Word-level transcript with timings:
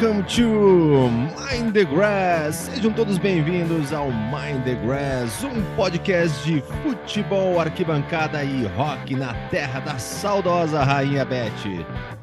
Welcome 0.00 0.22
to 0.36 1.10
Mind 1.10 1.72
the 1.72 1.84
Grass. 1.84 2.70
Sejam 2.72 2.92
todos 2.92 3.18
bem-vindos 3.18 3.92
ao 3.92 4.12
Mind 4.12 4.62
the 4.62 4.76
Grass, 4.76 5.42
um 5.42 5.60
podcast 5.74 6.40
de 6.46 6.62
futebol, 6.84 7.58
arquibancada 7.58 8.44
e 8.44 8.64
rock 8.76 9.16
na 9.16 9.34
terra 9.48 9.80
da 9.80 9.98
saudosa 9.98 10.84
Rainha 10.84 11.24
Beth. 11.24 11.50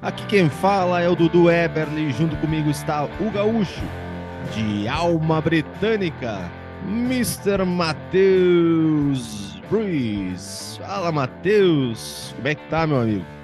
Aqui 0.02 0.26
quem 0.28 0.50
fala 0.50 1.02
é 1.02 1.10
o 1.10 1.18
Dudu 1.18 1.52
Eberly, 1.52 2.14
junto 2.14 2.38
comigo 2.38 2.70
está 2.70 3.04
o 3.04 3.30
Gaúcho, 3.30 3.84
de 4.54 4.88
alma 4.88 5.42
britânica, 5.42 6.50
Mr. 6.88 7.66
Matheus 7.66 9.62
Ruiz. 9.70 10.80
Fala, 10.82 11.12
Matheus. 11.12 12.34
Como 12.38 12.48
é 12.48 12.56
que 12.56 12.70
tá, 12.70 12.88
meu 12.88 13.02
amigo? 13.02 13.35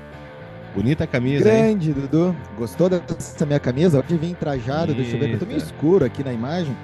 Bonita 0.75 1.05
camisa, 1.05 1.43
Grande, 1.43 1.89
hein? 1.89 1.93
Dudu. 1.95 2.35
Gostou 2.57 2.87
dessa 2.89 3.45
minha 3.45 3.59
camisa? 3.59 3.99
Hoje 3.99 4.17
vim 4.17 4.33
trajado, 4.33 4.93
deixa 4.93 5.15
eu 5.15 5.19
ver, 5.19 5.33
eu 5.33 5.39
tô 5.39 5.45
meio 5.45 5.57
Eita. 5.57 5.65
escuro 5.65 6.05
aqui 6.05 6.23
na 6.23 6.31
imagem, 6.31 6.75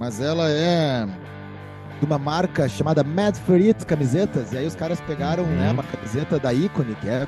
mas 0.00 0.20
ela 0.20 0.48
é 0.50 1.06
de 2.00 2.06
uma 2.06 2.18
marca 2.18 2.68
chamada 2.68 3.04
Mad 3.04 3.36
for 3.36 3.56
It 3.56 3.84
Camisetas, 3.84 4.52
e 4.52 4.58
aí 4.58 4.66
os 4.66 4.74
caras 4.74 5.00
pegaram 5.02 5.44
Uhum. 5.44 5.50
né, 5.56 5.70
uma 5.70 5.82
camiseta 5.82 6.38
da 6.38 6.52
Icone, 6.52 6.94
que 7.00 7.08
é 7.08 7.26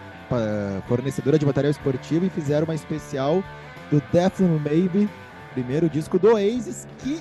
fornecedora 0.87 1.39
de 1.39 1.45
material 1.47 1.71
esportivo, 1.71 2.25
e 2.27 2.31
fizeram 2.31 2.65
uma 2.65 2.75
especial 2.75 3.43
do 3.91 4.03
Death 4.13 4.41
Maybe, 4.41 5.09
primeiro 5.53 5.89
disco 5.91 6.19
do 6.19 6.33
Oasis, 6.35 6.87
que 6.99 7.21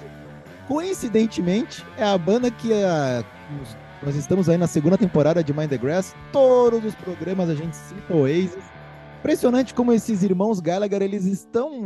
coincidentemente 0.67 1.85
é 1.97 2.03
a 2.03 2.17
banda 2.17 2.51
que 2.51 2.71
a- 2.73 3.23
nos- 3.57 3.77
nós 4.03 4.15
estamos 4.15 4.47
aí 4.49 4.57
na 4.57 4.67
segunda 4.67 4.97
temporada 4.97 5.41
de 5.43 5.53
Mind 5.53 5.69
the 5.69 5.77
Grass, 5.77 6.13
todos 6.31 6.83
os 6.85 6.93
programas 6.95 7.49
a 7.49 7.55
gente 7.55 7.75
cita 7.75 8.13
o 8.13 8.17
Oasis, 8.23 8.57
Impressionante 9.27 9.73
como 9.73 9.91
esses 9.91 10.23
irmãos 10.23 10.61
Gallagher, 10.61 11.01
eles 11.01 11.25
estão 11.25 11.85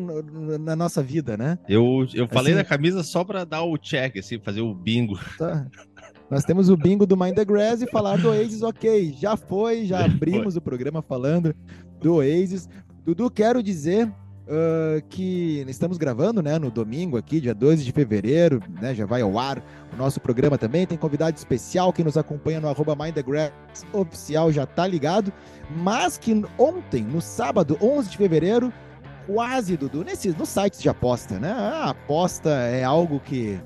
na 0.60 0.76
nossa 0.76 1.02
vida, 1.02 1.36
né? 1.36 1.58
Eu, 1.68 2.06
eu 2.14 2.28
falei 2.28 2.54
Assim- 2.54 2.62
da 2.62 2.64
camisa 2.64 3.02
só 3.02 3.24
pra 3.24 3.44
dar 3.44 3.64
o 3.64 3.80
check, 3.80 4.18
assim, 4.18 4.38
fazer 4.38 4.62
o 4.62 4.76
bingo. 4.76 5.18
Tá. 5.40 5.66
Nós 6.30 6.46
temos 6.46 6.70
o 6.70 6.78
bingo 6.78 7.04
do 7.08 7.18
Mind 7.18 7.34
the 7.34 7.44
Grass 7.44 7.82
e 7.82 7.90
falar 7.90 8.18
do 8.20 8.30
Oasis, 8.30 8.62
ok. 8.62 9.16
Já 9.20 9.36
foi, 9.36 9.86
já 9.88 10.06
abrimos 10.06 10.56
o 10.56 10.62
programa 10.62 11.02
falando 11.02 11.56
do 12.00 12.18
Oasis. 12.18 12.70
Dudu, 13.04 13.32
quero 13.32 13.64
dizer 13.64 14.14
ah, 14.48 15.02
que 15.10 15.64
estamos 15.68 15.98
gravando, 15.98 16.42
né, 16.42 16.58
no 16.58 16.70
domingo 16.70 17.18
aqui, 17.18 17.40
dia 17.40 17.54
12 17.54 17.84
de 17.84 17.92
fevereiro, 17.92 18.62
né, 18.82 18.94
já 18.94 19.06
vai 19.06 19.22
ao 19.22 19.38
ar 19.38 19.64
o 19.94 19.98
nosso 19.98 20.20
programa 20.20 20.58
também. 20.58 20.86
Tem 20.86 20.98
convidado 20.98 21.38
especial, 21.38 21.94
quem 21.94 22.04
nos 22.04 22.18
acompanha 22.18 22.60
no 22.60 22.68
arroba 22.68 22.98
oficial 23.94 24.52
já 24.52 24.66
tá 24.66 24.86
ligado. 24.86 25.32
Mas 25.78 26.18
que 26.18 26.44
ontem, 26.58 27.04
no 27.04 27.22
sábado, 27.22 27.78
11 27.82 28.10
de 28.10 28.18
fevereiro, 28.18 28.74
quase, 29.26 29.78
Dudu, 29.78 30.04
nesses, 30.04 30.36
nos 30.36 30.50
sites 30.50 30.82
de 30.82 30.90
aposta, 30.90 31.40
né? 31.40 31.52
A 31.52 31.92
aposta 31.92 32.50
é 32.50 32.84
algo 32.84 33.20
que 33.20 33.60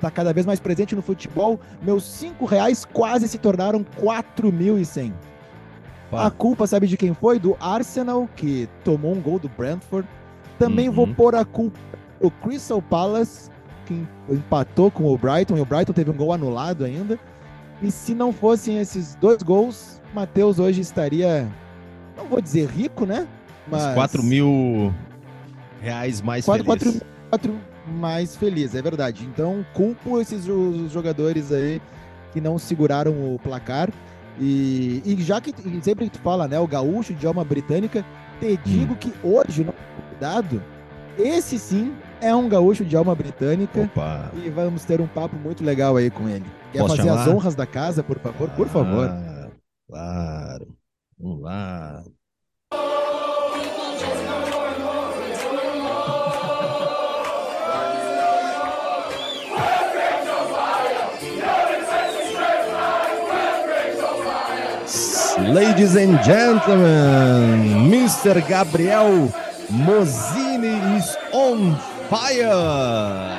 tá 0.00 0.10
cada 0.10 0.32
vez 0.32 0.44
mais 0.44 0.60
presente 0.60 0.96
no 0.96 1.02
futebol. 1.02 1.60
Meus 1.82 2.04
cinco 2.04 2.44
reais 2.44 2.84
quase 2.84 3.28
se 3.28 3.38
tornaram 3.38 3.84
4.100. 4.00 5.12
A 6.12 6.30
culpa, 6.30 6.66
sabe 6.66 6.86
de 6.86 6.96
quem 6.96 7.12
foi? 7.14 7.38
Do 7.38 7.56
Arsenal, 7.60 8.28
que 8.36 8.68
tomou 8.84 9.12
um 9.14 9.20
gol 9.20 9.38
do 9.38 9.48
Brentford. 9.48 10.06
Também 10.58 10.88
vou 10.88 11.06
Uhum. 11.06 11.14
pôr 11.14 11.34
a 11.34 11.44
culpa 11.44 11.78
do 12.20 12.30
Crystal 12.30 12.80
Palace, 12.80 13.50
que 13.84 14.06
empatou 14.30 14.90
com 14.90 15.04
o 15.12 15.18
Brighton, 15.18 15.56
e 15.56 15.60
o 15.60 15.64
Brighton 15.66 15.92
teve 15.92 16.10
um 16.10 16.14
gol 16.14 16.32
anulado 16.32 16.84
ainda. 16.84 17.18
E 17.82 17.90
se 17.90 18.14
não 18.14 18.32
fossem 18.32 18.78
esses 18.78 19.14
dois 19.16 19.42
gols, 19.42 20.00
Matheus 20.14 20.58
hoje 20.58 20.80
estaria, 20.80 21.46
não 22.16 22.24
vou 22.26 22.40
dizer 22.40 22.68
rico, 22.70 23.04
né? 23.04 23.26
Mas 23.68 23.92
4 23.94 24.22
mil 24.22 24.94
reais 25.82 26.22
mais 26.22 26.44
quatro, 26.44 26.64
feliz. 26.64 26.82
quatro, 26.84 27.06
quatro 27.30 27.54
mais 27.98 28.34
feliz, 28.36 28.74
é 28.74 28.80
verdade. 28.82 29.24
Então, 29.26 29.64
culpo 29.74 30.20
esses 30.20 30.44
jo- 30.44 30.88
jogadores 30.88 31.52
aí 31.52 31.80
que 32.32 32.40
não 32.40 32.58
seguraram 32.58 33.12
o 33.12 33.38
placar. 33.42 33.90
E, 34.38 35.02
e 35.04 35.22
já 35.22 35.40
que 35.40 35.50
e 35.50 35.82
sempre 35.82 36.04
que 36.06 36.12
tu 36.12 36.18
fala, 36.20 36.46
né, 36.46 36.58
o 36.58 36.66
gaúcho 36.66 37.14
de 37.14 37.26
alma 37.26 37.44
britânica, 37.44 38.04
te 38.40 38.56
digo 38.64 38.92
Hum. 38.92 38.96
que 38.96 39.12
hoje, 39.22 39.64
no 39.64 39.72
convidado, 39.72 40.62
esse 41.18 41.58
sim 41.58 41.94
é 42.20 42.34
um 42.34 42.48
gaúcho 42.48 42.84
de 42.84 42.94
alma 42.96 43.14
britânica. 43.14 43.82
Opa. 43.82 44.30
E 44.34 44.50
vamos 44.50 44.84
ter 44.84 45.00
um 45.00 45.06
papo 45.06 45.36
muito 45.36 45.64
legal 45.64 45.96
aí 45.96 46.10
com 46.10 46.28
ele. 46.28 46.44
Quer 46.72 46.80
Posso 46.80 46.96
fazer 46.96 47.08
as 47.08 47.20
chamar? 47.24 47.34
honras 47.36 47.54
da 47.54 47.66
casa, 47.66 48.02
por 48.02 48.18
favor? 48.18 48.50
Por 48.50 48.68
favor. 48.68 49.08
Ah, 49.08 49.48
Claro. 49.88 50.66
Vamos 51.18 51.40
lá. 51.42 52.02
Ladies 65.38 65.96
and 65.96 66.18
gentlemen, 66.24 67.90
Mr. 67.90 68.40
Gabriel 68.48 69.28
Mozini 69.68 70.96
is 70.96 71.14
on 71.30 71.76
fire. 72.08 73.36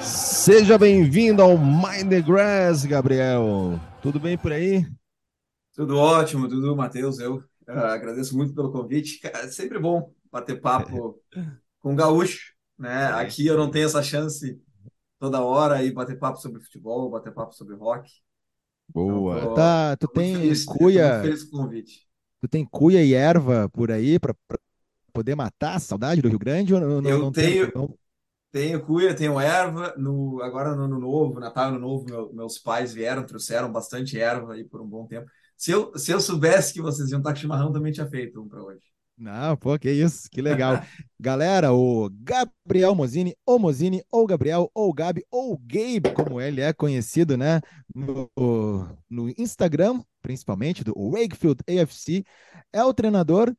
Seja 0.00 0.78
bem-vindo 0.78 1.42
ao 1.42 1.58
Mind 1.58 2.08
the 2.08 2.22
Grass, 2.22 2.86
Gabriel. 2.86 3.78
Tudo 4.00 4.18
bem 4.18 4.38
por 4.38 4.52
aí? 4.52 4.86
Tudo 5.74 5.98
ótimo, 5.98 6.48
tudo, 6.48 6.74
Matheus. 6.74 7.18
Eu 7.18 7.44
ah, 7.68 7.92
agradeço 7.92 8.34
muito 8.34 8.54
pelo 8.54 8.72
convite. 8.72 9.20
É 9.22 9.48
sempre 9.48 9.78
bom 9.78 10.10
bater 10.32 10.58
papo 10.60 11.20
com 11.86 11.92
o 11.92 11.96
gaúcho, 11.96 12.52
né? 12.76 13.06
Aqui 13.12 13.46
eu 13.46 13.56
não 13.56 13.70
tenho 13.70 13.86
essa 13.86 14.02
chance 14.02 14.60
toda 15.20 15.40
hora 15.40 15.84
e 15.84 15.92
bater 15.92 16.18
papo 16.18 16.40
sobre 16.40 16.60
futebol, 16.60 17.08
bater 17.08 17.32
papo 17.32 17.54
sobre 17.54 17.76
rock. 17.76 18.10
Boa. 18.88 19.36
Então, 19.36 19.48
tô- 19.50 19.54
Tá, 19.54 19.96
tu 19.96 20.08
tem 20.08 20.34
feliz, 20.34 20.64
cuia, 20.64 21.20
feliz 21.22 21.44
com 21.44 21.56
o 21.58 21.60
convite. 21.62 22.08
tu 22.40 22.48
tem 22.48 22.64
cuia 22.64 23.04
e 23.04 23.14
erva 23.14 23.68
por 23.68 23.92
aí 23.92 24.18
pra, 24.18 24.34
pra 24.48 24.58
poder 25.12 25.36
matar 25.36 25.76
a 25.76 25.78
saudade 25.78 26.20
do 26.20 26.28
Rio 26.28 26.38
Grande 26.40 26.74
ou 26.74 26.80
não, 26.80 27.08
Eu 27.08 27.18
não 27.20 27.32
tem? 27.32 27.52
tenho- 27.52 27.72
Não? 27.74 27.98
Tenho 28.50 28.84
cuia, 28.84 29.14
tenho 29.14 29.38
erva. 29.38 29.94
No, 29.96 30.40
agora 30.42 30.74
no 30.74 30.82
Ano 30.84 30.98
Novo, 30.98 31.38
Natal 31.38 31.68
Ano 31.68 31.78
Novo, 31.78 32.04
meu- 32.04 32.32
meus 32.32 32.58
pais 32.58 32.92
vieram, 32.92 33.24
trouxeram 33.24 33.70
bastante 33.70 34.18
erva 34.18 34.54
aí 34.54 34.64
por 34.64 34.80
um 34.80 34.86
bom 34.88 35.06
tempo. 35.06 35.30
Se 35.56 35.70
eu, 35.70 35.96
se 35.96 36.10
eu 36.10 36.20
soubesse 36.20 36.72
que 36.72 36.80
vocês 36.82 37.10
iam 37.10 37.18
estar 37.18 37.32
com 37.32 37.36
chimarrão, 37.38 37.72
também 37.72 37.92
tinha 37.92 38.08
feito 38.08 38.40
um 38.42 38.48
para 38.48 38.62
hoje. 38.62 38.80
Não, 39.18 39.56
pô, 39.56 39.78
que 39.78 39.90
isso, 39.90 40.28
que 40.30 40.42
legal. 40.42 40.82
Galera, 41.18 41.72
o 41.72 42.10
Gabriel 42.10 42.94
Mozini, 42.94 43.34
ou 43.46 43.58
Mozini, 43.58 44.02
ou 44.10 44.26
Gabriel, 44.26 44.70
ou 44.74 44.92
Gabi, 44.92 45.24
ou 45.30 45.56
Gabe, 45.56 46.12
como 46.14 46.38
ele 46.38 46.60
é 46.60 46.70
conhecido, 46.74 47.34
né? 47.34 47.62
No, 47.94 48.30
no 49.08 49.30
Instagram, 49.38 50.02
principalmente, 50.20 50.84
do 50.84 50.92
Wakefield 50.94 51.62
AFC, 51.66 52.24
é 52.70 52.84
o 52.84 52.92
treinador 52.92 53.54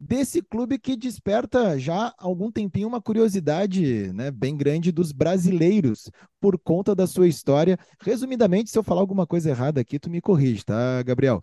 desse 0.00 0.42
clube 0.42 0.78
que 0.78 0.96
desperta 0.96 1.78
já 1.78 2.08
há 2.08 2.14
algum 2.18 2.50
tempinho 2.50 2.88
uma 2.88 3.00
curiosidade 3.00 4.12
né, 4.12 4.30
bem 4.30 4.56
grande 4.56 4.92
dos 4.92 5.12
brasileiros 5.12 6.10
por 6.40 6.58
conta 6.58 6.94
da 6.94 7.06
sua 7.06 7.28
história. 7.28 7.78
Resumidamente, 8.00 8.70
se 8.70 8.78
eu 8.78 8.82
falar 8.82 9.00
alguma 9.00 9.26
coisa 9.26 9.50
errada 9.50 9.80
aqui, 9.80 9.98
tu 9.98 10.10
me 10.10 10.20
corrige, 10.20 10.64
tá, 10.64 11.02
Gabriel? 11.02 11.42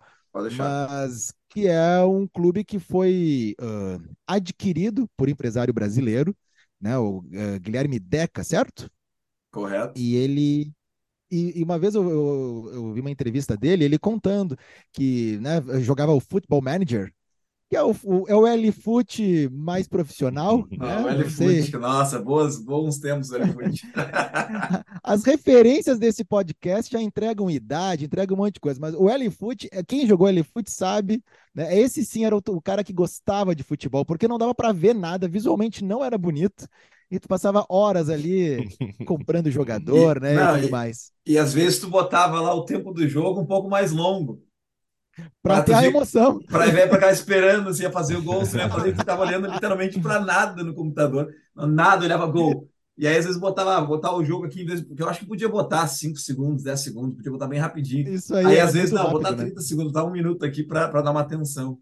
Mas 0.56 1.32
que 1.48 1.66
é 1.66 2.00
um 2.04 2.26
clube 2.26 2.64
que 2.64 2.78
foi 2.78 3.54
ah, 3.60 3.98
adquirido 4.26 5.08
por 5.16 5.28
empresário 5.28 5.72
brasileiro, 5.72 6.34
né, 6.80 6.98
o 6.98 7.22
ah, 7.34 7.58
Guilherme 7.58 7.98
Deca, 7.98 8.42
certo? 8.42 8.90
Correto. 9.50 9.92
E 9.96 10.16
ele 10.16 10.72
e, 11.30 11.60
e 11.60 11.64
uma 11.64 11.78
vez 11.78 11.94
eu, 11.94 12.08
eu, 12.10 12.70
eu 12.74 12.92
vi 12.92 13.00
uma 13.00 13.10
entrevista 13.10 13.56
dele, 13.56 13.84
ele 13.84 13.98
contando 13.98 14.56
que 14.92 15.38
né, 15.38 15.62
jogava 15.80 16.12
o 16.12 16.20
Football 16.20 16.62
Manager, 16.62 17.12
que 17.72 17.76
é 17.76 17.82
o, 17.82 17.96
o- 18.04 18.24
é 18.28 18.34
o 18.36 18.46
L-Foot 18.46 19.48
mais 19.50 19.88
profissional, 19.88 20.68
né? 20.70 20.94
Ah, 20.94 21.00
o 21.00 21.10
Não 21.10 21.30
sei. 21.30 21.60
L-Foot, 21.60 21.78
nossa, 21.78 22.18
boas, 22.20 22.58
bons 22.62 22.98
tempos 22.98 23.32
L-Foot. 23.32 23.80
As 25.02 25.24
referências 25.24 25.98
desse 25.98 26.22
podcast 26.22 26.92
já 26.92 27.00
entregam 27.00 27.50
idade, 27.50 28.04
entregam 28.04 28.36
um 28.36 28.40
monte 28.40 28.54
de 28.54 28.60
coisa, 28.60 28.78
mas 28.78 28.94
o 28.94 29.08
L-Foot, 29.08 29.68
é- 29.72 29.82
quem 29.82 30.06
jogou 30.06 30.28
L-Foot 30.28 30.70
sabe, 30.70 31.24
né? 31.54 31.74
Esse 31.78 32.04
sim 32.04 32.26
era 32.26 32.36
o, 32.36 32.42
o 32.50 32.60
cara 32.60 32.84
que 32.84 32.92
gostava 32.92 33.54
de 33.54 33.62
futebol, 33.62 34.04
porque 34.04 34.28
não 34.28 34.36
dava 34.36 34.54
para 34.54 34.70
ver 34.72 34.94
nada, 34.94 35.26
visualmente 35.26 35.82
não 35.82 36.04
era 36.04 36.18
bonito, 36.18 36.66
e 37.10 37.18
tu 37.18 37.26
passava 37.26 37.64
horas 37.70 38.10
ali 38.10 38.68
comprando 39.06 39.50
jogador, 39.50 40.18
E- 40.18 40.20
né, 40.20 40.34
não, 40.34 40.58
e 40.58 40.60
tudo 40.60 40.68
e- 40.68 40.70
mais, 40.70 41.10
E 41.26 41.38
às 41.38 41.54
vezes 41.54 41.78
tu 41.80 41.88
botava 41.88 42.38
lá 42.40 42.54
o 42.54 42.64
tempo 42.66 42.92
do 42.92 43.08
jogo 43.08 43.40
um 43.40 43.46
pouco 43.46 43.68
mais 43.70 43.92
longo. 43.92 44.42
Pra 45.42 45.62
ter 45.62 45.74
a 45.74 45.84
emoção. 45.84 46.40
Pra 46.40 46.66
ver 46.66 46.88
pra 46.88 46.96
ficar 46.96 47.12
esperando 47.12 47.72
se 47.72 47.82
ia 47.82 47.90
fazer 47.90 48.16
o 48.16 48.22
gol, 48.22 48.44
se 48.44 48.56
ia 48.58 48.68
fazer, 48.68 48.94
tu 48.94 49.04
tava 49.04 49.22
olhando 49.22 49.46
literalmente 49.46 50.00
pra 50.00 50.20
nada 50.20 50.62
no 50.62 50.74
computador. 50.74 51.32
Nada, 51.54 52.04
olhava 52.04 52.26
gol. 52.26 52.68
E 52.96 53.06
aí, 53.06 53.16
às 53.16 53.24
vezes, 53.24 53.40
botava, 53.40 53.80
botava 53.86 54.16
o 54.16 54.24
jogo 54.24 54.44
aqui, 54.44 54.64
porque 54.86 55.02
eu 55.02 55.08
acho 55.08 55.20
que 55.20 55.26
podia 55.26 55.48
botar 55.48 55.86
5 55.86 56.18
segundos, 56.18 56.62
10 56.62 56.78
segundos, 56.80 57.16
podia 57.16 57.32
botar 57.32 57.48
bem 57.48 57.58
rapidinho. 57.58 58.12
Isso 58.12 58.34
aí, 58.34 58.46
aí 58.46 58.56
é 58.56 58.60
às 58.60 58.74
vezes, 58.74 58.90
não, 58.90 59.04
rápido, 59.04 59.18
botar 59.18 59.30
né? 59.32 59.44
30 59.44 59.60
segundos, 59.62 59.92
dar 59.92 60.04
um 60.04 60.10
minuto 60.10 60.44
aqui 60.44 60.62
para 60.62 60.88
dar 60.88 61.10
uma 61.10 61.22
atenção. 61.22 61.78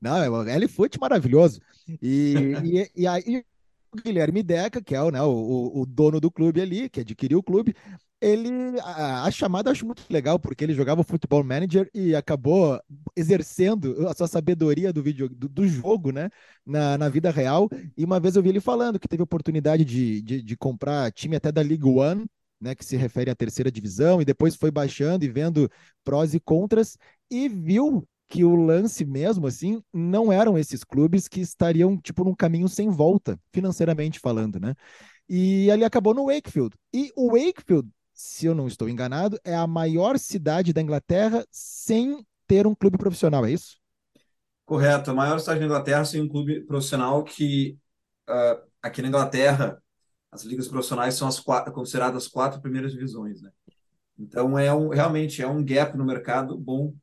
Não, 0.00 0.16
é 0.16 0.30
o 0.30 0.42
L-Foot 0.42 0.98
maravilhoso. 1.00 1.60
E, 2.00 2.34
e, 2.64 3.02
e 3.02 3.06
aí 3.06 3.44
Guilherme 3.94 4.42
Deca, 4.42 4.82
que 4.82 4.94
é 4.94 5.02
o, 5.02 5.10
né, 5.10 5.20
o, 5.22 5.82
o 5.82 5.86
dono 5.86 6.20
do 6.20 6.30
clube 6.30 6.60
ali, 6.60 6.88
que 6.88 7.00
adquiriu 7.00 7.38
o 7.38 7.42
clube, 7.42 7.74
ele 8.20 8.48
a, 8.80 9.24
a 9.24 9.30
chamada 9.30 9.68
eu 9.68 9.72
acho 9.72 9.84
muito 9.84 10.04
legal, 10.08 10.38
porque 10.38 10.64
ele 10.64 10.74
jogava 10.74 11.02
futebol 11.02 11.42
manager 11.44 11.90
e 11.92 12.14
acabou 12.14 12.80
exercendo 13.16 14.08
a 14.08 14.14
sua 14.14 14.28
sabedoria 14.28 14.92
do 14.92 15.02
vídeo 15.02 15.28
do, 15.28 15.48
do 15.48 15.66
jogo, 15.66 16.12
né, 16.12 16.30
na, 16.64 16.96
na 16.96 17.08
vida 17.08 17.30
real. 17.30 17.68
E 17.96 18.04
uma 18.04 18.20
vez 18.20 18.36
eu 18.36 18.42
vi 18.42 18.48
ele 18.50 18.60
falando 18.60 18.98
que 18.98 19.08
teve 19.08 19.22
oportunidade 19.22 19.84
de, 19.84 20.22
de, 20.22 20.42
de 20.42 20.56
comprar 20.56 21.10
time 21.12 21.36
até 21.36 21.50
da 21.52 21.60
League 21.60 21.84
One, 21.84 22.24
né, 22.60 22.74
que 22.74 22.84
se 22.84 22.96
refere 22.96 23.28
à 23.30 23.34
terceira 23.34 23.70
divisão, 23.72 24.22
e 24.22 24.24
depois 24.24 24.54
foi 24.54 24.70
baixando 24.70 25.24
e 25.24 25.28
vendo 25.28 25.68
prós 26.04 26.32
e 26.32 26.40
contras, 26.40 26.96
e 27.30 27.48
viu 27.48 28.06
que 28.32 28.44
o 28.44 28.56
lance 28.56 29.04
mesmo, 29.04 29.46
assim, 29.46 29.82
não 29.92 30.32
eram 30.32 30.56
esses 30.56 30.82
clubes 30.82 31.28
que 31.28 31.38
estariam, 31.38 31.98
tipo, 31.98 32.24
num 32.24 32.34
caminho 32.34 32.66
sem 32.66 32.88
volta, 32.88 33.38
financeiramente 33.52 34.18
falando, 34.18 34.58
né? 34.58 34.74
E 35.28 35.70
ali 35.70 35.84
acabou 35.84 36.14
no 36.14 36.28
Wakefield. 36.28 36.74
E 36.94 37.12
o 37.14 37.32
Wakefield, 37.32 37.86
se 38.14 38.46
eu 38.46 38.54
não 38.54 38.66
estou 38.66 38.88
enganado, 38.88 39.38
é 39.44 39.54
a 39.54 39.66
maior 39.66 40.18
cidade 40.18 40.72
da 40.72 40.80
Inglaterra 40.80 41.44
sem 41.50 42.26
ter 42.46 42.66
um 42.66 42.74
clube 42.74 42.96
profissional, 42.96 43.44
é 43.44 43.52
isso? 43.52 43.76
Correto, 44.64 45.10
a 45.10 45.14
maior 45.14 45.38
cidade 45.38 45.60
da 45.60 45.66
Inglaterra 45.66 46.06
sem 46.06 46.22
um 46.22 46.28
clube 46.28 46.62
profissional 46.62 47.22
que 47.22 47.76
uh, 48.30 48.66
aqui 48.80 49.02
na 49.02 49.08
Inglaterra 49.08 49.76
as 50.30 50.42
ligas 50.42 50.68
profissionais 50.68 51.16
são 51.16 51.28
as 51.28 51.38
quatro, 51.38 51.70
consideradas 51.70 52.24
as 52.24 52.28
quatro 52.30 52.62
primeiras 52.62 52.92
divisões, 52.92 53.42
né? 53.42 53.50
Então 54.18 54.58
é 54.58 54.72
um 54.72 54.88
realmente 54.88 55.42
é 55.42 55.46
um 55.46 55.62
gap 55.62 55.94
no 55.98 56.06
mercado 56.06 56.56
bom, 56.56 56.94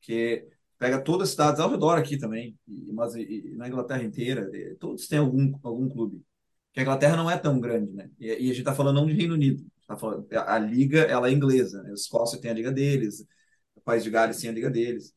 que 0.00 0.48
pega 0.78 1.00
todas 1.00 1.28
as 1.28 1.30
cidades 1.32 1.60
ao 1.60 1.70
redor 1.70 1.98
aqui 1.98 2.16
também, 2.16 2.56
mas 2.92 3.14
na 3.56 3.68
Inglaterra 3.68 4.02
inteira, 4.02 4.48
todos 4.78 5.08
têm 5.08 5.18
algum, 5.18 5.58
algum 5.62 5.88
clube. 5.88 6.24
Porque 6.68 6.80
a 6.80 6.82
Inglaterra 6.82 7.16
não 7.16 7.30
é 7.30 7.36
tão 7.36 7.58
grande, 7.60 7.92
né? 7.92 8.10
E, 8.18 8.30
a 8.30 8.36
gente 8.36 8.60
está 8.60 8.74
falando 8.74 8.96
não 8.96 9.06
de 9.06 9.12
Reino 9.12 9.34
Unido, 9.34 9.64
tá 9.86 9.96
falando, 9.96 10.26
a, 10.32 10.54
a, 10.54 10.58
liga 10.58 11.00
ela 11.02 11.28
é 11.28 11.32
inglesa, 11.32 11.82
né? 11.82 11.90
A 11.90 11.94
Escócia 11.94 12.40
tem 12.40 12.50
a 12.50 12.54
liga 12.54 12.70
deles, 12.70 13.26
o 13.74 13.80
País 13.80 14.04
de 14.04 14.10
Gales 14.10 14.38
tem 14.40 14.50
a 14.50 14.52
liga 14.52 14.70
deles. 14.70 15.12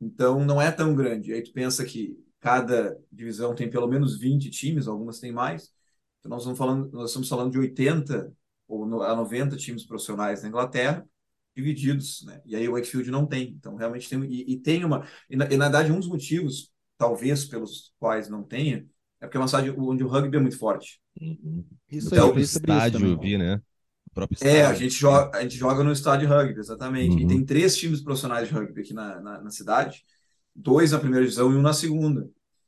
Então 0.00 0.44
não 0.44 0.60
é 0.60 0.70
tão 0.72 0.94
grande. 0.94 1.32
Aí 1.32 1.42
tu 1.42 1.52
pensa 1.52 1.84
que 1.84 2.18
cada 2.40 2.98
divisão 3.12 3.54
tem 3.54 3.70
pelo 3.70 3.86
menos 3.88 4.18
20 4.18 4.50
times, 4.50 4.88
algumas 4.88 5.20
têm 5.20 5.32
mais. 5.32 5.72
Então 6.20 6.30
nós 6.30 6.42
estamos 6.42 6.58
falando, 6.58 6.90
nós 6.92 7.10
estamos 7.10 7.28
falando 7.28 7.52
de 7.52 7.58
80 7.58 8.32
ou 8.66 9.02
a 9.02 9.14
90 9.16 9.56
times 9.56 9.84
profissionais 9.86 10.42
na 10.42 10.48
Inglaterra 10.48 11.06
divididos, 11.58 12.22
né? 12.24 12.40
E 12.46 12.54
aí 12.54 12.68
o 12.68 12.72
Wakefield 12.72 13.10
não 13.10 13.26
tem. 13.26 13.54
Então, 13.58 13.74
realmente 13.74 14.08
tem. 14.08 14.22
E, 14.24 14.52
e 14.52 14.56
tem 14.56 14.84
uma. 14.84 15.04
E 15.28 15.36
na, 15.36 15.46
e 15.46 15.56
na, 15.56 15.64
verdade, 15.64 15.90
um 15.90 15.98
dos 15.98 16.08
motivos, 16.08 16.72
talvez, 16.96 17.44
pelos 17.44 17.92
quais 17.98 18.28
não 18.28 18.44
tenha, 18.44 18.86
é 19.20 19.26
porque 19.26 19.36
é 19.36 19.40
uma 19.40 19.48
cidade 19.48 19.70
onde 19.76 20.04
o 20.04 20.08
rugby 20.08 20.36
é 20.36 20.40
muito 20.40 20.56
forte. 20.56 21.00
Uhum. 21.20 21.64
Isso 21.90 22.14
então, 22.14 22.32
aí, 22.32 22.42
estádio, 22.42 23.04
eu 23.04 23.18
vi, 23.18 23.36
né? 23.36 23.60
O 24.06 24.14
próprio 24.14 24.36
estádio. 24.36 24.56
É, 24.56 24.66
a 24.66 24.74
gente 24.74 24.94
joga, 24.94 25.36
a 25.36 25.42
gente 25.42 25.56
joga 25.56 25.82
no 25.82 25.90
estádio 25.90 26.28
de 26.28 26.32
rugby, 26.32 26.60
exatamente. 26.60 27.16
Uhum. 27.16 27.20
E 27.20 27.26
tem 27.26 27.44
três 27.44 27.76
times 27.76 28.00
profissionais 28.00 28.48
de 28.48 28.54
rugby 28.54 28.80
aqui 28.80 28.94
na, 28.94 29.20
na, 29.20 29.42
na 29.42 29.50
cidade: 29.50 30.04
dois 30.54 30.92
na 30.92 31.00
primeira 31.00 31.24
divisão 31.24 31.52
e 31.52 31.56
um 31.56 31.62
na 31.62 31.72
segunda. 31.72 32.20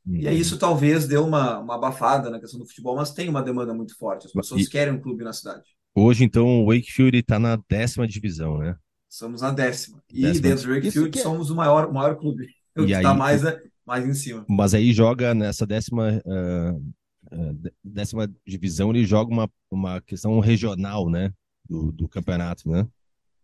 Uhum. 0.05 0.17
E 0.17 0.27
aí 0.27 0.41
isso 0.41 0.59
talvez 0.59 1.07
deu 1.07 1.25
uma, 1.25 1.61
uma 1.61 1.77
abafada 1.77 2.29
na 2.29 2.41
questão 2.41 2.59
do 2.59 2.67
futebol, 2.67 2.97
mas 2.97 3.13
tem 3.13 3.29
uma 3.29 3.43
demanda 3.43 3.73
muito 3.73 3.97
forte. 3.97 4.27
As 4.27 4.33
pessoas 4.33 4.63
e... 4.63 4.69
querem 4.69 4.95
um 4.95 5.01
clube 5.01 5.23
na 5.23 5.33
cidade. 5.33 5.63
Hoje, 5.95 6.25
então, 6.25 6.63
o 6.63 6.67
Wakefield 6.67 7.19
está 7.19 7.39
na 7.39 7.57
décima 7.69 8.07
divisão, 8.07 8.59
né? 8.59 8.77
Somos 9.09 9.43
na 9.43 9.51
décima. 9.51 10.03
E 10.09 10.23
décima. 10.23 10.49
dentro 10.49 10.67
do 10.67 10.75
Wakefield 10.75 11.19
é... 11.19 11.23
somos 11.23 11.51
o 11.51 11.57
maior, 11.57 11.89
o 11.89 11.95
maior 11.95 12.17
clube. 12.17 12.49
O 12.77 12.87
que 12.87 12.93
está 12.93 13.13
mais, 13.13 13.43
mais 13.85 14.07
em 14.07 14.15
cima. 14.15 14.47
Mas 14.49 14.75
aí 14.75 14.93
joga 14.93 15.35
nessa 15.35 15.67
décima, 15.67 16.23
uh, 16.25 16.77
uh, 16.77 17.73
décima 17.83 18.33
divisão, 18.47 18.91
ele 18.91 19.05
joga 19.05 19.31
uma, 19.31 19.51
uma 19.69 20.01
questão 20.01 20.39
regional, 20.39 21.11
né? 21.11 21.33
Do, 21.69 21.91
do 21.91 22.09
campeonato, 22.09 22.71
né? 22.71 22.87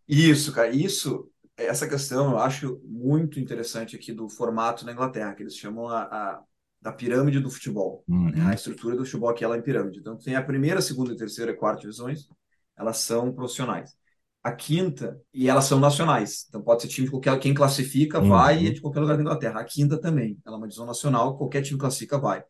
Isso, 0.08 0.52
cara. 0.52 0.70
Isso, 0.70 1.28
essa 1.56 1.88
questão 1.88 2.30
eu 2.30 2.38
acho 2.38 2.80
muito 2.84 3.40
interessante 3.40 3.96
aqui 3.96 4.12
do 4.12 4.28
formato 4.28 4.86
na 4.86 4.92
Inglaterra, 4.92 5.34
que 5.34 5.42
eles 5.42 5.56
chamam 5.56 5.88
a, 5.88 6.02
a 6.02 6.42
da 6.86 6.92
pirâmide 6.92 7.40
do 7.40 7.50
futebol. 7.50 8.04
Uhum. 8.06 8.30
Né? 8.30 8.46
A 8.46 8.54
estrutura 8.54 8.94
do 8.94 9.04
futebol 9.04 9.28
aqui 9.28 9.42
ela 9.44 9.56
é 9.56 9.58
em 9.58 9.62
pirâmide. 9.62 9.98
Então, 9.98 10.16
tem 10.16 10.36
a 10.36 10.42
primeira, 10.42 10.80
segunda, 10.80 11.16
terceira 11.16 11.50
e 11.50 11.56
quarta 11.56 11.80
divisões, 11.80 12.28
elas 12.76 12.98
são 12.98 13.32
profissionais. 13.32 13.96
A 14.40 14.52
quinta, 14.52 15.20
e 15.34 15.48
elas 15.48 15.64
são 15.64 15.80
nacionais. 15.80 16.46
Então, 16.48 16.62
pode 16.62 16.82
ser 16.82 16.88
time 16.88 17.06
de 17.06 17.10
qualquer. 17.10 17.36
Quem 17.40 17.52
classifica 17.52 18.20
uhum. 18.20 18.28
vai 18.28 18.62
e 18.62 18.68
é 18.68 18.70
de 18.70 18.80
qualquer 18.80 19.00
lugar 19.00 19.16
da 19.16 19.22
Inglaterra. 19.22 19.58
A 19.58 19.64
quinta 19.64 20.00
também. 20.00 20.38
Ela 20.46 20.54
é 20.54 20.58
uma 20.58 20.68
divisão 20.68 20.86
nacional, 20.86 21.36
qualquer 21.36 21.60
time 21.62 21.76
classifica 21.76 22.18
vai. 22.18 22.44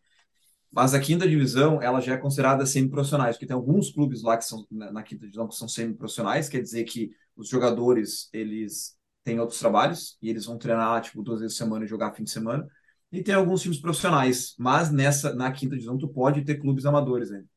Mas 0.70 0.92
a 0.92 1.00
quinta 1.00 1.26
divisão, 1.26 1.80
ela 1.80 1.98
já 2.02 2.12
é 2.12 2.18
considerada 2.18 2.66
semi-profissionais, 2.66 3.36
porque 3.36 3.46
tem 3.46 3.56
alguns 3.56 3.90
clubes 3.90 4.22
lá 4.22 4.36
que 4.36 4.44
são 4.44 4.66
na, 4.70 4.92
na 4.92 5.02
quinta 5.02 5.22
divisão 5.22 5.48
que 5.48 5.54
são 5.54 5.66
semi-profissionais, 5.66 6.50
quer 6.50 6.60
dizer 6.60 6.84
que 6.84 7.10
os 7.34 7.48
jogadores, 7.48 8.28
eles 8.34 8.96
têm 9.24 9.40
outros 9.40 9.58
trabalhos 9.58 10.18
e 10.20 10.28
eles 10.28 10.44
vão 10.44 10.58
treinar, 10.58 11.00
tipo, 11.00 11.22
duas 11.22 11.40
vezes 11.40 11.56
por 11.56 11.64
semana 11.64 11.86
e 11.86 11.88
jogar 11.88 12.12
fim 12.12 12.24
de 12.24 12.30
semana. 12.30 12.68
E 13.16 13.22
tem 13.22 13.34
alguns 13.34 13.62
times 13.62 13.78
profissionais, 13.80 14.54
mas 14.58 14.92
nessa 14.92 15.34
na 15.34 15.50
quinta 15.50 15.74
divisão 15.74 15.96
tu 15.96 16.06
pode 16.06 16.44
ter 16.44 16.56
clubes 16.56 16.84
amadores 16.84 17.32
ainda, 17.32 17.48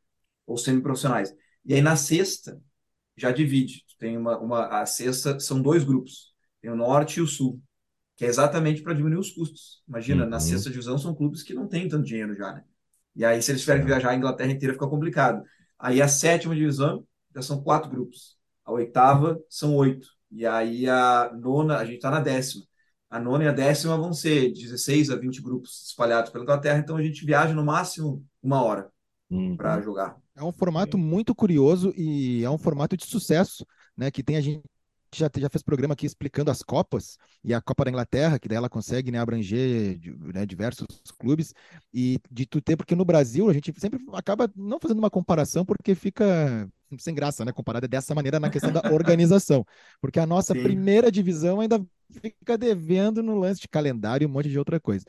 ou 0.48 0.58
semi-profissionais. 0.58 1.36
E 1.66 1.74
aí 1.74 1.82
na 1.82 1.98
sexta 1.98 2.58
já 3.18 3.30
divide. 3.30 3.84
Tem 3.98 4.18
uma, 4.18 4.40
uma 4.40 4.82
a 4.82 4.86
sexta 4.86 5.38
são 5.38 5.62
dois 5.62 5.84
grupos, 5.84 6.34
tem 6.62 6.72
o 6.72 6.78
norte 6.78 7.20
e 7.20 7.22
o 7.22 7.28
sul, 7.28 7.62
que 8.16 8.24
é 8.24 8.30
exatamente 8.30 8.82
para 8.82 8.94
diminuir 8.94 9.20
os 9.20 9.32
custos. 9.32 9.84
Imagina, 9.86 10.24
uhum. 10.24 10.30
na 10.30 10.40
sexta 10.40 10.70
divisão 10.70 10.98
são 10.98 11.14
clubes 11.14 11.44
que 11.44 11.54
não 11.54 11.68
têm 11.68 11.90
tanto 11.90 12.06
dinheiro 12.06 12.34
já, 12.34 12.54
né? 12.54 12.64
E 13.14 13.26
aí 13.26 13.42
se 13.42 13.52
eles 13.52 13.60
tiverem 13.60 13.82
que 13.82 13.88
viajar 13.88 14.12
a 14.12 14.16
Inglaterra 14.16 14.52
inteira 14.52 14.74
fica 14.74 14.88
complicado. 14.88 15.44
Aí 15.78 16.02
a 16.02 16.08
sétima 16.08 16.56
divisão 16.56 17.06
já 17.36 17.42
são 17.42 17.62
quatro 17.62 17.90
grupos. 17.90 18.38
A 18.64 18.72
oitava 18.72 19.38
são 19.50 19.76
oito. 19.76 20.08
E 20.32 20.46
aí 20.46 20.88
a 20.88 21.30
nona, 21.38 21.80
a 21.80 21.84
gente 21.84 21.96
está 21.96 22.10
na 22.10 22.22
décima. 22.22 22.64
A 23.10 23.20
nona 23.20 23.46
e 23.46 23.48
a 23.48 23.52
décima 23.52 23.98
vão 23.98 24.14
ser 24.14 24.52
16 24.54 25.10
a 25.10 25.16
20 25.16 25.42
grupos 25.42 25.88
espalhados 25.88 26.32
pela 26.32 26.44
Inglaterra, 26.44 26.80
então 26.80 26.96
a 26.96 27.04
gente 27.04 27.26
viaja 27.26 27.54
no 27.54 27.66
máximo 27.66 28.24
uma 28.42 28.62
hora 28.62 28.90
uhum. 29.30 29.58
para 29.58 29.82
jogar. 29.82 30.18
É 30.36 30.44
um 30.44 30.52
formato 30.52 30.98
muito 30.98 31.34
curioso 31.34 31.94
e 31.98 32.44
é 32.44 32.50
um 32.50 32.58
formato 32.58 32.96
de 32.96 33.06
sucesso, 33.06 33.66
né? 33.98 34.12
Que 34.12 34.24
tem 34.24 34.38
a 34.38 34.42
gente 34.42 34.64
já, 35.14 35.30
já 35.36 35.50
fez 35.50 35.64
programa 35.64 35.94
aqui 35.94 36.06
explicando 36.06 36.52
as 36.52 36.62
Copas 36.62 37.18
e 37.44 37.54
a 37.54 37.62
Copa 37.62 37.86
da 37.86 37.92
Inglaterra, 37.92 38.38
que 38.38 38.48
daí 38.48 38.58
ela 38.58 38.70
consegue 38.70 39.12
né, 39.12 39.20
abranger 39.20 40.00
né, 40.34 40.46
diversos 40.46 40.88
clubes, 41.18 41.54
e 41.94 42.20
de 42.30 42.46
tu 42.46 42.62
ter, 42.62 42.78
porque 42.78 42.96
no 42.96 43.06
Brasil 43.06 43.50
a 43.50 43.54
gente 43.54 43.74
sempre 43.80 44.00
acaba 44.14 44.50
não 44.56 44.80
fazendo 44.80 45.00
uma 45.00 45.10
comparação 45.10 45.66
porque 45.66 45.96
fica 45.96 46.70
sem 46.98 47.14
graça, 47.14 47.44
né? 47.46 47.52
Comparada 47.52 47.88
dessa 47.88 48.16
maneira 48.16 48.40
na 48.40 48.50
questão 48.50 48.72
da 48.72 48.82
organização. 48.94 49.66
Porque 50.02 50.20
a 50.20 50.26
nossa 50.26 50.54
Sim. 50.54 50.64
primeira 50.64 51.12
divisão 51.12 51.60
ainda 51.60 51.84
fica 52.12 52.58
devendo 52.58 53.22
no 53.22 53.38
lance 53.38 53.62
de 53.62 53.68
calendário 53.68 54.26
e 54.26 54.28
um 54.28 54.32
monte 54.32 54.50
de 54.50 54.58
outra 54.58 54.80
coisa. 54.80 55.06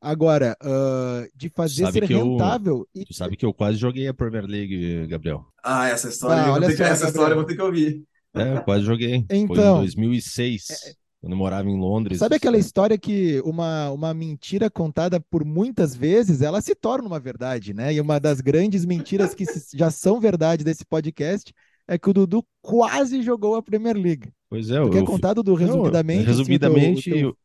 Agora, 0.00 0.56
uh, 0.62 1.28
de 1.34 1.48
fazer 1.48 1.90
ser 1.90 2.04
rentável. 2.04 2.86
Eu, 2.94 3.02
e... 3.02 3.04
Tu 3.06 3.14
sabe 3.14 3.36
que 3.36 3.46
eu 3.46 3.54
quase 3.54 3.78
joguei 3.78 4.06
a 4.06 4.14
Premier 4.14 4.44
League, 4.44 5.06
Gabriel. 5.06 5.46
Ah, 5.62 5.88
essa 5.88 6.08
história, 6.08 6.42
ah, 6.42 6.52
olha 6.52 6.68
que, 6.68 6.76
só, 6.76 6.84
essa 6.84 7.06
história 7.06 7.32
eu 7.32 7.38
vou 7.38 7.46
ter 7.46 7.56
que 7.56 7.62
ouvir. 7.62 8.04
É, 8.34 8.58
eu 8.58 8.62
quase 8.62 8.84
joguei. 8.84 9.24
Então, 9.30 9.76
Foi 9.76 9.84
em 9.84 9.86
2006. 9.86 10.70
É... 10.70 11.04
Quando 11.24 11.32
eu 11.32 11.38
morava 11.38 11.70
em 11.70 11.80
Londres. 11.80 12.18
Sabe 12.18 12.36
aquela 12.36 12.58
história 12.58 12.98
que 12.98 13.40
uma, 13.46 13.90
uma 13.90 14.12
mentira 14.12 14.68
contada 14.68 15.18
por 15.18 15.42
muitas 15.42 15.96
vezes, 15.96 16.42
ela 16.42 16.60
se 16.60 16.74
torna 16.74 17.08
uma 17.08 17.18
verdade, 17.18 17.72
né? 17.72 17.94
E 17.94 17.98
uma 17.98 18.20
das 18.20 18.42
grandes 18.42 18.84
mentiras 18.84 19.34
que 19.34 19.46
já 19.74 19.90
são 19.90 20.20
verdade 20.20 20.62
desse 20.62 20.84
podcast 20.84 21.50
é 21.88 21.96
que 21.96 22.10
o 22.10 22.12
Dudu 22.12 22.44
quase 22.60 23.22
jogou 23.22 23.56
a 23.56 23.62
Premier 23.62 23.96
League. 23.96 24.30
Pois 24.54 24.70
é, 24.70 24.80
tu 24.80 24.90
quer 24.90 25.04
contar, 25.04 25.34
Dudu, 25.34 25.54
resumidamente? 25.54 26.20
Não, 26.20 26.26
resumidamente, 26.26 27.10
assim, 27.10 27.20
eu, 27.22 27.36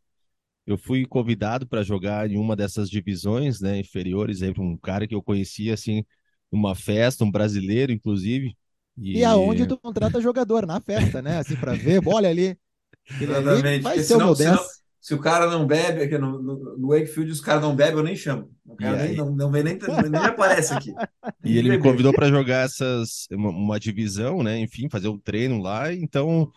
eu 0.68 0.78
fui 0.78 1.08
convidado 1.08 1.68
para 1.68 1.82
jogar 1.82 2.30
em 2.30 2.38
uma 2.38 2.56
dessas 2.56 2.88
divisões 2.88 3.60
né, 3.60 3.80
inferiores, 3.80 4.44
aí, 4.44 4.54
um 4.60 4.78
cara 4.78 5.08
que 5.08 5.16
eu 5.16 5.24
conhecia, 5.24 5.74
assim, 5.74 6.06
numa 6.52 6.76
festa, 6.76 7.26
um 7.26 7.32
brasileiro, 7.32 7.92
inclusive. 7.92 8.56
E, 8.96 9.18
e 9.18 9.24
aonde 9.26 9.66
tu 9.66 9.76
contrata 9.76 10.22
jogador? 10.22 10.68
Na 10.68 10.80
festa, 10.80 11.20
né? 11.20 11.40
Assim, 11.40 11.56
para 11.56 11.74
ver, 11.74 12.00
olha 12.06 12.30
ali, 12.30 12.56
Exatamente. 13.20 13.82
Vai 13.82 13.98
ser 13.98 14.04
senão, 14.04 14.36
senão, 14.36 14.60
se 15.02 15.16
o 15.16 15.20
cara 15.20 15.50
não 15.50 15.66
bebe, 15.66 16.04
aqui 16.04 16.16
no, 16.16 16.40
no, 16.40 16.78
no 16.78 16.90
Wakefield, 16.90 17.32
os 17.32 17.42
caras 17.42 17.64
não 17.64 17.76
bebem, 17.76 17.98
eu 17.98 18.04
nem 18.04 18.16
chamo. 18.16 18.52
O 18.64 18.76
cara 18.76 19.04
nem, 19.04 19.16
não, 19.16 19.32
não, 19.36 19.50
vem 19.50 19.64
nem, 19.64 19.80
nem 20.12 20.22
aparece 20.22 20.76
aqui. 20.76 20.94
E 21.44 21.58
ele 21.58 21.70
me 21.70 21.80
convidou 21.80 22.14
para 22.14 22.30
jogar 22.30 22.66
essas 22.66 23.26
uma, 23.32 23.50
uma, 23.50 23.80
divisão, 23.80 24.44
né? 24.44 24.60
Enfim, 24.60 24.88
fazer 24.90 25.08
o 25.08 25.14
um 25.14 25.20
treino 25.20 25.60
lá. 25.60 25.92
Então, 25.92 26.52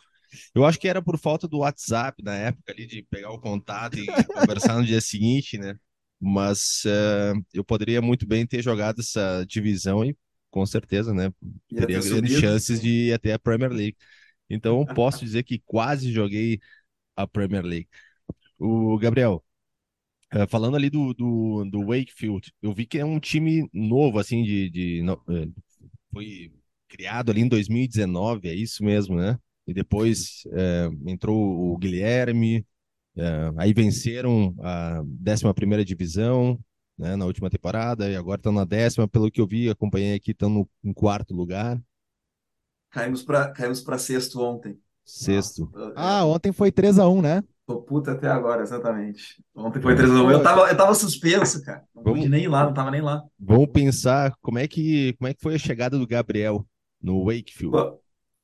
eu 0.54 0.64
acho 0.64 0.78
que 0.78 0.88
era 0.88 1.02
por 1.02 1.18
falta 1.18 1.46
do 1.46 1.58
WhatsApp 1.58 2.22
na 2.22 2.34
época 2.34 2.72
ali, 2.72 2.86
de 2.86 3.02
pegar 3.02 3.30
o 3.30 3.40
contato 3.40 3.98
e 3.98 4.06
conversar 4.06 4.78
no 4.78 4.84
dia 4.84 5.00
seguinte, 5.00 5.58
né? 5.58 5.76
Mas 6.20 6.84
uh, 6.84 7.44
eu 7.52 7.64
poderia 7.64 8.00
muito 8.00 8.26
bem 8.26 8.46
ter 8.46 8.62
jogado 8.62 9.00
essa 9.00 9.44
divisão 9.46 10.04
e 10.04 10.16
com 10.50 10.64
certeza, 10.66 11.12
né? 11.14 11.32
Teria 11.68 12.00
grandes 12.00 12.38
chances 12.38 12.80
de 12.80 13.08
ir 13.08 13.12
até 13.14 13.32
a 13.32 13.38
Premier 13.38 13.72
League. 13.72 13.96
Então, 14.48 14.84
posso 14.84 15.24
dizer 15.24 15.42
que 15.42 15.58
quase 15.64 16.12
joguei 16.12 16.60
a 17.16 17.26
Premier 17.26 17.64
League. 17.64 17.88
O 18.58 18.98
Gabriel, 18.98 19.42
eh, 20.30 20.46
falando 20.46 20.76
ali 20.76 20.90
do, 20.90 21.14
do, 21.14 21.64
do, 21.64 21.86
Wakefield, 21.86 22.52
eu 22.60 22.72
vi 22.72 22.86
que 22.86 22.98
é 22.98 23.04
um 23.04 23.18
time 23.18 23.68
novo, 23.72 24.18
assim, 24.18 24.42
de, 24.42 24.70
de, 24.70 25.02
eh, 25.28 25.48
foi 26.12 26.52
criado 26.86 27.30
ali 27.30 27.40
em 27.40 27.48
2019, 27.48 28.48
é 28.48 28.54
isso 28.54 28.84
mesmo, 28.84 29.16
né? 29.16 29.38
E 29.66 29.72
depois 29.72 30.42
é, 30.52 30.88
entrou 31.06 31.38
o 31.72 31.78
Guilherme, 31.78 32.66
é, 33.16 33.52
aí 33.56 33.72
venceram 33.72 34.54
a 34.60 35.02
11 35.02 35.84
divisão 35.84 36.58
né, 36.98 37.16
na 37.16 37.24
última 37.26 37.50
temporada, 37.50 38.10
e 38.10 38.16
agora 38.16 38.38
estão 38.38 38.52
na 38.52 38.64
décima, 38.64 39.08
pelo 39.08 39.30
que 39.30 39.40
eu 39.40 39.46
vi, 39.46 39.68
acompanhei 39.68 40.14
aqui, 40.14 40.32
estão 40.32 40.48
no, 40.48 40.68
em 40.84 40.92
quarto 40.92 41.34
lugar. 41.34 41.80
Caímos 42.90 43.22
para 43.22 43.50
caímos 43.50 43.84
sexto 43.98 44.40
ontem. 44.40 44.78
Sexto. 45.04 45.70
Nossa, 45.72 45.92
ah, 45.96 46.24
ontem 46.24 46.52
foi 46.52 46.70
3x1, 46.70 47.22
né? 47.22 47.42
Tô 47.66 47.80
puta 47.80 48.12
até 48.12 48.28
agora, 48.28 48.62
exatamente. 48.62 49.42
Ontem 49.54 49.80
foi 49.80 49.94
3x1. 49.94 50.30
Eu 50.30 50.42
tava, 50.42 50.68
eu 50.68 50.76
tava 50.76 50.94
suspenso, 50.94 51.62
cara. 51.62 51.82
Não 51.94 52.02
vamos, 52.02 52.18
pude 52.20 52.30
nem 52.30 52.44
ir 52.44 52.48
lá, 52.48 52.64
não 52.64 52.74
tava 52.74 52.90
nem 52.90 53.00
lá. 53.00 53.22
Vamos 53.38 53.70
pensar 53.72 54.34
como 54.40 54.58
é 54.58 54.68
que, 54.68 55.14
como 55.14 55.28
é 55.28 55.34
que 55.34 55.40
foi 55.40 55.54
a 55.54 55.58
chegada 55.58 55.98
do 55.98 56.06
Gabriel 56.06 56.66
no 57.00 57.24
Wakefield. 57.24 57.96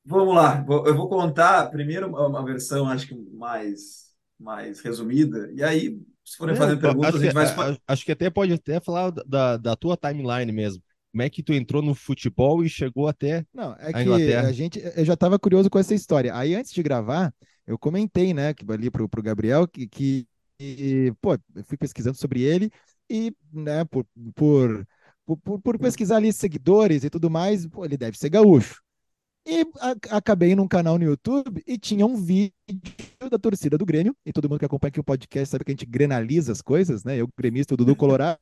Vamos 0.09 0.35
lá, 0.35 0.65
eu 0.67 0.95
vou 0.95 1.07
contar 1.07 1.69
primeiro 1.69 2.07
uma 2.07 2.43
versão, 2.43 2.89
acho 2.89 3.07
que 3.07 3.15
mais, 3.31 4.07
mais 4.39 4.79
resumida, 4.79 5.51
e 5.53 5.63
aí, 5.63 6.01
se 6.25 6.35
forem 6.35 6.55
é, 6.55 6.57
fazer 6.57 6.77
perguntas, 6.77 7.15
a 7.15 7.19
gente 7.19 7.33
vai. 7.33 7.77
Acho 7.87 8.05
que 8.05 8.11
até 8.11 8.29
pode 8.29 8.51
até 8.51 8.79
falar 8.79 9.11
da, 9.11 9.55
da 9.55 9.75
tua 9.75 9.95
timeline 9.95 10.51
mesmo. 10.51 10.81
Como 11.11 11.21
é 11.21 11.29
que 11.29 11.41
tu 11.41 11.53
entrou 11.53 11.81
no 11.81 11.95
futebol 11.95 12.63
e 12.63 12.69
chegou 12.69 13.07
até 13.07 13.45
Não, 13.53 13.75
é 13.79 13.89
a 13.89 13.93
que 13.93 14.33
a 14.33 14.51
gente, 14.51 14.79
eu 14.95 15.05
já 15.05 15.13
estava 15.13 15.39
curioso 15.39 15.69
com 15.69 15.79
essa 15.79 15.93
história. 15.93 16.35
Aí 16.35 16.53
antes 16.53 16.71
de 16.71 16.83
gravar, 16.83 17.33
eu 17.65 17.79
comentei, 17.79 18.33
né, 18.33 18.53
que 18.53 18.63
ali 18.71 18.91
pro, 18.91 19.07
pro 19.09 19.23
Gabriel 19.23 19.67
que, 19.67 19.87
que 19.87 20.27
pô, 21.21 21.33
eu 21.33 21.63
fui 21.63 21.77
pesquisando 21.77 22.17
sobre 22.17 22.41
ele 22.41 22.71
e, 23.09 23.33
né, 23.51 23.85
por, 23.85 24.05
por, 24.35 24.85
por, 25.43 25.61
por 25.61 25.79
pesquisar 25.79 26.17
ali 26.17 26.31
seguidores 26.31 27.03
e 27.03 27.09
tudo 27.09 27.29
mais, 27.29 27.65
pô, 27.65 27.85
ele 27.85 27.97
deve 27.97 28.17
ser 28.17 28.29
gaúcho. 28.29 28.81
E 29.45 29.65
a, 29.79 30.17
acabei 30.17 30.55
num 30.55 30.67
canal 30.67 30.97
no 30.97 31.05
YouTube 31.05 31.63
e 31.65 31.77
tinha 31.77 32.05
um 32.05 32.15
vídeo 32.15 32.53
da 33.29 33.39
torcida 33.39 33.77
do 33.77 33.85
Grêmio, 33.85 34.15
e 34.25 34.31
todo 34.31 34.47
mundo 34.47 34.59
que 34.59 34.65
acompanha 34.65 34.89
aqui 34.89 34.99
o 34.99 35.03
podcast 35.03 35.49
sabe 35.49 35.63
que 35.63 35.71
a 35.71 35.73
gente 35.73 35.85
grenaliza 35.85 36.51
as 36.51 36.61
coisas, 36.61 37.03
né? 37.03 37.17
Eu, 37.17 37.27
gremista, 37.37 37.73
o 37.73 37.77
Dudu 37.77 37.95
Colorado, 37.95 38.39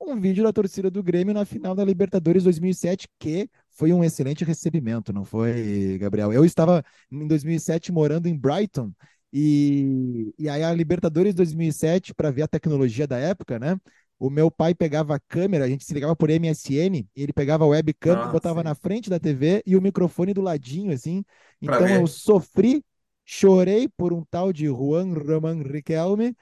um 0.00 0.20
vídeo 0.20 0.42
da 0.44 0.52
torcida 0.52 0.90
do 0.90 1.02
Grêmio 1.02 1.32
na 1.32 1.44
final 1.44 1.74
da 1.74 1.84
Libertadores 1.84 2.44
2007, 2.44 3.08
que 3.18 3.48
foi 3.70 3.92
um 3.92 4.02
excelente 4.02 4.44
recebimento, 4.44 5.12
não 5.12 5.24
foi, 5.24 5.96
Gabriel? 5.98 6.32
Eu 6.32 6.44
estava 6.44 6.84
em 7.10 7.26
2007 7.26 7.92
morando 7.92 8.26
em 8.26 8.36
Brighton 8.36 8.92
e, 9.32 10.34
e 10.38 10.48
aí 10.48 10.62
a 10.62 10.74
Libertadores 10.74 11.34
2007, 11.34 12.14
para 12.14 12.30
ver 12.30 12.42
a 12.42 12.48
tecnologia 12.48 13.06
da 13.06 13.16
época, 13.18 13.58
né? 13.58 13.78
O 14.22 14.30
meu 14.30 14.52
pai 14.52 14.72
pegava 14.72 15.16
a 15.16 15.18
câmera, 15.18 15.64
a 15.64 15.68
gente 15.68 15.84
se 15.84 15.92
ligava 15.92 16.14
por 16.14 16.30
MSN, 16.30 17.04
ele 17.16 17.32
pegava 17.32 17.64
a 17.64 17.66
webcam, 17.66 18.20
ah, 18.20 18.28
botava 18.28 18.60
sim. 18.60 18.64
na 18.64 18.72
frente 18.72 19.10
da 19.10 19.18
TV 19.18 19.64
e 19.66 19.76
o 19.76 19.82
microfone 19.82 20.32
do 20.32 20.40
ladinho, 20.40 20.92
assim. 20.92 21.24
Então 21.60 21.88
eu 21.88 22.06
sofri, 22.06 22.84
chorei 23.24 23.88
por 23.88 24.12
um 24.12 24.24
tal 24.30 24.52
de 24.52 24.66
Juan 24.66 25.12
Roman 25.12 25.60
Riquelme, 25.64 26.36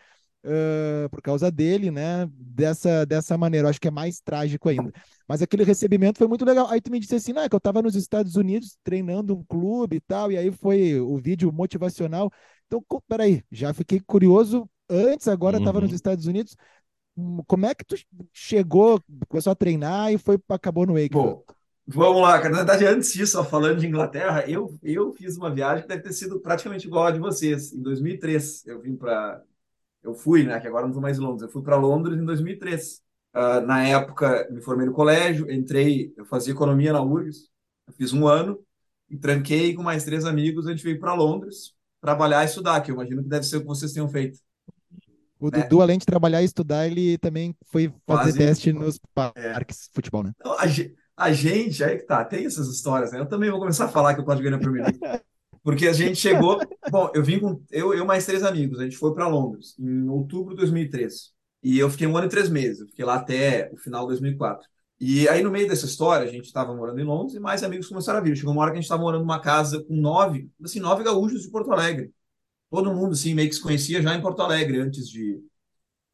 uh, 0.44 1.08
por 1.08 1.22
causa 1.22 1.50
dele, 1.50 1.90
né? 1.90 2.28
Dessa, 2.34 3.06
dessa 3.06 3.38
maneira. 3.38 3.64
Eu 3.64 3.70
acho 3.70 3.80
que 3.80 3.88
é 3.88 3.90
mais 3.90 4.20
trágico 4.20 4.68
ainda. 4.68 4.92
Mas 5.26 5.40
aquele 5.40 5.64
recebimento 5.64 6.18
foi 6.18 6.28
muito 6.28 6.44
legal. 6.44 6.68
Aí 6.68 6.82
tu 6.82 6.90
me 6.92 7.00
disse 7.00 7.14
assim, 7.14 7.32
não, 7.32 7.40
é 7.40 7.48
que 7.48 7.54
eu 7.54 7.58
estava 7.58 7.80
nos 7.80 7.94
Estados 7.94 8.36
Unidos 8.36 8.76
treinando 8.84 9.34
um 9.34 9.42
clube 9.42 9.96
e 9.96 10.00
tal, 10.00 10.30
e 10.30 10.36
aí 10.36 10.52
foi 10.52 11.00
o 11.00 11.16
vídeo 11.16 11.50
motivacional. 11.50 12.30
Então, 12.66 12.84
peraí, 13.08 13.42
já 13.50 13.72
fiquei 13.72 14.00
curioso. 14.00 14.68
Antes, 14.86 15.28
agora 15.28 15.56
estava 15.56 15.78
uhum. 15.78 15.84
nos 15.84 15.94
Estados 15.94 16.26
Unidos. 16.26 16.54
Como 17.46 17.66
é 17.66 17.74
que 17.74 17.84
tu 17.84 17.96
chegou, 18.32 19.02
começou 19.28 19.52
a 19.52 19.56
treinar 19.56 20.12
e 20.12 20.18
foi 20.18 20.38
acabou 20.48 20.86
no 20.86 20.94
Wake? 20.94 21.10
Bom, 21.10 21.44
vamos 21.86 22.22
lá, 22.22 22.42
Na 22.48 22.58
verdade, 22.58 22.86
antes 22.86 23.12
disso, 23.12 23.38
ó, 23.38 23.44
falando 23.44 23.80
de 23.80 23.86
Inglaterra, 23.86 24.48
eu, 24.48 24.74
eu 24.82 25.12
fiz 25.12 25.36
uma 25.36 25.52
viagem 25.52 25.82
que 25.82 25.88
deve 25.88 26.02
ter 26.02 26.12
sido 26.12 26.40
praticamente 26.40 26.86
igual 26.86 27.06
a 27.06 27.10
de 27.10 27.18
vocês. 27.18 27.72
Em 27.72 27.82
2003, 27.82 28.66
eu 28.66 28.80
vim 28.80 28.96
para 28.96 29.42
eu 30.02 30.14
fui, 30.14 30.44
né? 30.44 30.58
Que 30.60 30.66
agora 30.66 30.82
não 30.82 30.90
estou 30.90 31.02
mais 31.02 31.18
em 31.18 31.20
Londres. 31.20 31.42
Eu 31.42 31.50
fui 31.50 31.62
para 31.62 31.76
Londres 31.76 32.18
em 32.18 32.24
2003. 32.24 32.96
Uh, 32.96 33.38
ah, 33.38 33.60
na 33.60 33.86
época, 33.86 34.48
me 34.50 34.60
formei 34.60 34.86
no 34.86 34.92
colégio, 34.92 35.50
entrei, 35.50 36.12
eu 36.16 36.24
fazia 36.24 36.52
economia 36.52 36.92
na 36.92 37.02
URGS, 37.02 37.48
fiz 37.96 38.12
um 38.12 38.26
ano, 38.26 38.58
e 39.08 39.16
tranquei 39.16 39.74
com 39.74 39.82
mais 39.82 40.04
três 40.04 40.24
amigos, 40.24 40.66
a 40.66 40.70
gente 40.72 40.82
veio 40.82 40.98
para 40.98 41.14
Londres 41.14 41.74
trabalhar 42.00 42.42
e 42.42 42.46
estudar, 42.46 42.80
que 42.80 42.90
eu 42.90 42.94
imagino 42.94 43.22
que 43.22 43.28
deve 43.28 43.44
ser 43.44 43.58
o 43.58 43.60
que 43.60 43.66
vocês 43.66 43.92
tenham 43.92 44.08
feito. 44.08 44.40
O 45.40 45.50
né? 45.50 45.62
Dudu, 45.62 45.80
além 45.80 45.98
de 45.98 46.04
trabalhar 46.04 46.42
e 46.42 46.44
estudar, 46.44 46.86
ele 46.86 47.16
também 47.18 47.54
foi 47.66 47.92
fazer 48.06 48.32
Quase... 48.32 48.38
teste 48.38 48.72
nos 48.72 49.00
parques 49.14 49.88
é. 49.88 49.94
futebol, 49.94 50.22
né? 50.22 50.32
Então, 50.38 50.52
a, 50.52 50.64
a, 51.16 51.32
gente, 51.32 51.82
aí 51.82 51.96
que 51.96 52.06
tá, 52.06 52.24
tem 52.24 52.44
essas 52.44 52.68
histórias, 52.68 53.10
né? 53.10 53.20
Eu 53.20 53.26
também 53.26 53.50
vou 53.50 53.58
começar 53.58 53.86
a 53.86 53.88
falar 53.88 54.14
que 54.14 54.22
ganhar 54.22 54.50
na 54.50 54.58
Premier 54.58 54.84
League. 54.84 55.00
Porque 55.62 55.86
a 55.86 55.92
gente 55.92 56.16
chegou. 56.16 56.58
Bom, 56.90 57.10
eu 57.14 57.22
vim 57.22 57.38
com. 57.38 57.62
Eu, 57.70 57.92
eu 57.94 58.04
mais 58.04 58.24
três 58.24 58.42
amigos. 58.42 58.78
A 58.78 58.84
gente 58.84 58.96
foi 58.96 59.14
para 59.14 59.28
Londres 59.28 59.74
em 59.78 60.08
outubro 60.08 60.54
de 60.54 60.60
2003. 60.60 61.32
E 61.62 61.78
eu 61.78 61.90
fiquei 61.90 62.06
um 62.06 62.16
ano 62.16 62.26
e 62.26 62.30
três 62.30 62.48
meses. 62.48 62.80
Eu 62.80 62.86
fiquei 62.86 63.04
lá 63.04 63.16
até 63.16 63.70
o 63.72 63.76
final 63.76 64.02
de 64.02 64.08
2004. 64.08 64.66
E 64.98 65.28
aí, 65.28 65.42
no 65.42 65.50
meio 65.50 65.66
dessa 65.66 65.86
história, 65.86 66.26
a 66.26 66.30
gente 66.30 66.44
estava 66.44 66.74
morando 66.74 67.00
em 67.00 67.04
Londres 67.04 67.34
e 67.34 67.40
mais 67.40 67.62
amigos 67.62 67.88
começaram 67.88 68.18
a 68.18 68.22
vir. 68.22 68.36
Chegou 68.36 68.52
uma 68.52 68.62
hora 68.62 68.70
que 68.70 68.78
a 68.78 68.80
gente 68.80 68.84
estava 68.84 69.02
morando 69.02 69.22
numa 69.22 69.40
casa 69.40 69.82
com 69.82 69.94
nove, 69.94 70.50
assim, 70.62 70.78
nove 70.78 71.02
gaúchos 71.02 71.42
de 71.42 71.50
Porto 71.50 71.72
Alegre. 71.72 72.12
Todo 72.70 72.94
mundo, 72.94 73.12
assim, 73.12 73.34
meio 73.34 73.48
que 73.48 73.56
se 73.56 73.62
conhecia 73.62 74.00
já 74.00 74.14
em 74.14 74.22
Porto 74.22 74.42
Alegre 74.42 74.78
antes 74.78 75.08
de, 75.08 75.42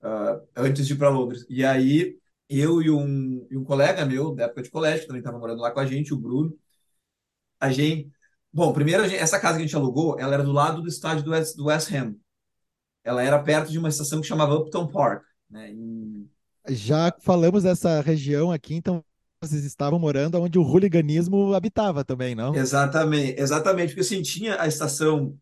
uh, 0.03 0.47
antes 0.57 0.87
de 0.87 0.95
ir 0.95 0.97
para 0.97 1.11
Londres. 1.11 1.45
E 1.49 1.65
aí, 1.65 2.19
eu 2.49 2.81
e 2.83 2.91
um, 2.91 3.47
e 3.51 3.57
um 3.57 3.65
colega 3.65 4.05
meu, 4.07 4.35
da 4.35 4.45
época 4.45 4.63
de 4.63 4.71
colégio, 4.71 5.01
que 5.03 5.07
também 5.07 5.21
estava 5.21 5.39
morando 5.39 5.61
lá 5.61 5.71
com 5.71 5.81
a 5.81 5.87
gente, 5.87 6.15
o 6.15 6.19
Bruno, 6.19 6.57
a 7.61 7.71
gente 7.71 8.11
Bom, 8.57 8.73
primeiro, 8.73 9.05
essa 9.05 9.39
casa 9.39 9.59
que 9.59 9.65
a 9.65 9.67
gente 9.67 9.77
alugou, 9.77 10.19
ela 10.19 10.33
era 10.33 10.43
do 10.43 10.51
lado 10.51 10.81
do 10.81 10.89
estádio 10.89 11.23
do 11.23 11.33
West, 11.33 11.57
do 11.57 11.67
West 11.67 11.93
Ham. 11.93 12.17
Ela 13.05 13.23
era 13.23 13.39
perto 13.39 13.71
de 13.71 13.79
uma 13.79 13.91
estação 13.91 14.19
que 14.19 14.27
chamava 14.27 14.55
Upton 14.55 14.87
Park. 14.87 15.25
Né? 15.51 15.73
Em... 15.73 16.27
Já 16.71 17.15
falamos 17.21 17.65
dessa 17.65 18.01
região 18.01 18.51
aqui, 18.51 18.75
então 18.75 19.05
vocês 19.43 19.63
estavam 19.63 19.99
morando 19.99 20.41
onde 20.41 20.59
o 20.59 20.63
hooliganismo 20.63 21.53
habitava 21.53 22.03
também, 22.03 22.35
não? 22.35 22.55
Exatamente, 22.55 23.39
exatamente, 23.39 23.89
porque 23.89 24.01
assim, 24.01 24.23
tinha 24.23 24.59
a 24.59 24.67
estação, 24.67 25.37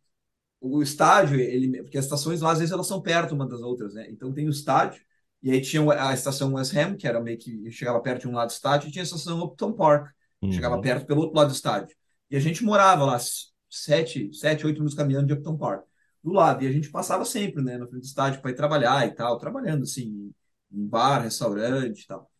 o 0.64 0.82
estádio, 0.82 1.38
ele, 1.38 1.82
porque 1.82 1.98
as 1.98 2.04
estações 2.04 2.40
lá, 2.40 2.52
às 2.52 2.58
vezes, 2.58 2.72
elas 2.72 2.86
são 2.86 3.00
perto 3.02 3.34
uma 3.34 3.46
das 3.46 3.60
outras, 3.60 3.94
né? 3.94 4.06
Então 4.10 4.32
tem 4.32 4.46
o 4.46 4.50
estádio, 4.50 5.02
e 5.42 5.50
aí 5.50 5.60
tinha 5.60 5.82
a 5.92 6.14
estação 6.14 6.54
West 6.54 6.74
Ham, 6.74 6.96
que 6.96 7.06
era 7.06 7.20
meio 7.20 7.38
que 7.38 7.70
chegava 7.70 8.00
perto 8.00 8.22
de 8.22 8.28
um 8.28 8.32
lado 8.32 8.48
do 8.48 8.52
estádio, 8.52 8.88
e 8.88 8.92
tinha 8.92 9.02
a 9.02 9.04
estação 9.04 9.42
Upton 9.42 9.72
Park, 9.74 10.10
que 10.40 10.46
uhum. 10.46 10.52
chegava 10.52 10.80
perto 10.80 11.06
pelo 11.06 11.20
outro 11.20 11.36
lado 11.36 11.48
do 11.48 11.54
estádio. 11.54 11.94
E 12.30 12.36
a 12.36 12.40
gente 12.40 12.64
morava 12.64 13.04
lá 13.04 13.18
sete, 13.68 14.32
sete 14.32 14.66
oito 14.66 14.76
minutos 14.76 14.96
caminhando 14.96 15.26
de 15.26 15.34
Upton 15.34 15.56
Park, 15.56 15.84
do 16.22 16.32
lado. 16.32 16.64
E 16.64 16.66
a 16.66 16.72
gente 16.72 16.90
passava 16.90 17.24
sempre, 17.24 17.62
né, 17.62 17.76
na 17.76 17.86
frente 17.86 18.02
do 18.02 18.06
estádio 18.06 18.40
para 18.40 18.50
ir 18.50 18.54
trabalhar 18.54 19.06
e 19.06 19.14
tal, 19.14 19.38
trabalhando 19.38 19.82
assim, 19.82 20.32
em 20.72 20.86
bar, 20.86 21.22
restaurante 21.22 22.02
e 22.02 22.06
tal. 22.06 22.30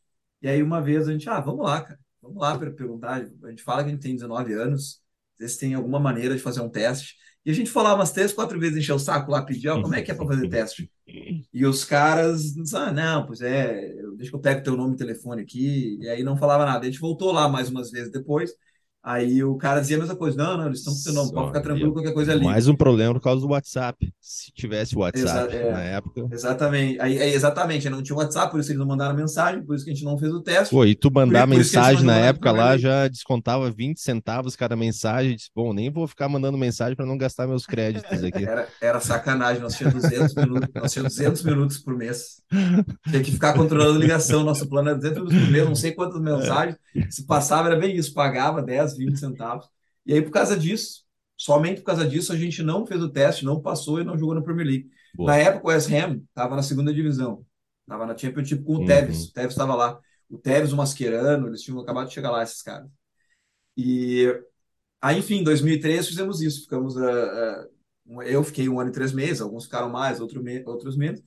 E 0.40 0.48
aí 0.48 0.62
uma 0.62 0.80
vez 0.80 1.08
a 1.08 1.12
gente, 1.12 1.28
ah, 1.28 1.40
vamos 1.40 1.64
lá, 1.64 1.82
cara, 1.82 2.00
vamos 2.22 2.40
lá 2.40 2.58
para 2.58 2.70
perguntar. 2.70 3.22
A 3.44 3.50
gente 3.50 3.62
fala 3.62 3.82
que 3.82 3.90
a 3.90 3.92
gente 3.92 4.02
tem 4.02 4.14
19 4.14 4.52
anos, 4.54 5.02
vezes 5.38 5.56
tem 5.56 5.74
alguma 5.74 6.00
maneira 6.00 6.34
de 6.34 6.42
fazer 6.42 6.60
um 6.60 6.68
teste. 6.68 7.16
E 7.44 7.50
a 7.50 7.54
gente 7.54 7.70
falava 7.70 7.96
umas 7.96 8.10
três, 8.12 8.32
quatro 8.32 8.58
vezes, 8.58 8.78
encher 8.78 8.94
o 8.94 8.98
saco 8.98 9.30
lá, 9.30 9.42
pedir, 9.42 9.68
ó, 9.68 9.80
como 9.80 9.94
é 9.94 10.02
que 10.02 10.10
é 10.10 10.14
para 10.14 10.26
fazer 10.26 10.48
teste? 10.48 10.90
E 11.52 11.66
os 11.66 11.84
caras, 11.84 12.54
ah, 12.74 12.90
não, 12.92 13.26
pois 13.26 13.40
é, 13.42 13.94
deixa 14.16 14.30
que 14.30 14.36
eu 14.36 14.40
pego 14.40 14.62
teu 14.62 14.76
nome 14.76 14.94
e 14.94 14.96
telefone 14.96 15.42
aqui. 15.42 15.98
E 16.00 16.08
aí 16.08 16.22
não 16.22 16.36
falava 16.36 16.64
nada. 16.64 16.86
A 16.86 16.90
gente 16.90 17.00
voltou 17.00 17.32
lá 17.32 17.48
mais 17.48 17.68
umas 17.68 17.90
vezes 17.90 18.10
depois. 18.10 18.52
Aí 19.04 19.44
o 19.44 19.54
cara 19.56 19.80
dizia 19.80 19.98
a 19.98 20.00
mesma 20.00 20.16
coisa, 20.16 20.34
não, 20.34 20.56
não, 20.56 20.66
eles 20.66 20.78
estão 20.78 20.94
funcionando, 20.94 21.30
pode 21.30 21.48
ficar 21.48 21.60
tranquilo, 21.60 21.92
qualquer 21.92 22.14
coisa 22.14 22.32
ali. 22.32 22.42
Mais 22.42 22.66
um 22.66 22.74
problema 22.74 23.12
por 23.12 23.20
causa 23.20 23.42
do 23.42 23.48
WhatsApp. 23.48 24.10
Se 24.18 24.50
tivesse 24.52 24.96
WhatsApp 24.96 25.54
Exa 25.54 25.58
é, 25.58 25.70
na 25.70 25.82
época. 25.82 26.26
Exatamente, 26.32 26.98
aí, 26.98 27.18
é, 27.18 27.34
exatamente, 27.34 27.90
não 27.90 28.02
tinha 28.02 28.16
WhatsApp, 28.16 28.50
por 28.50 28.60
isso 28.60 28.70
eles 28.70 28.78
não 28.78 28.86
mandaram 28.86 29.14
mensagem, 29.14 29.62
por 29.62 29.76
isso 29.76 29.84
que 29.84 29.90
a 29.90 29.94
gente 29.94 30.06
não 30.06 30.16
fez 30.16 30.32
o 30.32 30.40
teste. 30.40 30.74
Pô, 30.74 30.86
e 30.86 30.94
tu 30.94 31.10
mandar 31.12 31.46
por, 31.46 31.54
mensagem 31.54 31.98
por 31.98 32.06
na 32.06 32.16
época 32.16 32.50
lá 32.50 32.78
já 32.78 33.06
descontava 33.06 33.70
20 33.70 34.00
centavos 34.00 34.56
cada 34.56 34.74
mensagem, 34.74 35.36
disse, 35.36 35.50
bom, 35.54 35.74
nem 35.74 35.90
vou 35.90 36.06
ficar 36.06 36.26
mandando 36.26 36.56
mensagem 36.56 36.96
para 36.96 37.04
não 37.04 37.18
gastar 37.18 37.46
meus 37.46 37.66
créditos 37.66 38.24
aqui. 38.24 38.44
Era, 38.54 38.68
era 38.80 39.00
sacanagem, 39.00 39.60
nós 39.60 39.74
tínhamos 39.74 40.02
200 40.02 40.34
minutos, 40.34 40.68
nós 40.74 40.92
tínhamos 40.92 41.14
200 41.14 41.42
minutos 41.44 41.78
por 41.78 41.94
mês. 41.96 42.42
Tinha 43.10 43.22
que 43.22 43.32
ficar 43.32 43.52
controlando 43.52 43.98
ligação, 43.98 44.44
nosso 44.44 44.66
plano 44.68 44.90
era 44.90 44.96
200 44.96 45.18
minutos 45.18 45.44
por 45.44 45.52
mês, 45.52 45.64
não 45.66 45.74
sei 45.74 45.92
quantas 45.92 46.20
mensagens, 46.20 46.76
se 47.10 47.26
passava 47.26 47.68
era 47.68 47.78
bem 47.78 47.96
isso, 47.96 48.14
pagava 48.14 48.62
10, 48.62 48.93
20 48.96 49.18
centavos. 49.18 49.68
E 50.06 50.12
aí, 50.12 50.22
por 50.22 50.30
causa 50.30 50.56
disso, 50.56 51.04
somente 51.36 51.80
por 51.80 51.86
causa 51.86 52.06
disso, 52.06 52.32
a 52.32 52.36
gente 52.36 52.62
não 52.62 52.86
fez 52.86 53.02
o 53.02 53.08
teste, 53.08 53.44
não 53.44 53.60
passou 53.60 54.00
e 54.00 54.04
não 54.04 54.16
jogou 54.16 54.34
na 54.34 54.42
Premier 54.42 54.66
League. 54.66 54.90
Boa. 55.14 55.30
Na 55.30 55.36
época, 55.36 55.66
o 55.66 55.70
West 55.70 55.90
Ham 55.90 56.22
estava 56.28 56.56
na 56.56 56.62
segunda 56.62 56.92
divisão, 56.92 57.44
estava 57.82 58.06
na 58.06 58.16
Championship 58.16 58.62
com 58.64 58.74
o 58.74 58.78
uhum. 58.80 58.86
Tevez, 58.86 59.26
o 59.26 59.32
Tevez 59.32 59.52
estava 59.52 59.74
lá. 59.74 60.00
o 60.28 60.38
Tevez, 60.38 60.72
o 60.72 60.76
Mascherano, 60.76 61.48
eles 61.48 61.62
tinham 61.62 61.80
acabado 61.80 62.08
de 62.08 62.14
chegar 62.14 62.30
lá, 62.30 62.42
esses 62.42 62.62
caras. 62.62 62.88
E 63.76 64.26
aí, 65.00 65.18
enfim, 65.18 65.36
em 65.36 65.44
2003 65.44 66.08
fizemos 66.08 66.40
isso, 66.40 66.62
ficamos, 66.62 66.96
uh, 66.96 67.68
uh, 68.08 68.22
eu 68.22 68.42
fiquei 68.44 68.68
um 68.68 68.80
ano 68.80 68.90
e 68.90 68.92
três 68.92 69.12
meses, 69.12 69.40
alguns 69.40 69.64
ficaram 69.64 69.90
mais, 69.90 70.20
outro 70.20 70.42
me 70.42 70.62
outros 70.64 70.96
menos, 70.96 71.22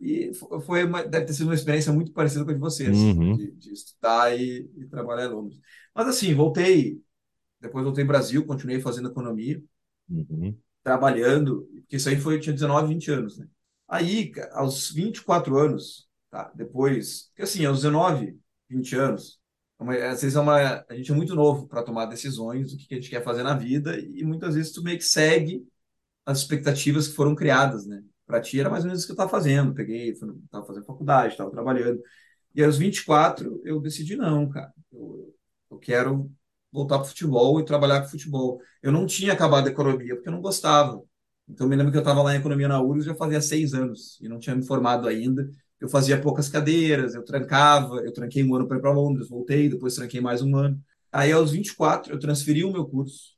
e 0.00 0.30
foi 0.64 0.84
uma, 0.84 1.02
deve 1.02 1.26
ter 1.26 1.32
sido 1.32 1.46
uma 1.46 1.54
experiência 1.54 1.92
muito 1.92 2.12
parecida 2.12 2.44
com 2.44 2.50
a 2.50 2.54
de 2.54 2.60
vocês, 2.60 2.96
Uhum. 2.96 3.36
de, 3.36 3.50
de 3.52 3.72
estudar 3.72 4.38
e, 4.38 4.70
e 4.76 4.86
trabalhar 4.86 5.26
em 5.26 5.34
Londres. 5.34 5.58
Mas 5.94 6.06
assim, 6.08 6.34
voltei, 6.34 7.00
depois 7.66 7.84
voltei 7.84 8.04
ao 8.04 8.08
Brasil, 8.08 8.46
continuei 8.46 8.80
fazendo 8.80 9.08
economia, 9.10 9.62
Uhum. 10.08 10.60
trabalhando, 10.82 11.66
porque 11.82 11.96
isso 11.96 12.08
aí 12.08 12.16
foi, 12.20 12.36
eu 12.36 12.40
tinha 12.40 12.52
19, 12.52 12.88
20 12.88 13.10
anos, 13.10 13.38
né? 13.38 13.46
Aí, 13.88 14.32
aos 14.52 14.90
24 14.90 15.56
anos, 15.58 16.08
tá? 16.30 16.50
Depois, 16.54 17.28
porque 17.28 17.42
assim, 17.42 17.64
aos 17.64 17.78
19, 17.78 18.38
20 18.68 18.94
anos, 18.96 19.40
é 19.78 19.82
uma- 19.82 19.94
às 20.08 20.22
vezes 20.22 20.36
é 20.36 20.40
uma, 20.40 20.84
a 20.88 20.94
gente 20.96 21.10
é 21.12 21.14
muito 21.14 21.34
novo 21.34 21.66
para 21.68 21.82
tomar 21.82 22.06
decisões 22.06 22.72
do 22.72 22.78
que 22.78 22.86
que 22.88 22.94
a 22.94 22.98
gente 23.00 23.10
quer 23.10 23.22
fazer 23.22 23.42
na 23.42 23.54
vida 23.54 23.98
e 23.98 24.24
muitas 24.24 24.54
vezes 24.54 24.72
tu 24.72 24.82
meio 24.82 24.98
que 24.98 25.04
segue 25.04 25.66
as 26.26 26.38
expectativas 26.40 27.08
que 27.08 27.14
foram 27.16 27.34
criadas, 27.34 27.86
né? 27.86 28.02
Para 28.26 28.40
ti 28.40 28.60
era 28.60 28.70
mais 28.70 28.84
ou 28.84 28.88
menos 28.88 29.00
isso 29.00 29.06
que 29.08 29.12
eu 29.12 29.14
estava 29.14 29.30
fazendo. 29.30 29.74
Peguei, 29.74 30.10
estava 30.10 30.66
fazendo 30.66 30.86
faculdade, 30.86 31.32
estava 31.34 31.50
trabalhando. 31.50 32.00
E 32.54 32.64
aos 32.64 32.78
24 32.78 33.60
eu 33.64 33.80
decidi 33.80 34.16
não, 34.16 34.48
cara. 34.48 34.72
Eu, 34.92 35.34
eu 35.70 35.78
quero 35.78 36.30
voltar 36.72 36.98
para 36.98 37.06
o 37.06 37.08
futebol 37.08 37.60
e 37.60 37.64
trabalhar 37.64 38.02
com 38.02 38.08
futebol. 38.08 38.60
Eu 38.82 38.92
não 38.92 39.06
tinha 39.06 39.32
acabado 39.32 39.66
a 39.66 39.70
economia 39.70 40.14
porque 40.14 40.28
eu 40.28 40.32
não 40.32 40.40
gostava. 40.40 41.02
Então, 41.48 41.68
me 41.68 41.76
lembro 41.76 41.92
que 41.92 41.98
eu 41.98 42.02
estava 42.02 42.22
lá 42.22 42.34
em 42.34 42.38
economia 42.38 42.68
na 42.68 42.80
URGS 42.80 43.06
já 43.06 43.14
fazia 43.14 43.40
seis 43.40 43.72
anos 43.72 44.18
e 44.20 44.28
não 44.28 44.38
tinha 44.38 44.54
me 44.56 44.66
formado 44.66 45.06
ainda. 45.08 45.48
Eu 45.80 45.88
fazia 45.88 46.20
poucas 46.20 46.48
cadeiras, 46.48 47.14
eu 47.14 47.24
trancava, 47.24 47.96
eu 48.00 48.12
tranquei 48.12 48.42
um 48.42 48.54
ano 48.54 48.66
para 48.66 48.78
ir 48.78 48.80
para 48.80 48.92
Londres, 48.92 49.28
voltei, 49.28 49.68
depois 49.68 49.94
tranquei 49.94 50.20
mais 50.20 50.42
um 50.42 50.56
ano. 50.56 50.80
Aí, 51.12 51.32
aos 51.32 51.52
24, 51.52 52.12
eu 52.12 52.18
transferi 52.18 52.64
o 52.64 52.72
meu 52.72 52.86
curso 52.86 53.36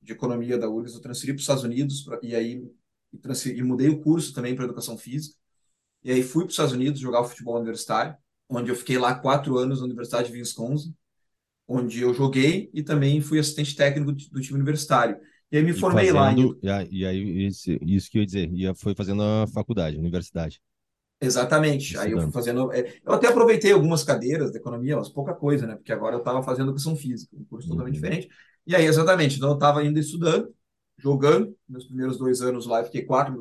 de 0.00 0.12
economia 0.12 0.58
da 0.58 0.68
URGS, 0.68 0.94
eu 0.94 1.00
transferi 1.00 1.32
para 1.32 1.38
os 1.38 1.42
Estados 1.42 1.64
Unidos, 1.64 2.02
pra, 2.02 2.18
e 2.22 2.34
aí 2.34 2.62
transferi, 3.20 3.58
e 3.58 3.62
mudei 3.62 3.88
o 3.88 4.00
curso 4.00 4.32
também 4.32 4.54
para 4.54 4.64
educação 4.64 4.96
física. 4.96 5.36
E 6.02 6.10
aí 6.10 6.22
fui 6.22 6.44
para 6.44 6.48
os 6.48 6.54
Estados 6.54 6.72
Unidos 6.72 7.00
jogar 7.00 7.24
futebol 7.24 7.56
universitário, 7.56 8.16
onde 8.48 8.70
eu 8.70 8.76
fiquei 8.76 8.98
lá 8.98 9.14
quatro 9.14 9.58
anos 9.58 9.80
na 9.80 9.86
Universidade 9.86 10.32
de 10.32 10.38
Wisconsin, 10.38 10.94
onde 11.70 12.02
eu 12.02 12.14
joguei 12.14 12.70
e 12.74 12.82
também 12.84 13.20
fui 13.22 13.40
assistente 13.40 13.76
técnico 13.76 14.12
do 14.12 14.40
time 14.42 14.56
universitário. 14.58 15.18
E 15.52 15.58
aí 15.58 15.64
me 15.64 15.74
E 15.74 15.84
formei 15.84 16.12
lá 16.12 16.32
fazendo, 16.32 16.40
em... 16.40 16.60
e 16.62 16.68
aí- 16.70 16.88
e 16.90 17.06
aí, 17.06 17.46
isso, 17.46 17.70
isso 17.82 18.10
que 18.10 18.18
eu 18.18 18.22
ia 18.22 18.26
dizer, 18.26 18.50
ia, 18.52 18.74
foi 18.74 18.94
fazendo 18.94 19.22
a 19.22 19.46
faculdade, 19.46 19.96
a 19.96 20.00
universidade. 20.00 20.60
Exatamente. 21.20 21.96
Aí 21.98 22.12
eu 22.12 22.20
fui 22.20 22.32
Estudando. 22.32 22.32
fazendo. 22.32 22.72
é, 22.72 22.98
Eu 23.04 23.12
até 23.12 23.28
aproveitei 23.28 23.72
algumas 23.72 24.02
cadeiras 24.02 24.50
de 24.50 24.58
economia, 24.58 24.96
mas 24.96 25.08
pouca 25.10 25.34
coisa, 25.34 25.66
né? 25.66 25.76
Porque 25.76 25.92
agora 25.92 26.14
eu 26.16 26.20
estava 26.20 26.42
fazendo 26.42 26.66
educação 26.68 26.96
física, 26.96 27.36
um 27.36 27.44
curso 27.44 27.68
totalmente 27.68 27.94
Uhum. 27.94 27.94
diferente. 27.94 28.28
E 28.66 28.74
aí, 28.74 28.84
exatamente, 28.86 29.36
então 29.36 29.50
eu 29.50 29.54
estava 29.54 29.80
ainda 29.80 30.00
estudando, 30.00 30.54
jogando. 30.98 31.54
Meus 31.68 31.84
primeiros 31.86 32.16
dois 32.18 32.40
anos 32.40 32.66
lá, 32.66 32.80
eu 32.80 32.84
fiquei 32.86 33.04
quatro, 33.04 33.34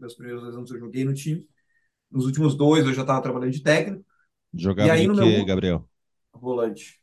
meus- 0.00 0.14
primeiros 0.14 0.42
dois 0.42 0.56
anos 0.56 0.70
eu 0.70 0.78
joguei 0.78 1.04
no 1.04 1.12
time. 1.14 1.46
Nos 2.10 2.26
últimos 2.26 2.56
dois 2.56 2.86
eu 2.86 2.94
já 2.94 3.02
estava 3.02 3.22
trabalhando 3.22 3.52
de 3.52 3.62
técnico. 3.62 4.04
E 4.78 4.88
Jogava 4.88 4.90
aí 4.90 5.04
de 5.04 5.08
no 5.08 5.14
quê, 5.14 5.44
meu 5.44 5.44
Gabriel? 5.44 5.88
volante. 6.34 7.00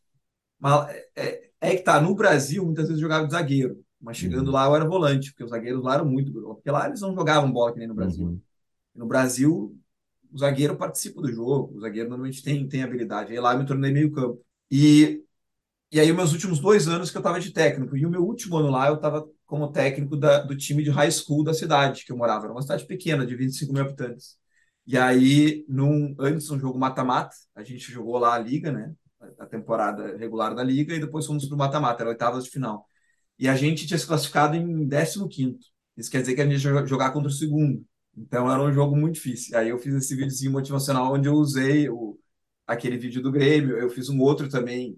É, 0.66 1.06
é, 1.16 1.50
é 1.62 1.76
que 1.76 1.84
tá, 1.84 2.00
no 2.02 2.16
Brasil, 2.16 2.64
muitas 2.66 2.88
vezes 2.88 3.02
eu 3.02 3.08
jogava 3.08 3.26
de 3.28 3.34
zagueiro. 3.34 3.84
Mas 4.00 4.18
chegando 4.18 4.48
Uhum. 4.48 4.54
lá 4.54 4.66
eu 4.66 4.76
era 4.76 4.86
volante, 4.86 5.32
porque 5.32 5.44
os 5.44 5.50
zagueiros 5.50 5.84
lá 5.84 5.96
eram 5.96 6.06
muito. 6.06 6.32
Porque 6.34 6.70
lá 6.70 6.88
eles 6.88 7.00
não 7.02 7.16
jogavam 7.16 7.52
bola 7.52 7.72
que 7.74 7.80
nem 7.80 7.88
no 7.88 7.96
Brasil. 7.96 8.26
Uhum. 8.26 8.42
No 8.96 9.06
Brasil, 9.08 9.78
o 10.32 10.38
zagueiro 10.38 10.78
participa 10.78 11.22
do 11.22 11.32
jogo, 11.32 11.78
o 11.78 11.82
zagueiro 11.82 12.10
normalmente 12.10 12.44
tem, 12.44 12.68
tem 12.68 12.84
habilidade. 12.84 13.32
Aí 13.34 13.40
lá 13.40 13.54
eu 13.54 13.60
me 13.60 13.66
tornei 13.66 13.92
meio 13.94 14.12
campo. 14.12 14.42
E, 14.72 15.24
e 15.92 16.00
aí, 16.00 16.12
meus 16.12 16.34
últimos 16.34 16.60
dois 16.60 16.88
anos 16.88 17.12
que 17.12 17.18
eu 17.18 17.20
estava 17.20 17.40
de 17.40 17.52
técnico. 17.52 17.96
E 17.96 18.06
o 18.06 18.10
meu 18.10 18.24
último 18.24 18.58
ano 18.58 18.70
lá, 18.72 18.88
eu 18.88 18.96
estava 18.96 19.28
como 19.46 19.72
técnico 19.72 20.18
da, 20.18 20.40
do 20.42 20.58
time 20.58 20.84
de 20.84 20.90
high 20.90 21.12
school 21.12 21.44
da 21.44 21.54
cidade 21.54 22.04
que 22.06 22.12
eu 22.12 22.18
morava. 22.18 22.46
Era 22.46 22.54
uma 22.54 22.62
cidade 22.62 22.86
pequena, 22.88 23.26
de 23.26 23.36
25 23.36 23.74
mil 23.74 23.84
habitantes. 23.84 24.38
E 24.88 24.98
aí, 24.98 25.64
num, 25.70 26.16
antes 26.20 26.50
um 26.50 26.60
jogo 26.60 26.80
mata-mata, 26.80 27.36
a 27.56 27.64
gente 27.64 27.92
jogou 27.92 28.18
lá 28.18 28.34
a 28.36 28.40
liga, 28.40 28.72
né? 28.72 28.94
A 29.40 29.46
temporada 29.46 30.18
regular 30.18 30.56
da 30.56 30.64
liga, 30.64 30.94
e 30.96 31.00
depois 31.00 31.26
fomos 31.26 31.46
para 31.46 31.56
o 31.56 31.58
mata-mata, 31.58 32.04
era 32.04 32.10
oitavas 32.10 32.44
de 32.46 32.50
final. 32.52 32.86
E 33.40 33.48
a 33.48 33.56
gente 33.56 33.88
tinha 33.88 33.98
se 33.98 34.08
classificado 34.08 34.56
em 34.56 34.88
15. 35.30 35.60
Isso 35.98 36.10
quer 36.12 36.22
dizer 36.22 36.36
que 36.36 36.42
a 36.42 36.46
gente 36.46 36.64
ia 36.64 36.86
jogar 36.86 37.12
contra 37.12 37.30
o 37.30 37.32
segundo. 37.32 37.84
Então 38.18 38.52
era 38.52 38.62
um 38.62 38.72
jogo 38.72 38.96
muito 38.96 39.16
difícil. 39.16 39.58
Aí 39.58 39.70
eu 39.70 39.80
fiz 39.80 39.94
esse 39.96 40.16
videozinho 40.16 40.52
motivacional 40.52 41.14
onde 41.14 41.28
eu 41.28 41.34
usei 41.34 41.90
o, 41.90 42.18
aquele 42.68 42.98
vídeo 42.98 43.22
do 43.22 43.32
Grêmio. 43.32 43.78
Eu 43.78 43.90
fiz 43.90 44.10
um 44.10 44.20
outro 44.20 44.50
também 44.50 44.98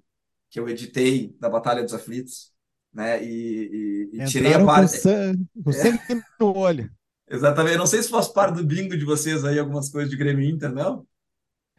que 0.50 0.60
eu 0.60 0.68
editei 0.70 1.36
da 1.40 1.50
Batalha 1.50 1.84
dos 1.84 1.94
Aflitos, 1.94 2.52
né? 2.94 3.24
E, 3.24 4.10
e, 4.14 4.18
e 4.20 4.24
tirei 4.24 4.54
a 4.54 4.64
parte. 4.64 4.92
san- 4.92 5.36
com 5.64 5.72
sangue 5.72 6.00
no 6.40 6.56
olho. 6.56 6.90
Exatamente. 7.28 7.74
Eu 7.74 7.80
não 7.80 7.88
sei 7.88 8.02
se 8.04 8.10
faz 8.10 8.28
parte 8.28 8.56
do 8.58 8.66
bingo 8.66 8.98
de 8.98 9.06
vocês 9.06 9.44
aí, 9.44 9.60
algumas 9.60 9.90
coisas 9.90 10.10
de 10.10 10.18
Grêmio 10.18 10.48
Inter, 10.50 10.72
não? 10.72 11.06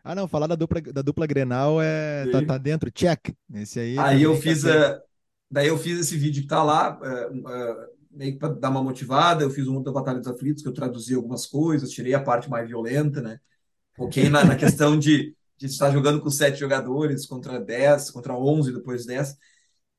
Ah, 0.09 0.15
não, 0.15 0.29
falar 0.29 0.47
da 0.47 0.55
dupla, 0.55 0.81
da 0.81 1.03
dupla 1.03 1.27
Grenal 1.27 1.83
é, 1.83 2.27
tá, 2.29 2.41
tá 2.43 2.59
dentro, 2.59 2.91
check. 2.93 3.35
Esse 3.55 3.81
aí 3.81 4.05
Aí 4.05 4.23
eu 4.23 4.35
também 4.35 4.41
tá 4.41 4.55
fiz, 4.55 4.65
dentro. 4.65 4.87
eh, 4.87 5.01
daí 5.51 5.69
eu 5.69 5.79
fiz 5.79 5.99
esse 5.99 6.17
vídeo 6.17 6.43
que 6.43 6.49
tá 6.49 6.63
lá, 6.63 6.99
eh, 7.03 7.29
eh, 7.49 7.91
meio 8.11 8.33
que 8.33 8.39
para 8.39 8.53
dar 8.55 8.71
uma 8.71 8.83
motivada. 8.83 9.43
Eu 9.45 9.51
fiz 9.51 9.67
um 9.69 9.83
da 9.83 9.93
Batalha 9.93 10.19
dos 10.19 10.29
Aflitos, 10.29 10.63
que 10.63 10.69
eu 10.69 10.73
traduzi 10.75 11.15
algumas 11.15 11.47
coisas, 11.47 11.91
tirei 11.91 12.15
a 12.15 12.23
parte 12.23 12.49
mais 12.51 12.69
violenta, 12.69 13.21
né? 13.23 13.39
Foquei 13.97 14.31
na, 14.31 14.45
na 14.45 14.57
questão 14.57 14.99
de, 14.99 15.37
de 15.59 15.67
estar 15.67 15.91
jogando 15.93 16.23
com 16.23 16.31
sete 16.31 16.59
jogadores 16.61 17.27
contra 17.27 17.61
10, 17.61 18.11
contra 18.11 18.35
11, 18.39 18.73
depois 18.73 19.07
10. 19.07 19.37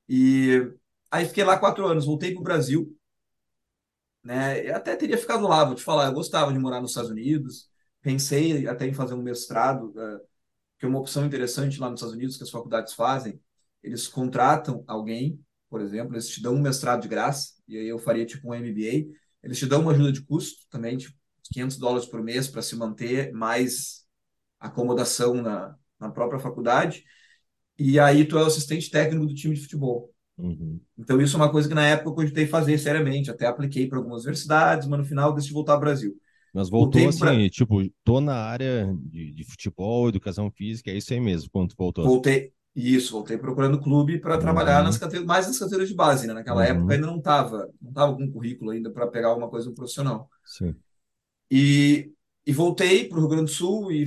E 0.09 0.71
aí 1.11 1.25
fiquei 1.27 1.43
lá 1.45 1.57
quatro 1.59 1.85
anos, 1.87 2.05
voltei 2.05 2.33
para 2.33 2.41
o 2.41 2.43
Brasil, 2.43 2.97
né? 4.23 4.67
Eu 4.69 4.75
até 4.75 4.95
teria 4.95 5.17
ficado 5.17 5.47
lá, 5.47 5.63
vou 5.65 5.75
te 5.75 5.83
falar, 5.83 6.07
eu 6.07 6.13
gostava 6.13 6.51
de 6.53 6.59
morar 6.59 6.81
nos 6.81 6.91
Estados 6.91 7.11
Unidos, 7.11 7.69
pensei 8.07 8.65
até 8.67 8.87
em 8.87 8.93
fazer 8.93 9.15
um 9.15 9.21
mestrado, 9.21 9.93
eh, 9.99 10.21
que 10.79 10.85
é 10.85 10.87
uma 10.87 10.99
opção 10.99 11.25
interessante 11.25 11.77
lá 11.77 11.89
nos 11.89 11.99
Estados 11.99 12.15
Unidos 12.15 12.37
que 12.37 12.43
as 12.43 12.49
faculdades 12.49 12.93
fazem, 12.93 13.37
eles 13.83 14.07
contratam 14.07 14.81
alguém, 14.87 15.43
por 15.69 15.81
exemplo, 15.81 16.13
eles 16.13 16.29
te 16.29 16.41
dão 16.41 16.55
um 16.55 16.61
mestrado 16.61 17.01
de 17.01 17.09
graça, 17.09 17.55
e 17.67 17.77
aí 17.77 17.87
eu 17.89 17.99
faria 17.99 18.25
tipo 18.25 18.49
um 18.49 18.53
MBA, 18.53 19.13
eles 19.43 19.59
te 19.59 19.65
dão 19.65 19.81
uma 19.81 19.91
ajuda 19.91 20.13
de 20.13 20.21
custo 20.21 20.65
também, 20.69 20.95
tipo 20.95 21.17
500 21.51 21.77
dólares 21.77 22.07
por 22.07 22.23
mês 22.23 22.47
para 22.47 22.61
se 22.61 22.77
manter, 22.77 23.33
mais 23.33 24.05
acomodação 24.57 25.33
na, 25.33 25.75
na 25.99 26.09
própria 26.09 26.39
faculdade, 26.39 27.03
e 27.77 27.99
aí 27.99 28.23
tu 28.23 28.37
é 28.37 28.43
o 28.43 28.45
assistente 28.45 28.89
técnico 28.89 29.25
do 29.25 29.35
time 29.35 29.53
de 29.53 29.61
futebol. 29.63 30.13
Uhum. 30.37 30.79
Então 30.97 31.19
isso 31.19 31.35
é 31.35 31.39
uma 31.41 31.51
coisa 31.51 31.67
que 31.67 31.75
na 31.75 31.85
época 31.85 32.09
eu 32.09 32.15
cogitei 32.15 32.47
fazer 32.47 32.77
seriamente, 32.77 33.29
até 33.29 33.47
apliquei 33.47 33.85
para 33.85 33.97
algumas 33.97 34.21
universidades, 34.21 34.87
mas 34.87 34.97
no 34.97 35.05
final 35.05 35.33
decidi 35.33 35.53
voltar 35.53 35.73
ao 35.73 35.79
Brasil. 35.81 36.17
Mas 36.53 36.69
voltou 36.69 37.07
assim, 37.07 37.17
pra- 37.17 37.45
tipo, 37.49 37.77
tô 38.03 38.19
na 38.21 38.35
área 38.35 38.93
de, 38.99 39.31
de 39.33 39.43
futebol, 39.43 40.09
educação 40.09 40.51
física, 40.51 40.91
é 40.91 40.97
isso 40.97 41.13
aí 41.13 41.19
mesmo, 41.19 41.49
quando 41.51 41.75
voltou. 41.77 42.11
Voltei, 42.11 42.53
isso, 42.75 43.11
voltei 43.13 43.37
procurando 43.37 43.79
clube 43.81 44.19
para 44.19 44.37
trabalhar 44.37 44.83
Uhum. 44.83 44.83
nas 44.83 44.97
categorias, 44.97 45.27
mais 45.27 45.47
nas 45.47 45.57
categorias 45.59 45.89
de 45.89 45.95
base, 45.95 46.27
né? 46.27 46.33
Naquela 46.33 46.63
Uhum. 46.63 46.65
época 46.65 46.93
ainda 46.93 47.07
não 47.07 47.17
estava, 47.17 47.69
não 47.81 47.91
tava 47.93 48.15
com 48.15 48.31
currículo 48.31 48.71
ainda 48.71 48.91
para 48.91 49.07
pegar 49.07 49.29
alguma 49.29 49.49
coisa 49.49 49.67
no 49.69 49.75
profissional. 49.75 50.29
Sim. 50.43 50.83
E, 51.51 52.11
e 52.45 52.51
voltei 52.53 53.07
para 53.07 53.17
o 53.17 53.21
Rio 53.21 53.29
Grande 53.29 53.45
do 53.45 53.51
Sul 53.51 53.91
e 53.91 54.05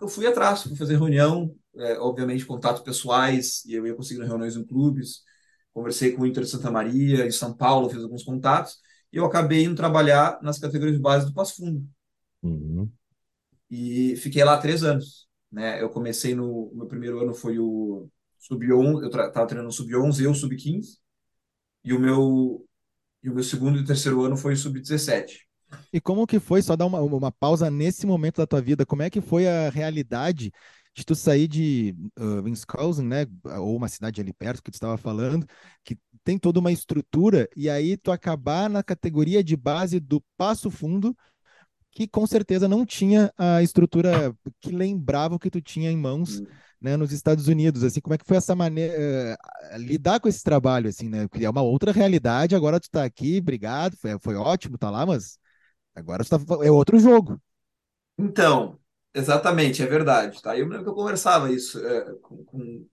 eu 0.00 0.08
fui 0.08 0.26
atrás, 0.26 0.62
fui 0.62 0.76
fazer 0.76 0.96
reunião, 0.96 1.54
é, 1.76 1.98
obviamente 1.98 2.44
contatos 2.46 2.82
pessoais, 2.82 3.64
e 3.64 3.74
eu 3.74 3.86
ia 3.86 3.94
conseguindo 3.94 4.26
reuniões 4.26 4.56
em 4.56 4.64
clubes. 4.64 5.22
Conversei 5.72 6.12
com 6.12 6.22
o 6.22 6.26
Inter 6.26 6.44
de 6.44 6.50
Santa 6.50 6.70
Maria, 6.70 7.26
em 7.26 7.30
São 7.30 7.54
Paulo, 7.56 7.90
fiz 7.90 8.02
alguns 8.02 8.22
contatos, 8.24 8.78
eu 9.12 9.24
acabei 9.24 9.64
indo 9.64 9.74
trabalhar 9.74 10.38
nas 10.42 10.58
categorias 10.58 10.96
de 10.96 11.02
base 11.02 11.26
do 11.26 11.34
Passo 11.34 11.56
Fundo. 11.56 11.86
Uhum. 12.42 12.88
e 13.68 14.14
fiquei 14.16 14.44
lá 14.44 14.56
três 14.58 14.84
anos, 14.84 15.26
né? 15.50 15.82
Eu 15.82 15.88
comecei 15.88 16.34
no 16.34 16.70
meu 16.74 16.86
primeiro 16.86 17.20
ano 17.20 17.34
foi 17.34 17.58
o 17.58 18.08
sub-11, 18.38 19.02
eu 19.02 19.08
estava 19.08 19.46
treinando 19.46 19.72
sub-11, 19.72 20.22
eu 20.22 20.34
sub-15, 20.34 20.98
e 21.84 21.92
o 21.92 21.98
meu 21.98 22.64
e 23.22 23.30
o 23.30 23.34
meu 23.34 23.42
segundo 23.42 23.78
e 23.78 23.84
terceiro 23.84 24.22
ano 24.22 24.36
foi 24.36 24.52
o 24.52 24.56
sub-17. 24.56 25.46
E 25.92 26.00
como 26.00 26.26
que 26.26 26.38
foi, 26.38 26.62
só 26.62 26.76
dar 26.76 26.86
uma, 26.86 27.00
uma 27.00 27.32
pausa 27.32 27.68
nesse 27.70 28.06
momento 28.06 28.36
da 28.36 28.46
tua 28.46 28.60
vida, 28.60 28.86
como 28.86 29.02
é 29.02 29.10
que 29.10 29.20
foi 29.20 29.48
a 29.48 29.68
realidade 29.68 30.52
de 30.94 31.04
tu 31.04 31.14
sair 31.14 31.46
de 31.46 31.94
uh, 32.18 33.02
né, 33.02 33.26
ou 33.58 33.76
uma 33.76 33.88
cidade 33.88 34.20
ali 34.20 34.32
perto 34.32 34.62
que 34.62 34.70
tu 34.70 34.74
estava 34.74 34.96
falando, 34.96 35.46
que 35.84 35.98
tem 36.26 36.36
toda 36.36 36.58
uma 36.58 36.72
estrutura, 36.72 37.48
e 37.54 37.70
aí 37.70 37.96
tu 37.96 38.10
acabar 38.10 38.68
na 38.68 38.82
categoria 38.82 39.44
de 39.44 39.56
base 39.56 40.00
do 40.00 40.20
Passo 40.36 40.72
Fundo, 40.72 41.16
que 41.92 42.08
com 42.08 42.26
certeza 42.26 42.66
não 42.66 42.84
tinha 42.84 43.32
a 43.38 43.62
estrutura 43.62 44.34
que 44.60 44.72
lembrava 44.72 45.36
o 45.36 45.38
que 45.38 45.48
tu 45.48 45.62
tinha 45.62 45.88
em 45.88 45.96
mãos, 45.96 46.42
né, 46.80 46.96
nos 46.96 47.12
Estados 47.12 47.46
Unidos, 47.46 47.84
assim, 47.84 48.00
como 48.00 48.14
é 48.14 48.18
que 48.18 48.26
foi 48.26 48.36
essa 48.36 48.56
maneira, 48.56 49.38
uh, 49.72 49.78
lidar 49.78 50.18
com 50.18 50.28
esse 50.28 50.42
trabalho, 50.42 50.88
assim, 50.88 51.08
né, 51.08 51.28
porque 51.28 51.44
é 51.44 51.50
uma 51.50 51.62
outra 51.62 51.92
realidade, 51.92 52.56
agora 52.56 52.80
tu 52.80 52.90
tá 52.90 53.04
aqui, 53.04 53.38
obrigado, 53.38 53.96
foi, 53.96 54.18
foi 54.18 54.34
ótimo 54.34 54.76
tá 54.76 54.90
lá, 54.90 55.06
mas 55.06 55.38
agora 55.94 56.24
tu 56.24 56.30
tá, 56.30 56.64
é 56.64 56.70
outro 56.72 56.98
jogo. 56.98 57.40
Então, 58.18 58.80
Exatamente, 59.16 59.82
é 59.82 59.86
verdade. 59.86 60.42
Tá? 60.42 60.58
Eu 60.58 60.68
lembro 60.68 60.84
que 60.84 60.90
eu 60.90 60.94
conversava 60.94 61.50
isso 61.50 61.82
é, 61.82 62.12
com, 62.20 62.44
com, 62.44 62.86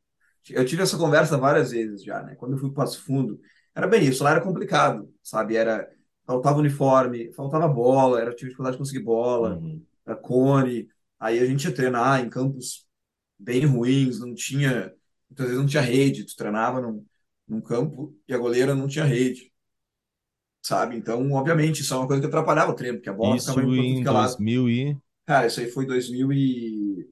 Eu 0.50 0.66
tive 0.66 0.84
essa 0.84 0.98
conversa 0.98 1.38
várias 1.38 1.72
vezes 1.72 2.04
já, 2.04 2.22
né? 2.24 2.36
Quando 2.36 2.54
eu 2.54 2.58
fui 2.58 2.72
para 2.72 2.84
Passo 2.84 3.04
Fundo, 3.04 3.40
era 3.76 3.88
bem 3.88 4.06
isso, 4.06 4.24
lá 4.24 4.32
era 4.32 4.42
complicado, 4.42 5.10
sabe? 5.22 5.56
Era, 5.56 5.90
faltava 6.26 6.60
uniforme, 6.60 7.32
faltava 7.34 7.68
bola, 7.68 8.20
era, 8.20 8.32
tive 8.32 8.50
dificuldade 8.50 8.76
de 8.76 8.80
conseguir 8.80 9.04
bola, 9.04 9.58
uhum. 9.58 9.82
era 10.06 10.16
cone, 10.16 10.88
aí 11.20 11.40
a 11.40 11.46
gente 11.46 11.66
ia 11.66 11.74
treinar 11.74 12.22
em 12.24 12.30
campos 12.30 12.88
bem 13.38 13.66
ruins, 13.66 14.20
não 14.20 14.34
tinha... 14.34 14.94
Muitas 15.30 15.48
vezes 15.48 15.60
não 15.60 15.68
tinha 15.68 15.82
rede, 15.82 16.26
tu 16.26 16.36
treinava 16.36 16.80
num, 16.80 17.04
num 17.48 17.62
campo 17.62 18.16
e 18.28 18.34
a 18.34 18.38
goleira 18.38 18.76
não 18.76 18.88
tinha 18.88 19.06
rede 19.06 19.54
sabe? 20.64 20.96
Então, 20.96 21.30
obviamente, 21.34 21.82
isso 21.82 21.94
é 21.94 21.98
uma 21.98 22.08
coisa 22.08 22.22
que 22.22 22.28
atrapalhava 22.28 22.72
o 22.72 22.76
treino, 22.76 22.98
porque 22.98 23.10
a 23.10 23.14
bola 23.14 23.36
isso 23.36 23.54
ficava 23.54 23.68
em 23.68 24.02
2000 24.02 24.70
e... 24.70 24.98
Cara, 25.26 25.46
isso 25.46 25.60
aí 25.60 25.70
foi 25.70 25.86
2000 25.86 26.32
e... 26.32 27.10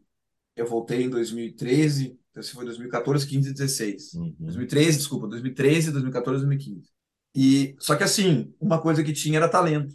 Eu 0.56 0.66
voltei 0.66 1.04
em 1.04 1.10
2013, 1.10 2.18
então 2.32 2.42
esse 2.42 2.52
foi 2.52 2.66
2014, 2.66 3.28
15 3.28 3.50
e 3.50 3.54
16. 3.54 4.14
Uhum. 4.14 4.36
2013, 4.40 4.98
desculpa, 4.98 5.28
2013, 5.28 5.92
2014, 5.92 6.46
2015. 6.46 6.90
E, 7.36 7.76
só 7.80 7.96
que 7.96 8.04
assim, 8.04 8.54
uma 8.60 8.82
coisa 8.82 9.04
que 9.04 9.14
tinha 9.14 9.38
era 9.38 9.50
talento. 9.50 9.94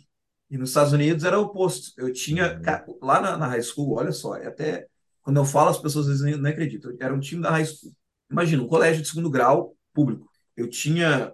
E 0.49 0.57
nos 0.57 0.71
Estados 0.71 0.93
Unidos 0.93 1.25
era 1.25 1.39
o 1.39 1.45
oposto. 1.45 1.93
Eu 1.97 2.13
tinha, 2.13 2.55
uhum. 2.55 2.63
cara, 2.63 2.87
lá 3.03 3.21
na, 3.21 3.37
na, 3.37 3.47
high 3.49 3.63
school, 3.63 3.97
olha 3.97 4.13
só, 4.13 4.37
é 4.37 4.47
até 4.47 4.87
quando 5.23 5.39
eu 5.39 5.45
falo, 5.45 5.71
as 5.71 5.79
pessoas 5.79 6.09
às 6.09 6.21
vezes 6.21 6.39
não 6.39 6.49
acreditam. 6.51 6.95
Era 7.01 7.13
um 7.13 7.21
time 7.21 7.43
da 7.43 7.51
high 7.51 7.65
school. 7.65 7.93
Imagina, 8.31 8.63
um 8.63 8.69
colégio 8.69 9.03
de 9.03 9.09
segundo 9.09 9.29
grau 9.29 9.77
público. 9.93 10.31
Eu 10.57 10.69
tinha, 10.69 11.33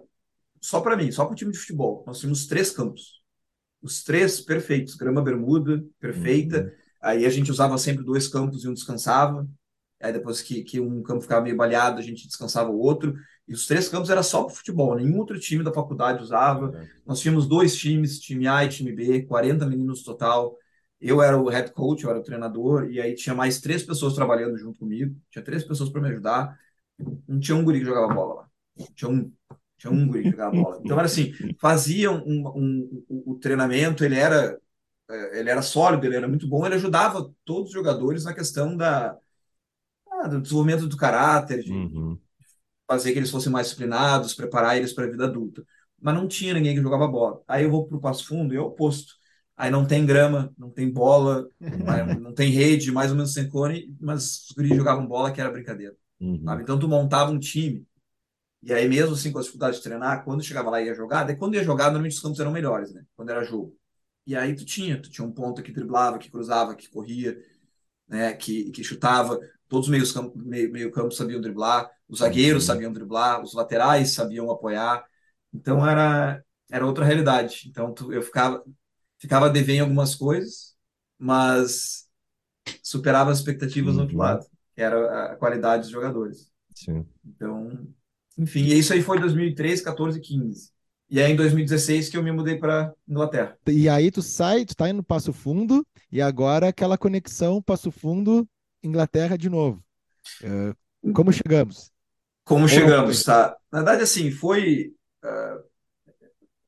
só 0.59 0.81
para 0.81 0.97
mim, 0.97 1.11
só 1.11 1.25
para 1.25 1.33
o 1.33 1.35
time 1.35 1.51
de 1.51 1.59
futebol, 1.59 2.03
nós 2.07 2.19
tínhamos 2.19 2.47
três 2.47 2.71
campos 2.71 3.23
os 3.83 4.01
três 4.01 4.39
perfeitos, 4.39 4.95
grama 4.95 5.21
bermuda, 5.21 5.83
perfeita. 5.99 6.61
Uhum. 6.61 6.71
Aí 7.01 7.25
a 7.25 7.29
gente 7.29 7.51
usava 7.51 7.77
sempre 7.77 8.05
dois 8.05 8.29
campos 8.29 8.63
e 8.63 8.69
um 8.69 8.73
descansava. 8.73 9.45
Aí 10.03 10.11
depois 10.11 10.41
que, 10.41 10.63
que 10.63 10.81
um 10.81 11.01
campo 11.01 11.21
ficava 11.21 11.41
meio 11.41 11.55
baleado, 11.55 11.97
a 11.97 12.01
gente 12.03 12.27
descansava 12.27 12.69
o 12.69 12.77
outro. 12.77 13.15
E 13.47 13.53
os 13.53 13.65
três 13.65 13.87
campos 13.87 14.09
era 14.09 14.21
só 14.21 14.43
para 14.43 14.53
futebol, 14.53 14.95
nenhum 14.95 15.17
outro 15.17 15.39
time 15.39 15.63
da 15.63 15.71
faculdade 15.71 16.21
usava. 16.21 16.65
Uhum. 16.65 16.87
Nós 17.05 17.21
tínhamos 17.21 17.47
dois 17.47 17.73
times, 17.77 18.19
time 18.19 18.45
A 18.45 18.65
e 18.65 18.69
time 18.69 18.91
B, 18.91 19.21
40 19.23 19.65
meninos 19.65 20.03
total. 20.03 20.57
Eu 20.99 21.21
era 21.21 21.37
o 21.37 21.47
head 21.47 21.71
coach, 21.71 22.03
eu 22.03 22.09
era 22.09 22.19
o 22.19 22.23
treinador, 22.23 22.89
e 22.91 22.99
aí 22.99 23.15
tinha 23.15 23.33
mais 23.33 23.61
três 23.61 23.81
pessoas 23.81 24.13
trabalhando 24.13 24.57
junto 24.57 24.77
comigo. 24.79 25.15
Tinha 25.31 25.43
três 25.43 25.63
pessoas 25.63 25.89
para 25.89 26.01
me 26.01 26.09
ajudar. 26.09 26.53
Não 27.25 27.39
tinha 27.39 27.55
um 27.55 27.63
guri 27.63 27.79
que 27.79 27.85
jogava 27.85 28.13
bola 28.13 28.33
lá. 28.33 28.47
Tinha 28.93 29.09
um 29.09 29.31
tinha 29.77 29.91
um 29.91 30.05
guri 30.05 30.23
que 30.23 30.31
jogava 30.31 30.51
bola. 30.51 30.81
Então 30.83 30.97
era 30.97 31.05
assim, 31.05 31.33
faziam 31.61 32.21
um, 32.25 32.47
um, 32.49 33.05
um, 33.09 33.23
o 33.25 33.35
treinamento, 33.39 34.03
ele 34.03 34.15
era 34.15 34.59
é, 35.09 35.39
ele 35.39 35.49
era 35.49 35.61
sólido, 35.61 36.05
ele 36.05 36.15
era 36.17 36.27
muito 36.27 36.47
bom, 36.47 36.65
ele 36.65 36.75
ajudava 36.75 37.31
todos 37.45 37.69
os 37.69 37.73
jogadores 37.73 38.25
na 38.25 38.33
questão 38.33 38.75
da, 38.75 39.17
ah, 40.25 40.27
do 40.27 40.41
desenvolvimento 40.41 40.87
do 40.87 40.97
caráter, 40.97 41.63
de 41.63 41.71
uhum. 41.71 42.17
fazer 42.87 43.13
que 43.13 43.19
eles 43.19 43.31
fossem 43.31 43.51
mais 43.51 43.67
disciplinados, 43.67 44.33
preparar 44.33 44.77
eles 44.77 44.93
para 44.93 45.05
a 45.05 45.09
vida 45.09 45.25
adulta. 45.25 45.63
Mas 46.01 46.15
não 46.15 46.27
tinha 46.27 46.53
ninguém 46.53 46.75
que 46.75 46.81
jogava 46.81 47.07
bola. 47.07 47.41
Aí 47.47 47.63
eu 47.63 47.71
vou 47.71 47.87
para 47.87 47.97
o 47.97 48.01
Passo 48.01 48.25
Fundo 48.27 48.53
e 48.53 48.57
é 48.57 48.59
o 48.59 48.65
oposto. 48.65 49.13
Aí 49.55 49.69
não 49.69 49.85
tem 49.85 50.05
grama, 50.05 50.51
não 50.57 50.69
tem 50.69 50.89
bola, 50.91 51.47
não 52.19 52.33
tem 52.33 52.49
rede, 52.49 52.91
mais 52.91 53.11
ou 53.11 53.15
menos 53.15 53.33
sem 53.33 53.47
cone, 53.47 53.95
mas 54.01 54.47
os 54.47 54.51
guris 54.55 54.75
jogavam 54.75 55.05
bola 55.05 55.31
que 55.31 55.39
era 55.39 55.51
brincadeira. 55.51 55.95
Uhum. 56.19 56.43
Então 56.59 56.79
tu 56.79 56.87
montava 56.87 57.31
um 57.31 57.39
time 57.39 57.85
e 58.63 58.71
aí, 58.73 58.87
mesmo 58.87 59.13
assim, 59.13 59.29
com 59.29 59.39
a 59.39 59.41
dificuldade 59.41 59.75
de 59.75 59.83
treinar, 59.83 60.23
quando 60.23 60.41
chegava 60.41 60.69
lá 60.69 60.81
e 60.81 60.85
ia 60.85 60.95
jogar, 60.95 61.25
daí 61.25 61.35
quando 61.35 61.55
ia 61.55 61.63
jogar, 61.63 61.85
normalmente 61.85 62.13
os 62.13 62.21
campos 62.21 62.39
eram 62.39 62.51
melhores, 62.51 62.93
né? 62.93 63.03
Quando 63.13 63.29
era 63.29 63.43
jogo. 63.43 63.77
E 64.25 64.37
aí 64.37 64.55
tu 64.55 64.63
tinha, 64.63 65.01
tu 65.01 65.09
tinha 65.09 65.27
um 65.27 65.33
ponto 65.33 65.61
que 65.61 65.71
driblava, 65.71 66.17
que 66.17 66.31
cruzava, 66.31 66.73
que 66.73 66.89
corria, 66.89 67.37
né? 68.07 68.33
Que, 68.33 68.71
que 68.71 68.81
chutava. 68.81 69.37
Todos 69.67 69.87
os 69.87 69.91
meios 69.91 70.11
campo, 70.11 70.37
meio, 70.37 70.71
meio 70.71 70.91
campo 70.91 71.11
sabiam 71.11 71.41
driblar, 71.41 71.89
os 72.07 72.19
zagueiros 72.19 72.63
uhum. 72.63 72.67
sabiam 72.67 72.93
driblar, 72.93 73.41
os 73.41 73.53
laterais 73.53 74.11
sabiam 74.11 74.51
apoiar. 74.51 75.03
Então 75.53 75.87
era, 75.87 76.43
era 76.71 76.85
outra 76.85 77.05
realidade. 77.05 77.67
Então 77.69 77.93
tu, 77.93 78.11
eu 78.13 78.21
ficava, 78.21 78.63
ficava 79.17 79.49
devendo 79.49 79.81
algumas 79.81 80.15
coisas, 80.15 80.75
mas 81.17 82.07
superava 82.81 83.31
as 83.31 83.39
expectativas 83.39 83.91
uhum. 83.91 83.97
do 83.97 84.01
outro 84.01 84.15
uhum. 84.15 84.23
lado, 84.23 84.45
que 84.75 84.81
era 84.81 85.31
a 85.31 85.35
qualidade 85.35 85.83
dos 85.83 85.91
jogadores. 85.91 86.51
Sim. 86.75 87.05
Então, 87.25 87.87
enfim, 88.37 88.63
e 88.63 88.77
isso 88.77 88.93
aí 88.93 89.01
foi 89.01 89.19
2013, 89.19 89.83
14, 89.83 90.19
15. 90.19 90.73
E 91.09 91.21
aí 91.21 91.31
em 91.31 91.35
2016 91.35 92.09
que 92.09 92.17
eu 92.17 92.23
me 92.23 92.31
mudei 92.31 92.57
para 92.57 92.91
Inglaterra. 93.07 93.55
E 93.67 93.87
aí 93.87 94.09
tu 94.09 94.21
sai, 94.21 94.65
tu 94.65 94.75
tá 94.75 94.89
indo 94.89 95.03
Passo 95.03 95.31
Fundo 95.31 95.85
e 96.11 96.19
agora 96.21 96.69
aquela 96.69 96.97
conexão 96.97 97.61
Passo 97.61 97.91
Fundo 97.91 98.47
Inglaterra 98.83 99.37
de 99.37 99.49
novo. 99.49 99.83
Uh, 100.41 101.13
como 101.13 101.31
chegamos? 101.31 101.91
Como 102.43 102.67
chegamos, 102.67 103.23
tá? 103.23 103.57
Na 103.71 103.79
verdade, 103.79 104.03
assim, 104.03 104.29
foi. 104.31 104.93
Uh, 105.23 105.63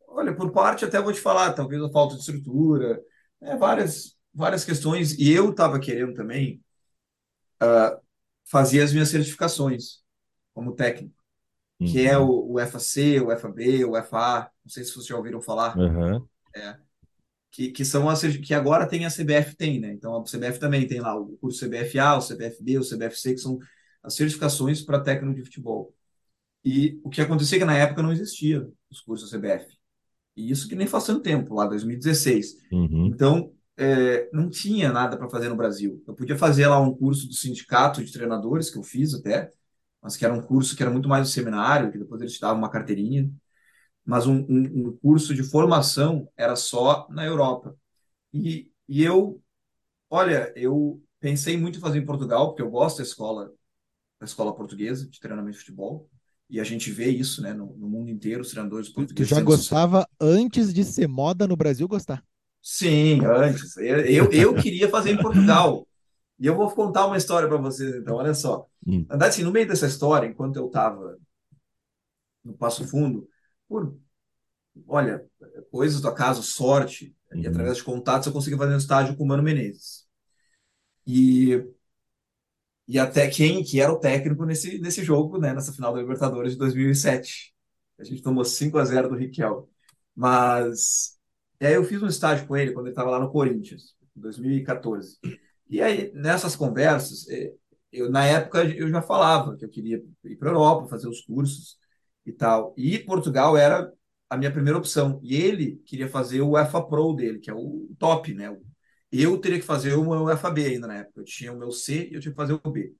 olha, 0.07 0.33
por 0.35 0.51
parte 0.51 0.85
até 0.85 1.01
vou 1.01 1.11
te 1.11 1.19
falar, 1.19 1.53
talvez 1.53 1.81
a 1.81 1.91
falta 1.91 2.15
de 2.15 2.21
estrutura, 2.21 3.01
né, 3.41 3.57
várias, 3.57 4.15
várias 4.33 4.63
questões. 4.63 5.17
E 5.17 5.31
eu 5.31 5.51
estava 5.51 5.79
querendo 5.79 6.13
também 6.13 6.63
uh, 7.61 7.99
fazer 8.45 8.81
as 8.81 8.93
minhas 8.93 9.09
certificações 9.09 10.03
como 10.53 10.73
técnico 10.73 11.25
que 11.79 12.07
é 12.07 12.17
o, 12.17 12.53
o 12.53 12.59
FAC, 12.59 13.19
o 13.19 13.31
FAB, 13.37 13.85
o 13.85 13.97
FA, 13.97 14.49
não 14.63 14.69
sei 14.69 14.83
se 14.83 14.91
vocês 14.91 15.07
já 15.07 15.17
ouviram 15.17 15.41
falar. 15.41 15.77
Uhum. 15.77 16.25
É, 16.55 16.77
que, 17.55 17.69
que 17.69 17.85
são 17.85 18.09
as 18.09 18.21
que 18.21 18.53
agora 18.53 18.85
tem 18.85 19.05
a 19.05 19.09
CBF 19.09 19.55
tem, 19.55 19.79
né? 19.79 19.93
Então 19.93 20.13
a 20.13 20.23
CBF 20.23 20.59
também 20.59 20.85
tem 20.85 20.99
lá 20.99 21.17
o 21.17 21.37
curso 21.37 21.65
CBFA, 21.65 22.17
o 22.17 22.27
CBFB, 22.27 22.79
o 22.79 22.83
CBFC, 22.83 23.33
que 23.33 23.39
são 23.39 23.57
as 24.03 24.13
certificações 24.13 24.81
para 24.81 24.99
técnico 24.99 25.35
de 25.35 25.45
futebol. 25.45 25.93
E 26.65 26.99
o 27.01 27.09
que 27.09 27.21
acontecia 27.21 27.57
é 27.57 27.59
que 27.59 27.65
na 27.65 27.77
época 27.77 28.03
não 28.03 28.11
existia 28.11 28.67
os 28.91 28.99
cursos 28.99 29.31
CBF. 29.31 29.65
E 30.35 30.51
isso 30.51 30.67
que 30.67 30.75
nem 30.75 30.85
faz 30.85 31.05
tanto 31.05 31.21
tempo, 31.21 31.55
lá 31.55 31.65
2016. 31.65 32.57
Uhum. 32.73 33.05
Então, 33.05 33.53
é, 33.77 34.29
não 34.33 34.49
tinha 34.49 34.91
nada 34.91 35.15
para 35.15 35.29
fazer 35.29 35.47
no 35.47 35.55
Brasil. 35.55 36.03
Eu 36.05 36.13
podia 36.13 36.37
fazer 36.37 36.67
lá 36.67 36.77
um 36.81 36.93
curso 36.93 37.25
do 37.25 37.33
sindicato 37.33 38.03
de 38.03 38.11
treinadores, 38.11 38.69
que 38.69 38.77
eu 38.77 38.83
fiz 38.83 39.13
até, 39.13 39.49
mas 40.01 40.17
que 40.17 40.25
era 40.25 40.33
um 40.33 40.41
curso 40.41 40.75
que 40.75 40.83
era 40.83 40.91
muito 40.91 41.07
mais 41.07 41.25
um 41.25 41.31
seminário, 41.31 41.89
que 41.89 41.97
depois 41.97 42.19
eles 42.19 42.33
te 42.33 42.41
davam 42.41 42.57
uma 42.57 42.69
carteirinha, 42.69 43.31
mas 44.05 44.27
um, 44.27 44.45
um, 44.47 44.87
um, 44.87 44.97
curso 45.01 45.33
de 45.33 45.43
formação 45.43 46.29
era 46.37 46.55
só 46.55 47.07
na 47.09 47.25
Europa. 47.25 47.75
E, 48.31 48.71
e 48.87 49.03
eu, 49.03 49.41
olha, 50.09 50.53
eu 50.55 51.01
pensei 51.19 51.57
muito 51.57 51.79
em 51.79 51.81
fazer 51.81 51.97
em 51.97 52.05
Portugal, 52.05 52.49
porque 52.49 52.61
eu 52.61 52.69
gosto 52.69 52.97
da 52.97 53.03
escola, 53.03 53.51
da 54.19 54.25
escola 54.25 54.55
portuguesa 54.55 55.09
de 55.09 55.19
treinamento 55.19 55.53
de 55.53 55.59
futebol, 55.59 56.07
e 56.47 56.59
a 56.59 56.63
gente 56.63 56.91
vê 56.91 57.09
isso, 57.09 57.41
né, 57.41 57.53
no, 57.53 57.75
no 57.75 57.89
mundo 57.89 58.11
inteiro, 58.11 58.41
os 58.41 58.51
treinadores 58.51 58.89
portugueses. 58.89 59.29
Tu 59.29 59.35
já 59.35 59.41
gostava 59.41 60.07
antes 60.21 60.71
de 60.71 60.83
ser 60.83 61.07
moda 61.07 61.47
no 61.47 61.55
Brasil 61.55 61.87
gostar? 61.87 62.23
Sim, 62.61 63.25
antes. 63.25 63.75
Eu, 63.77 63.99
eu, 64.01 64.31
eu 64.31 64.55
queria 64.55 64.87
fazer 64.89 65.11
em 65.11 65.17
Portugal. 65.17 65.87
E 66.37 66.45
eu 66.45 66.55
vou 66.55 66.69
contar 66.69 67.07
uma 67.07 67.17
história 67.17 67.47
para 67.47 67.57
vocês, 67.57 67.95
então, 67.95 68.17
olha 68.17 68.33
só. 68.33 68.67
Hum. 68.85 69.05
Verdade, 69.07 69.29
assim, 69.29 69.43
no 69.43 69.51
meio 69.51 69.67
dessa 69.67 69.87
história, 69.87 70.27
enquanto 70.27 70.57
eu 70.57 70.67
estava 70.67 71.17
no 72.43 72.53
Passo 72.53 72.87
Fundo, 72.87 73.27
por, 73.67 73.97
olha, 74.87 75.25
coisas 75.71 76.01
do 76.01 76.07
acaso, 76.07 76.43
sorte, 76.43 77.15
uhum. 77.31 77.41
e 77.41 77.47
através 77.47 77.77
de 77.77 77.83
contatos 77.83 78.27
eu 78.27 78.33
consegui 78.33 78.57
fazer 78.57 78.73
um 78.73 78.77
estágio 78.77 79.15
com 79.15 79.23
o 79.23 79.27
Mano 79.27 79.43
Menezes. 79.43 80.05
E, 81.07 81.63
e 82.87 82.99
até 82.99 83.27
quem 83.29 83.63
que 83.63 83.79
era 83.79 83.91
o 83.91 83.99
técnico 83.99 84.45
nesse, 84.45 84.79
nesse 84.79 85.03
jogo, 85.03 85.37
né, 85.37 85.53
nessa 85.53 85.73
final 85.73 85.93
da 85.93 86.01
Libertadores 86.01 86.53
de 86.53 86.59
2007. 86.59 87.53
A 87.97 88.03
gente 88.03 88.21
tomou 88.21 88.43
5 88.43 88.77
a 88.77 88.85
0 88.85 89.09
do 89.09 89.15
Riquel. 89.15 89.69
Mas 90.15 91.15
e 91.59 91.65
aí 91.65 91.73
eu 91.73 91.83
fiz 91.83 92.01
um 92.01 92.07
estágio 92.07 92.47
com 92.47 92.55
ele 92.55 92.73
quando 92.73 92.87
ele 92.87 92.91
estava 92.91 93.09
lá 93.09 93.19
no 93.19 93.31
Corinthians, 93.31 93.95
em 94.15 94.21
2014. 94.21 95.17
E 95.69 95.81
aí, 95.81 96.11
nessas 96.13 96.55
conversas, 96.55 97.27
é, 97.29 97.53
eu, 97.91 98.09
na 98.09 98.25
época 98.25 98.63
eu 98.65 98.89
já 98.89 99.01
falava 99.01 99.55
que 99.55 99.63
eu 99.63 99.69
queria 99.69 100.03
ir 100.23 100.35
para 100.35 100.49
a 100.49 100.53
Europa, 100.53 100.89
fazer 100.89 101.07
os 101.07 101.21
cursos 101.21 101.77
e 102.25 102.31
tal. 102.33 102.73
E 102.77 102.99
Portugal 102.99 103.57
era 103.57 103.91
a 104.29 104.37
minha 104.37 104.51
primeira 104.51 104.77
opção. 104.77 105.19
E 105.23 105.35
ele 105.35 105.77
queria 105.85 106.09
fazer 106.09 106.41
o 106.41 106.57
EFA 106.57 106.81
Pro 106.85 107.13
dele, 107.13 107.39
que 107.39 107.49
é 107.49 107.53
o 107.53 107.89
top, 107.99 108.33
né? 108.33 108.55
Eu 109.11 109.39
teria 109.39 109.59
que 109.59 109.65
fazer 109.65 109.93
o 109.95 110.03
meu 110.03 110.37
FAB 110.37 110.59
ainda 110.59 110.87
na 110.87 110.97
época. 110.97 111.21
Eu 111.21 111.25
tinha 111.25 111.53
o 111.53 111.57
meu 111.57 111.71
C 111.71 112.09
e 112.09 112.13
eu 112.15 112.21
tinha 112.21 112.31
que 112.31 112.35
fazer 112.37 112.53
o 112.53 112.71
B. 112.71 112.93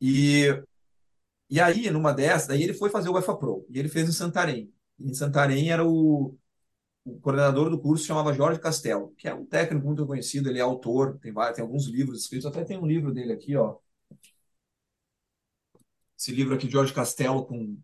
E, 0.00 0.62
e 1.50 1.60
aí, 1.60 1.90
numa 1.90 2.12
dessas, 2.12 2.48
daí 2.48 2.62
ele 2.62 2.74
foi 2.74 2.90
fazer 2.90 3.08
o 3.10 3.18
EFA 3.18 3.36
Pro. 3.36 3.66
E 3.70 3.78
ele 3.78 3.88
fez 3.88 4.08
em 4.08 4.12
Santarém. 4.12 4.72
E 4.98 5.10
em 5.10 5.14
Santarém 5.14 5.70
era 5.72 5.86
o 5.86 6.36
o 7.04 7.20
coordenador 7.20 7.70
do 7.70 7.80
curso 7.80 8.04
chamava 8.06 8.32
Jorge 8.34 8.60
Castelo, 8.60 9.14
que 9.18 9.28
é 9.28 9.34
um 9.34 9.46
técnico 9.46 9.86
muito 9.86 10.06
conhecido, 10.06 10.50
ele 10.50 10.58
é 10.58 10.62
autor, 10.62 11.18
tem, 11.20 11.32
vários, 11.32 11.56
tem 11.56 11.64
alguns 11.64 11.86
livros 11.86 12.22
escritos, 12.22 12.46
até 12.46 12.64
tem 12.64 12.78
um 12.78 12.86
livro 12.86 13.12
dele 13.12 13.32
aqui, 13.32 13.56
ó. 13.56 13.76
Esse 16.20 16.32
livro 16.32 16.54
aqui, 16.54 16.68
Jorge 16.68 16.92
Castelo, 16.92 17.46
com, 17.46 17.78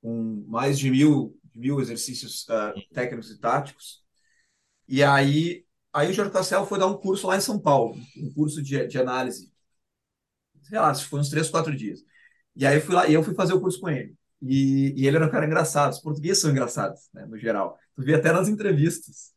com 0.00 0.44
mais 0.46 0.78
de 0.78 0.88
mil, 0.88 1.36
mil 1.52 1.80
exercícios 1.80 2.46
uh, 2.48 2.72
técnicos 2.94 3.28
e 3.32 3.40
táticos. 3.40 4.04
E 4.86 5.02
aí 5.02 5.66
aí 5.92 6.08
o 6.08 6.12
Jorge 6.12 6.30
Castelo 6.32 6.64
foi 6.64 6.78
dar 6.78 6.86
um 6.86 6.96
curso 6.96 7.26
lá 7.26 7.36
em 7.36 7.40
São 7.40 7.58
Paulo, 7.58 7.96
um 8.16 8.32
curso 8.32 8.62
de, 8.62 8.86
de 8.86 8.98
análise. 8.98 9.52
Sei 10.62 10.78
lá, 10.78 10.94
foi 10.94 11.18
uns 11.18 11.28
três, 11.28 11.50
quatro 11.50 11.74
dias. 11.76 12.04
E 12.54 12.64
aí 12.64 12.76
eu 12.76 12.82
fui 12.82 12.94
lá, 12.94 13.08
e 13.08 13.14
eu 13.14 13.22
fui 13.24 13.34
fazer 13.34 13.52
o 13.52 13.60
curso 13.60 13.80
com 13.80 13.88
ele. 13.88 14.14
E, 14.40 14.94
e 14.96 15.06
ele 15.08 15.16
era 15.16 15.26
um 15.26 15.30
cara 15.30 15.44
engraçado. 15.44 15.92
Os 15.92 16.00
portugueses 16.00 16.40
são 16.40 16.52
engraçados, 16.52 17.08
né, 17.12 17.26
no 17.26 17.36
geral. 17.36 17.76
Tu 17.96 18.02
vê 18.04 18.14
até 18.14 18.30
nas 18.32 18.46
entrevistas. 18.48 19.32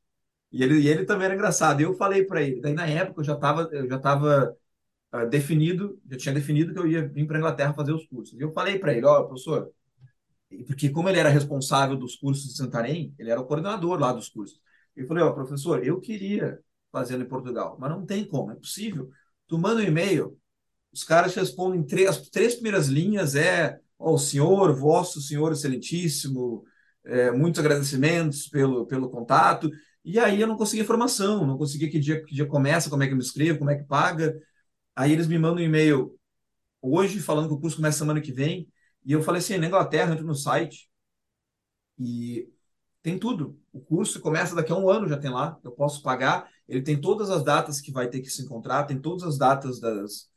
E 0.51 0.61
ele, 0.63 0.81
e 0.81 0.87
ele 0.87 1.05
também 1.05 1.25
era 1.25 1.33
engraçado. 1.33 1.81
E 1.81 1.83
eu 1.83 1.95
falei 1.95 2.23
para 2.25 2.43
ele. 2.43 2.61
Daí 2.61 2.73
na 2.73 2.85
época 2.85 3.21
eu 3.21 3.25
já 3.25 3.33
estava 3.33 3.69
eu 3.71 3.89
já 3.89 3.97
tava 3.97 4.55
uh, 5.13 5.29
definido, 5.29 5.99
já 6.09 6.17
tinha 6.17 6.33
definido 6.33 6.73
que 6.73 6.79
eu 6.79 6.87
ia 6.87 7.07
vir 7.07 7.27
para 7.27 7.37
Inglaterra 7.37 7.73
fazer 7.73 7.93
os 7.93 8.05
cursos. 8.05 8.37
E 8.37 8.41
eu 8.41 8.51
falei 8.51 8.79
para 8.79 8.93
ele, 8.93 9.05
ó, 9.05 9.21
oh, 9.21 9.27
professor, 9.27 9.71
porque 10.67 10.89
como 10.89 11.09
ele 11.09 11.19
era 11.19 11.29
responsável 11.29 11.95
dos 11.95 12.15
cursos 12.15 12.47
de 12.49 12.55
Santarém, 12.57 13.13
ele 13.17 13.29
era 13.29 13.39
o 13.39 13.45
coordenador 13.45 13.99
lá 13.99 14.11
dos 14.11 14.29
cursos. 14.29 14.59
Eu 14.95 15.07
falei, 15.07 15.23
ó, 15.23 15.29
oh, 15.29 15.33
professor, 15.33 15.83
eu 15.85 15.99
queria 15.99 16.59
fazer 16.91 17.19
em 17.19 17.25
Portugal, 17.25 17.77
mas 17.79 17.89
não 17.89 18.05
tem 18.05 18.25
como, 18.25 18.51
é 18.51 18.55
possível. 18.55 19.09
Tu 19.47 19.57
manda 19.57 19.81
um 19.81 19.85
e-mail, 19.85 20.37
os 20.91 21.03
caras 21.03 21.33
respondem 21.35 21.83
três, 21.83 22.09
as 22.09 22.29
três 22.29 22.55
primeiras 22.55 22.87
linhas 22.87 23.35
é 23.35 23.79
ó, 23.97 24.13
oh, 24.13 24.17
senhor, 24.17 24.75
vosso 24.75 25.21
senhor 25.21 25.51
excelentíssimo, 25.51 26.63
é, 27.05 27.31
muitos 27.31 27.59
agradecimentos 27.59 28.47
pelo, 28.47 28.85
pelo 28.85 29.09
contato. 29.09 29.69
E 30.03 30.19
aí 30.19 30.41
eu 30.41 30.47
não 30.47 30.57
conseguia 30.57 30.83
informação, 30.83 31.45
não 31.47 31.57
conseguia 31.57 31.89
que 31.89 31.99
dia, 31.99 32.23
que 32.23 32.35
dia 32.35 32.45
começa, 32.45 32.89
como 32.89 33.01
é 33.03 33.07
que 33.07 33.13
eu 33.13 33.17
me 33.17 33.23
inscrevo, 33.23 33.59
como 33.59 33.71
é 33.71 33.75
que 33.75 33.85
paga. 33.85 34.37
Aí 34.95 35.11
eles 35.11 35.27
me 35.27 35.37
mandam 35.39 35.57
um 35.63 35.65
e-mail 35.65 36.19
hoje 36.81 37.19
falando 37.21 37.47
que 37.47 37.53
o 37.55 37.59
curso 37.59 37.77
começa 37.77 37.99
semana 37.99 38.21
que 38.21 38.31
vem. 38.31 38.69
E 39.05 39.11
eu 39.13 39.23
falei 39.23 39.39
assim, 39.41 39.57
na 39.57 39.67
Inglaterra, 39.67 40.13
entro 40.13 40.25
no 40.25 40.35
site 40.35 40.89
e 41.97 42.49
tem 43.01 43.19
tudo. 43.19 43.59
O 43.71 43.81
curso 43.81 44.19
começa 44.21 44.55
daqui 44.55 44.71
a 44.71 44.75
um 44.77 44.89
ano, 44.89 45.07
já 45.09 45.17
tem 45.17 45.31
lá, 45.31 45.59
eu 45.63 45.71
posso 45.71 46.01
pagar. 46.01 46.49
Ele 46.67 46.81
tem 46.81 46.99
todas 46.99 47.29
as 47.29 47.43
datas 47.43 47.81
que 47.81 47.91
vai 47.91 48.09
ter 48.09 48.21
que 48.21 48.29
se 48.29 48.43
encontrar, 48.43 48.85
tem 48.85 48.99
todas 48.99 49.23
as 49.23 49.37
datas 49.37 49.79
das, 49.79 50.29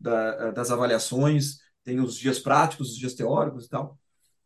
da, 0.00 0.50
das 0.52 0.70
avaliações, 0.70 1.58
tem 1.84 2.00
os 2.00 2.16
dias 2.16 2.38
práticos, 2.38 2.90
os 2.92 2.96
dias 2.98 3.14
teóricos 3.14 3.66
e 3.66 3.70
tal. 3.70 3.98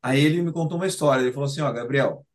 Aí 0.03 0.21
ele 0.25 0.43
me 0.43 0.53
contou 0.53 0.79
uma 0.79 0.87
história. 0.87 1.23
Ele 1.23 1.33
falou 1.33 1.49
assim: 1.49 1.61
Ó, 1.63 1.73
Gabriel, 1.73 2.27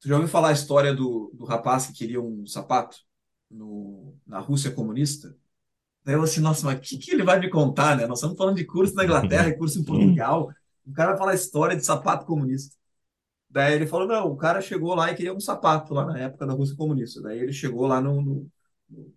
tu 0.00 0.08
já 0.08 0.14
ouviu 0.14 0.28
falar 0.28 0.48
a 0.48 0.52
história 0.52 0.94
do, 0.94 1.30
do 1.34 1.44
rapaz 1.44 1.86
que 1.86 1.92
queria 1.94 2.20
um 2.20 2.46
sapato 2.46 2.98
no, 3.50 4.16
na 4.26 4.38
Rússia 4.40 4.70
comunista? 4.70 5.36
Daí 6.04 6.14
eu 6.14 6.22
assim, 6.22 6.40
nossa, 6.40 6.66
mas 6.66 6.78
o 6.78 6.80
que, 6.80 6.98
que 6.98 7.12
ele 7.12 7.22
vai 7.22 7.38
me 7.38 7.48
contar, 7.48 7.96
né? 7.96 8.06
Nós 8.06 8.18
estamos 8.18 8.36
falando 8.36 8.56
de 8.56 8.64
curso 8.64 8.94
na 8.94 9.04
Inglaterra 9.04 9.48
e 9.48 9.56
curso 9.56 9.78
em 9.78 9.84
Portugal. 9.84 10.52
O 10.84 10.92
cara 10.92 11.10
vai 11.10 11.18
falar 11.18 11.34
história 11.34 11.76
de 11.76 11.84
sapato 11.84 12.26
comunista. 12.26 12.76
Daí 13.48 13.74
ele 13.74 13.86
falou, 13.86 14.08
não, 14.08 14.28
o 14.28 14.36
cara 14.36 14.60
chegou 14.60 14.94
lá 14.94 15.12
e 15.12 15.14
queria 15.14 15.34
um 15.34 15.40
sapato 15.40 15.92
lá 15.92 16.06
na 16.06 16.18
época 16.18 16.46
da 16.46 16.54
Rússia 16.54 16.74
comunista. 16.74 17.20
Daí 17.20 17.38
ele 17.38 17.52
chegou 17.52 17.86
lá 17.86 18.00
no, 18.00 18.20
no, 18.20 18.50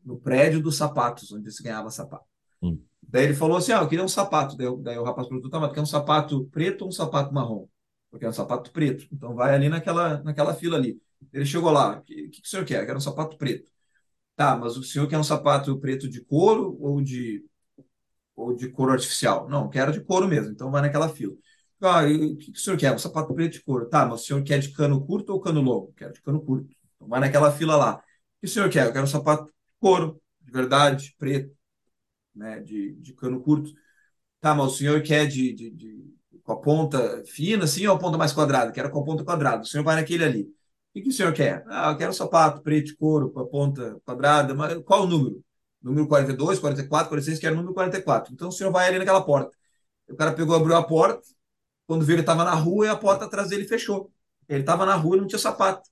no 0.03 0.17
prédio 0.17 0.61
dos 0.61 0.75
sapatos, 0.75 1.31
onde 1.31 1.49
se 1.51 1.63
ganhava 1.63 1.89
sapato. 1.89 2.25
Hum. 2.61 2.79
Daí 3.01 3.23
ele 3.23 3.33
falou 3.33 3.57
assim, 3.57 3.71
ah, 3.71 3.81
eu 3.81 3.87
queria 3.87 4.03
um 4.03 4.09
sapato. 4.09 4.57
Daí, 4.57 4.67
daí 4.81 4.97
o 4.97 5.03
rapaz 5.03 5.27
perguntou, 5.27 5.49
tá, 5.49 5.59
mas 5.59 5.71
quer 5.71 5.81
um 5.81 5.85
sapato 5.85 6.45
preto 6.51 6.81
ou 6.81 6.89
um 6.89 6.91
sapato 6.91 7.33
marrom? 7.33 7.67
Porque 8.11 8.25
é 8.25 8.29
um 8.29 8.33
sapato 8.33 8.71
preto. 8.71 9.07
Então 9.11 9.33
vai 9.33 9.55
ali 9.55 9.69
naquela, 9.69 10.21
naquela 10.21 10.53
fila 10.53 10.77
ali. 10.77 10.99
Ele 11.31 11.45
chegou 11.45 11.71
lá, 11.71 11.97
o 11.97 12.01
que, 12.01 12.29
que 12.29 12.41
o 12.43 12.47
senhor 12.47 12.65
quer? 12.65 12.81
Eu 12.81 12.85
quero 12.85 12.97
um 12.97 13.01
sapato 13.01 13.37
preto. 13.37 13.71
Tá, 14.35 14.55
mas 14.57 14.75
o 14.77 14.83
senhor 14.83 15.07
quer 15.07 15.17
um 15.17 15.23
sapato 15.23 15.79
preto 15.79 16.09
de 16.09 16.21
couro 16.23 16.77
ou 16.81 17.01
de, 17.01 17.45
ou 18.35 18.55
de 18.55 18.69
couro 18.69 18.93
artificial? 18.93 19.49
Não, 19.49 19.69
quero 19.69 19.91
de 19.91 20.01
couro 20.01 20.27
mesmo, 20.27 20.51
então 20.51 20.71
vai 20.71 20.81
naquela 20.81 21.09
fila. 21.09 21.35
Ah, 21.81 22.03
o 22.05 22.37
que 22.37 22.51
o 22.51 22.57
senhor 22.57 22.77
quer? 22.77 22.93
Um 22.93 22.99
sapato 22.99 23.33
preto 23.35 23.53
de 23.53 23.63
couro. 23.63 23.87
Tá, 23.89 24.05
mas 24.05 24.21
o 24.21 24.25
senhor 24.25 24.43
quer 24.43 24.59
de 24.59 24.71
cano 24.73 25.05
curto 25.05 25.31
ou 25.33 25.41
cano 25.41 25.61
longo? 25.61 25.93
Quero 25.97 26.13
de 26.13 26.21
cano 26.21 26.41
curto. 26.41 26.67
Então 26.95 27.07
vai 27.07 27.19
naquela 27.19 27.51
fila 27.51 27.75
lá. 27.77 27.95
O 27.97 28.01
que 28.41 28.47
o 28.47 28.49
senhor 28.49 28.69
quer? 28.69 28.87
Eu 28.87 28.93
quero 28.93 29.05
um 29.05 29.07
sapato 29.07 29.45
de 29.45 29.51
couro, 29.79 30.21
de 30.41 30.51
verdade, 30.51 31.15
preto, 31.19 31.55
né, 32.35 32.59
de, 32.61 32.93
de 32.95 33.13
cano 33.13 33.41
curto. 33.41 33.71
Tá, 34.41 34.55
mas 34.55 34.73
o 34.73 34.77
senhor 34.77 35.01
quer 35.03 35.27
de, 35.27 35.53
de, 35.53 35.71
de 35.71 36.15
com 36.43 36.53
a 36.53 36.61
ponta 36.61 37.23
fina, 37.27 37.65
assim, 37.65 37.87
ou 37.87 37.95
a 37.95 37.99
ponta 37.99 38.17
mais 38.17 38.33
quadrada? 38.33 38.71
Quero 38.71 38.91
com 38.91 38.99
a 39.01 39.05
ponta 39.05 39.23
quadrada. 39.23 39.63
O 39.63 39.65
senhor 39.65 39.83
vai 39.83 39.95
naquele 39.95 40.23
ali 40.25 40.47
que, 40.95 41.01
que 41.01 41.09
o 41.09 41.11
senhor 41.11 41.33
quer? 41.33 41.63
Ah, 41.67 41.91
eu 41.91 41.97
quero 41.97 42.13
sapato 42.13 42.61
preto 42.61 42.87
de 42.87 42.95
couro, 42.95 43.29
com 43.29 43.41
a 43.41 43.45
ponta 43.45 43.99
quadrada. 44.05 44.53
Mas 44.55 44.81
qual 44.83 45.03
o 45.03 45.07
número? 45.07 45.43
Número 45.81 46.07
42, 46.07 46.57
44, 46.59 47.09
46, 47.09 47.39
quero 47.39 47.53
o 47.53 47.57
número 47.57 47.73
44. 47.73 48.33
Então 48.33 48.47
o 48.47 48.51
senhor 48.51 48.71
vai 48.71 48.87
ali 48.87 48.97
naquela 48.97 49.23
porta. 49.23 49.55
O 50.09 50.15
cara 50.15 50.31
pegou, 50.33 50.55
abriu 50.55 50.75
a 50.75 50.83
porta. 50.83 51.21
Quando 51.85 52.05
viu, 52.05 52.15
ele 52.15 52.21
estava 52.21 52.43
na 52.45 52.53
rua 52.53 52.85
e 52.85 52.89
a 52.89 52.95
porta 52.95 53.25
atrás 53.25 53.49
dele 53.49 53.67
fechou. 53.67 54.11
Ele 54.47 54.61
estava 54.61 54.85
na 54.85 54.95
rua 54.95 55.17
e 55.17 55.19
não 55.19 55.27
tinha 55.27 55.37
sapato. 55.37 55.89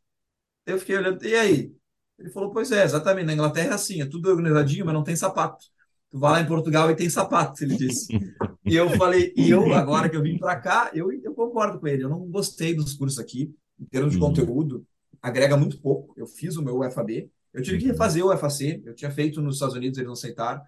Eu 0.66 0.80
fiquei 0.80 0.98
olhando, 0.98 1.24
e 1.26 1.36
aí? 1.36 1.76
Ele 2.18 2.30
falou, 2.30 2.52
pois 2.52 2.72
é, 2.72 2.84
exatamente. 2.84 3.26
Na 3.26 3.34
Inglaterra 3.34 3.72
é 3.72 3.74
assim, 3.74 4.02
é 4.02 4.06
tudo 4.06 4.30
organizadinho, 4.30 4.86
mas 4.86 4.94
não 4.94 5.04
tem 5.04 5.16
sapato. 5.16 5.66
Tu 6.10 6.18
vai 6.18 6.32
lá 6.32 6.42
em 6.42 6.48
Portugal 6.48 6.89
e 6.89 6.96
tem 6.96 7.10
sapato, 7.10 7.63
ele 7.63 7.76
disse. 7.76 8.08
e 8.66 8.76
eu 8.76 8.89
falei, 8.92 9.34
e 9.36 9.50
eu, 9.50 9.74
agora 9.74 10.10
que 10.10 10.16
eu 10.16 10.24
vim 10.24 10.38
para 10.38 10.56
cá, 10.56 10.92
eu, 10.94 11.12
eu 11.12 11.34
concordo 11.36 11.80
com 11.80 11.88
ele. 11.88 12.04
Eu 12.04 12.10
não 12.10 12.20
gostei 12.30 12.74
dos 12.74 12.94
cursos 12.94 13.20
aqui, 13.20 13.54
em 13.80 13.86
termos 13.86 14.13
de 14.13 14.20
uhum. 14.20 14.28
conteúdo 14.28 14.88
agrega 15.24 15.58
muito 15.58 15.80
pouco. 15.82 16.14
Eu 16.18 16.28
fiz 16.28 16.58
o 16.58 16.62
meu 16.62 16.80
UFAB, 16.80 17.32
eu 17.54 17.64
tive 17.64 17.78
que 17.80 17.86
refazer 17.86 18.24
o 18.24 18.34
UFAC, 18.34 18.84
eu 18.86 18.94
tinha 18.94 19.10
feito 19.10 19.42
nos 19.42 19.56
Estados 19.56 19.76
Unidos, 19.76 19.98
eles 19.98 20.08
não 20.08 20.14
aceitaram. 20.14 20.62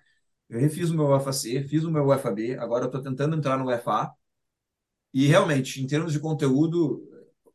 Eu 0.49 0.59
refiz 0.59 0.89
o 0.89 0.95
meu 0.95 1.13
UFAC, 1.13 1.63
fiz 1.67 1.83
o 1.83 1.91
meu 1.91 2.07
UFAB, 2.07 2.57
agora 2.57 2.85
eu 2.85 2.87
estou 2.87 3.01
tentando 3.01 3.35
entrar 3.35 3.57
no 3.57 3.71
UFA. 3.71 4.11
E 5.13 5.27
realmente, 5.27 5.81
em 5.81 5.87
termos 5.87 6.13
de 6.13 6.19
conteúdo, 6.19 7.03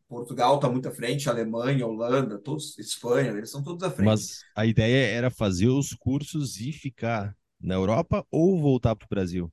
Portugal 0.09 0.57
está 0.57 0.69
muito 0.69 0.89
à 0.89 0.91
frente, 0.91 1.29
Alemanha, 1.29 1.87
Holanda, 1.87 2.39
todos, 2.39 2.79
Espanha, 2.79 3.31
eles 3.31 3.51
são 3.51 3.63
todos 3.63 3.83
à 3.83 3.91
frente. 3.91 4.07
Mas 4.07 4.41
a 4.55 4.67
ideia 4.67 5.07
era 5.07 5.31
fazer 5.31 5.69
os 5.69 5.95
cursos 5.95 6.59
e 6.59 6.73
ficar 6.73 7.35
na 7.61 7.75
Europa 7.75 8.27
ou 8.31 8.61
voltar 8.61 8.97
para 8.97 9.07
o 9.07 9.09
Brasil? 9.09 9.53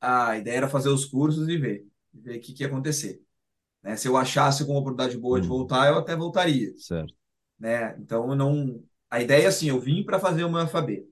A 0.00 0.36
ideia 0.36 0.56
era 0.56 0.68
fazer 0.68 0.88
os 0.88 1.04
cursos 1.04 1.48
e 1.48 1.56
ver, 1.56 1.86
ver 2.12 2.38
o 2.38 2.40
que, 2.40 2.52
que 2.52 2.62
ia 2.62 2.66
acontecer. 2.66 3.23
Né? 3.84 3.96
Se 3.96 4.08
eu 4.08 4.16
achasse 4.16 4.64
uma 4.64 4.78
oportunidade 4.78 5.18
boa 5.18 5.38
de 5.38 5.46
hum. 5.46 5.50
voltar, 5.50 5.88
eu 5.88 5.98
até 5.98 6.16
voltaria. 6.16 6.72
Certo. 6.78 7.14
Né? 7.58 7.94
Então, 7.98 8.30
eu 8.30 8.34
não. 8.34 8.82
A 9.10 9.20
ideia 9.20 9.44
é 9.44 9.46
assim: 9.46 9.68
eu 9.68 9.78
vim 9.78 10.02
para 10.02 10.18
fazer 10.18 10.42
o 10.42 10.50
meu 10.50 10.60
alfabeto. 10.60 11.06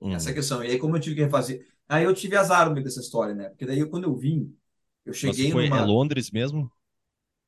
Hum. 0.00 0.14
Essa 0.14 0.30
é 0.30 0.32
a 0.32 0.34
questão. 0.34 0.62
E 0.62 0.68
aí, 0.68 0.78
como 0.78 0.96
eu 0.96 1.00
tive 1.00 1.16
que 1.16 1.24
refazer. 1.24 1.66
Aí 1.88 2.04
eu 2.04 2.14
tive 2.14 2.36
azar 2.36 2.66
no 2.66 2.72
meio 2.72 2.84
dessa 2.84 3.00
história, 3.00 3.34
né? 3.34 3.48
Porque 3.48 3.66
daí, 3.66 3.84
quando 3.86 4.04
eu 4.04 4.14
vim, 4.14 4.56
eu 5.04 5.12
cheguei. 5.12 5.46
Mas 5.46 5.52
foi 5.52 5.68
numa... 5.68 5.82
é 5.82 5.84
Londres 5.84 6.30
mesmo? 6.30 6.70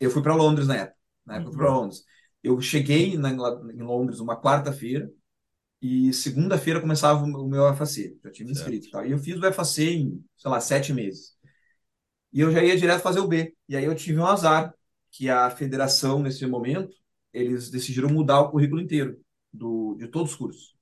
Eu 0.00 0.10
fui 0.10 0.20
para 0.20 0.34
Londres 0.34 0.66
na 0.66 0.76
época. 0.76 0.98
Na 1.24 1.36
época, 1.36 1.50
uhum. 1.50 1.52
eu 1.52 1.56
fui 1.56 1.64
para 1.64 1.72
uhum. 1.72 1.80
Londres. 1.80 2.04
Eu 2.42 2.60
cheguei 2.60 3.16
na, 3.16 3.30
em 3.30 3.82
Londres 3.82 4.20
uma 4.20 4.38
quarta-feira 4.38 5.10
e 5.80 6.12
segunda-feira 6.12 6.80
começava 6.80 7.24
o 7.24 7.48
meu 7.48 7.72
FAC. 7.74 8.18
Já 8.22 8.30
tinha 8.30 8.46
me 8.46 8.52
inscrito. 8.52 8.90
Tá? 8.90 9.06
E 9.06 9.12
eu 9.12 9.18
fiz 9.18 9.36
o 9.38 9.52
FAC 9.52 9.82
em, 9.82 10.24
sei 10.36 10.50
lá, 10.50 10.60
sete 10.60 10.92
meses 10.92 11.33
e 12.34 12.40
eu 12.40 12.52
já 12.52 12.62
ia 12.64 12.76
direto 12.76 13.02
fazer 13.02 13.20
o 13.20 13.28
B. 13.28 13.54
E 13.68 13.76
aí 13.76 13.84
eu 13.84 13.94
tive 13.94 14.18
um 14.18 14.26
azar, 14.26 14.74
que 15.10 15.30
a 15.30 15.48
federação, 15.50 16.20
nesse 16.20 16.44
momento, 16.46 16.94
eles 17.32 17.70
decidiram 17.70 18.08
mudar 18.10 18.40
o 18.40 18.50
currículo 18.50 18.80
inteiro 18.80 19.20
do, 19.52 19.94
de 19.96 20.08
todos 20.08 20.32
os 20.32 20.36
cursos. 20.36 20.76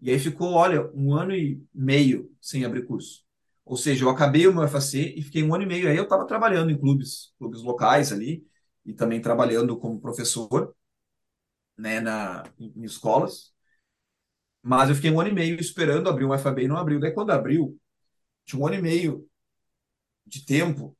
E 0.00 0.10
aí 0.10 0.18
ficou, 0.18 0.52
olha, 0.52 0.90
um 0.94 1.14
ano 1.14 1.34
e 1.34 1.62
meio 1.74 2.30
sem 2.40 2.64
abrir 2.64 2.86
curso. 2.86 3.24
Ou 3.64 3.76
seja, 3.76 4.04
eu 4.04 4.10
acabei 4.10 4.46
o 4.46 4.54
meu 4.54 4.66
FAC 4.68 5.14
e 5.16 5.22
fiquei 5.22 5.42
um 5.42 5.54
ano 5.54 5.64
e 5.64 5.66
meio. 5.66 5.88
Aí 5.88 5.96
eu 5.96 6.04
estava 6.04 6.26
trabalhando 6.26 6.70
em 6.70 6.78
clubes, 6.78 7.32
clubes 7.38 7.62
locais 7.62 8.12
ali, 8.12 8.46
e 8.84 8.92
também 8.92 9.20
trabalhando 9.20 9.78
como 9.78 10.00
professor, 10.00 10.74
né, 11.76 12.00
na, 12.00 12.44
em, 12.58 12.84
escolas. 12.84 13.52
Mas 14.62 14.88
eu 14.88 14.94
fiquei 14.94 15.10
um 15.10 15.20
ano 15.20 15.30
e 15.30 15.34
meio 15.34 15.60
esperando 15.60 16.08
abrir 16.08 16.24
um 16.24 16.34
FAB 16.34 16.60
e 16.60 16.68
não 16.68 16.76
abriu. 16.76 17.00
Daí 17.00 17.12
quando 17.12 17.30
abriu, 17.30 17.78
tinha 18.44 18.60
um 18.60 18.66
ano 18.66 18.76
e 18.76 18.82
meio 18.82 19.28
de 20.26 20.44
tempo 20.44 20.96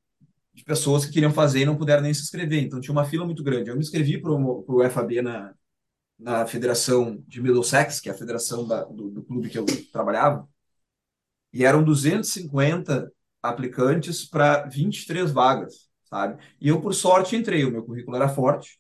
de 0.55 0.65
pessoas 0.65 1.05
que 1.05 1.13
queriam 1.13 1.33
fazer 1.33 1.61
e 1.61 1.65
não 1.67 1.77
puderam 1.77 2.03
nem 2.03 2.13
se 2.15 2.23
inscrever. 2.23 2.63
Então 2.63 2.81
tinha 2.81 2.93
uma 2.93 3.05
fila 3.05 3.25
muito 3.25 3.43
grande. 3.43 3.71
Eu 3.71 3.75
me 3.75 3.83
inscrevi 3.83 4.21
para 4.21 4.33
o 4.33 4.83
FAB 4.91 5.23
na, 5.23 5.55
na 6.19 6.47
Federação 6.47 7.23
de 7.27 7.41
Middlesex, 7.43 8.01
que 8.01 8.09
é 8.09 8.13
a 8.13 8.17
federação 8.17 8.67
da, 8.67 8.85
do, 8.85 9.11
do 9.11 9.23
clube 9.25 9.49
que 9.49 9.59
eu 9.59 9.67
trabalhava, 9.93 10.49
e 11.53 11.65
eram 11.65 11.85
250 11.85 13.13
aplicantes 13.43 14.25
para 14.25 14.65
23 14.67 15.31
vagas, 15.31 15.91
sabe? 16.05 16.43
E 16.61 16.69
eu, 16.69 16.81
por 16.81 16.95
sorte, 16.95 17.37
entrei. 17.37 17.65
O 17.65 17.71
meu 17.71 17.85
currículo 17.85 18.17
era 18.17 18.29
forte. 18.29 18.79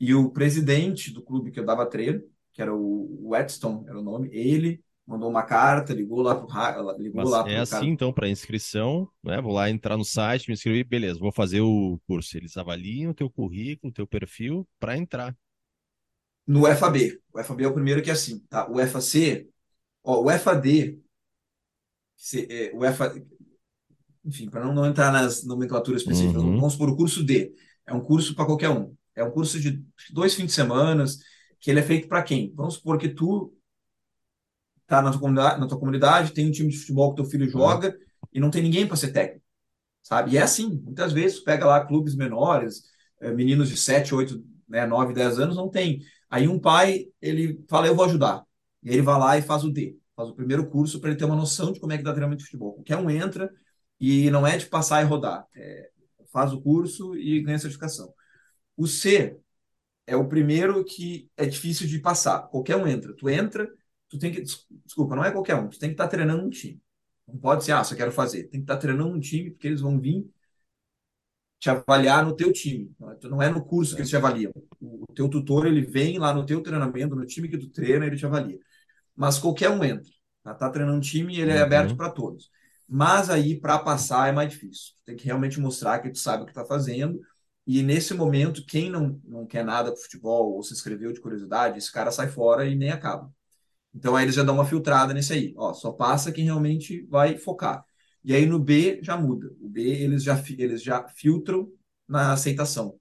E 0.00 0.14
o 0.14 0.30
presidente 0.30 1.12
do 1.12 1.22
clube 1.22 1.50
que 1.50 1.60
eu 1.60 1.64
dava 1.64 1.86
treino, 1.86 2.22
que 2.52 2.62
era 2.62 2.74
o 2.74 3.30
Whetstone, 3.30 3.86
era 3.88 3.98
o 3.98 4.02
nome, 4.02 4.28
ele 4.32 4.83
mandou 5.06 5.28
uma 5.28 5.42
carta, 5.42 5.92
ligou 5.92 6.22
lá 6.22 6.34
pro 6.34 6.46
ligou 6.98 7.22
Mas 7.22 7.30
lá 7.30 7.48
é 7.48 7.58
assim 7.58 7.72
cara. 7.72 7.86
então 7.86 8.12
para 8.12 8.28
inscrição, 8.28 9.08
né? 9.22 9.40
Vou 9.40 9.52
lá 9.52 9.68
entrar 9.68 9.96
no 9.96 10.04
site, 10.04 10.48
me 10.48 10.54
inscrever, 10.54 10.84
beleza, 10.84 11.18
vou 11.18 11.32
fazer 11.32 11.60
o 11.60 12.00
curso. 12.06 12.36
Eles 12.36 12.56
avaliam 12.56 13.10
o 13.10 13.14
teu 13.14 13.28
currículo, 13.28 13.90
o 13.90 13.94
teu 13.94 14.06
perfil 14.06 14.66
para 14.80 14.96
entrar. 14.96 15.36
No 16.46 16.66
FAB. 16.74 17.18
O 17.32 17.42
FAB 17.42 17.62
é 17.62 17.68
o 17.68 17.74
primeiro 17.74 18.02
que 18.02 18.10
é 18.10 18.12
assim, 18.12 18.40
tá? 18.48 18.70
O 18.70 18.78
FAC, 18.86 19.48
ó, 20.02 20.22
o 20.22 20.30
FAD, 20.38 20.98
se, 22.16 22.46
é, 22.50 22.72
o 22.74 22.80
FA, 22.92 23.14
enfim, 24.24 24.48
para 24.48 24.64
não, 24.64 24.74
não 24.74 24.86
entrar 24.86 25.12
nas 25.12 25.44
nomenclaturas 25.44 26.02
específicas, 26.02 26.42
uhum. 26.42 26.58
vamos 26.58 26.76
por 26.76 26.88
o 26.88 26.96
curso 26.96 27.22
D. 27.22 27.54
É 27.86 27.92
um 27.92 28.00
curso 28.00 28.34
para 28.34 28.46
qualquer 28.46 28.70
um. 28.70 28.94
É 29.14 29.22
um 29.22 29.30
curso 29.30 29.60
de 29.60 29.84
dois 30.10 30.34
fins 30.34 30.46
de 30.46 30.52
semana, 30.52 31.04
que 31.60 31.70
ele 31.70 31.80
é 31.80 31.82
feito 31.82 32.08
para 32.08 32.22
quem? 32.22 32.52
Vamos 32.54 32.74
supor 32.74 32.98
que 32.98 33.08
tu 33.08 33.53
tá 34.86 35.02
na 35.02 35.10
tua 35.10 35.20
comunidade, 35.20 35.60
na 35.60 35.66
tua 35.66 35.78
comunidade, 35.78 36.32
tem 36.32 36.48
um 36.48 36.50
time 36.50 36.70
de 36.70 36.78
futebol 36.78 37.10
que 37.10 37.16
teu 37.22 37.30
filho 37.30 37.48
joga 37.48 37.88
uhum. 37.88 38.28
e 38.32 38.40
não 38.40 38.50
tem 38.50 38.62
ninguém 38.62 38.86
para 38.86 38.96
ser 38.96 39.12
técnico, 39.12 39.44
sabe? 40.02 40.32
E 40.32 40.38
é 40.38 40.42
assim, 40.42 40.80
muitas 40.84 41.12
vezes 41.12 41.40
pega 41.40 41.66
lá 41.66 41.84
clubes 41.84 42.14
menores, 42.14 42.82
eh, 43.20 43.32
meninos 43.32 43.68
de 43.68 43.76
7, 43.76 44.14
8, 44.14 44.44
né, 44.68 44.86
9, 44.86 45.14
10 45.14 45.38
anos 45.38 45.56
não 45.56 45.70
tem. 45.70 46.00
Aí 46.30 46.48
um 46.48 46.58
pai, 46.58 47.06
ele 47.20 47.64
fala, 47.68 47.86
eu 47.86 47.94
vou 47.94 48.04
ajudar. 48.04 48.44
E 48.82 48.90
ele 48.90 49.02
vai 49.02 49.18
lá 49.18 49.38
e 49.38 49.42
faz 49.42 49.64
o 49.64 49.70
D, 49.70 49.96
faz 50.14 50.28
o 50.28 50.34
primeiro 50.34 50.68
curso 50.68 51.00
para 51.00 51.10
ele 51.10 51.18
ter 51.18 51.24
uma 51.24 51.36
noção 51.36 51.72
de 51.72 51.80
como 51.80 51.92
é 51.92 51.98
que 51.98 52.04
dá 52.04 52.12
treinamento 52.12 52.40
de 52.40 52.44
futebol. 52.44 52.74
Qualquer 52.74 52.96
um 52.98 53.08
entra 53.10 53.50
e 54.00 54.30
não 54.30 54.46
é 54.46 54.56
de 54.56 54.66
passar 54.66 55.02
e 55.02 55.06
rodar. 55.06 55.46
É, 55.54 55.90
faz 56.32 56.52
o 56.52 56.60
curso 56.60 57.16
e 57.16 57.40
ganha 57.42 57.58
certificação. 57.58 58.12
O 58.76 58.86
C 58.86 59.38
é 60.06 60.16
o 60.16 60.28
primeiro 60.28 60.84
que 60.84 61.30
é 61.36 61.46
difícil 61.46 61.86
de 61.86 61.98
passar. 61.98 62.48
Qualquer 62.48 62.76
um 62.76 62.86
entra. 62.86 63.14
Tu 63.16 63.30
entra, 63.30 63.70
tu 64.08 64.18
tem 64.18 64.32
que. 64.32 64.42
Desculpa, 64.42 65.16
não 65.16 65.24
é 65.24 65.30
qualquer 65.30 65.54
um. 65.54 65.68
Tu 65.68 65.78
tem 65.78 65.90
que 65.90 65.94
estar 65.94 66.04
tá 66.04 66.10
treinando 66.10 66.44
um 66.44 66.50
time. 66.50 66.80
Não 67.26 67.38
pode 67.38 67.64
ser, 67.64 67.72
ah, 67.72 67.84
só 67.84 67.94
quero 67.94 68.12
fazer. 68.12 68.44
Tem 68.44 68.60
que 68.60 68.64
estar 68.64 68.74
tá 68.74 68.80
treinando 68.80 69.14
um 69.14 69.20
time, 69.20 69.50
porque 69.50 69.66
eles 69.66 69.80
vão 69.80 69.98
vir 69.98 70.28
te 71.58 71.70
avaliar 71.70 72.24
no 72.24 72.36
teu 72.36 72.52
time. 72.52 72.94
Não 73.22 73.40
é 73.40 73.48
no 73.48 73.64
curso 73.64 73.94
que 73.94 74.02
eles 74.02 74.10
te 74.10 74.16
avaliam. 74.16 74.52
O 74.80 75.06
teu 75.14 75.28
tutor, 75.28 75.66
ele 75.66 75.80
vem 75.80 76.18
lá 76.18 76.34
no 76.34 76.44
teu 76.44 76.62
treinamento, 76.62 77.16
no 77.16 77.24
time 77.24 77.48
que 77.48 77.56
tu 77.56 77.70
treina, 77.70 78.06
ele 78.06 78.16
te 78.16 78.26
avalia. 78.26 78.58
Mas 79.16 79.38
qualquer 79.38 79.70
um 79.70 79.82
entra. 79.82 80.10
Tá, 80.42 80.54
tá 80.54 80.68
treinando 80.68 80.98
um 80.98 81.00
time 81.00 81.34
e 81.34 81.40
ele 81.40 81.52
é 81.52 81.56
uhum. 81.56 81.62
aberto 81.62 81.96
para 81.96 82.10
todos. 82.10 82.50
Mas 82.86 83.30
aí, 83.30 83.58
para 83.58 83.78
passar, 83.78 84.28
é 84.28 84.32
mais 84.32 84.50
difícil. 84.50 84.92
Tem 85.06 85.16
que 85.16 85.24
realmente 85.24 85.58
mostrar 85.58 86.00
que 86.00 86.10
tu 86.10 86.18
sabe 86.18 86.42
o 86.42 86.46
que 86.46 86.52
está 86.52 86.66
fazendo. 86.66 87.18
E 87.66 87.82
nesse 87.82 88.12
momento, 88.12 88.64
quem 88.66 88.90
não, 88.90 89.18
não 89.24 89.46
quer 89.46 89.64
nada 89.64 89.90
com 89.90 89.96
futebol 89.96 90.52
ou 90.52 90.62
se 90.62 90.74
inscreveu 90.74 91.12
de 91.12 91.20
curiosidade, 91.20 91.78
esse 91.78 91.90
cara 91.90 92.10
sai 92.10 92.28
fora 92.28 92.66
e 92.66 92.74
nem 92.74 92.90
acaba. 92.90 93.32
Então 93.94 94.16
aí 94.16 94.24
eles 94.24 94.34
já 94.34 94.42
dão 94.42 94.56
uma 94.56 94.64
filtrada 94.66 95.14
nesse 95.14 95.32
aí. 95.32 95.54
Ó, 95.56 95.72
só 95.72 95.92
passa 95.92 96.32
quem 96.32 96.44
realmente 96.44 97.06
vai 97.06 97.38
focar. 97.38 97.84
E 98.24 98.34
aí 98.34 98.46
no 98.46 98.58
B 98.58 99.00
já 99.02 99.16
muda. 99.16 99.50
O 99.60 99.68
B 99.68 99.82
eles 99.82 100.22
já, 100.22 100.42
eles 100.58 100.82
já 100.82 101.06
filtram 101.08 101.70
na 102.08 102.32
aceitação. 102.32 102.98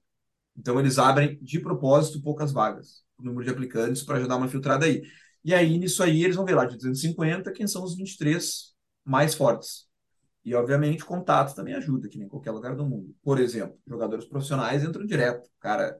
Então 0.55 0.79
eles 0.79 0.99
abrem 0.99 1.39
de 1.41 1.59
propósito 1.59 2.21
poucas 2.21 2.51
vagas, 2.51 3.03
o 3.17 3.23
número 3.23 3.43
de 3.43 3.51
aplicantes 3.51 4.03
para 4.03 4.19
já 4.19 4.27
dar 4.27 4.37
uma 4.37 4.47
filtrada 4.47 4.85
aí. 4.85 5.01
E 5.43 5.53
aí 5.53 5.77
nisso 5.77 6.03
aí 6.03 6.23
eles 6.23 6.35
vão 6.35 6.45
ver 6.45 6.55
lá 6.55 6.65
de 6.65 6.75
250 6.75 7.51
quem 7.51 7.67
são 7.67 7.83
os 7.83 7.95
23 7.95 8.73
mais 9.05 9.33
fortes. 9.33 9.87
E, 10.45 10.53
obviamente, 10.53 11.05
contato 11.05 11.55
também 11.55 11.73
ajuda, 11.73 12.09
que 12.09 12.17
nem 12.17 12.27
em 12.27 12.29
qualquer 12.29 12.51
lugar 12.51 12.75
do 12.75 12.85
mundo. 12.85 13.15
Por 13.21 13.39
exemplo, 13.39 13.79
jogadores 13.87 14.25
profissionais 14.25 14.83
entram 14.83 15.05
direto. 15.05 15.47
O 15.47 15.59
cara 15.59 15.97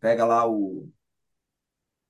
pega 0.00 0.24
lá 0.24 0.48
o, 0.48 0.88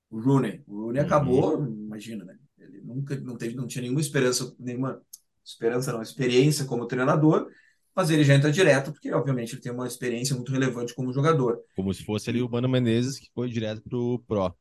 o 0.09 0.19
Rooney. 0.19 0.63
O 0.65 0.83
Rooney 0.83 1.01
uhum. 1.01 1.80
Imagina, 1.91 2.23
né? 2.23 2.37
Ele 2.57 2.81
nunca 2.81 3.19
não, 3.19 3.35
teve, 3.35 3.55
não 3.55 3.67
tinha 3.67 3.81
nenhuma 3.81 3.99
esperança, 3.99 4.55
nenhuma 4.57 5.01
esperança, 5.43 5.91
não, 5.91 6.01
experiência 6.01 6.65
como 6.65 6.85
treinador, 6.85 7.47
mas 7.93 8.09
ele 8.09 8.23
já 8.23 8.33
entra 8.33 8.51
direto, 8.51 8.91
porque, 8.91 9.11
obviamente, 9.11 9.53
ele 9.53 9.61
tem 9.61 9.71
uma 9.71 9.87
experiência 9.87 10.35
muito 10.35 10.51
relevante 10.51 10.95
como 10.95 11.11
jogador. 11.11 11.59
Como 11.75 11.93
se 11.93 12.05
fosse 12.05 12.29
ali 12.29 12.41
o 12.41 12.49
Mano 12.49 12.69
Menezes, 12.69 13.19
que 13.19 13.29
foi 13.33 13.49
direto 13.49 13.81
pro 13.81 14.23
Pro. 14.27 14.55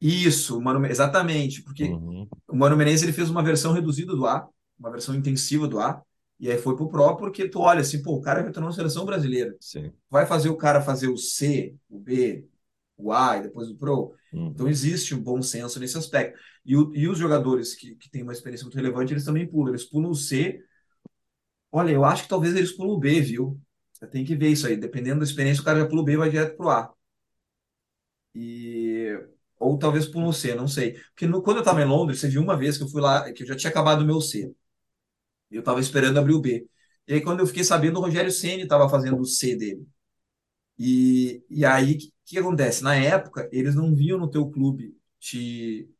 Isso, 0.00 0.60
Mano, 0.60 0.84
exatamente, 0.86 1.62
porque 1.62 1.84
uhum. 1.84 2.28
o 2.48 2.56
Mano 2.56 2.76
Menezes 2.76 3.02
ele 3.02 3.12
fez 3.12 3.30
uma 3.30 3.42
versão 3.42 3.72
reduzida 3.72 4.14
do 4.14 4.26
A, 4.26 4.48
uma 4.78 4.90
versão 4.90 5.14
intensiva 5.14 5.68
do 5.68 5.78
A, 5.80 6.02
e 6.40 6.50
aí 6.50 6.58
foi 6.58 6.76
pro 6.76 6.88
Pro, 6.88 7.16
porque 7.16 7.48
tu 7.48 7.60
olha 7.60 7.80
assim, 7.80 8.00
pô, 8.00 8.14
o 8.14 8.20
cara 8.20 8.42
retornou 8.42 8.70
na 8.70 8.76
seleção 8.76 9.04
brasileira. 9.04 9.56
Sim. 9.60 9.92
Vai 10.08 10.24
fazer 10.24 10.48
o 10.48 10.56
cara 10.56 10.80
fazer 10.80 11.08
o 11.08 11.16
C, 11.16 11.74
o 11.88 11.98
B, 11.98 12.44
o 12.98 13.12
A 13.12 13.38
e 13.38 13.42
depois 13.42 13.70
o 13.70 13.76
Pro. 13.76 14.14
Uhum. 14.32 14.48
Então 14.48 14.68
existe 14.68 15.14
um 15.14 15.22
bom 15.22 15.40
senso 15.40 15.78
nesse 15.80 15.96
aspecto. 15.96 16.38
E, 16.64 16.76
o, 16.76 16.94
e 16.94 17.08
os 17.08 17.18
jogadores 17.18 17.74
que, 17.74 17.94
que 17.94 18.10
têm 18.10 18.22
uma 18.22 18.32
experiência 18.32 18.64
muito 18.64 18.76
relevante, 18.76 19.12
eles 19.12 19.24
também 19.24 19.46
pulam. 19.46 19.70
Eles 19.70 19.84
pulam 19.84 20.10
o 20.10 20.14
C. 20.14 20.60
Olha, 21.70 21.92
eu 21.92 22.04
acho 22.04 22.24
que 22.24 22.28
talvez 22.28 22.54
eles 22.54 22.72
pulam 22.72 22.94
o 22.96 22.98
B, 22.98 23.20
viu? 23.20 23.60
Você 23.92 24.06
tem 24.06 24.24
que 24.24 24.36
ver 24.36 24.48
isso 24.50 24.66
aí. 24.66 24.76
Dependendo 24.76 25.20
da 25.20 25.24
experiência, 25.24 25.62
o 25.62 25.64
cara 25.64 25.80
já 25.80 25.86
pula 25.86 26.02
o 26.02 26.04
B 26.04 26.12
e 26.12 26.16
vai 26.16 26.30
direto 26.30 26.56
pro 26.56 26.68
A. 26.70 26.92
E 28.34 29.18
ou 29.58 29.78
talvez 29.78 30.06
pulam 30.06 30.28
o 30.28 30.32
C, 30.32 30.54
não 30.54 30.68
sei. 30.68 30.94
Porque 31.10 31.26
no, 31.26 31.42
quando 31.42 31.58
eu 31.58 31.62
estava 31.62 31.82
em 31.82 31.84
Londres, 31.84 32.20
você 32.20 32.28
viu 32.28 32.42
uma 32.42 32.56
vez 32.56 32.76
que 32.76 32.84
eu 32.84 32.88
fui 32.88 33.00
lá, 33.00 33.32
que 33.32 33.42
eu 33.42 33.46
já 33.46 33.56
tinha 33.56 33.70
acabado 33.70 34.02
o 34.02 34.06
meu 34.06 34.20
C. 34.20 34.54
Eu 35.50 35.60
estava 35.60 35.80
esperando 35.80 36.18
abrir 36.18 36.34
o 36.34 36.40
B. 36.40 36.68
E 37.06 37.14
aí, 37.14 37.20
quando 37.22 37.40
eu 37.40 37.46
fiquei 37.46 37.64
sabendo, 37.64 37.98
o 37.98 38.02
Rogério 38.02 38.30
Ceni 38.30 38.62
estava 38.64 38.88
fazendo 38.88 39.18
o 39.18 39.24
C 39.24 39.56
dele. 39.56 39.86
E, 40.78 41.42
e 41.50 41.64
aí, 41.64 41.98
que, 42.28 42.34
que, 42.34 42.38
acontece? 42.38 42.82
Na 42.84 42.94
época, 42.94 43.48
eles 43.50 43.74
não 43.74 43.94
viam 43.94 44.18
no 44.18 44.30
teu 44.30 44.50
clube 44.50 44.94
te 45.18 45.90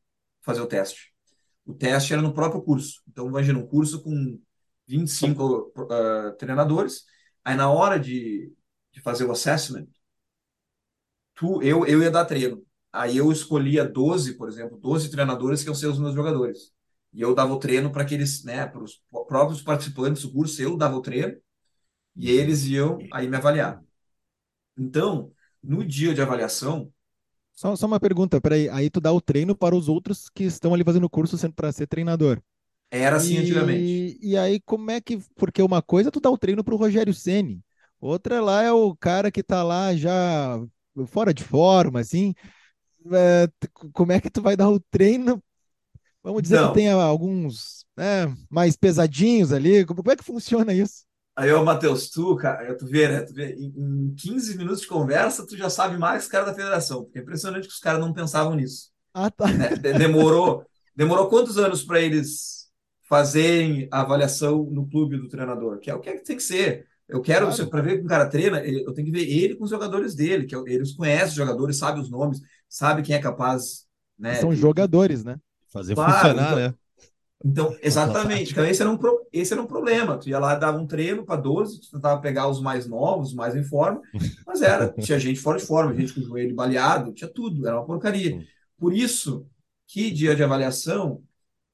fazer 0.43 0.61
o 0.61 0.67
teste. 0.67 1.15
O 1.65 1.75
teste 1.75 2.13
era 2.13 2.23
no 2.23 2.35
próprio 2.35 2.63
curso. 2.63 3.03
Então, 3.09 3.27
imagina, 3.29 3.59
um 3.59 3.67
curso 3.67 4.03
com 4.03 4.39
25 4.87 5.73
uh, 5.77 6.37
treinadores. 6.39 7.05
Aí, 7.45 7.57
na 7.57 7.71
hora 7.71 7.99
de, 7.99 8.53
de 8.93 9.01
fazer 9.01 9.25
o 9.25 9.33
assessment, 9.33 9.87
tu, 11.35 11.63
eu, 11.63 11.87
eu 11.87 12.03
ia 12.03 12.11
dar 12.11 12.25
treino. 12.25 12.65
Aí 12.93 13.17
eu 13.17 13.31
escolhia 13.33 13.85
12, 13.85 14.35
por 14.37 14.49
exemplo, 14.49 14.79
12 14.79 15.11
treinadores 15.11 15.63
que 15.63 15.69
iam 15.69 15.75
ser 15.75 15.87
os 15.87 15.99
meus 15.99 16.15
jogadores. 16.15 16.73
E 17.13 17.21
eu 17.23 17.35
dava 17.35 17.53
o 17.53 17.59
treino 17.59 17.91
para 17.91 18.03
aqueles, 18.03 18.45
né, 18.45 18.67
para 18.67 18.83
os 18.83 19.03
próprios 19.27 19.63
participantes 19.63 20.23
do 20.23 20.33
curso, 20.33 20.61
eu 20.63 20.77
dava 20.77 20.97
o 20.97 21.03
treino 21.03 21.37
e 22.17 22.31
eles 22.31 22.65
iam 22.65 22.99
aí 23.13 23.29
me 23.29 23.37
avaliar. 23.37 23.83
Então, 24.77 25.33
no 25.63 25.85
dia 25.85 26.15
de 26.15 26.21
avaliação. 26.23 26.93
Só, 27.53 27.75
só 27.75 27.87
uma 27.87 28.01
pergunta, 28.01 28.41
peraí. 28.41 28.69
Aí 28.69 28.89
tu 28.89 29.01
dá 29.01 29.13
o 29.13 29.21
treino 29.21 29.55
para 29.57 29.75
os 29.75 29.89
outros 29.89 30.29
que 30.29 30.45
estão 30.45 30.73
ali 30.73 30.85
fazendo 30.85 31.05
o 31.05 31.11
curso 31.11 31.37
para 31.53 31.73
ser 31.73 31.87
treinador. 31.87 32.41
Era 32.91 33.17
assim 33.17 33.35
e, 33.35 33.39
antigamente. 33.39 34.19
E 34.23 34.37
aí, 34.37 34.61
como 34.61 34.91
é 34.91 35.01
que. 35.01 35.19
Porque 35.37 35.61
uma 35.61 35.83
coisa 35.83 36.09
é 36.09 36.13
tu 36.13 36.21
dá 36.21 36.31
o 36.31 36.39
treino 36.39 36.65
para 36.65 36.75
o 36.75 36.79
Rogério 36.79 37.13
Ceni 37.13 37.63
outra 38.01 38.41
lá 38.41 38.63
é 38.63 38.71
o 38.71 38.95
cara 38.95 39.29
que 39.31 39.43
tá 39.43 39.65
lá 39.65 39.95
já 39.97 40.61
fora 41.09 41.35
de 41.35 41.43
forma, 41.43 42.01
assim. 42.01 42.33
É, 43.13 43.49
como 43.93 44.13
é 44.13 44.21
que 44.21 44.31
tu 44.31 44.41
vai 44.41 44.57
dar 44.57 44.69
o 44.69 44.79
treino 44.79 45.43
Vamos 46.23 46.43
dizer 46.43 46.61
Não. 46.61 46.69
que 46.69 46.75
tem 46.75 46.91
alguns 46.91 47.87
né, 47.97 48.27
mais 48.51 48.77
pesadinhos 48.77 49.53
ali. 49.53 49.87
Como 49.87 50.11
é 50.11 50.17
que 50.17 50.25
funciona 50.25 50.75
isso? 50.75 51.05
Aí, 51.39 51.53
ô, 51.53 51.65
Matheus, 51.65 52.11
tu, 52.11 52.35
cara, 52.35 52.77
tu 52.77 52.85
vê, 52.85 53.07
né? 53.07 53.21
Tu 53.21 53.33
vê, 53.33 53.55
em 53.55 54.13
15 54.17 54.59
minutos 54.59 54.81
de 54.81 54.89
conversa, 54.89 55.47
tu 55.47 55.57
já 55.57 55.71
sabe 55.71 55.97
mais 55.97 56.23
que 56.23 56.25
os 56.25 56.33
caras 56.33 56.49
da 56.49 56.55
federação. 56.55 57.05
Porque 57.05 57.21
é 57.21 57.23
impressionante 57.23 57.69
que 57.69 57.73
os 57.73 57.79
caras 57.79 58.01
não 58.01 58.13
pensavam 58.13 58.57
nisso. 58.57 58.91
Ah, 59.15 59.31
tá. 59.31 59.47
Né? 59.47 59.69
Demorou, 59.77 60.65
demorou 60.97 61.29
quantos 61.29 61.57
anos 61.57 61.85
para 61.85 62.01
eles 62.01 62.67
fazerem 63.09 63.87
a 63.93 64.01
avaliação 64.01 64.65
no 64.65 64.89
clube 64.89 65.17
do 65.17 65.29
treinador? 65.29 65.79
Que 65.79 65.93
é 65.93 65.95
o 65.95 66.01
que, 66.01 66.09
é 66.11 66.17
que 66.17 66.25
tem 66.25 66.35
que 66.35 66.43
ser. 66.43 66.89
Eu 67.09 67.21
quero, 67.21 67.47
claro. 67.47 67.71
para 67.71 67.83
ver 67.83 67.99
que 67.99 68.05
o 68.05 68.09
cara 68.09 68.27
treina, 68.27 68.59
eu 68.67 68.93
tenho 68.93 69.07
que 69.07 69.13
ver 69.13 69.31
ele 69.31 69.55
com 69.55 69.63
os 69.63 69.71
jogadores 69.71 70.17
dele, 70.17 70.45
que 70.45 70.57
é 70.57 70.59
eles 70.67 70.93
conhecem 70.93 71.29
os 71.29 71.35
jogadores, 71.35 71.79
sabe 71.79 72.01
os 72.01 72.11
nomes, 72.11 72.41
sabe 72.69 73.03
quem 73.03 73.15
é 73.15 73.21
capaz. 73.21 73.87
Né, 74.19 74.35
São 74.35 74.51
de, 74.51 74.57
jogadores, 74.57 75.23
né? 75.23 75.37
Fazer 75.69 75.95
claro, 75.95 76.15
funcionar, 76.15 76.47
então, 76.47 76.59
né? 76.59 76.75
Então, 77.45 77.77
exatamente. 77.81 78.51
Então, 78.51 78.65
esse 78.67 78.83
era, 78.83 78.91
um, 78.91 78.99
esse 79.33 79.53
era 79.53 79.63
um 79.63 79.67
problema. 79.67 80.19
Tu 80.19 80.29
ia 80.29 80.39
lá, 80.39 80.55
dava 80.57 80.79
um 80.79 80.87
treino 80.87 81.25
para 81.25 81.41
12, 81.41 81.81
tu 81.81 81.91
tentava 81.93 82.21
pegar 82.21 82.49
os 82.49 82.61
mais 82.61 82.87
novos, 82.89 83.29
os 83.29 83.35
mais 83.35 83.55
em 83.55 83.63
forma, 83.63 84.01
mas 84.47 84.61
era. 84.61 84.89
Tinha 84.93 85.19
gente 85.19 85.39
fora 85.39 85.59
de 85.59 85.65
forma, 85.65 85.95
gente 85.95 86.13
com 86.13 86.21
o 86.21 86.25
joelho 86.25 86.55
baleado, 86.55 87.13
tinha 87.13 87.31
tudo, 87.31 87.67
era 87.67 87.77
uma 87.77 87.87
porcaria. 87.87 88.45
Por 88.77 88.93
isso 88.93 89.47
que 89.87 90.11
dia 90.11 90.35
de 90.35 90.43
avaliação, 90.43 91.23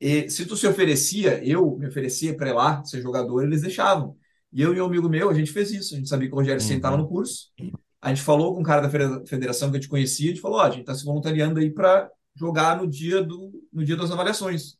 e, 0.00 0.28
se 0.28 0.44
tu 0.44 0.56
se 0.56 0.66
oferecia, 0.66 1.42
eu 1.42 1.76
me 1.78 1.88
oferecia 1.88 2.36
para 2.36 2.50
ir 2.50 2.52
lá 2.52 2.84
ser 2.84 3.00
jogador, 3.00 3.42
eles 3.42 3.62
deixavam. 3.62 4.16
E 4.52 4.60
eu 4.60 4.74
e 4.74 4.80
um 4.80 4.86
amigo 4.86 5.08
meu, 5.08 5.30
a 5.30 5.34
gente 5.34 5.50
fez 5.50 5.72
isso. 5.72 5.94
A 5.94 5.96
gente 5.96 6.08
sabia 6.08 6.28
que 6.28 6.34
o 6.34 6.36
Rogério 6.36 6.62
uhum. 6.62 6.72
estava 6.72 6.96
no 6.96 7.08
curso. 7.08 7.48
A 8.00 8.10
gente 8.10 8.22
falou 8.22 8.54
com 8.54 8.60
um 8.60 8.64
cara 8.64 8.86
da 8.86 9.24
federação 9.26 9.70
que 9.70 9.78
a 9.78 9.80
gente 9.80 9.88
conhecia, 9.88 10.26
a 10.26 10.34
gente 10.34 10.42
falou: 10.42 10.58
ó, 10.58 10.62
a 10.62 10.70
gente 10.70 10.80
está 10.80 10.94
se 10.94 11.04
voluntariando 11.04 11.58
aí 11.58 11.70
para 11.70 12.10
jogar 12.36 12.76
no 12.76 12.86
dia, 12.86 13.22
do, 13.22 13.50
no 13.72 13.84
dia 13.84 13.96
das 13.96 14.10
avaliações. 14.10 14.76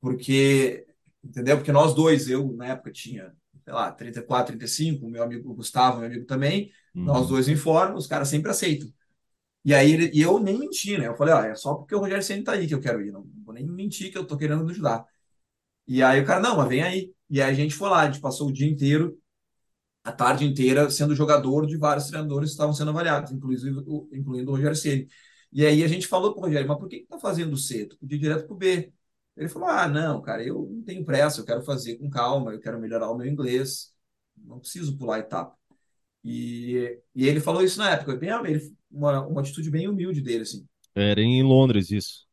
Porque, 0.00 0.86
entendeu? 1.22 1.56
Porque 1.56 1.72
nós 1.72 1.94
dois, 1.94 2.28
eu 2.28 2.52
na 2.52 2.68
época 2.68 2.92
tinha, 2.92 3.32
sei 3.64 3.72
lá, 3.72 3.90
34, 3.92 4.56
35, 4.56 5.08
meu 5.08 5.22
amigo 5.22 5.54
Gustavo, 5.54 5.98
meu 5.98 6.06
amigo 6.06 6.26
também, 6.26 6.70
uhum. 6.94 7.04
nós 7.04 7.28
dois 7.28 7.48
em 7.48 7.56
forma, 7.56 7.96
os 7.96 8.06
caras 8.06 8.28
sempre 8.28 8.50
aceitam. 8.50 8.88
E 9.64 9.74
aí 9.74 9.92
ele, 9.92 10.10
e 10.14 10.22
eu 10.22 10.38
nem 10.38 10.58
menti, 10.58 10.96
né? 10.96 11.08
Eu 11.08 11.16
falei, 11.16 11.34
ó, 11.34 11.42
é 11.42 11.54
só 11.54 11.74
porque 11.74 11.94
o 11.94 11.98
Rogério 11.98 12.22
sempre 12.22 12.44
tá 12.44 12.52
aí 12.52 12.66
que 12.66 12.74
eu 12.74 12.80
quero 12.80 13.02
ir, 13.02 13.12
não 13.12 13.26
vou 13.44 13.54
nem 13.54 13.66
mentir 13.66 14.10
que 14.10 14.18
eu 14.18 14.26
tô 14.26 14.36
querendo 14.36 14.68
ajudar. 14.70 15.04
E 15.86 16.02
aí 16.02 16.20
o 16.20 16.26
cara, 16.26 16.40
não, 16.40 16.56
mas 16.56 16.68
vem 16.68 16.82
aí. 16.82 17.12
E 17.30 17.40
aí 17.42 17.50
a 17.50 17.54
gente 17.54 17.74
foi 17.74 17.88
lá, 17.90 18.02
a 18.02 18.06
gente 18.06 18.20
passou 18.20 18.48
o 18.48 18.52
dia 18.52 18.68
inteiro, 18.68 19.18
a 20.04 20.12
tarde 20.12 20.44
inteira, 20.44 20.90
sendo 20.90 21.14
jogador 21.14 21.66
de 21.66 21.76
vários 21.76 22.06
treinadores 22.06 22.50
que 22.50 22.54
estavam 22.54 22.72
sendo 22.74 22.90
avaliados, 22.90 23.32
inclusive, 23.32 23.80
incluindo 24.12 24.50
o 24.50 24.54
Rogério 24.54 24.76
Ceni. 24.76 25.08
E 25.52 25.64
aí 25.66 25.82
a 25.82 25.88
gente 25.88 26.06
falou 26.06 26.32
para 26.32 26.40
o 26.40 26.44
Rogério, 26.46 26.68
mas 26.68 26.78
por 26.78 26.88
que, 26.88 27.00
que 27.00 27.06
tá 27.06 27.18
fazendo 27.18 27.56
C? 27.56 27.86
Tu 27.86 27.98
podia 27.98 28.16
ir 28.16 28.20
direto 28.20 28.46
para 28.46 28.54
o 28.54 28.56
B. 28.56 28.92
Ele 29.38 29.48
falou: 29.48 29.68
Ah, 29.68 29.88
não, 29.88 30.20
cara, 30.22 30.42
eu 30.44 30.68
não 30.70 30.82
tenho 30.82 31.04
pressa, 31.04 31.40
eu 31.40 31.44
quero 31.46 31.62
fazer 31.62 31.96
com 31.98 32.10
calma, 32.10 32.52
eu 32.52 32.60
quero 32.60 32.80
melhorar 32.80 33.10
o 33.10 33.16
meu 33.16 33.26
inglês, 33.26 33.92
não 34.36 34.58
preciso 34.60 34.96
pular 34.98 35.20
etapa. 35.20 35.56
E, 36.24 36.98
e 37.14 37.26
ele 37.28 37.40
falou 37.40 37.62
isso 37.62 37.78
na 37.78 37.90
época, 37.92 38.16
bem, 38.16 38.30
ele, 38.46 38.74
uma, 38.90 39.26
uma 39.26 39.40
atitude 39.40 39.70
bem 39.70 39.88
humilde 39.88 40.20
dele, 40.20 40.42
assim. 40.42 40.66
Era 40.94 41.20
em 41.20 41.42
Londres 41.42 41.90
isso. 41.90 42.26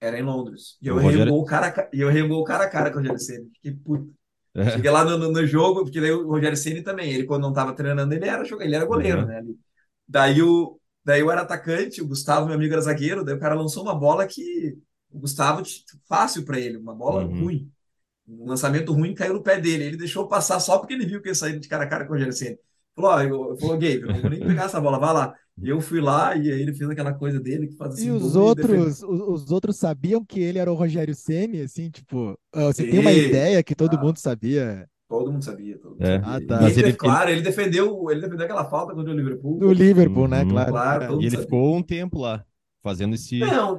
Era 0.00 0.18
em 0.18 0.22
Londres. 0.22 0.76
E 0.82 0.90
O 0.90 0.94
eu 0.94 0.98
errei 1.00 1.10
Rogério- 1.12 1.34
o 1.34 1.44
cara, 1.44 1.90
e 1.92 2.00
eu 2.00 2.10
errei 2.10 2.22
o 2.22 2.44
cara 2.44 2.64
a 2.64 2.70
cara 2.70 2.90
com 2.90 2.96
o 2.96 3.00
Rogério 3.00 3.20
Ceni. 3.20 3.50
Fiquei 3.54 3.72
puto. 3.72 4.12
É. 4.54 4.70
Cheguei 4.70 4.90
lá 4.90 5.04
no, 5.04 5.16
no- 5.16 5.32
no 5.32 5.46
jogo, 5.46 5.82
porque 5.84 6.00
daí 6.00 6.10
o 6.12 6.26
Rogério 6.28 6.56
Ceni 6.56 6.82
também, 6.82 7.12
ele 7.12 7.24
quando 7.24 7.42
não 7.42 7.52
tava 7.52 7.74
treinando, 7.74 8.12
ele 8.14 8.26
era 8.28 8.42
ele 8.64 8.74
era 8.74 8.84
goleiro, 8.84 9.20
Uhum. 9.22 9.26
né? 9.26 9.42
Daí 10.06 10.42
o 10.42 10.78
daí 11.04 11.20
eu 11.20 11.30
era 11.30 11.42
atacante, 11.42 12.00
o 12.02 12.06
Gustavo, 12.06 12.46
meu 12.46 12.54
amigo, 12.54 12.72
era 12.72 12.82
zagueiro, 12.82 13.24
daí 13.24 13.34
o 13.34 13.40
cara 13.40 13.54
lançou 13.54 13.82
uma 13.82 13.94
bola 13.94 14.26
que 14.26 14.76
o 15.12 15.18
Gustavo 15.20 15.62
fácil 16.08 16.44
para 16.44 16.58
ele, 16.58 16.76
uma 16.76 16.94
bola 16.94 17.24
Uhum. 17.24 17.44
ruim. 17.44 17.70
Um 18.28 18.46
lançamento 18.48 18.92
ruim 18.92 19.14
caiu 19.14 19.34
no 19.34 19.42
pé 19.42 19.60
dele. 19.60 19.84
Ele 19.84 19.96
deixou 19.96 20.28
passar 20.28 20.60
só 20.60 20.78
porque 20.78 20.94
ele 20.94 21.06
viu 21.06 21.20
que 21.20 21.28
ia 21.28 21.34
sair 21.34 21.58
de 21.58 21.68
cara 21.68 21.84
a 21.84 21.88
cara 21.88 22.04
com 22.04 22.10
o 22.12 22.14
Rogério 22.14 22.32
Ceni. 22.32 22.58
Falou, 22.94 23.10
ó, 23.10 23.22
eu, 23.22 23.56
falou, 23.58 23.74
Gabe, 23.78 24.00
eu 24.02 24.06
não 24.08 24.20
vou 24.20 24.30
nem 24.30 24.40
pegar 24.40 24.64
essa 24.64 24.80
bola, 24.80 24.98
vai 24.98 25.12
lá. 25.14 25.34
E 25.62 25.68
eu 25.68 25.80
fui 25.80 26.00
lá 26.00 26.34
e 26.36 26.50
aí 26.50 26.60
ele 26.62 26.72
fez 26.74 26.88
aquela 26.88 27.12
coisa 27.12 27.38
dele 27.40 27.66
que 27.68 27.76
faz 27.76 27.94
assim, 27.94 28.06
E 28.06 28.10
os 28.10 28.34
e 28.34 28.38
outros, 28.38 29.02
os, 29.02 29.20
os 29.44 29.50
outros 29.50 29.76
sabiam 29.76 30.24
que 30.24 30.40
ele 30.40 30.58
era 30.58 30.70
o 30.72 30.74
Rogério 30.74 31.14
Ceni, 31.14 31.60
assim, 31.60 31.90
tipo, 31.90 32.38
ah, 32.52 32.66
você 32.66 32.86
tem 32.86 33.00
uma 33.00 33.12
ideia 33.12 33.62
que 33.62 33.74
todo 33.74 33.96
Ah. 33.96 34.00
mundo 34.00 34.18
sabia 34.18 34.88
Todo 35.08 35.30
mundo 35.30 35.44
sabia, 35.44 35.76
todo 35.78 35.90
mundo 35.92 36.02
É. 36.02 36.20
sabia. 36.20 36.28
Ah, 36.34 36.40
E 36.40 36.46
tá. 36.46 36.60
Mas 36.62 36.78
ele, 36.78 36.88
ele- 36.88 36.96
claro, 36.96 37.30
ele 37.30 37.42
defendeu, 37.42 38.10
ele 38.10 38.20
defendeu 38.22 38.44
aquela 38.46 38.64
falta 38.64 38.94
contra 38.94 39.12
o 39.12 39.16
Liverpool. 39.16 39.58
do 39.58 39.72
Liverpool, 39.72 40.26
né, 40.28 40.42
Uhum. 40.42 40.48
claro. 40.50 40.70
Claro, 40.70 41.04
É. 41.04 41.08
E 41.08 41.26
ele 41.26 41.30
sabia. 41.32 41.44
ficou 41.44 41.76
um 41.76 41.82
tempo 41.82 42.18
lá, 42.20 42.42
fazendo 42.82 43.14
esse. 43.14 43.38
Não, 43.40 43.78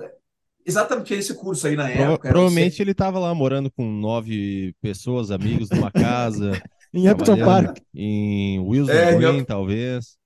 exatamente 0.65 1.13
esse 1.13 1.33
curso 1.35 1.67
aí 1.67 1.75
na 1.75 1.89
época. 1.89 2.29
provavelmente 2.29 2.81
ele 2.81 2.91
estava 2.91 3.19
lá 3.19 3.33
morando 3.33 3.71
com 3.71 3.85
nove 3.89 4.73
pessoas, 4.81 5.31
amigos, 5.31 5.69
numa 5.69 5.91
casa, 5.91 6.51
Em 6.93 7.09
Upton 7.09 7.37
Park. 7.37 7.77
em 7.93 8.59
Wilson 8.59 8.91
É, 8.91 9.13
em 9.13 9.17
Green, 9.17 9.37
Up- 9.39 9.45
talvez. 9.47 10.17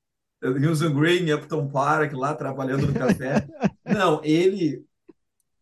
Wilson 0.44 0.94
Green, 0.94 1.32
Upton 1.32 1.68
Park, 1.70 2.14
lá 2.14 2.34
trabalhando 2.36 2.88
no 2.88 2.94
café. 2.94 3.48
Não, 3.86 4.22
ele, 4.24 4.84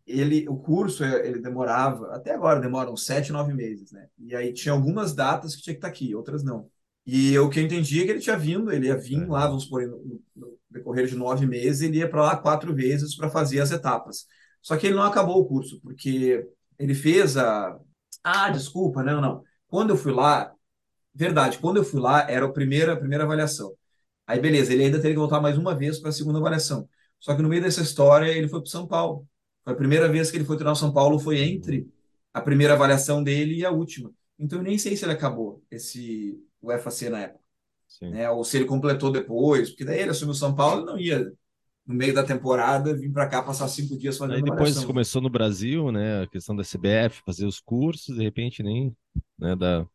ele, 0.06 0.48
o 0.50 0.58
curso 0.58 1.04
ele 1.04 1.40
demorava, 1.40 2.14
até 2.16 2.34
agora 2.34 2.60
demora 2.60 2.92
uns 2.92 3.06
sete, 3.06 3.32
nove 3.32 3.54
meses, 3.54 3.92
né? 3.92 4.08
E 4.20 4.36
aí 4.36 4.54
tinha 4.54 4.74
algumas 4.74 5.14
datas 5.14 5.56
que 5.56 5.62
tinha 5.62 5.74
que 5.74 5.78
estar 5.78 5.88
aqui, 5.88 6.14
outras 6.16 6.44
não. 6.44 6.68
E 7.06 7.38
o 7.38 7.50
que 7.50 7.60
eu 7.60 7.64
entendi 7.64 8.02
é 8.02 8.06
que 8.06 8.12
ele 8.12 8.20
tinha 8.20 8.38
vindo, 8.38 8.72
ele 8.72 8.88
ia 8.88 8.98
vir 8.98 9.22
É. 9.24 9.26
lá, 9.28 9.48
vamos 9.48 9.64
supor, 9.66 9.84
no, 9.88 9.98
no- 10.00 10.22
no 10.36 10.58
decorrer 10.70 11.08
de 11.08 11.16
nove 11.16 11.46
meses, 11.46 11.82
ele 11.82 12.00
ia 12.00 12.10
para 12.10 12.22
lá 12.24 12.36
quatro 12.38 12.74
vezes 12.76 13.16
para 13.16 13.30
fazer 13.30 13.60
as 13.62 13.72
etapas. 13.72 14.26
Só 14.66 14.76
que 14.76 14.88
ele 14.88 14.96
não 14.96 15.04
acabou 15.04 15.40
o 15.40 15.46
curso, 15.46 15.80
porque 15.82 16.44
ele 16.80 16.96
fez 16.96 17.38
a. 17.38 17.80
Ah, 18.24 18.50
desculpa, 18.50 19.04
não, 19.04 19.22
não. 19.22 19.44
Quando 19.68 19.92
eu 19.92 19.98
fui 19.98 20.12
lá, 20.12 20.52
verdade, 21.14 21.60
quando 21.60 21.78
eu 21.78 21.84
fui 21.84 22.00
lá, 22.02 22.28
era 22.28 22.48
a 22.48 22.52
primeira, 22.52 22.94
a 22.94 22.98
primeira 22.98 23.26
avaliação. 23.26 23.72
Aí, 24.26 24.40
beleza, 24.40 24.74
ele 24.74 24.86
ainda 24.86 24.98
teria 24.98 25.14
que 25.14 25.20
voltar 25.20 25.40
mais 25.40 25.56
uma 25.56 25.76
vez 25.76 26.00
para 26.00 26.10
a 26.10 26.12
segunda 26.12 26.40
avaliação. 26.40 26.90
Só 27.20 27.36
que 27.36 27.44
no 27.44 27.48
meio 27.48 27.62
dessa 27.62 27.84
história, 27.84 28.28
ele 28.32 28.48
foi 28.48 28.60
para 28.60 28.72
São 28.72 28.88
Paulo. 28.88 29.28
Foi 29.64 29.74
a 29.74 29.76
primeira 29.76 30.10
vez 30.10 30.32
que 30.32 30.38
ele 30.38 30.46
foi 30.46 30.56
treinar 30.56 30.74
o 30.74 30.76
São 30.76 30.92
Paulo, 30.92 31.20
foi 31.20 31.42
entre 31.42 31.88
a 32.34 32.42
primeira 32.42 32.74
avaliação 32.74 33.24
dele 33.24 33.58
e 33.60 33.66
a 33.66 33.70
última. 33.70 34.12
Então, 34.40 34.58
eu 34.58 34.64
nem 34.64 34.80
sei 34.80 34.98
se 34.98 35.06
ele 35.06 35.14
acabou 35.14 35.64
esse 35.70 36.44
o 36.60 36.72
FAC 36.72 37.08
na 37.10 37.20
época, 37.20 37.40
né? 38.02 38.32
Ou 38.32 38.44
se 38.44 38.58
ele 38.58 38.66
completou 38.66 39.12
depois, 39.12 39.70
porque 39.70 39.86
daí 39.86 40.00
ele 40.00 40.10
assumiu 40.10 40.32
o 40.32 40.36
São 40.36 40.56
Paulo 40.56 40.82
e 40.82 40.86
não 40.86 40.98
ia, 40.98 41.32
no 41.86 41.94
meio 41.96 42.14
da 42.14 42.24
temporada, 42.24 42.96
vir 42.96 43.12
para 43.12 43.28
cá 43.28 43.44
passar 43.44 43.68
cinco 43.68 43.98
dias 43.98 44.18
fazendo 44.18 44.36
Aí 44.36 44.42
depois 44.42 44.60
avaliação. 44.72 44.86
começou 44.88 45.22
no 45.22 45.30
Brasil, 45.30 45.92
né? 45.92 46.24
A 46.24 46.28
questão 46.28 46.56
da 46.56 46.64
CBF, 46.64 47.22
fazer 47.26 47.46
os 47.46 47.60
cursos, 47.60 48.16
de 48.16 48.24
repente 48.24 48.64
nem. 48.64 48.96
Né, 49.38 49.56
da... 49.56 49.86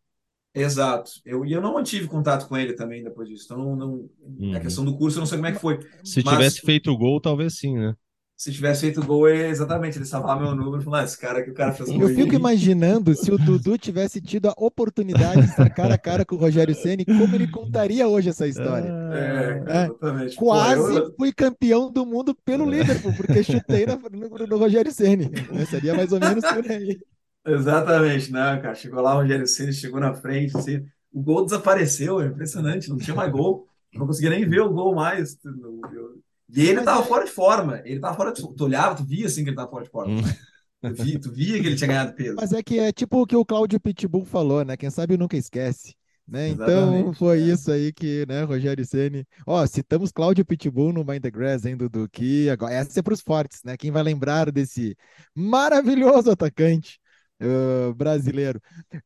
Exato. 0.54 1.12
Eu, 1.24 1.44
e 1.44 1.52
eu 1.52 1.60
não 1.60 1.74
mantive 1.74 2.08
contato 2.08 2.48
com 2.48 2.56
ele 2.56 2.74
também 2.74 3.02
depois 3.04 3.28
disso. 3.28 3.44
Então, 3.44 3.58
não, 3.58 3.76
não, 3.76 4.10
Uhum. 4.20 4.54
a 4.56 4.60
questão 4.60 4.84
do 4.84 4.96
curso, 4.96 5.18
eu 5.18 5.20
não 5.20 5.26
sei 5.26 5.38
como 5.38 5.46
é 5.48 5.52
que 5.52 5.60
foi. 5.60 5.78
Se 6.04 6.22
Mas- 6.24 6.34
tivesse 6.34 6.60
feito 6.62 6.90
o 6.90 6.96
gol, 6.98 7.20
talvez 7.20 7.58
sim, 7.58 7.76
né? 7.76 7.94
Se 8.40 8.50
tivesse 8.50 8.80
feito 8.80 9.04
gol, 9.04 9.28
é 9.28 9.50
exatamente, 9.50 9.98
ele 9.98 10.06
salvava 10.06 10.40
meu 10.40 10.54
número 10.54 10.80
e 10.80 10.84
falava, 10.84 11.02
ah, 11.02 11.04
esse 11.04 11.18
cara 11.18 11.42
que 11.42 11.50
o 11.50 11.52
cara 11.52 11.74
fez 11.74 11.90
gol. 11.90 12.00
Eu 12.00 12.06
aí." 12.08 12.14
fico 12.14 12.34
imaginando 12.34 13.14
se 13.14 13.30
o 13.30 13.36
Dudu 13.36 13.76
tivesse 13.76 14.18
tido 14.18 14.48
a 14.48 14.54
oportunidade 14.56 15.42
de 15.42 15.48
estar 15.50 15.68
cara 15.68 15.92
a 15.92 15.98
cara 15.98 16.24
com 16.24 16.36
o 16.36 16.38
Rogério 16.38 16.74
Ceni, 16.74 17.04
como 17.04 17.34
ele 17.34 17.46
contaria 17.48 18.08
hoje 18.08 18.30
essa 18.30 18.46
história. 18.48 18.88
É, 19.12 19.62
É. 19.68 19.84
exatamente. 19.84 20.36
Pô, 20.36 20.46
Quase 20.46 20.96
eu- 20.96 21.14
fui 21.18 21.34
campeão 21.34 21.92
do 21.92 22.06
mundo 22.06 22.34
pelo 22.34 22.64
Liverpool, 22.64 23.12
porque 23.14 23.42
chutei 23.44 23.84
na- 23.84 23.96
no, 23.98 24.46
no 24.46 24.56
Rogério 24.56 24.90
Ceni. 24.90 25.28
Né? 25.52 25.66
Seria 25.66 25.92
mais 25.92 26.10
ou 26.10 26.18
menos 26.18 26.42
por 26.42 26.70
aí. 26.70 26.98
Exatamente, 27.46 28.32
não, 28.32 28.58
cara. 28.62 28.74
Chegou 28.74 29.02
lá 29.02 29.16
o 29.16 29.20
Rogério 29.20 29.46
Ceni, 29.46 29.72
chegou 29.74 30.00
na 30.00 30.14
frente, 30.14 30.56
assim, 30.56 30.82
o 31.12 31.20
gol 31.22 31.44
desapareceu, 31.44 32.22
é 32.22 32.26
impressionante, 32.28 32.88
não 32.88 32.96
tinha 32.96 33.14
mais 33.14 33.30
gol. 33.30 33.66
Não 33.94 34.06
conseguia 34.06 34.30
nem 34.30 34.48
ver 34.48 34.60
o 34.62 34.72
gol 34.72 34.94
mais. 34.94 35.36
Eu- 35.44 36.22
E 36.54 36.68
ele 36.68 36.82
tava 36.82 37.02
é- 37.02 37.06
fora 37.06 37.24
de 37.24 37.30
forma. 37.30 37.82
Ele 37.84 38.00
tava 38.00 38.16
fora 38.16 38.32
de 38.32 38.42
Tu 38.42 38.64
olhava, 38.64 38.94
tu 38.94 39.04
via 39.04 39.26
assim 39.26 39.42
que 39.44 39.50
ele 39.50 39.56
tava 39.56 39.70
fora 39.70 39.84
de 39.84 39.90
forma. 39.90 40.14
Hum. 40.14 40.22
Tu 40.82 40.94
via, 40.94 41.20
tu 41.20 41.30
via 41.30 41.60
que 41.60 41.66
ele 41.66 41.76
tinha 41.76 41.88
ganhado 41.88 42.14
peso. 42.14 42.36
Mas 42.36 42.54
é 42.54 42.62
que 42.62 42.78
é 42.78 42.90
tipo 42.90 43.20
o 43.20 43.26
que 43.26 43.36
o 43.36 43.44
Cláudio 43.44 43.78
Pitbull 43.78 44.24
falou, 44.24 44.64
né? 44.64 44.78
Quem 44.78 44.88
sabe 44.88 45.14
nunca 45.14 45.36
esquece. 45.36 45.94
Né? 46.26 46.48
Então 46.48 47.12
foi 47.12 47.40
é. 47.40 47.52
isso 47.52 47.72
aí 47.72 47.92
que, 47.92 48.24
né, 48.26 48.44
Rogério 48.44 48.86
Ceni. 48.86 49.26
Ó, 49.44 49.66
citamos 49.66 50.12
Cláudio 50.12 50.44
Pitbull 50.44 50.92
no 50.92 51.04
Mind 51.04 51.20
the 51.20 51.30
Grass, 51.30 51.64
hein, 51.64 51.76
Dudu? 51.76 52.08
Que 52.08 52.48
agora 52.48 52.72
essa 52.72 53.00
é 53.00 53.02
para 53.02 53.12
os 53.12 53.20
fortes, 53.20 53.62
né? 53.64 53.76
Quem 53.76 53.90
vai 53.90 54.02
lembrar 54.02 54.50
desse 54.52 54.96
maravilhoso 55.34 56.30
atacante 56.30 57.00
eh, 57.40 57.92
brasileiro? 57.94 58.60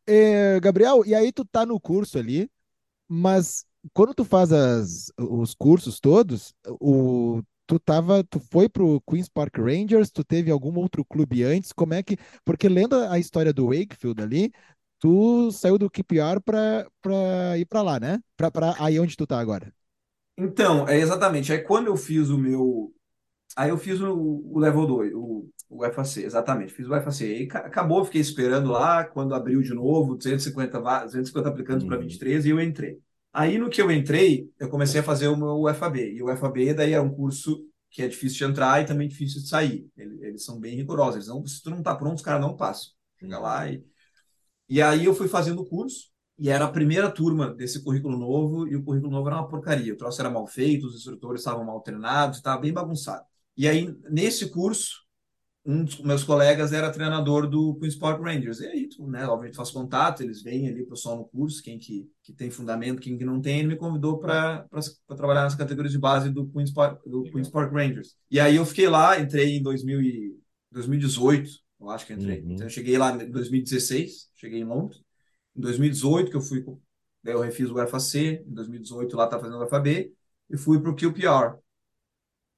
Eh, 0.06 0.60
Gabriel, 0.60 1.02
e 1.06 1.14
aí 1.14 1.32
tu 1.32 1.46
tá 1.46 1.64
no 1.64 1.80
curso 1.80 2.18
ali, 2.18 2.48
mas 3.08 3.64
quando 3.92 4.14
tu 4.14 4.24
faz 4.24 4.52
as- 4.52 5.10
os 5.18 5.54
cursos 5.54 6.00
todos, 6.00 6.54
o 6.80 7.42
Tu 7.66 7.78
tava, 7.78 8.22
tu 8.24 8.38
foi 8.52 8.68
pro 8.68 9.00
Queens 9.08 9.26
Park 9.26 9.56
Rangers, 9.56 10.10
tu 10.10 10.22
teve 10.22 10.50
algum 10.50 10.78
outro 10.78 11.02
clube 11.02 11.42
antes? 11.44 11.72
Como 11.72 11.94
é 11.94 12.02
que, 12.02 12.18
porque 12.44 12.68
lendo 12.68 12.94
a 12.94 13.18
história 13.18 13.54
do 13.54 13.68
Wakefield 13.68 14.20
ali, 14.22 14.52
tu 14.98 15.50
saiu 15.50 15.78
do 15.78 15.88
QPR 15.90 16.40
para 16.42 16.86
para 17.00 17.56
ir 17.58 17.64
para 17.66 17.80
lá, 17.82 17.98
né? 17.98 18.20
Para 18.36 18.50
para 18.50 18.74
aí 18.84 19.00
onde 19.00 19.16
tu 19.16 19.26
tá 19.26 19.38
agora. 19.40 19.72
Então, 20.36 20.88
é 20.88 20.98
exatamente. 20.98 21.52
Aí 21.52 21.60
quando 21.62 21.86
eu 21.88 21.96
fiz 21.96 22.28
o 22.30 22.38
meu. 22.38 22.92
Aí 23.56 23.70
eu 23.70 23.78
fiz 23.78 24.00
o, 24.00 24.14
o 24.16 24.58
level 24.60 24.86
2, 24.86 25.12
o, 25.14 25.48
o 25.70 25.84
FAC, 25.86 26.24
exatamente. 26.24 26.74
Fiz 26.74 26.88
o 26.88 26.94
FAC. 26.94 27.46
Ca- 27.48 27.60
acabou, 27.60 28.04
fiquei 28.06 28.22
esperando 28.22 28.70
lá. 28.72 29.04
Quando 29.04 29.34
abriu 29.34 29.62
de 29.62 29.74
novo, 29.74 30.16
250, 30.16 30.80
va- 30.80 31.04
250 31.04 31.50
aplicantes 31.50 31.86
para 31.86 31.98
Uhum. 31.98 31.98
23 31.98 32.46
e 32.46 32.50
eu 32.50 32.60
entrei. 32.60 33.00
Aí 33.34 33.58
no 33.58 33.68
que 33.68 33.82
eu 33.82 33.90
entrei, 33.90 34.48
eu 34.60 34.70
comecei 34.70 35.00
a 35.00 35.04
fazer 35.04 35.28
o 35.28 35.36
meu 35.36 35.68
FAB. 35.74 35.98
E 35.98 36.22
o 36.22 36.30
FAB 36.30 36.72
daí 36.74 36.92
é 36.92 37.00
um 37.00 37.10
curso 37.12 37.66
que 37.90 38.02
é 38.02 38.08
difícil 38.08 38.46
de 38.46 38.52
entrar 38.52 38.80
e 38.80 38.86
também 38.86 39.08
difícil 39.08 39.42
de 39.42 39.48
sair. 39.48 39.90
Eles, 39.96 40.22
eles 40.22 40.44
são 40.44 40.60
bem 40.60 40.76
rigorosos. 40.76 41.16
Eles 41.16 41.28
não, 41.28 41.44
se 41.46 41.62
tu 41.62 41.70
não 41.70 41.82
tá 41.82 41.94
pronto, 41.96 42.16
os 42.18 42.22
caras 42.22 42.40
não 42.40 42.56
passam. 42.56 42.92
Chega 43.18 43.38
lá 43.40 43.68
e. 43.70 43.84
E 44.68 44.80
aí 44.82 45.04
eu 45.04 45.14
fui 45.14 45.28
fazendo 45.28 45.62
o 45.62 45.66
curso. 45.66 46.12
E 46.38 46.48
era 46.50 46.64
a 46.64 46.70
primeira 46.70 47.10
turma 47.10 47.54
desse 47.54 47.82
currículo 47.84 48.18
novo, 48.18 48.66
e 48.66 48.74
o 48.76 48.82
currículo 48.84 49.12
novo 49.12 49.28
era 49.28 49.38
uma 49.38 49.48
porcaria. 49.48 49.94
O 49.94 49.96
troço 49.96 50.20
era 50.20 50.30
mal 50.30 50.46
feito, 50.46 50.86
os 50.86 50.96
instrutores 50.96 51.40
estavam 51.40 51.64
mal 51.64 51.80
treinados, 51.80 52.38
estava 52.38 52.60
bem 52.60 52.72
bagunçado. 52.72 53.24
E 53.56 53.68
aí, 53.68 53.96
nesse 54.10 54.50
curso, 54.50 55.03
um 55.66 55.82
dos 55.84 55.98
meus 56.00 56.22
colegas 56.22 56.72
era 56.72 56.90
treinador 56.92 57.48
do 57.48 57.74
Queen's 57.76 57.96
Park 57.96 58.20
Rangers. 58.20 58.60
E 58.60 58.66
aí, 58.66 58.88
tu, 58.88 59.06
né, 59.06 59.26
obviamente, 59.26 59.56
faz 59.56 59.70
contato, 59.70 60.22
eles 60.22 60.42
vêm 60.42 60.68
ali, 60.68 60.82
o 60.82 60.88
pessoal 60.88 61.16
no 61.16 61.24
curso, 61.24 61.62
quem 61.62 61.78
que, 61.78 62.06
que 62.22 62.32
tem 62.34 62.50
fundamento, 62.50 63.00
quem 63.00 63.16
que 63.16 63.24
não 63.24 63.40
tem, 63.40 63.60
ele 63.60 63.68
me 63.68 63.76
convidou 63.76 64.18
para 64.18 64.66
trabalhar 65.16 65.42
nas 65.44 65.54
categorias 65.54 65.92
de 65.92 65.98
base 65.98 66.28
do 66.30 66.46
Queen's 66.48 66.70
Park, 66.70 67.00
do 67.06 67.22
Queen's 67.24 67.48
Park 67.48 67.72
Rangers. 67.72 68.14
E 68.30 68.38
aí 68.38 68.56
eu 68.56 68.66
fiquei 68.66 68.88
lá, 68.88 69.18
entrei 69.18 69.56
em 69.56 69.62
2000 69.62 70.02
e, 70.02 70.38
2018, 70.70 71.50
eu 71.80 71.88
acho 71.88 72.06
que 72.06 72.12
entrei. 72.12 72.40
Uhum. 72.42 72.52
Então, 72.52 72.66
eu 72.66 72.70
cheguei 72.70 72.98
lá 72.98 73.12
em 73.12 73.30
2016, 73.30 74.28
cheguei 74.34 74.60
em 74.60 74.64
Londres. 74.64 75.02
Em 75.56 75.60
2018, 75.60 76.30
que 76.30 76.36
eu 76.36 76.40
fui, 76.42 76.62
daí 77.22 77.34
eu 77.34 77.40
refiz 77.40 77.70
o 77.70 77.78
FAC, 77.86 78.42
em 78.46 78.52
2018 78.52 79.16
lá 79.16 79.26
tá 79.26 79.38
fazendo 79.38 79.58
o 79.58 79.66
FAB, 79.66 80.12
e 80.50 80.56
fui 80.58 80.78
para 80.80 80.90
o 80.90 80.94
QPR, 80.96 81.56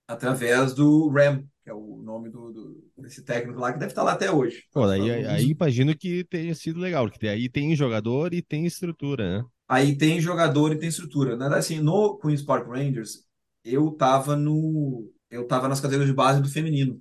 através 0.08 0.74
do 0.74 1.08
RAM, 1.08 1.44
que 1.62 1.70
é 1.70 1.74
o 1.74 2.00
nome 2.02 2.30
do, 2.30 2.52
do- 2.52 2.85
desse 2.96 3.22
técnico 3.22 3.60
lá, 3.60 3.72
que 3.72 3.78
deve 3.78 3.92
estar 3.92 4.02
lá 4.02 4.12
até 4.12 4.30
hoje. 4.30 4.64
Pô, 4.72 4.84
aí, 4.84 5.00
Então, 5.00 5.30
aí 5.32 5.50
imagino 5.50 5.96
que 5.96 6.24
tenha 6.24 6.54
sido 6.54 6.80
legal, 6.80 7.08
porque 7.10 7.28
aí 7.28 7.48
tem 7.48 7.74
jogador 7.76 8.32
e 8.32 8.42
tem 8.42 8.66
estrutura, 8.66 9.38
né? 9.38 9.44
Aí 9.68 9.96
tem 9.96 10.20
jogador 10.20 10.72
e 10.72 10.78
tem 10.78 10.88
estrutura. 10.88 11.36
Na 11.36 11.46
verdade, 11.46 11.60
assim, 11.60 11.80
no 11.80 12.16
Queen's 12.18 12.42
Park 12.42 12.66
Rangers, 12.68 13.24
eu 13.64 13.90
tava 13.92 14.36
no. 14.36 15.10
Eu 15.28 15.46
tava 15.46 15.68
nas 15.68 15.80
categorias 15.80 16.08
de 16.08 16.14
base 16.14 16.40
do 16.40 16.48
feminino. 16.48 17.00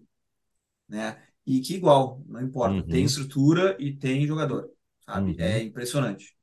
Né? 0.89 1.21
E 1.45 1.61
que 1.61 1.75
igual, 1.75 2.23
não 2.27 2.41
importa. 2.41 2.75
Uhum. 2.75 2.87
Tem 2.87 3.03
estrutura 3.05 3.77
e 3.79 3.95
tem 3.95 4.25
jogador. 4.25 4.69
Sabe? 5.05 5.31
Uhum. 5.31 5.35
É 5.39 5.61
impressionante. 5.61 6.35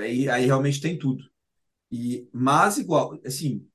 Aí, 0.00 0.28
aí 0.28 0.46
realmente 0.46 0.80
tem 0.80 0.96
tudo. 0.96 1.24
E, 1.90 2.28
mas 2.32 2.78
igual, 2.78 3.18
assim, 3.24 3.66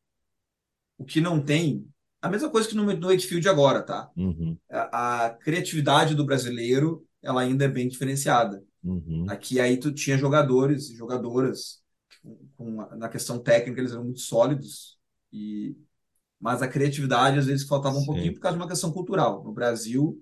o 0.98 1.04
que 1.04 1.20
não 1.20 1.44
tem. 1.44 1.88
A 2.22 2.30
mesma 2.30 2.50
coisa 2.50 2.68
que 2.70 2.76
no, 2.76 2.84
no 2.86 3.08
Wakefield 3.08 3.48
agora, 3.50 3.82
tá? 3.84 4.10
Uhum, 4.16 4.58
A, 4.72 5.26
a 5.28 5.30
criatividade 5.32 6.16
do 6.16 6.26
brasileiro, 6.26 7.06
ela 7.22 7.42
ainda 7.42 7.66
é 7.66 7.68
bem 7.68 7.88
diferenciada. 7.88 8.64
uhum. 8.84 9.28
Aqui 9.28 9.60
aí 9.60 9.78
tu 9.80 9.94
tinha 9.94 10.18
jogadores 10.18 10.90
e 10.90 10.96
jogadoras 10.96 11.82
com, 12.24 12.38
com- 12.58 12.98
na 12.98 13.10
questão 13.10 13.40
técnica 13.40 13.80
eles 13.82 13.92
eram 13.94 14.06
muito 14.06 14.20
sólidos 14.22 14.98
e 15.34 15.76
mas 16.40 16.62
a 16.62 16.68
criatividade 16.68 17.40
às 17.40 17.48
vezes 17.48 17.68
faltava 17.68 17.98
um 17.98 18.02
Sim. 18.02 18.06
pouquinho 18.06 18.34
por 18.34 18.42
causa 18.42 18.58
de 18.58 18.64
uma 18.64 18.70
questão 18.70 18.92
cultural. 18.92 19.44
No 19.44 19.54
Brasil, 19.54 20.22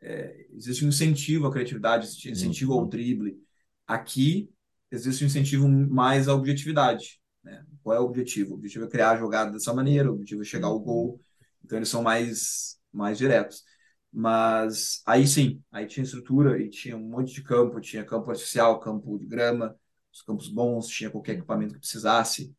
é, 0.00 0.46
existe 0.54 0.84
um 0.84 0.88
incentivo 0.88 1.46
à 1.46 1.52
criatividade, 1.52 2.06
existe 2.06 2.28
um 2.28 2.32
incentivo 2.32 2.72
ao 2.74 2.80
Uhum. 2.80 2.88
drible. 2.88 3.38
Aqui, 3.86 4.50
existe 4.90 5.24
um 5.24 5.26
incentivo 5.26 5.68
mais 5.68 6.28
à 6.28 6.34
objetividade. 6.34 7.20
Né? 7.42 7.64
Qual 7.82 7.96
é 7.96 8.00
o 8.00 8.04
objetivo? 8.04 8.52
O 8.52 8.54
objetivo 8.56 8.84
é 8.84 8.88
criar 8.88 9.10
a 9.12 9.16
jogada 9.16 9.52
dessa 9.52 9.72
maneira, 9.74 10.10
o 10.10 10.14
objetivo 10.14 10.42
é 10.42 10.44
chegar 10.44 10.68
ao 10.68 10.78
gol. 10.80 11.20
Então, 11.66 11.78
eles 11.78 11.88
são 11.90 12.02
mais, 12.02 12.78
mais 12.92 13.18
diretos. 13.18 13.64
Mas 14.12 15.02
aí 15.06 15.26
sim, 15.26 15.62
aí 15.70 15.86
tinha 15.86 16.04
estrutura 16.04 16.60
e 16.62 16.70
tinha 16.70 16.96
um 16.96 17.08
monte 17.08 17.34
de 17.34 17.42
campo, 17.42 17.80
tinha 17.80 18.04
campo 18.04 18.30
artificial, 18.30 18.80
campo 18.80 19.18
de 19.18 19.26
grama, 19.26 19.76
os 20.12 20.22
campos 20.22 20.48
bons, 20.48 20.86
tinha 20.88 21.10
qualquer 21.10 21.34
equipamento 21.34 21.74
que 21.74 21.80
precisasse. 21.80 22.54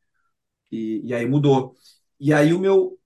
E, 0.71 1.01
e 1.05 1.13
aí 1.13 1.25
mudou. 1.27 1.75
E 2.19 2.33
aí 2.33 2.53
o 2.53 2.59
meu. 2.59 2.99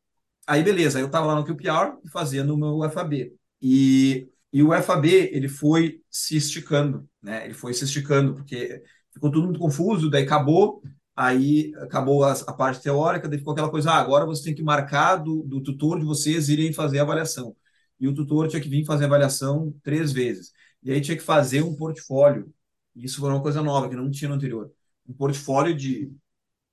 Aí 0.48 0.64
beleza, 0.64 1.00
eu 1.00 1.10
tava 1.12 1.28
lá 1.28 1.36
no 1.36 1.46
QPR 1.46 1.98
fazendo 2.12 2.56
o 2.56 2.58
meu 2.58 2.84
FAB. 2.90 3.34
E, 3.62 4.30
e 4.54 4.64
o 4.64 4.74
FAB, 4.74 5.06
ele 5.08 5.48
foi 5.50 6.02
se 6.10 6.38
esticando, 6.38 7.10
né? 7.22 7.46
Ele 7.46 7.54
foi 7.54 7.74
se 7.74 7.86
esticando, 7.86 8.36
porque 8.36 8.84
ficou 9.14 9.32
tudo 9.32 9.46
muito 9.48 9.60
confuso, 9.60 10.10
daí 10.10 10.24
acabou, 10.24 10.82
aí 11.22 11.72
acabou 11.78 12.24
a, 12.24 12.34
a 12.34 12.54
parte 12.54 12.82
teórica, 12.82 13.30
daí 13.30 13.38
ficou 13.38 13.54
aquela 13.54 13.70
coisa, 13.70 13.92
ah, 13.92 14.00
agora 14.00 14.26
você 14.26 14.44
tem 14.44 14.56
que 14.56 14.64
marcar 14.64 15.18
do, 15.18 15.44
do 15.44 15.62
tutor 15.62 16.00
de 16.00 16.06
vocês 16.06 16.50
irem 16.50 16.74
fazer 16.74 17.00
a 17.00 17.04
avaliação. 17.04 17.56
E 18.00 18.08
o 18.08 18.14
tutor 18.14 18.48
tinha 18.48 18.62
que 18.62 18.70
vir 18.70 18.86
fazer 18.86 19.04
a 19.04 19.08
avaliação 19.08 19.74
três 19.84 20.12
vezes. 20.12 20.52
E 20.82 20.92
aí 20.92 21.00
tinha 21.00 21.16
que 21.16 21.24
fazer 21.24 21.62
um 21.62 21.76
portfólio. 21.76 22.52
Isso 22.96 23.20
foi 23.20 23.30
uma 23.30 23.42
coisa 23.42 23.62
nova, 23.62 23.88
que 23.88 23.96
não 23.96 24.10
tinha 24.10 24.30
no 24.30 24.36
anterior. 24.36 24.72
Um 25.08 25.14
portfólio 25.14 25.76
de 25.76 26.12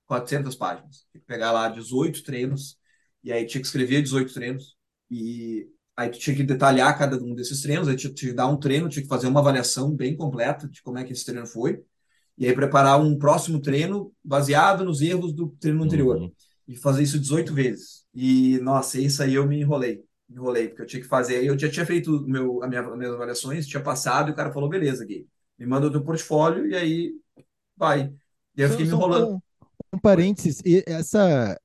400 0.07 0.55
páginas. 0.55 1.05
Tinha 1.11 1.21
que 1.21 1.27
pegar 1.27 1.51
lá 1.51 1.69
18 1.69 2.23
treinos, 2.23 2.77
e 3.23 3.31
aí 3.31 3.45
tinha 3.45 3.61
que 3.61 3.67
escrever 3.67 4.01
18 4.01 4.33
treinos, 4.33 4.75
e 5.11 5.67
aí 5.95 6.09
tinha 6.09 6.35
que 6.35 6.43
detalhar 6.43 6.97
cada 6.97 7.17
um 7.17 7.35
desses 7.35 7.61
treinos, 7.61 7.87
aí 7.87 7.95
tinha 7.95 8.13
que 8.13 8.33
dar 8.33 8.47
um 8.47 8.57
treino, 8.57 8.89
tinha 8.89 9.03
que 9.03 9.09
fazer 9.09 9.27
uma 9.27 9.41
avaliação 9.41 9.95
bem 9.95 10.15
completa 10.17 10.67
de 10.67 10.81
como 10.81 10.97
é 10.97 11.03
que 11.03 11.13
esse 11.13 11.25
treino 11.25 11.45
foi, 11.45 11.83
e 12.39 12.47
aí 12.47 12.53
preparar 12.53 12.99
um 12.99 13.17
próximo 13.17 13.61
treino 13.61 14.11
baseado 14.23 14.85
nos 14.85 15.01
erros 15.01 15.33
do 15.33 15.49
treino 15.59 15.83
anterior. 15.83 16.17
Uhum. 16.17 16.31
E 16.67 16.75
fazer 16.75 17.03
isso 17.03 17.19
18 17.19 17.53
vezes. 17.53 18.05
E, 18.13 18.57
nossa, 18.59 18.99
isso 18.99 19.21
aí 19.21 19.35
eu 19.35 19.45
me 19.45 19.59
enrolei. 19.59 20.03
Me 20.27 20.35
enrolei, 20.37 20.69
porque 20.69 20.83
eu 20.83 20.85
tinha 20.85 21.01
que 21.01 21.07
fazer. 21.07 21.43
Eu 21.43 21.57
já 21.57 21.69
tinha 21.69 21.85
feito 21.85 22.25
meu, 22.27 22.63
a 22.63 22.67
minha, 22.67 22.81
as 22.81 22.97
minhas 22.97 23.13
avaliações, 23.13 23.67
tinha 23.67 23.81
passado, 23.83 24.29
e 24.29 24.31
o 24.31 24.35
cara 24.35 24.51
falou: 24.53 24.69
beleza, 24.69 25.05
Gui, 25.05 25.27
me 25.57 25.65
manda 25.65 25.87
o 25.87 25.91
teu 25.91 26.03
portfólio, 26.03 26.67
e 26.67 26.75
aí 26.75 27.13
vai. 27.75 28.13
E 28.55 28.63
aí 28.63 28.67
eu 28.67 28.69
fiquei 28.69 28.85
me 28.85 28.91
enrolando. 28.91 29.33
Um, 29.33 29.41
um 29.93 29.99
parênteses, 29.99 30.61
e 30.65 30.83
essa 30.87 31.57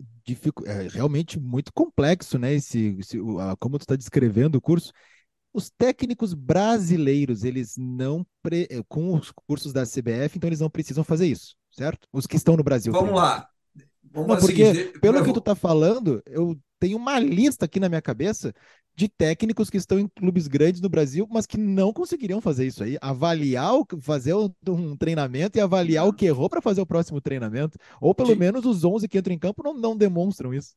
é 0.66 0.88
realmente 0.88 1.38
muito 1.38 1.72
complexo, 1.72 2.38
né? 2.38 2.54
Esse, 2.54 2.96
esse- 2.98 3.18
como 3.60 3.78
tu 3.78 3.82
está 3.82 3.96
descrevendo 3.96 4.56
o 4.58 4.60
curso. 4.60 4.92
Os 5.54 5.70
técnicos 5.70 6.34
brasileiros, 6.34 7.44
eles 7.44 7.76
não 7.78 8.26
pre- 8.42 8.66
eh, 8.70 8.82
com 8.88 9.14
os 9.14 9.30
cursos 9.46 9.72
da 9.72 9.86
CBF, 9.86 10.36
então 10.36 10.48
eles 10.48 10.58
não 10.60 10.68
precisam 10.68 11.04
fazer 11.04 11.26
isso, 11.28 11.54
certo? 11.70 12.08
Os 12.12 12.26
que 12.26 12.36
estão 12.36 12.56
no 12.56 12.64
Brasil. 12.64 12.92
Vamos 12.92 13.14
lá. 13.14 13.48
Vamos 14.12 14.28
Não, 14.28 14.36
porque 14.36 14.72
de- 14.72 14.98
pelo 14.98 15.18
eu 15.18 15.24
que 15.24 15.32
tu 15.32 15.40
tá 15.40 15.54
falando, 15.54 16.20
eu 16.26 16.58
tenho 16.80 16.96
uma 16.96 17.18
lista 17.18 17.64
aqui 17.64 17.78
na 17.80 17.88
minha 17.88 18.02
cabeça 18.02 18.52
de 18.96 19.08
técnicos 19.08 19.70
que 19.70 19.76
estão 19.76 19.98
em 19.98 20.06
clubes 20.08 20.46
grandes 20.46 20.80
no 20.80 20.88
Brasil, 20.88 21.26
mas 21.30 21.46
que 21.46 21.56
não 21.56 21.92
conseguiriam 21.92 22.40
fazer 22.40 22.66
isso 22.66 22.84
aí. 22.84 22.96
Avaliar, 23.00 23.74
o, 23.74 23.86
fazer 24.00 24.34
um, 24.34 24.96
treinamento 24.96 25.58
e 25.58 25.60
avaliar 25.60 26.06
o 26.06 26.12
que 26.12 26.26
errou 26.26 26.48
para 26.48 26.60
fazer 26.62 26.80
o 26.80 26.86
próximo 26.86 27.20
treinamento. 27.20 27.78
Ou 28.00 28.14
pelo 28.14 28.30
Sim. 28.30 28.36
menos 28.36 28.64
os 28.64 28.84
11 28.84 29.08
que 29.08 29.18
entram 29.18 29.34
em 29.34 29.38
campo 29.38 29.62
não, 29.64 29.74
não 29.74 29.96
demonstram 29.96 30.54
isso. 30.54 30.74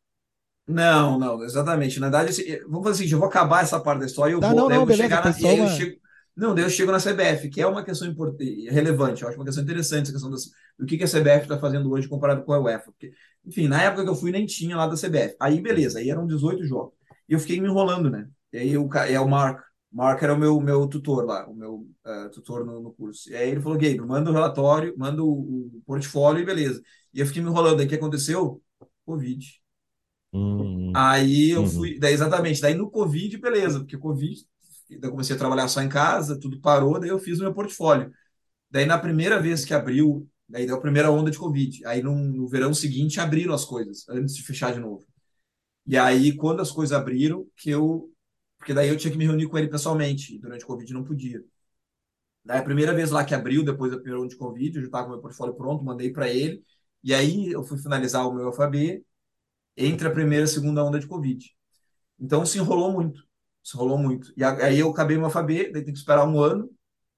Não, 0.68 1.18
não, 1.18 1.44
exatamente. 1.44 1.98
Na 2.00 2.08
verdade, 2.10 2.32
assim, 2.32 2.44
vamos 2.68 2.84
fazer 2.84 2.92
o 2.92 2.96
seguinte, 2.98 3.14
eu 3.14 3.20
vou 3.20 3.28
acabar 3.30 3.64
essa 3.64 3.80
parte 3.80 4.00
da 4.02 4.06
história 4.06 4.32
e 4.34 4.36
eu 4.36 4.42
Tá, 4.42 4.54
vou, 4.54 4.70
não, 4.70 4.70
eu 4.70 4.72
não, 4.72 4.86
vou 4.86 4.92
beleza, 4.92 4.92
chegar 4.92 5.22
na, 5.24 5.32
só 5.32 5.54
eu 5.56 5.66
chego, 5.66 5.98
não, 6.36 6.54
daí 6.54 6.66
eu 6.66 6.70
chego 6.70 6.92
na 6.92 7.00
CBF, 7.00 7.50
que 7.50 7.62
é 7.62 7.66
uma 7.68 7.84
questão 7.86 8.06
importante, 8.08 8.70
relevante, 8.70 9.24
eu 9.24 9.30
acho 9.30 9.38
uma 9.38 9.46
questão 9.46 9.64
interessante 9.64 10.04
essa 10.04 10.12
questão 10.12 10.30
das- 10.30 10.52
do 10.78 10.86
que, 10.86 10.98
que 10.98 11.04
a 11.06 11.08
CBF 11.08 11.44
está 11.44 11.58
fazendo 11.58 11.90
hoje 11.90 12.08
comparado 12.10 12.44
com 12.44 12.52
a 12.54 12.60
UEFA. 12.60 12.92
Porque, 12.92 13.12
enfim, 13.46 13.68
na 13.68 13.82
época 13.82 14.04
que 14.04 14.10
eu 14.10 14.16
fui 14.16 14.30
nem 14.32 14.46
tinha 14.46 14.76
lá 14.76 14.88
da 14.88 14.98
CBF. 14.98 15.36
Aí, 15.40 15.62
beleza, 15.62 16.00
aí 16.00 16.10
eram 16.10 16.28
18 16.28 16.64
jogos. 16.66 16.94
E 17.30 17.34
eu 17.34 17.40
fiquei 17.40 17.60
me 17.62 17.68
enrolando, 17.68 18.10
né? 18.10 18.28
E 18.54 18.58
aí 18.58 18.78
o, 18.78 18.90
é 19.08 19.20
o 19.20 19.28
Mark. 19.28 19.64
Mark 19.92 20.22
era 20.22 20.34
o 20.34 20.38
meu, 20.38 20.60
meu 20.60 20.86
tutor 20.88 21.26
lá, 21.26 21.48
o 21.50 21.56
meu 21.56 21.88
eh, 22.06 22.30
tutor 22.30 22.66
no, 22.66 22.82
no 22.82 22.92
curso. 22.94 23.30
E 23.32 23.36
aí 23.36 23.50
ele 23.50 23.62
falou, 23.62 23.78
Gabe, 23.78 24.00
manda 24.02 24.30
o 24.30 24.34
relatório, 24.34 24.94
manda 24.98 25.24
o, 25.24 25.30
o 25.78 25.82
portfólio 25.86 26.42
e 26.42 26.46
beleza. 26.46 26.82
E 27.14 27.20
eu 27.22 27.26
fiquei 27.26 27.42
me 27.42 27.50
enrolando. 27.50 27.80
Aí 27.80 27.86
o 27.86 27.90
que 27.90 27.96
aconteceu? 27.96 28.62
Covid. 29.06 29.46
Uhum. 30.32 30.94
Aí 30.94 31.52
eu 31.52 31.64
Uhum. 31.64 31.70
fui, 31.74 32.00
daí 32.00 32.14
exatamente, 32.14 32.62
daí 32.62 32.74
no 32.74 32.90
Covid, 32.90 33.38
beleza, 33.38 33.80
porque 33.80 33.98
Covid, 33.98 34.46
eu 34.90 35.12
comecei 35.12 35.36
a 35.36 35.40
trabalhar 35.40 35.68
só 35.68 35.82
em 35.82 35.90
casa, 35.90 36.40
tudo 36.40 36.60
parou, 36.62 37.00
daí 37.00 37.10
eu 37.10 37.20
fiz 37.20 37.40
o 37.40 37.44
meu 37.44 37.54
portfólio. 37.54 38.12
Daí 38.72 38.86
na 38.86 38.98
primeira 39.00 39.42
vez 39.42 39.66
que 39.66 39.74
abriu, 39.74 40.28
daí 40.50 40.66
deu 40.68 40.78
a 40.78 40.82
primeira 40.82 41.12
onda 41.12 41.32
de 41.32 41.38
Covid. 41.40 41.86
Aí 41.88 42.02
no, 42.04 42.16
no 42.16 42.48
verão 42.48 42.74
seguinte 42.74 43.20
abriram 43.20 43.54
as 43.54 43.66
coisas, 43.66 44.08
antes 44.10 44.36
de 44.36 44.44
fechar 44.44 44.74
de 44.74 44.80
novo. 44.80 45.06
E 45.88 45.98
aí 45.98 46.36
quando 46.36 46.62
as 46.62 46.72
coisas 46.72 46.98
abriram, 46.98 47.48
que 47.58 47.70
eu, 47.72 48.12
porque 48.58 48.74
daí 48.74 48.90
eu 48.90 48.98
tinha 48.98 49.12
que 49.12 49.18
me 49.18 49.26
reunir 49.26 49.48
com 49.48 49.58
ele 49.58 49.70
pessoalmente, 49.70 50.36
e 50.36 50.40
durante 50.40 50.64
o 50.66 50.68
Covid 50.68 50.94
não 50.94 51.04
podia. 51.04 51.44
Daí 52.44 52.60
a 52.60 52.64
primeira 52.64 52.94
vez 52.94 53.12
lá 53.12 53.26
que 53.26 53.36
abriu, 53.36 53.64
depois 53.64 53.92
da 53.92 53.98
primeira 53.98 54.20
onda 54.22 54.30
de 54.30 54.38
Covid, 54.38 54.76
eu 54.78 54.82
já 54.82 54.88
estava 54.88 55.04
com 55.06 55.10
o 55.12 55.14
meu 55.14 55.22
portfólio 55.22 55.54
pronto, 55.56 55.84
mandei 55.84 56.12
para 56.12 56.30
ele, 56.30 56.64
e 57.04 57.14
aí 57.14 57.52
eu 57.52 57.64
fui 57.64 57.78
finalizar 57.78 58.28
o 58.28 58.34
meu 58.34 58.48
alfabeto 58.48 59.06
entre 59.78 60.08
a 60.08 60.12
primeira 60.12 60.44
e 60.46 60.46
a 60.46 60.48
segunda 60.48 60.84
onda 60.84 61.00
de 61.00 61.08
Covid. 61.08 61.46
Então 62.20 62.46
se 62.46 62.58
enrolou 62.60 62.92
muito, 62.92 63.24
se 63.64 63.76
enrolou 63.78 63.98
muito. 63.98 64.34
E 64.38 64.44
aí 64.44 64.80
eu 64.80 64.90
acabei 64.90 65.18
meu 65.18 65.26
alfabeto, 65.26 65.74
daí 65.74 65.84
tem 65.84 65.94
que 65.94 66.00
esperar 66.00 66.28
um 66.28 66.40
ano 66.40 66.70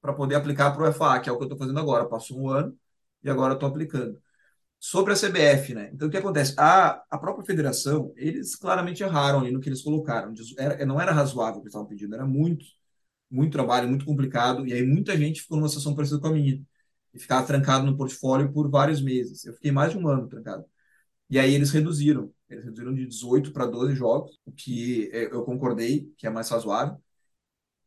para 0.02 0.14
poder 0.14 0.36
aplicar 0.36 0.72
para 0.72 0.84
o 0.84 0.88
FA, 0.88 1.20
que 1.20 1.30
é 1.30 1.32
o 1.32 1.38
que 1.38 1.44
eu 1.44 1.48
estou 1.48 1.58
fazendo 1.60 1.80
agora. 1.80 2.08
Passou 2.08 2.40
um 2.40 2.50
ano 2.50 2.78
e 3.24 3.30
agora 3.30 3.54
estou 3.54 3.70
aplicando. 3.70 4.22
Sobre 4.80 5.14
a 5.14 5.16
CBF, 5.16 5.74
né? 5.74 5.92
Então 5.94 6.08
o 6.08 6.12
que 6.12 6.18
acontece? 6.18 6.56
A, 6.58 7.04
a 7.10 7.18
própria 7.18 7.46
federação, 7.46 8.14
eles 8.16 8.56
claramente 8.56 9.04
erraram 9.04 9.42
ali 9.42 9.52
no 9.52 9.60
que 9.62 9.70
eles 9.70 9.82
colocaram. 9.84 10.34
Era, 10.58 10.86
não 10.86 11.02
era 11.02 11.12
razoável 11.12 11.58
o 11.60 11.62
que 11.62 11.66
eles 11.68 11.74
estavam 11.74 11.88
pedindo, 11.88 12.16
era 12.16 12.26
muito, 12.26 12.66
muito 13.30 13.52
trabalho, 13.52 13.88
muito 13.90 14.06
complicado. 14.06 14.66
E 14.68 14.74
aí 14.74 14.84
muita 14.86 15.18
gente 15.18 15.42
ficou 15.42 15.58
numa 15.58 15.70
situação 15.70 15.96
parecida 15.96 16.20
com 16.20 16.28
a 16.28 16.32
minha. 16.32 16.62
E 17.14 17.20
ficava 17.20 17.46
trancado 17.46 17.86
no 17.86 17.98
portfólio 17.98 18.52
por 18.54 18.70
vários 18.70 19.02
meses. 19.02 19.46
Eu 19.46 19.54
fiquei 19.54 19.72
mais 19.72 19.92
de 19.92 19.98
um 19.98 20.08
ano 20.08 20.28
trancado. 20.30 20.66
E 21.30 21.40
aí 21.40 21.54
eles 21.54 21.72
reduziram. 21.72 22.34
Eles 22.50 22.66
reduziram 22.66 22.94
de 22.94 23.06
18 23.08 23.52
para 23.54 23.66
12 23.66 23.96
jogos, 23.96 24.40
o 24.46 24.52
que 24.52 25.10
eh, 25.14 25.26
eu 25.32 25.44
concordei, 25.44 26.12
que 26.18 26.28
é 26.28 26.30
mais 26.30 26.50
razoável. 26.50 26.98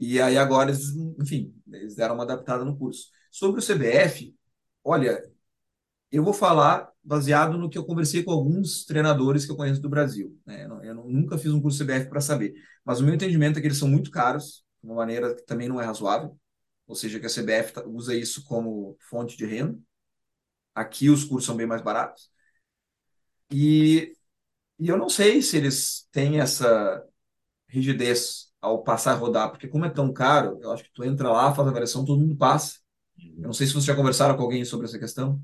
E 0.01 0.21
aí 0.21 0.37
agora 0.39 0.71
eles, 0.71 0.91
enfim, 1.21 1.55
eles 1.73 1.95
deram 1.97 2.15
uma 2.17 2.25
adaptada 2.25 2.65
no 2.65 2.77
curso. 2.79 3.09
Sobre 3.31 3.61
o 3.61 3.63
CBF, 3.63 4.37
olha, 4.85 5.23
eu 6.11 6.23
vou 6.25 6.33
falar 6.35 6.91
baseado 7.03 7.57
no 7.59 7.71
que 7.71 7.79
eu 7.79 7.85
conversei 7.85 8.23
com 8.23 8.31
alguns 8.31 8.85
treinadores 8.85 9.45
que 9.47 9.53
eu 9.53 9.57
conheço 9.57 9.81
do 9.81 9.89
Brasil. 9.89 10.39
né? 10.47 10.65
Eu, 10.67 10.83
eu 10.85 10.95
nunca 10.95 11.39
fiz 11.39 11.53
um 11.53 11.61
curso 11.61 11.79
CBF 11.79 12.09
para 12.11 12.21
saber. 12.21 12.55
Mas 12.85 13.01
o 13.01 13.05
meu 13.05 13.15
entendimento 13.15 13.59
é 13.59 13.63
que 13.63 13.67
eles 13.69 13.79
são 13.79 13.89
muito 13.89 14.11
caros, 14.11 14.65
de 14.83 14.89
uma 14.89 14.97
maneira 14.97 15.35
que 15.35 15.43
também 15.47 15.69
não 15.69 15.81
é 15.81 15.85
razoável. 15.85 16.39
Ou 16.87 16.95
seja, 16.95 17.19
que 17.21 17.27
a 17.27 17.29
CBF 17.29 17.73
tá- 17.75 17.85
usa 17.87 18.15
isso 18.15 18.45
como 18.45 18.97
fonte 19.11 19.37
de 19.37 19.47
renda. 19.47 19.79
Aqui 20.75 21.11
os 21.11 21.25
cursos 21.25 21.47
são 21.47 21.57
bem 21.57 21.67
mais 21.67 21.83
baratos. 21.83 22.31
E, 23.51 24.15
e 24.79 24.89
eu 24.89 24.97
não 24.99 25.09
sei 25.09 25.43
se 25.43 25.57
eles 25.57 26.09
têm 26.12 26.41
essa 26.41 27.05
rigidez 27.68 28.53
ao 28.61 28.83
passar 28.85 29.12
a 29.12 29.16
rodar, 29.16 29.51
porque 29.51 29.68
como 29.68 29.85
é 29.87 29.91
tão 29.91 30.12
caro, 30.12 30.59
eu 30.62 30.73
acho 30.73 30.85
que 30.85 30.93
tu 30.93 31.05
entra 31.05 31.31
lá, 31.31 31.55
faz 31.55 31.66
a 31.68 31.70
avaliação, 31.73 32.05
todo 32.05 32.20
mundo 32.20 32.37
passa. 32.37 32.79
Eu 33.18 33.43
não 33.49 33.53
sei 33.55 33.66
se 33.66 33.73
vocês 33.75 33.87
já 33.87 33.97
conversaram 33.97 34.37
com 34.37 34.43
alguém 34.45 34.64
sobre 34.64 34.87
essa 34.87 34.99
questão. 34.99 35.43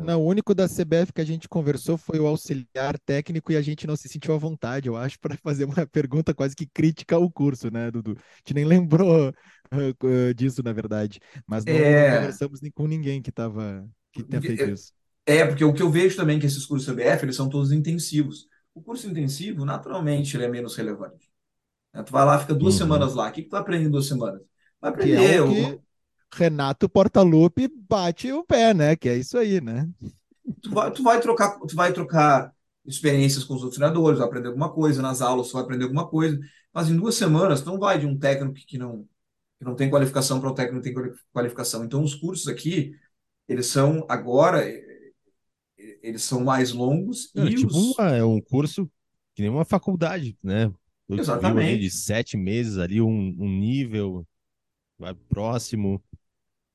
Não, 0.00 0.20
o 0.20 0.26
único 0.26 0.52
da 0.54 0.66
CBF 0.68 1.12
que 1.12 1.20
a 1.20 1.24
gente 1.24 1.48
conversou 1.48 1.96
foi 1.96 2.18
o 2.18 2.26
auxiliar 2.26 2.98
técnico 3.06 3.52
e 3.52 3.56
a 3.56 3.62
gente 3.62 3.86
não 3.86 3.94
se 3.96 4.08
sentiu 4.08 4.34
à 4.34 4.38
vontade, 4.38 4.88
eu 4.88 4.96
acho, 4.96 5.18
para 5.20 5.36
fazer 5.36 5.64
uma 5.64 5.86
pergunta 5.86 6.34
quase 6.34 6.56
que 6.56 6.66
crítica 6.66 7.14
ao 7.16 7.30
curso, 7.30 7.70
né, 7.70 7.90
Dudu? 7.90 8.12
A 8.18 8.36
gente 8.38 8.54
nem 8.54 8.64
lembrou 8.64 9.32
eh, 10.04 10.34
disso, 10.34 10.60
na 10.62 10.72
verdade. 10.72 11.20
Mas 11.46 11.64
não, 11.64 11.86
não 11.92 12.04
É. 12.04 12.04
conversamos 12.04 12.60
nem 12.60 12.70
com 12.72 12.86
ninguém 12.88 13.22
que 13.22 13.30
tava, 13.30 13.88
que 14.12 14.24
tenha 14.24 14.42
feito 14.42 14.68
isso. 14.68 14.92
É, 15.26 15.44
porque 15.46 15.64
o 15.64 15.72
que 15.72 15.82
eu 15.82 15.90
vejo 15.90 16.16
também 16.16 16.36
é 16.38 16.40
que 16.40 16.46
esses 16.46 16.66
cursos 16.66 16.86
CBF, 16.86 17.24
eles 17.24 17.36
são 17.36 17.48
todos 17.48 17.72
intensivos. 17.72 18.48
O 18.74 18.82
curso 18.82 19.08
intensivo, 19.08 19.64
naturalmente, 19.64 20.36
ele 20.36 20.44
é 20.44 20.48
menos 20.48 20.76
relevante. 20.76 21.30
né? 21.94 22.02
Tu 22.04 22.12
vai 22.12 22.24
lá, 22.26 22.38
fica 22.40 22.54
duas 22.54 22.74
Uhum. 22.74 22.76
semanas 22.76 23.14
lá. 23.14 23.28
O 23.30 23.32
que 23.32 23.42
que 23.42 23.48
tu 23.48 23.52
vai 23.52 23.60
aprender 23.62 23.86
em 23.86 23.90
duas 23.90 24.06
semanas? 24.08 24.42
Vai 24.80 24.90
Que 24.98 25.12
aprender. 25.12 25.20
é 25.26 25.40
o 25.40 25.42
o- 25.42 25.42
que 25.42 25.78
Renato 26.34 26.88
Portaluppi 26.88 27.68
bate 27.68 28.32
o 28.32 28.44
pé, 28.44 28.74
né? 28.74 28.96
Que 28.96 29.08
é 29.10 29.16
isso 29.16 29.38
aí, 29.38 29.60
né? 29.60 29.88
tu 30.62 30.70
vai, 30.70 30.90
tu 30.92 31.02
vai 31.02 31.20
trocar, 31.20 31.58
tu 31.60 31.74
vai 31.76 31.92
trocar 31.92 32.52
experiências 32.84 33.44
com 33.44 33.54
os 33.54 33.62
outros 33.62 33.78
treinadores, 33.78 34.18
vai 34.18 34.26
aprender 34.28 34.48
alguma 34.48 34.72
coisa, 34.72 35.00
nas 35.02 35.22
aulas 35.22 35.48
tu 35.48 35.52
vai 35.54 35.62
aprender 35.62 35.84
alguma 35.84 36.08
coisa, 36.08 36.38
mas 36.72 36.88
em 36.88 36.96
duas 36.96 37.14
semanas 37.14 37.60
tu 37.62 37.66
não 37.66 37.78
vai 37.78 37.98
de 37.98 38.06
um 38.06 38.18
técnico 38.18 38.54
que 38.66 38.78
não, 38.78 39.02
que 39.58 39.64
não 39.64 39.76
tem 39.76 39.90
qualificação 39.90 40.40
para 40.40 40.50
um 40.50 40.54
técnico 40.54 40.82
que 40.82 40.90
tem 40.92 40.94
quali- 40.94 41.14
qualificação. 41.32 41.84
Então 41.84 42.02
os 42.04 42.14
cursos 42.14 42.48
aqui, 42.48 42.92
eles 43.48 43.66
são 43.66 44.06
agora, 44.08 44.64
eles 46.02 46.22
são 46.24 46.42
mais 46.44 46.72
longos 46.72 47.30
É, 47.36 47.50
e 47.50 47.52
tipo, 47.52 47.66
os... 47.66 48.00
é 48.00 48.22
um 48.24 48.40
curso 48.40 48.90
que 49.34 49.42
nem 49.42 49.50
uma 49.50 49.64
faculdade, 49.64 50.36
né? 50.42 50.72
Viu 51.40 51.58
ali 51.58 51.78
de 51.78 51.90
Exatamente. 51.90 51.90
sete 51.90 52.36
meses 52.36 52.78
ali, 52.78 53.00
um, 53.00 53.08
um 53.38 53.48
nível, 53.48 54.26
vai 54.98 55.14
próximo. 55.14 56.02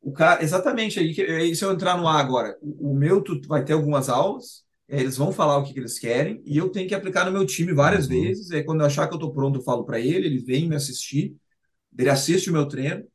O 0.01 0.13
cara, 0.13 0.41
exatamente, 0.43 0.99
aí, 0.99 1.13
que- 1.13 1.21
aí 1.23 1.55
se 1.55 1.65
eu 1.65 1.71
entrar 1.71 1.97
no 1.97 2.07
ar 2.07 2.19
agora, 2.23 2.57
o, 2.61 2.91
o 2.91 2.95
meu 2.95 3.21
tu 3.21 3.39
vai 3.47 3.63
ter 3.65 3.73
algumas 3.73 4.07
aulas, 4.09 4.63
eles 4.87 5.17
vão 5.17 5.31
falar 5.33 5.57
o 5.57 5.63
que, 5.65 5.73
que 5.73 5.79
eles 5.79 5.99
querem, 5.99 6.41
e 6.45 6.55
eu 6.57 6.69
tenho 6.71 6.87
que 6.87 6.95
aplicar 6.95 7.25
no 7.25 7.31
meu 7.31 7.45
time 7.45 7.73
várias 7.73 8.07
Uhum. 8.07 8.07
vezes. 8.07 8.51
Aí 8.51 8.63
quando 8.63 8.81
eu 8.81 8.85
achar 8.87 9.07
que 9.07 9.15
eu 9.15 9.19
tô 9.19 9.33
pronto, 9.33 9.59
eu 9.59 9.63
falo 9.63 9.83
para 9.85 9.99
ele, 9.99 10.27
ele 10.27 10.39
vem 10.39 10.67
me 10.69 10.75
assistir, 10.75 11.35
ele 11.97 12.09
assiste 12.09 12.49
o 12.49 12.53
meu 12.53 12.67
treino, 12.67 13.05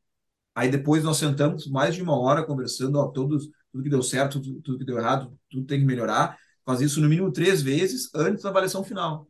aí 0.55 0.71
depois 0.71 1.05
nós 1.05 1.19
sentamos 1.19 1.67
mais 1.69 1.95
de 1.97 2.03
uma 2.03 2.19
hora 2.19 2.45
conversando, 2.47 2.99
ó, 2.99 3.09
todos, 3.09 3.49
tudo 3.73 3.85
que 3.85 3.91
deu 3.91 4.03
certo, 4.03 4.41
tudo, 4.41 4.61
tudo 4.63 4.79
que 4.79 4.85
deu 4.85 4.99
errado, 4.99 5.37
tudo 5.51 5.67
tem 5.67 5.81
que 5.81 5.87
melhorar. 5.87 6.39
Faz 6.65 6.81
isso 6.81 7.01
no 7.01 7.09
mínimo 7.09 7.33
três 7.33 7.63
vezes 7.63 8.11
antes 8.15 8.43
da 8.45 8.51
avaliação 8.51 8.85
final. 8.85 9.29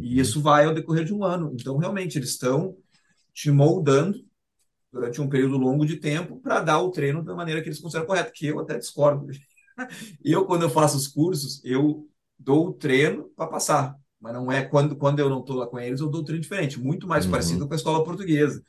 E 0.00 0.18
Uhum. 0.18 0.20
isso 0.20 0.40
vai 0.42 0.64
ao 0.66 0.74
decorrer 0.74 1.04
de 1.04 1.14
um 1.14 1.24
ano. 1.24 1.52
Então, 1.54 1.78
realmente, 1.78 2.18
eles 2.18 2.30
estão 2.30 2.76
te 3.34 3.50
moldando 3.50 4.18
durante 4.92 5.20
um 5.20 5.28
período 5.28 5.56
longo 5.56 5.86
de 5.86 5.96
tempo 5.96 6.40
para 6.40 6.60
dar 6.60 6.80
o 6.80 6.90
treino 6.90 7.24
da 7.24 7.34
maneira 7.34 7.62
que 7.62 7.68
eles 7.68 7.80
consideram 7.80 8.06
correta, 8.06 8.32
que 8.34 8.46
eu 8.46 8.60
até 8.60 8.78
discordo. 8.78 9.26
Eu, 10.24 10.44
quando 10.46 10.62
eu 10.62 10.70
faço 10.70 10.96
os 10.96 11.08
cursos, 11.08 11.60
eu 11.64 12.08
dou 12.38 12.68
o 12.68 12.72
treino 12.74 13.30
para 13.36 13.46
passar, 13.46 13.96
mas 14.20 14.32
não 14.34 14.50
é 14.50 14.64
quando, 14.64 14.96
quando 14.96 15.18
eu 15.18 15.28
não 15.30 15.40
estou 15.40 15.56
lá 15.56 15.66
com 15.66 15.78
eles, 15.78 16.00
eu 16.00 16.08
dou 16.10 16.20
o 16.20 16.24
treino 16.24 16.42
diferente, 16.42 16.78
muito 16.80 17.06
mais 17.06 17.26
Uhum. 17.26 17.30
parecido 17.30 17.66
com 17.66 17.72
a 17.74 17.76
escola 17.76 18.04
portuguesa, 18.04 18.62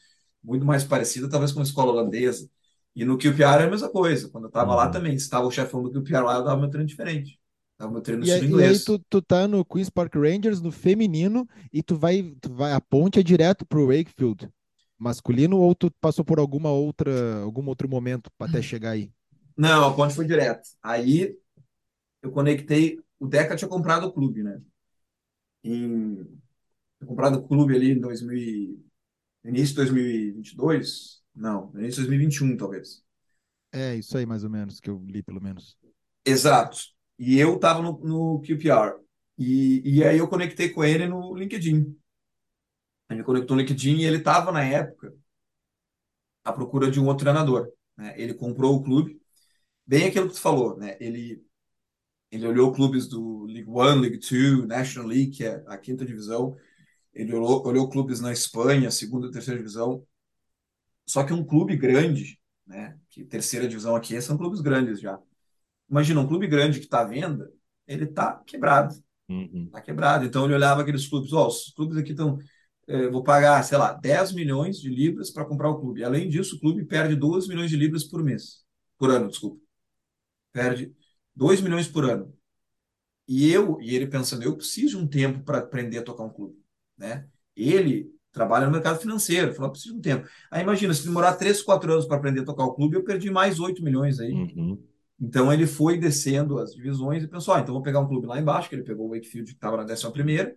muito 0.43 0.65
mais 0.65 0.83
parecido 0.83 1.29
talvez 1.29 1.51
com 1.51 1.59
a 1.59 1.63
escola 1.63 1.91
holandesa. 1.91 2.49
E 2.95 3.05
no 3.05 3.17
QPR 3.17 3.63
é 3.63 3.67
a 3.67 3.69
mesma 3.71 3.89
coisa. 3.91 4.29
Quando 4.29 4.45
eu 4.45 4.49
estava 4.49 4.75
lá 4.75 4.87
Uhum. 4.87 4.91
também, 4.91 5.17
se 5.17 5.25
estava 5.25 5.45
o 5.47 5.51
chefão 5.51 5.83
do 5.83 5.91
QPR 5.91 6.25
lá, 6.25 6.35
eu 6.37 6.43
dava 6.43 6.59
meu 6.61 6.69
treino 6.69 6.87
diferente. 6.87 7.39
Dava 7.79 7.91
meu 7.91 8.01
treino 8.01 8.19
no 8.21 8.23
E, 8.23 8.31
aí- 8.31 8.43
estilo 8.43 8.45
e 8.47 8.61
aí 8.61 8.79
inglês. 8.79 8.79
tu, 8.79 8.99
tu 9.09 9.21
tá 9.21 9.47
no 9.47 9.65
Queen's 9.65 9.89
Park 9.89 10.15
Rangers, 10.15 10.61
no 10.61 10.71
feminino, 10.71 11.47
e 11.71 11.83
tu 11.83 11.95
vai, 11.97 12.23
tu 12.41 12.53
vai, 12.53 12.71
a 12.73 12.79
ponte 12.81 13.19
é 13.19 13.23
direto 13.23 13.65
pro 13.65 13.87
Wakefield 13.87 14.49
masculino, 14.97 15.57
ou 15.59 15.75
tu 15.75 15.91
passou 15.99 16.23
por 16.23 16.39
alguma 16.39 16.71
outra, 16.71 17.41
algum 17.41 17.67
outro 17.67 17.89
momento 17.89 18.29
até 18.39 18.61
chegar 18.61 18.91
aí? 18.91 19.11
Não, 19.57 19.87
a 19.89 19.95
ponte 19.95 20.15
foi 20.15 20.25
direto. 20.25 20.67
Aí 20.81 21.37
eu 22.21 22.31
conectei. 22.31 22.99
O 23.19 23.27
Deca 23.27 23.55
tinha 23.57 23.69
comprado 23.69 24.07
o 24.07 24.13
clube, 24.13 24.43
né? 24.43 24.61
Em, 25.63 26.15
tinha 26.15 27.07
comprado 27.07 27.39
o 27.39 27.47
clube 27.47 27.75
ali 27.75 27.91
em 27.93 28.01
2000, 28.01 28.37
e- 28.37 28.79
no 29.43 29.51
início 29.51 29.69
de 29.71 29.75
2022. 29.77 31.22
Não, 31.35 31.71
no 31.71 31.79
início 31.79 32.01
de 32.01 32.07
2021, 32.07 32.57
talvez. 32.57 33.03
É, 33.71 33.95
isso 33.95 34.17
aí 34.17 34.25
mais 34.25 34.43
ou 34.43 34.49
menos, 34.49 34.79
que 34.79 34.89
eu 34.89 35.03
li 35.05 35.23
pelo 35.23 35.41
menos. 35.41 35.77
Exato. 36.25 36.77
E 37.17 37.39
eu 37.39 37.59
tava 37.59 37.81
no, 37.81 37.99
no 37.99 38.41
QPR. 38.41 38.99
E, 39.37 39.81
e 39.83 40.03
aí 40.03 40.17
eu 40.17 40.27
conectei 40.27 40.69
com 40.69 40.83
ele 40.83 41.07
no 41.07 41.35
LinkedIn. 41.35 41.95
Ele 43.09 43.23
conectou 43.23 43.55
no 43.55 43.61
LinkedIn 43.61 43.97
e 43.97 44.05
ele 44.05 44.17
estava, 44.17 44.51
na 44.51 44.63
época, 44.63 45.13
à 46.43 46.51
procura 46.53 46.89
de 46.89 46.99
um 46.99 47.07
outro 47.07 47.25
treinador. 47.25 47.71
né? 47.97 48.13
Ele 48.17 48.33
comprou 48.33 48.75
o 48.75 48.83
clube, 48.83 49.19
bem 49.85 50.05
aquilo 50.07 50.27
que 50.27 50.35
tu 50.35 50.41
falou, 50.41 50.77
né? 50.77 50.97
Ele, 50.99 51.43
ele 52.31 52.47
olhou 52.47 52.73
clubes 52.73 53.07
do 53.07 53.45
League 53.45 53.69
One, 53.69 54.01
League 54.01 54.19
Two, 54.19 54.65
National 54.65 55.07
League, 55.07 55.31
que 55.31 55.45
é 55.45 55.63
a 55.67 55.77
quinta 55.77 56.05
divisão. 56.05 56.55
Ele 57.13 57.33
olhou, 57.33 57.65
olhou 57.67 57.89
clubes 57.89 58.19
na 58.19 58.31
Espanha, 58.31 58.91
segunda 58.91 59.27
e 59.27 59.31
terceira 59.31 59.59
divisão. 59.59 60.05
Só 61.05 61.23
que 61.23 61.33
um 61.33 61.43
clube 61.43 61.75
grande, 61.75 62.39
né? 62.65 62.97
Que 63.09 63.23
terceira 63.23 63.67
divisão 63.67 63.95
aqui 63.95 64.19
são 64.21 64.37
clubes 64.37 64.61
grandes 64.61 64.99
já. 64.99 65.19
Imagina, 65.89 66.21
um 66.21 66.27
clube 66.27 66.47
grande 66.47 66.79
que 66.79 66.85
está 66.85 67.01
à 67.01 67.05
venda, 67.05 67.51
ele 67.87 68.05
está 68.05 68.41
quebrado. 68.45 68.95
Uhum. 69.29 69.69
Tá 69.71 69.81
quebrado. 69.81 70.25
Então 70.25 70.45
ele 70.45 70.55
olhava 70.55 70.81
aqueles 70.81 71.07
clubes, 71.07 71.33
ó, 71.33 71.47
os 71.47 71.71
clubes 71.75 71.97
aqui 71.97 72.11
estão, 72.11 72.37
eh, 72.87 73.09
vou 73.09 73.23
pagar, 73.23 73.63
sei 73.63 73.77
lá, 73.77 73.93
10 73.93 74.33
milhões 74.33 74.79
de 74.79 74.89
libras 74.89 75.29
para 75.31 75.45
comprar 75.45 75.69
o 75.69 75.79
clube. 75.79 76.03
Além 76.03 76.29
disso, 76.29 76.55
o 76.55 76.59
clube 76.59 76.85
perde 76.85 77.15
2 77.15 77.47
milhões 77.47 77.69
de 77.69 77.77
libras 77.77 78.03
por 78.03 78.23
mês. 78.23 78.63
Por 78.97 79.11
ano, 79.11 79.29
desculpa. 79.29 79.61
Perde 80.51 80.93
2 81.35 81.61
milhões 81.61 81.87
por 81.87 82.05
ano. 82.09 82.33
E 83.27 83.49
eu, 83.51 83.79
e 83.81 83.95
ele 83.95 84.07
pensando, 84.07 84.43
eu 84.43 84.55
preciso 84.55 84.97
de 84.97 85.03
um 85.03 85.07
tempo 85.07 85.43
para 85.43 85.59
aprender 85.59 85.99
a 85.99 86.03
tocar 86.03 86.23
um 86.23 86.29
clube, 86.29 86.57
né? 86.97 87.27
Ele 87.55 88.11
trabalha 88.33 88.65
no 88.65 88.71
mercado 88.71 88.99
financeiro, 88.99 89.53
falou, 89.53 89.71
preciso 89.71 89.93
de 89.93 89.99
um 89.99 90.01
tempo. 90.01 90.27
Aí 90.51 90.61
imagina, 90.61 90.93
se 90.93 91.05
demorar 91.05 91.35
3, 91.35 91.61
4 91.61 91.93
anos 91.93 92.05
para 92.05 92.17
aprender 92.17 92.41
a 92.41 92.45
tocar 92.45 92.65
o 92.65 92.73
clube, 92.73 92.97
eu 92.97 93.03
perdi 93.03 93.29
mais 93.29 93.59
8 93.59 93.83
milhões 93.83 94.19
aí. 94.19 94.33
Uhum. 94.33 94.83
Então 95.21 95.53
ele 95.53 95.67
foi 95.67 95.97
descendo 95.97 96.57
as 96.59 96.73
divisões 96.73 97.23
e 97.23 97.27
pensou: 97.27 97.53
ah, 97.53 97.59
então 97.59 97.73
vou 97.73 97.83
pegar 97.83 97.99
um 98.01 98.07
clube 98.07 98.27
lá 98.27 98.39
embaixo, 98.39 98.67
que 98.67 98.75
ele 98.75 98.83
pegou 98.83 99.07
o 99.07 99.11
Wakefield, 99.11 99.51
que 99.51 99.57
estava 99.57 99.77
na 99.77 99.83
décima 99.83 100.11
primeira, 100.11 100.53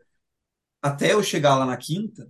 até 0.82 1.12
eu 1.12 1.22
chegar 1.22 1.56
lá 1.56 1.66
na 1.66 1.76
quinta, 1.76 2.28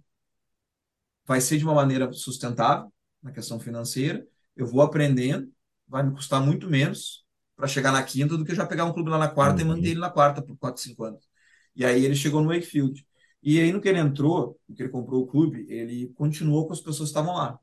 vai 1.24 1.40
ser 1.40 1.58
de 1.58 1.64
uma 1.64 1.74
maneira 1.74 2.12
sustentável, 2.12 2.92
na 3.22 3.32
questão 3.32 3.58
financeira, 3.58 4.26
eu 4.54 4.66
vou 4.66 4.82
aprendendo, 4.82 5.50
vai 5.88 6.02
me 6.02 6.12
custar 6.12 6.40
muito 6.40 6.68
menos 6.68 7.24
para 7.56 7.66
chegar 7.66 7.90
na 7.92 8.02
quinta 8.02 8.36
do 8.36 8.44
que 8.44 8.54
já 8.54 8.66
pegar 8.66 8.84
um 8.84 8.92
clube 8.92 9.10
lá 9.10 9.18
na 9.18 9.28
quarta 9.28 9.60
e 9.60 9.64
Uhum. 9.64 9.70
manter 9.70 9.90
ele 9.90 10.00
na 10.00 10.10
quarta 10.10 10.42
por 10.42 10.56
4, 10.58 10.82
5 10.82 11.04
anos. 11.04 11.28
E 11.74 11.84
aí 11.84 12.04
ele 12.04 12.14
chegou 12.14 12.42
no 12.42 12.48
Wakefield. 12.48 13.04
E 13.42 13.60
aí 13.60 13.72
no 13.72 13.80
que 13.80 13.88
ele 13.88 13.98
entrou, 13.98 14.58
no 14.68 14.74
que 14.74 14.82
ele 14.82 14.90
comprou 14.90 15.22
o 15.22 15.26
clube, 15.26 15.66
ele 15.68 16.08
continuou 16.14 16.66
com 16.66 16.72
as 16.72 16.80
pessoas 16.80 17.10
que 17.10 17.18
estavam 17.18 17.34
lá. 17.34 17.58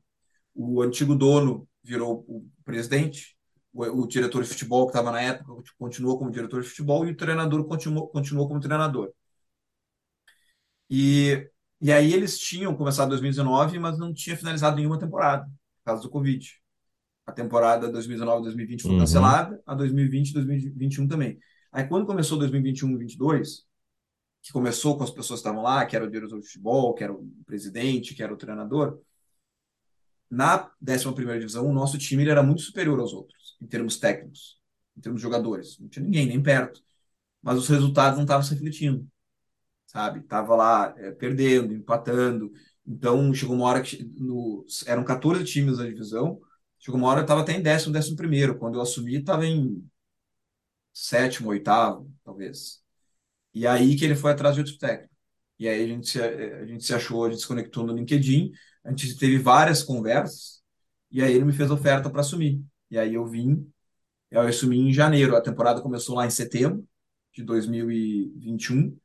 O 0.54 0.82
antigo 0.82 1.14
dono 1.14 1.68
virou 1.82 2.24
o 2.28 2.48
presidente, 2.64 3.36
o, 3.72 3.84
o 4.02 4.06
diretor 4.08 4.42
de 4.42 4.48
futebol 4.48 4.86
que 4.86 4.90
estava 4.92 5.10
na 5.12 5.20
época 5.20 5.52
continuou 5.78 6.18
como 6.18 6.30
diretor 6.30 6.62
de 6.62 6.68
futebol 6.68 7.06
e 7.06 7.10
o 7.12 7.16
treinador 7.16 7.64
continuou, 7.66 8.08
continuou 8.08 8.48
como 8.48 8.60
treinador. 8.60 9.12
E, 10.90 11.48
e 11.80 11.92
aí 11.92 12.12
eles 12.12 12.38
tinham 12.38 12.74
começado 12.76 13.06
em 13.08 13.10
2019, 13.10 13.78
mas 13.78 13.98
não 13.98 14.12
tinha 14.12 14.36
finalizado 14.36 14.76
nenhuma 14.76 14.98
temporada, 14.98 15.44
por 15.46 15.84
causa 15.84 16.02
do 16.02 16.10
Covid. 16.10 16.48
A 17.26 17.32
temporada 17.32 17.90
2019-2020 17.90 18.82
foi 18.82 18.92
Uhum. 18.92 18.98
cancelada, 19.00 19.62
a 19.66 19.74
2020-2021 19.74 21.08
também. 21.08 21.38
Aí 21.72 21.86
quando 21.88 22.06
começou 22.06 22.38
2021-22, 22.38 23.64
que 24.44 24.52
começou 24.52 24.98
com 24.98 25.02
as 25.04 25.10
pessoas 25.10 25.40
que 25.40 25.48
estavam 25.48 25.62
lá, 25.62 25.86
que 25.86 25.96
era 25.96 26.04
o 26.04 26.10
diretor 26.10 26.38
de 26.38 26.46
futebol, 26.46 26.94
que 26.94 27.02
era 27.02 27.12
o 27.14 27.26
presidente, 27.46 28.14
que 28.14 28.22
era 28.22 28.32
o 28.32 28.36
treinador, 28.36 29.00
na 30.30 30.70
11ª 30.82 31.38
divisão, 31.38 31.66
o 31.66 31.72
nosso 31.72 31.96
time 31.96 32.28
era 32.28 32.42
muito 32.42 32.60
superior 32.60 33.00
aos 33.00 33.14
outros, 33.14 33.56
em 33.62 33.66
termos 33.66 33.96
técnicos, 33.98 34.60
em 34.96 35.00
termos 35.00 35.20
de 35.20 35.22
jogadores. 35.22 35.78
Não 35.78 35.88
tinha 35.88 36.04
ninguém, 36.04 36.26
nem 36.26 36.42
perto. 36.42 36.82
Mas 37.42 37.58
os 37.58 37.68
resultados 37.68 38.16
não 38.18 38.24
estavam 38.24 38.42
se 38.44 38.54
refletindo, 38.54 39.08
sabe? 39.86 40.22
Tava 40.22 40.56
lá 40.56 40.94
é, 40.98 41.12
perdendo, 41.12 41.74
empatando. 41.74 42.52
Então, 42.86 43.32
chegou 43.34 43.56
uma 43.56 43.66
hora 43.66 43.82
que 43.82 44.04
no, 44.18 44.66
eram 44.86 45.04
14 45.04 45.44
times 45.44 45.78
da 45.78 45.86
divisão, 45.86 46.40
chegou 46.78 47.00
uma 47.00 47.08
hora 47.08 47.20
que 47.20 47.24
estava 47.24 47.42
até 47.42 47.54
em 47.54 47.62
décimo, 47.62 47.92
décimo 47.94 48.16
primeiro. 48.16 48.58
Quando 48.58 48.76
eu 48.76 48.82
assumi, 48.82 49.16
estava 49.16 49.46
em 49.46 49.84
sétimo, 50.92 51.50
oitavo, 51.50 52.10
talvez. 52.24 52.83
E 53.54 53.66
aí 53.66 53.96
que 53.96 54.04
ele 54.04 54.14
foi 54.16 54.32
atrás 54.32 54.54
de 54.54 54.60
outro 54.62 54.78
técnico. 54.78 55.14
E 55.58 55.68
aí 55.68 55.84
a 55.84 55.86
gente 55.88 56.08
se, 56.08 56.20
a 56.22 56.66
gente 56.66 56.84
se 56.84 56.94
achou, 56.94 57.24
a 57.24 57.30
gente 57.30 57.42
se 57.42 57.48
conectou 57.48 57.84
no 57.86 57.94
LinkedIn, 57.94 58.52
a 58.84 58.90
gente 58.90 59.16
teve 59.18 59.38
várias 59.38 59.82
conversas, 59.82 60.62
e 61.10 61.22
aí 61.22 61.32
ele 61.34 61.44
me 61.44 61.52
fez 61.52 61.70
oferta 61.70 62.10
para 62.10 62.20
assumir. 62.20 62.62
E 62.90 62.98
aí 62.98 63.14
eu 63.14 63.26
vim, 63.26 63.70
eu 64.30 64.40
assumi 64.42 64.78
em 64.80 64.92
janeiro. 64.92 65.36
A 65.36 65.40
temporada 65.42 65.82
começou 65.82 66.16
lá 66.16 66.26
em 66.26 66.30
setembro 66.30 66.86
de 67.34 67.42
2021. 67.44 68.96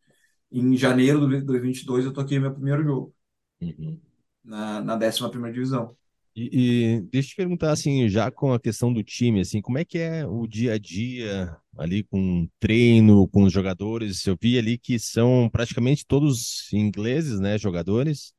Em 0.51 0.77
janeiro 0.77 1.21
de 1.29 1.41
2022 1.41 2.05
eu 2.05 2.13
toquei 2.13 2.39
meu 2.39 2.53
primeiro 2.53 2.83
jogo 2.83 3.15
Uhum. 3.61 4.01
na, 4.43 4.81
na 4.81 4.95
11ª 4.97 5.51
divisão. 5.51 5.95
E, 6.41 6.97
e 6.99 7.01
deixa 7.11 7.29
eu 7.29 7.31
te 7.31 7.35
perguntar 7.35 7.71
assim, 7.71 8.07
já 8.07 8.31
com 8.31 8.53
a 8.53 8.59
questão 8.59 8.93
do 8.93 9.03
time, 9.03 9.41
assim, 9.41 9.61
como 9.61 9.77
é 9.77 9.83
que 9.85 9.97
é 9.97 10.25
o 10.25 10.47
dia 10.47 10.73
a 10.73 10.77
dia 10.77 11.57
ali 11.77 12.03
com 12.03 12.47
treino, 12.59 13.27
com 13.27 13.43
os 13.43 13.51
jogadores? 13.53 14.25
Eu 14.25 14.37
vi 14.41 14.57
ali 14.57 14.77
que 14.77 14.97
são 14.99 15.49
praticamente 15.51 16.05
todos 16.05 16.71
ingleses, 16.73 17.39
né, 17.39 17.57
jogadores. 17.57 18.33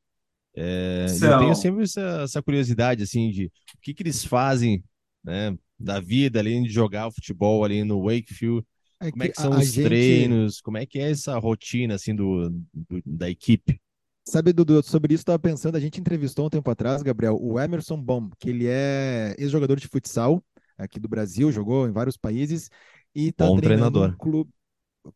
É, 0.55 1.17
eu 1.21 1.35
tenho 1.35 1.55
sempre 1.55 1.83
essa, 1.83 2.01
essa 2.23 2.41
curiosidade, 2.43 3.03
assim, 3.03 3.31
de 3.31 3.45
o 3.47 3.51
que 3.81 3.93
que 3.93 4.03
eles 4.03 4.23
fazem, 4.25 4.83
né, 5.23 5.57
da 5.79 5.99
vida 5.99 6.39
além 6.39 6.63
de 6.63 6.69
jogar 6.69 7.07
o 7.07 7.11
futebol 7.11 7.63
ali 7.65 7.83
no 7.83 8.03
Wakefield. 8.05 8.65
É 8.99 9.11
Como 9.11 9.23
é 9.23 9.29
que 9.29 9.37
são 9.37 9.57
os 9.57 9.71
gente, 9.71 9.79
treinos? 9.79 10.61
Como 10.61 10.77
é 10.77 10.85
que 10.85 10.99
é 10.99 11.11
essa 11.11 11.37
rotina, 11.39 11.95
assim, 11.95 12.15
do, 12.15 12.49
do- 12.73 13.01
da 13.05 13.29
equipe? 13.29 13.79
Sabe, 14.25 14.53
Dudu, 14.53 14.81
sobre 14.83 15.13
isso 15.13 15.21
eu 15.21 15.23
estava 15.23 15.39
pensando, 15.39 15.75
a 15.75 15.79
gente 15.79 15.99
entrevistou 15.99 16.45
um 16.47 16.49
tempo 16.49 16.69
atrás, 16.69 17.01
Gabriel, 17.03 17.37
o 17.41 17.59
Emerson 17.59 18.01
Bom, 18.01 18.29
que 18.39 18.49
ele 18.49 18.67
é 18.67 19.35
ex-jogador 19.37 19.79
de 19.79 19.87
futsal 19.87 20.43
aqui 20.77 20.99
do 20.99 21.07
Brasil, 21.09 21.51
jogou 21.51 21.87
em 21.87 21.91
vários 21.91 22.17
países 22.17 22.69
e 23.15 23.27
está 23.29 23.49
Bom 23.49 23.51
treinando 23.51 24.01
um 24.01 24.09
treinador. 24.09 24.17
clube. 24.17 24.51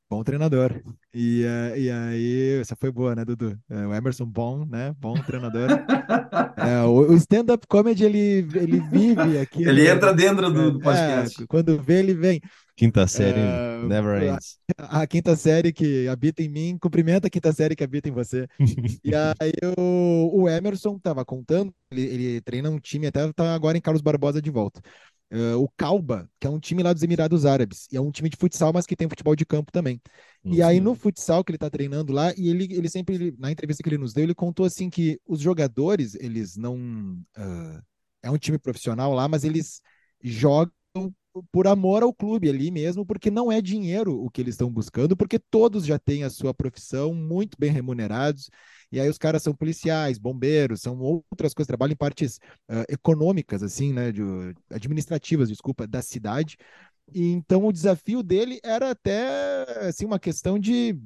Bom 0.10 0.24
treinador. 0.24 0.84
E, 1.14 1.44
eh, 1.44 1.80
e 1.80 1.92
aí, 1.92 2.60
essa 2.62 2.76
foi 2.76 2.92
boa, 2.92 3.16
né, 3.16 3.24
Dudu? 3.26 3.60
É, 3.70 3.88
o 3.88 3.94
Emerson 3.94 4.26
Bom, 4.26 4.66
né? 4.66 4.94
Bom 5.00 5.22
treinador. 5.24 5.70
É, 6.58 6.84
o 6.84 7.14
stand-up 7.16 7.68
comedy 7.68 8.06
ele, 8.06 8.48
ele 8.56 8.80
vive 8.80 9.38
aqui 9.38 9.66
Ele 9.66 9.82
no, 9.82 9.90
entra 9.90 10.14
dentro 10.14 10.52
do, 10.52 10.72
do 10.74 10.80
É, 10.82 10.82
podcast. 10.82 11.46
quando 11.48 11.82
vê, 11.82 12.00
ele 12.00 12.14
vem. 12.14 12.42
Quinta 12.76 13.08
série, 13.08 13.40
uh, 13.40 13.88
never 13.88 14.22
ends. 14.22 14.60
A, 14.78 15.02
a, 15.02 15.08
quinta 15.08 15.34
série 15.36 15.72
que 15.72 16.10
habita 16.10 16.44
em 16.44 16.50
mim, 16.50 16.78
cumprimenta 16.78 17.28
a 17.28 17.30
quinta 17.30 17.54
série 17.54 17.76
que 17.76 17.84
habita 17.84 18.10
em 18.10 18.12
você. 18.12 18.48
e 19.02 19.12
aí 19.40 19.54
o, 19.78 20.42
o 20.42 20.50
Emerson 20.50 21.00
tava 21.00 21.24
contando, 21.24 21.74
ele, 21.90 22.02
ele 22.02 22.42
treina 22.42 22.70
um 22.70 22.78
time, 22.78 23.08
até 23.08 23.32
tá 23.32 23.56
agora 23.56 23.78
em 23.78 23.82
Carlos 23.82 24.02
Barbosa 24.02 24.42
de 24.42 24.52
volta. 24.52 24.82
Uh, 25.32 25.58
o 25.58 25.70
Calba, 25.78 26.30
que 26.40 26.46
é 26.46 26.50
um 26.50 26.60
time 26.60 26.84
lá 26.84 26.92
dos 26.92 27.02
Emirados 27.02 27.46
Árabes, 27.46 27.88
e 27.92 27.98
é 27.98 28.02
um 28.02 28.12
time 28.12 28.30
de 28.30 28.38
futsal, 28.38 28.74
mas 28.74 28.86
que 28.86 28.96
tem 28.96 29.08
futebol 29.08 29.36
de 29.36 29.46
campo 29.46 29.72
também. 29.72 30.00
Uhum. 30.44 30.54
E 30.54 30.62
aí 30.62 30.82
no 30.82 30.96
futsal 30.96 31.44
que 31.44 31.52
ele 31.52 31.58
tá 31.58 31.70
treinando 31.70 32.12
lá, 32.12 32.34
e 32.38 32.50
ele, 32.50 32.68
ele 32.72 32.90
sempre, 32.90 33.34
na 33.40 33.52
entrevista 33.52 33.82
que 33.82 33.90
ele 33.90 33.98
nos 33.98 34.14
deu, 34.14 34.24
ele 34.24 34.36
contou 34.36 34.66
assim 34.66 34.90
que 34.90 35.20
os 35.26 35.40
jogadores, 35.40 36.14
eles 36.16 36.58
não. 36.58 36.76
Uh, 37.38 37.82
é 38.22 38.30
um 38.30 38.38
time 38.38 38.58
profissional 38.58 39.14
lá, 39.14 39.28
mas 39.28 39.44
eles 39.44 39.82
jogam 40.22 40.72
por 41.52 41.68
amor 41.68 42.04
ao 42.04 42.14
clube 42.14 42.50
ali 42.50 42.72
mesmo, 42.72 43.06
porque 43.06 43.30
não 43.32 43.52
é 43.52 43.62
dinheiro 43.62 44.20
o 44.24 44.30
que 44.30 44.42
eles 44.42 44.54
estão 44.56 44.70
buscando, 44.72 45.16
porque 45.18 45.38
todos 45.40 45.86
já 45.86 46.00
têm 46.00 46.24
a 46.24 46.30
sua 46.30 46.54
profissão 46.54 47.14
muito 47.14 47.58
bem 47.60 47.72
remunerados, 47.72 48.50
e 48.92 49.00
aí 49.00 49.10
os 49.10 49.18
caras 49.18 49.44
são 49.44 49.54
policiais, 49.54 50.18
bombeiros, 50.18 50.82
são 50.82 50.98
outras 51.00 51.54
coisas, 51.54 51.68
trabalham 51.68 51.94
em 51.94 51.98
partes 51.98 52.38
uh, 52.70 52.86
econômicas, 52.90 53.64
assim, 53.64 53.92
né, 53.94 54.12
de, 54.12 54.22
administrativas, 54.72 55.50
desculpa, 55.50 55.86
da 55.88 56.02
cidade, 56.02 56.58
e 57.14 57.32
então 57.32 57.66
o 57.66 57.72
desafio 57.74 58.24
dele 58.24 58.60
era 58.64 58.92
até, 58.92 59.66
assim, 59.88 60.06
uma 60.06 60.20
questão 60.20 60.58
de 60.58 60.98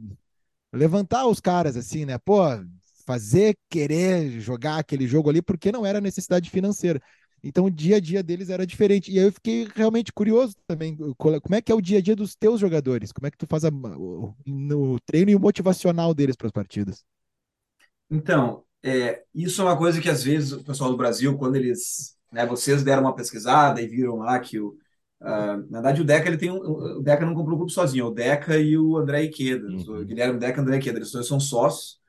levantar 0.74 1.28
os 1.28 1.40
caras, 1.40 1.76
assim, 1.76 2.06
né, 2.06 2.18
pô, 2.18 2.42
fazer, 3.06 3.58
querer 3.70 4.40
jogar 4.40 4.78
aquele 4.78 5.08
jogo 5.08 5.30
ali, 5.30 5.42
porque 5.42 5.72
não 5.72 5.86
era 5.86 6.00
necessidade 6.02 6.50
financeira. 6.50 7.02
Então 7.44 7.66
o 7.66 7.72
dia 7.72 7.98
a 7.98 8.00
dia 8.00 8.22
deles 8.22 8.50
era 8.50 8.66
diferente. 8.66 9.12
E 9.12 9.20
aí 9.20 9.26
eu 9.26 9.32
fiquei 9.32 9.68
realmente 9.76 10.12
curioso 10.12 10.56
também. 10.68 10.98
Como 11.18 11.56
é 11.56 11.62
que 11.62 11.72
é 11.72 11.76
o 11.76 11.82
dia 11.82 12.00
a 12.00 12.02
dia 12.02 12.16
dos 12.16 12.36
teus 12.36 12.60
jogadores? 12.60 13.12
Como 13.12 13.28
é 13.28 13.32
que 13.32 13.38
tu 13.38 13.48
faz 13.48 13.64
a, 13.66 13.70
o, 13.70 14.34
no 14.46 15.00
treino 15.02 15.32
e 15.32 15.36
o 15.36 15.40
motivacional 15.40 16.14
deles 16.14 16.36
para 16.36 16.48
as 16.48 16.52
partidas? 16.54 17.04
Então, 18.10 18.64
é, 18.84 19.24
isso 19.34 19.62
é 19.62 19.66
uma 19.66 19.78
coisa 19.78 20.02
que 20.02 20.10
às 20.10 20.24
vezes 20.24 20.52
o 20.52 20.64
pessoal 20.64 20.90
do 20.90 20.98
Brasil, 20.98 21.38
quando 21.38 21.56
eles, 21.56 22.18
né, 22.32 22.46
vocês 22.46 22.84
deram 22.84 23.04
uma 23.04 23.16
pesquisada 23.16 23.82
e 23.82 23.88
viram 23.88 24.18
lá 24.18 24.40
que 24.40 24.60
o, 24.60 24.70
uh, 25.22 25.58
na 25.70 25.82
verdade 25.82 26.02
o 26.02 26.06
Deca 26.06 26.28
ele 26.28 26.38
tem 26.38 26.52
um, 26.52 26.58
o 26.58 27.02
Deca 27.02 27.26
não 27.26 27.36
comprou 27.36 27.56
o 27.56 27.58
clube 27.58 27.72
sozinho, 27.72 28.06
é 28.06 28.08
o 28.08 28.12
Deca 28.14 28.58
e 28.58 28.78
o 28.78 28.98
André 28.98 29.24
Iqueda, 29.24 29.68
uhum. 29.68 30.02
o 30.02 30.06
Guilherme 30.06 30.40
Deca 30.40 30.58
e 30.58 30.60
o 30.60 30.64
André 30.64 30.78
Iqueda, 30.78 30.98
eles 30.98 31.12
dois 31.12 31.28
são 31.28 31.40
sócios. 31.40 32.00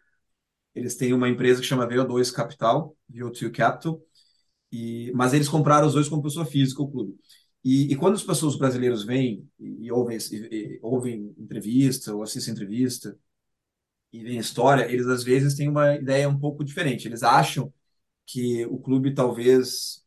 Eles 0.72 0.97
têm 0.97 1.12
uma 1.12 1.28
empresa 1.28 1.61
que 1.61 1.66
chama 1.66 1.87
VO2 1.87 2.33
Capital, 2.33 2.97
VO2 3.12 3.51
Capital, 3.51 4.01
e, 4.73 5.12
mas 5.14 5.33
eles 5.33 5.49
compraram 5.49 5.87
os 5.87 5.95
dois 5.95 6.09
como 6.09 6.23
pessoa 6.23 6.47
física, 6.47 6.83
o 6.83 6.91
clube. 6.91 7.16
E, 7.64 7.93
e 7.93 7.97
quando 7.97 8.14
as 8.14 8.23
pessoas 8.23 8.57
brasileiros 8.57 9.05
vêm 9.05 9.47
e, 9.59 9.87
e 9.87 9.93
ouvem, 9.93 10.16
e, 10.33 10.79
ouvem 10.83 11.35
entrevista 11.39 12.14
ou 12.14 12.23
assistem 12.23 12.55
entrevista 12.55 13.16
e 14.12 14.23
veem 14.23 14.39
história, 14.39 14.91
eles 14.91 15.07
às 15.07 15.23
vezes 15.23 15.55
têm 15.55 15.68
uma 15.68 15.95
ideia 15.95 16.29
um 16.29 16.39
pouco 16.39 16.64
diferente. 16.64 17.07
Eles 17.07 17.23
acham 17.23 17.73
que 18.27 18.64
o 18.66 18.79
clube 18.79 19.14
talvez 19.14 20.05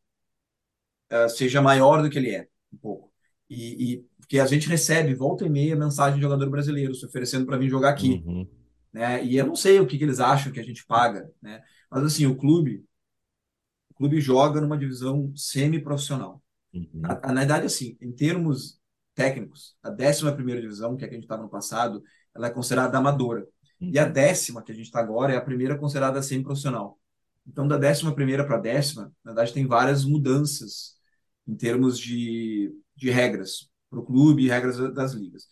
uh, 1.11 1.29
seja 1.29 1.61
maior 1.61 2.01
do 2.01 2.09
que 2.09 2.17
ele 2.17 2.31
é, 2.31 2.47
um 2.71 2.77
pouco. 2.77 3.11
E, 3.49 3.93
e 3.93 4.05
porque 4.19 4.39
a 4.39 4.47
gente 4.47 4.67
recebe 4.67 5.13
volta 5.13 5.45
e 5.45 5.49
meia 5.49 5.75
mensagem 5.75 6.15
de 6.15 6.23
jogador 6.23 6.49
brasileiro 6.49 6.95
se 6.95 7.05
oferecendo 7.05 7.45
para 7.45 7.57
vir 7.57 7.69
jogar 7.69 7.89
aqui. 7.89 8.23
Uhum. 8.25 8.47
Né? 8.91 9.23
E 9.23 9.37
eu 9.37 9.45
não 9.45 9.55
sei 9.55 9.79
o 9.79 9.85
que, 9.85 9.97
que 9.97 10.03
eles 10.03 10.19
acham 10.19 10.51
que 10.51 10.59
a 10.59 10.63
gente 10.63 10.85
paga, 10.85 11.29
né? 11.41 11.61
Mas 11.89 12.03
assim, 12.03 12.25
o 12.25 12.35
clube 12.35 12.83
o 13.93 13.95
clube 13.95 14.19
joga 14.19 14.59
numa 14.59 14.77
divisão 14.77 15.31
semi-profissional. 15.35 16.41
Uhum. 16.73 16.89
Na, 16.93 17.15
na 17.19 17.41
verdade, 17.41 17.67
assim, 17.67 17.95
em 18.01 18.11
termos 18.11 18.79
técnicos, 19.13 19.75
a 19.83 19.91
11 19.91 20.33
divisão, 20.59 20.97
que 20.97 21.03
é 21.03 21.05
a 21.05 21.09
que 21.09 21.15
a 21.15 21.17
gente 21.17 21.25
estava 21.25 21.43
no 21.43 21.49
passado, 21.49 22.03
ela 22.35 22.47
é 22.47 22.49
considerada 22.49 22.97
amadora. 22.97 23.47
Uhum. 23.79 23.91
E 23.93 23.99
a 23.99 24.05
décima, 24.05 24.63
que 24.63 24.71
a 24.71 24.75
gente 24.75 24.85
está 24.85 24.99
agora, 24.99 25.33
é 25.33 25.37
a 25.37 25.41
primeira 25.41 25.77
considerada 25.77 26.21
semi-profissional. 26.23 26.99
Então, 27.45 27.67
da 27.67 27.77
décima 27.77 28.15
primeira 28.15 28.45
para 28.45 28.57
a 28.57 28.59
décima, 28.59 29.13
na 29.23 29.31
verdade, 29.31 29.53
tem 29.53 29.67
várias 29.67 30.03
mudanças 30.03 30.95
em 31.47 31.55
termos 31.55 31.99
de, 31.99 32.73
de 32.95 33.11
regras 33.11 33.69
para 33.89 33.99
o 33.99 34.05
clube 34.05 34.43
e 34.43 34.49
regras 34.49 34.77
das 34.93 35.13
ligas. 35.13 35.45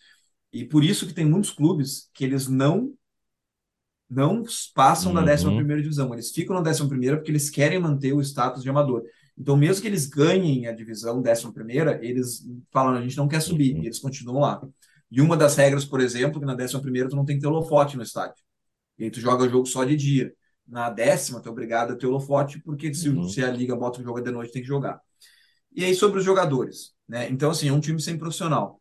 E 0.52 0.64
por 0.64 0.82
isso 0.82 1.06
que 1.06 1.14
tem 1.14 1.24
muitos 1.24 1.50
clubes 1.50 2.10
que 2.12 2.24
eles 2.24 2.48
não 2.48 2.92
não 4.12 4.42
passam 4.74 5.14
uhum. 5.14 5.24
da 5.24 5.32
11 5.32 5.82
divisão. 5.82 6.12
Eles 6.12 6.30
ficam 6.30 6.60
na 6.60 6.70
11 6.70 6.86
porque 6.86 7.30
eles 7.30 7.48
querem 7.48 7.80
manter 7.80 8.12
o 8.12 8.20
status 8.20 8.62
de 8.62 8.68
amador. 8.68 9.02
Então, 9.36 9.56
mesmo 9.56 9.80
que 9.80 9.88
eles 9.88 10.06
ganhem 10.06 10.66
a 10.66 10.72
divisão 10.72 11.22
11, 11.22 11.52
eles 12.02 12.46
falam: 12.70 12.94
a 12.94 13.00
gente 13.00 13.16
não 13.16 13.26
quer 13.26 13.40
subir, 13.40 13.74
uhum. 13.74 13.82
e 13.82 13.86
eles 13.86 13.98
continuam 13.98 14.40
lá. 14.40 14.62
E 15.10 15.20
uma 15.20 15.36
das 15.36 15.56
regras, 15.56 15.84
por 15.84 16.00
exemplo, 16.00 16.38
que 16.38 16.46
na 16.46 16.54
11 16.54 17.08
tu 17.08 17.16
não 17.16 17.24
tem 17.24 17.36
que 17.36 17.42
ter 17.42 17.48
holofote 17.48 17.96
no 17.96 18.02
estádio. 18.02 18.42
E 18.98 19.04
aí 19.04 19.10
tu 19.10 19.20
joga 19.20 19.44
o 19.44 19.48
jogo 19.48 19.66
só 19.66 19.84
de 19.84 19.96
dia. 19.96 20.32
Na 20.66 20.90
décima, 20.90 21.40
tu 21.40 21.48
é 21.48 21.52
obrigado 21.52 21.92
a 21.92 21.96
ter 21.96 22.06
holofote, 22.06 22.60
porque 22.60 22.92
se, 22.94 23.08
uhum. 23.08 23.28
se 23.28 23.42
a 23.42 23.50
liga 23.50 23.74
bota 23.74 24.00
o 24.00 24.04
jogo 24.04 24.20
de 24.20 24.30
noite, 24.30 24.52
tem 24.52 24.62
que 24.62 24.68
jogar. 24.68 25.00
E 25.74 25.84
aí, 25.84 25.94
sobre 25.94 26.18
os 26.18 26.24
jogadores. 26.24 26.92
Né? 27.08 27.28
Então, 27.30 27.50
assim, 27.50 27.68
é 27.68 27.72
um 27.72 27.80
time 27.80 28.00
sem 28.00 28.18
profissional. 28.18 28.80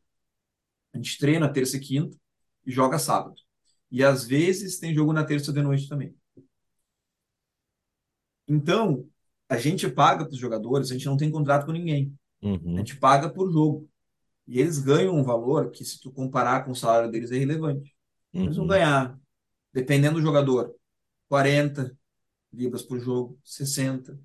A 0.93 0.97
gente 0.97 1.17
treina 1.17 1.51
terça 1.51 1.77
e 1.77 1.79
quinta 1.79 2.17
e 2.65 2.71
joga 2.71 2.99
sábado. 2.99 3.35
E 3.91 4.03
às 4.03 4.23
vezes 4.25 4.79
tem 4.79 4.95
jogo 4.95 5.11
na 5.11 5.25
terça 5.25 5.51
de 5.51 5.61
noite 5.61 5.89
também. 5.89 6.15
Então, 8.47 9.05
a 9.49 9.57
gente 9.57 9.89
paga 9.89 10.23
para 10.23 10.33
os 10.33 10.39
jogadores, 10.39 10.89
a 10.89 10.93
gente 10.93 11.05
não 11.05 11.17
tem 11.17 11.29
contrato 11.29 11.65
com 11.65 11.71
ninguém. 11.73 12.13
Uhum. 12.41 12.75
A 12.75 12.77
gente 12.77 12.97
paga 12.97 13.29
por 13.29 13.51
jogo. 13.51 13.89
E 14.47 14.59
eles 14.59 14.79
ganham 14.79 15.15
um 15.15 15.23
valor 15.23 15.71
que, 15.71 15.83
se 15.83 15.99
tu 15.99 16.11
comparar 16.11 16.63
com 16.63 16.71
o 16.71 16.75
salário 16.75 17.11
deles, 17.11 17.31
é 17.31 17.37
relevante. 17.37 17.95
Uhum. 18.33 18.43
Eles 18.43 18.55
vão 18.55 18.67
ganhar, 18.67 19.19
dependendo 19.73 20.15
do 20.15 20.21
jogador, 20.21 20.73
40 21.27 21.95
libras 22.51 22.81
por 22.81 22.99
jogo, 22.99 23.39
60, 23.43 24.19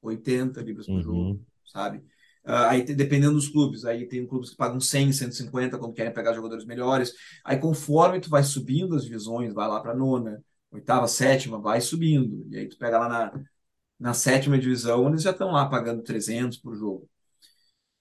80 0.00 0.62
libras 0.62 0.86
por 0.86 0.94
uhum. 0.94 1.02
jogo, 1.02 1.46
sabe? 1.64 2.04
Uh, 2.44 2.52
aí, 2.68 2.82
dependendo 2.82 3.34
dos 3.34 3.48
clubes, 3.48 3.84
aí 3.84 4.06
tem 4.06 4.26
clubes 4.26 4.50
que 4.50 4.56
pagam 4.56 4.80
100, 4.80 5.12
150 5.12 5.78
quando 5.78 5.92
querem 5.92 6.12
pegar 6.12 6.32
jogadores 6.32 6.64
melhores. 6.64 7.12
Aí, 7.44 7.58
conforme 7.58 8.20
tu 8.20 8.30
vai 8.30 8.42
subindo 8.42 8.94
as 8.94 9.04
divisões, 9.04 9.52
vai 9.52 9.68
lá 9.68 9.80
para 9.80 9.94
nona, 9.94 10.42
oitava, 10.70 11.06
sétima, 11.06 11.60
vai 11.60 11.80
subindo. 11.80 12.46
E 12.50 12.56
aí, 12.56 12.68
tu 12.68 12.78
pega 12.78 12.98
lá 12.98 13.08
na, 13.08 13.44
na 13.98 14.14
sétima 14.14 14.58
divisão, 14.58 15.08
eles 15.08 15.22
já 15.22 15.32
estão 15.32 15.52
lá 15.52 15.68
pagando 15.68 16.02
300 16.02 16.58
por 16.58 16.74
jogo. 16.74 17.08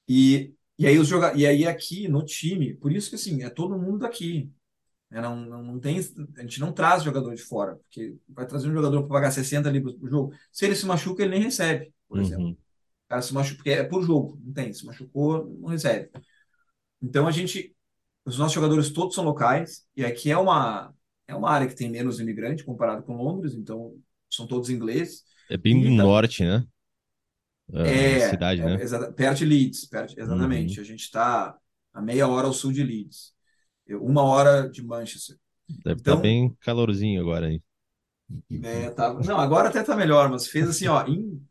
E, 0.08 0.54
e, 0.78 0.88
aí, 0.88 0.98
os 0.98 1.08
joga 1.08 1.34
e 1.36 1.46
aí, 1.46 1.68
aqui 1.68 2.08
no 2.08 2.24
time, 2.24 2.74
por 2.76 2.92
isso 2.92 3.10
que 3.10 3.16
assim, 3.16 3.44
é 3.44 3.50
todo 3.50 3.78
mundo 3.78 4.00
daqui. 4.00 4.50
Né? 5.12 5.20
Não, 5.22 5.36
não, 5.36 5.64
não 5.64 5.80
tem, 5.80 6.00
a 6.38 6.42
gente 6.42 6.62
não 6.62 6.72
traz 6.72 7.04
jogador 7.04 7.36
de 7.36 7.42
fora, 7.42 7.76
porque 7.76 8.16
vai 8.30 8.48
trazer 8.48 8.70
um 8.70 8.74
jogador 8.74 9.02
para 9.02 9.10
pagar 9.10 9.32
60 9.32 9.70
libras 9.70 9.96
por 9.96 10.10
jogo. 10.10 10.34
Se 10.52 10.66
ele 10.66 10.76
se 10.76 10.86
machuca, 10.86 11.24
ele 11.24 11.32
nem 11.32 11.42
recebe, 11.44 11.94
por 12.08 12.18
uhum. 12.18 12.24
exemplo 12.24 12.69
cara 13.10 13.22
se 13.22 13.34
machucou, 13.34 13.57
porque 13.57 13.72
é 13.72 13.84
por 13.84 14.03
jogo, 14.03 14.39
não 14.43 14.53
tem, 14.53 14.72
se 14.72 14.86
machucou, 14.86 15.45
não 15.60 15.70
recebe. 15.70 16.10
Então 17.01 17.28
a 17.28 17.32
gente, 17.32 17.76
os 18.24 18.38
nossos 18.38 18.53
jogadores 18.53 18.91
todos 18.91 19.16
são 19.16 19.24
locais, 19.24 19.86
e 19.95 20.05
aqui 20.05 20.32
é 20.32 20.38
uma, 20.38 20.93
é 21.28 21.36
uma 21.36 21.49
área 21.49 21.68
que 21.68 21.76
tem 21.76 21.89
menos 21.89 22.20
imigrante 22.20 22.64
comparado 22.64 23.03
com 23.03 23.18
Londres, 23.18 23.55
então 23.55 23.95
são 24.30 24.45
todos 24.45 24.70
ingleses. 24.70 25.24
É 25.49 25.57
bem 25.57 25.82
do 25.82 25.89
norte, 25.89 26.43
né? 26.43 26.64
é, 27.74 28.30
cidade, 28.30 28.62
é, 28.62 28.66
né? 28.66 29.12
perto 29.16 29.38
de 29.39 29.45
Leeds, 29.45 29.86
perto, 29.86 30.20
exatamente. 30.20 30.78
Uhum. 30.78 30.84
A 30.84 30.88
gente 30.88 31.01
está 31.01 31.57
a 31.91 32.01
meia 32.01 32.28
hora 32.28 32.47
ao 32.47 32.53
sul 32.53 32.72
de 32.72 32.84
Leeds, 32.84 33.34
uma 33.89 34.24
hora 34.24 34.70
de 34.70 34.84
Manchester. 34.84 35.36
Deve 35.68 35.99
estar 35.99 36.12
tá 36.12 36.12
então, 36.12 36.22
bem 36.22 36.55
calorzinho 36.62 37.20
agora 37.22 37.47
aí. 37.47 37.62
É, 38.64 38.91
tá, 38.91 39.14
não, 39.14 39.39
agora 39.39 39.70
até 39.70 39.82
tá 39.82 39.95
melhor, 39.95 40.30
mas 40.30 40.47
fez 40.47 40.70
assim, 40.70 40.88
ó, 40.88 41.03
em 41.07 41.41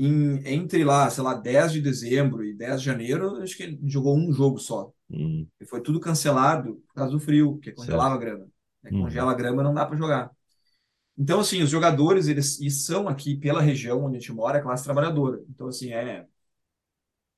em, 0.00 0.40
entre 0.46 0.82
lá, 0.82 1.10
sei 1.10 1.22
lá, 1.22 1.34
10 1.34 1.72
de 1.72 1.82
dezembro 1.82 2.42
e 2.42 2.54
10 2.54 2.80
de 2.80 2.86
janeiro, 2.86 3.36
acho 3.42 3.54
que 3.54 3.62
ele 3.62 3.78
jogou 3.84 4.16
um 4.16 4.32
jogo 4.32 4.58
só. 4.58 4.90
Hum. 5.10 5.46
E 5.60 5.66
foi 5.66 5.82
tudo 5.82 6.00
cancelado 6.00 6.76
por 6.88 6.94
causa 6.94 7.12
do 7.12 7.20
frio, 7.20 7.58
que 7.58 7.70
congelava 7.72 8.18
certo. 8.18 8.22
a 8.22 8.24
grama. 8.24 8.48
Né? 8.82 8.90
Hum. 8.94 9.02
Congela 9.02 9.30
a 9.30 9.34
grama, 9.34 9.62
não 9.62 9.74
dá 9.74 9.84
para 9.84 9.98
jogar. 9.98 10.30
Então, 11.18 11.40
assim, 11.40 11.62
os 11.62 11.68
jogadores, 11.68 12.28
eles 12.28 12.58
e 12.60 12.70
são 12.70 13.08
aqui 13.08 13.36
pela 13.36 13.60
região 13.60 14.02
onde 14.02 14.16
a 14.16 14.20
gente 14.20 14.32
mora, 14.32 14.56
é 14.56 14.62
classe 14.62 14.84
trabalhadora. 14.84 15.44
Então, 15.50 15.68
assim, 15.68 15.92
é, 15.92 16.26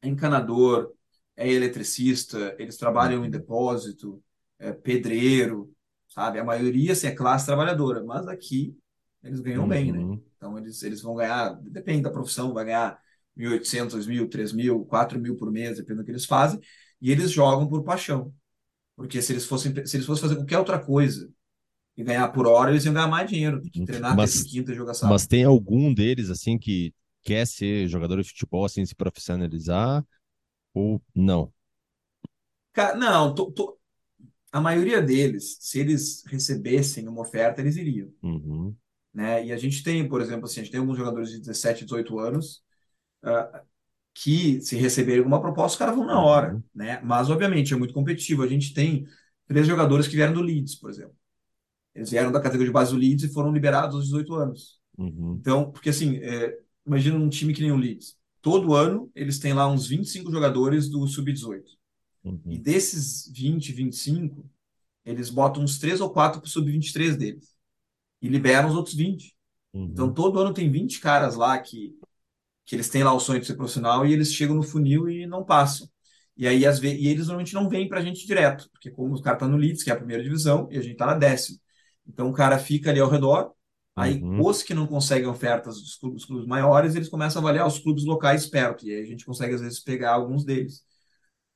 é 0.01 0.09
encanador, 0.09 0.93
é 1.37 1.51
eletricista, 1.51 2.55
eles 2.61 2.77
trabalham 2.77 3.25
em 3.25 3.31
depósito, 3.31 4.23
é 4.61 4.71
pedreiro, 4.71 5.75
sabe? 6.09 6.39
A 6.39 6.45
maioria, 6.45 6.93
assim, 6.93 7.09
é 7.09 7.13
classe 7.13 7.45
trabalhadora. 7.45 8.05
Mas 8.05 8.29
aqui, 8.29 8.77
eles 9.21 9.41
ganham 9.41 9.65
uhum. 9.65 9.69
bem, 9.69 9.91
né? 9.91 10.21
Uhum. 10.47 10.51
Então, 10.55 10.59
eles, 10.59 10.82
eles 10.82 11.03
vão 11.03 11.14
ganhar, 11.14 11.51
depende 11.62 12.03
da 12.03 12.11
profissão, 12.11 12.53
vai 12.53 12.64
ganhar 12.64 12.99
1.800, 13.36 13.95
2.000, 13.95 14.28
3.000, 14.28 14.84
4.000 14.86 15.36
por 15.36 15.51
mês, 15.51 15.76
dependendo 15.76 16.03
do 16.03 16.05
que 16.07 16.11
eles 16.12 16.24
fazem, 16.26 16.61
e 17.01 17.11
eles 17.11 17.30
jogam 17.30 17.68
por 17.68 17.82
paixão. 17.84 18.34
Porque 18.97 19.22
se 19.22 19.32
eles 19.32 19.47
fossem, 19.47 19.72
se 19.86 19.97
eles 19.97 20.07
fossem 20.07 20.22
fazer 20.22 20.36
qualquer 20.36 20.59
outra 20.59 20.78
coisa 20.78 21.30
e 21.97 22.05
ganhar 22.05 22.28
por 22.30 22.47
hora, 22.47 22.70
eles 22.70 22.84
iam 22.84 22.95
ganhar 22.95 23.09
mais 23.09 23.28
dinheiro, 23.30 23.62
que 23.62 23.82
treinar 23.82 24.16
mas, 24.16 24.20
terça 24.20 24.43
quinta 24.45 24.72
e 24.72 24.74
jogar 24.76 24.95
sábado. 24.95 25.14
Mas 25.14 25.26
tem 25.26 25.45
algum 25.45 25.93
deles, 25.95 26.30
assim, 26.30 26.59
que 26.59 26.95
quer 27.22 27.47
ser 27.47 27.88
jogador 27.88 28.22
de 28.22 28.28
futebol, 28.28 28.64
assim, 28.64 28.84
se 28.86 28.95
profissionalizar, 28.95 30.05
ou 30.74 31.03
não? 31.14 31.53
Cara, 32.72 32.97
não, 32.97 33.34
tô, 33.34 33.51
tô- 33.51 33.78
a 34.53 34.61
maioria 34.61 35.03
deles, 35.03 35.59
se 35.61 35.80
eles 35.80 36.24
recebessem 36.26 37.09
uma 37.09 37.22
oferta, 37.22 37.61
eles 37.61 37.76
iriam, 37.76 38.12
Uhum. 38.22 38.76
Né? 39.15 39.45
E 39.47 39.53
a 39.53 39.57
gente 39.57 39.83
tem, 39.83 40.09
por 40.09 40.21
exemplo, 40.21 40.47
assim, 40.47 40.61
a 40.61 40.65
gente 40.65 40.73
tem 40.73 40.81
alguns 40.81 40.97
jogadores 40.99 41.31
de 41.31 41.39
17, 41.41 41.85
18 41.85 42.19
anos, 42.19 42.63
ah, 43.23 43.63
que 44.15 44.61
se 44.63 44.77
receberem 44.77 45.21
alguma 45.21 45.41
proposta, 45.41 45.75
os 45.75 45.79
caras 45.79 45.97
vão 45.97 46.07
na 46.07 46.21
hora, 46.21 46.55
Uhum. 46.55 46.63
né? 46.75 47.01
Mas, 47.03 47.31
obviamente, 47.31 47.75
é 47.75 47.77
muito 47.77 47.95
competitivo. 47.95 48.43
A 48.43 48.49
gente 48.49 48.75
tem 48.75 49.07
três 49.49 49.67
jogadores 49.67 50.09
que 50.09 50.17
vieram 50.17 50.35
do 50.35 50.43
Leeds, 50.43 50.77
por 50.77 50.91
exemplo. 50.91 51.17
Eles 51.95 52.11
vieram 52.11 52.33
da 52.33 52.41
categoria 52.41 52.69
de 52.69 52.73
base 52.73 52.93
do 52.93 52.99
Leeds 52.99 53.25
e 53.25 53.33
foram 53.33 53.53
liberados 53.53 53.95
aos 53.97 54.05
18 54.05 54.35
anos. 54.35 54.81
Uhum. 54.99 55.41
Então, 55.41 55.71
porque 55.71 55.91
assim, 55.91 56.19
é, 56.19 56.59
imagina 56.87 57.17
um 57.19 57.29
time 57.29 57.55
que 57.55 57.63
nem 57.63 57.73
o 57.73 57.77
Leeds. 57.77 58.17
Todo 58.43 58.75
ano 58.75 59.11
eles 59.15 59.39
têm 59.39 59.53
lá 59.55 59.69
uns 59.69 59.87
25 59.89 60.31
jogadores 60.33 60.89
do 60.89 61.07
Sub-18. 61.07 61.71
E 62.49 62.59
Uhum. 62.59 62.63
desses 62.63 63.31
20, 63.33 63.73
25, 63.73 64.49
eles 65.05 65.31
botam 65.31 65.63
uns 65.65 65.79
3 65.79 66.01
ou 66.01 66.11
4 66.11 66.41
para 66.41 66.47
o 66.49 66.51
Sub-23 66.51 67.17
deles. 67.17 67.51
E 68.23 68.29
liberam 68.29 68.70
os 68.70 68.77
outros 68.77 68.97
20. 68.97 69.35
Então, 69.87 70.12
Uhum. 70.12 70.14
todo 70.14 70.41
ano 70.41 70.55
tem 70.55 70.70
20 70.73 71.01
caras 71.01 71.37
lá 71.37 71.59
que, 71.61 71.97
que 72.64 72.77
eles 72.77 72.89
têm 72.89 73.05
lá 73.05 73.12
o 73.12 73.20
sonho 73.20 73.41
de 73.41 73.47
ser 73.47 73.57
profissional 73.57 74.07
e 74.07 74.12
eles 74.12 74.33
chegam 74.33 74.57
no 74.57 74.62
funil 74.62 75.09
e 75.09 75.27
não 75.27 75.45
passam. 75.45 75.89
E 76.37 76.47
aí, 76.49 76.64
às 76.66 76.79
vezes, 76.79 77.01
e 77.01 77.09
eles 77.09 77.27
normalmente 77.27 77.55
não 77.55 77.68
vêm 77.68 77.89
para 77.89 78.01
a 78.01 78.03
gente 78.05 78.27
direto, 78.27 78.68
porque 78.73 78.91
como 78.91 79.12
os 79.14 79.20
caras 79.20 79.39
estão 79.39 79.49
no 79.51 79.57
Leeds, 79.59 79.83
que 79.83 79.91
é 79.91 79.93
a 79.93 79.97
primeira 79.97 80.23
divisão, 80.23 80.68
e 80.70 80.79
a 80.79 80.83
gente 80.83 80.93
está 80.93 81.07
na 81.07 81.14
décima. 81.14 81.59
Então, 82.07 82.29
o 82.31 82.33
cara 82.33 82.59
fica 82.59 82.91
ali 82.91 83.01
ao 83.01 83.11
redor, 83.11 83.53
aí 83.95 84.25
Uhum. 84.25 84.37
os 84.37 84.62
que 84.62 84.73
não 84.75 84.87
conseguem 84.87 85.29
ofertas 85.29 85.77
dos 85.81 85.97
clubes, 85.97 86.25
clubes 86.25 86.47
maiores, 86.47 86.95
eles 86.95 87.09
começam 87.09 87.41
a 87.41 87.45
avaliar 87.45 87.66
os 87.66 87.79
clubes 87.79 88.05
locais 88.05 88.47
perto, 88.47 88.87
e 88.87 88.93
aí 88.95 89.03
a 89.03 89.07
gente 89.07 89.25
consegue, 89.27 89.55
às 89.55 89.61
vezes, 89.61 89.81
pegar 89.81 90.12
alguns 90.14 90.45
deles, 90.45 90.83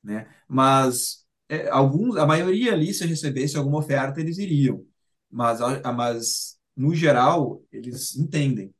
né? 0.03 0.27
Mas 0.47 1.25
é, 1.49 1.69
alguns, 1.69 2.17
a 2.17 2.25
maioria 2.25 2.73
ali, 2.73 2.93
se 2.93 3.05
recebesse 3.05 3.57
alguma 3.57 3.79
oferta, 3.79 4.19
eles 4.21 4.37
iriam. 4.37 4.85
Mas, 5.29 5.61
a- 5.61 5.93
mas 5.93 6.56
no 6.77 6.95
geral, 6.95 7.63
eles 7.71 8.15
entendem 8.17 8.73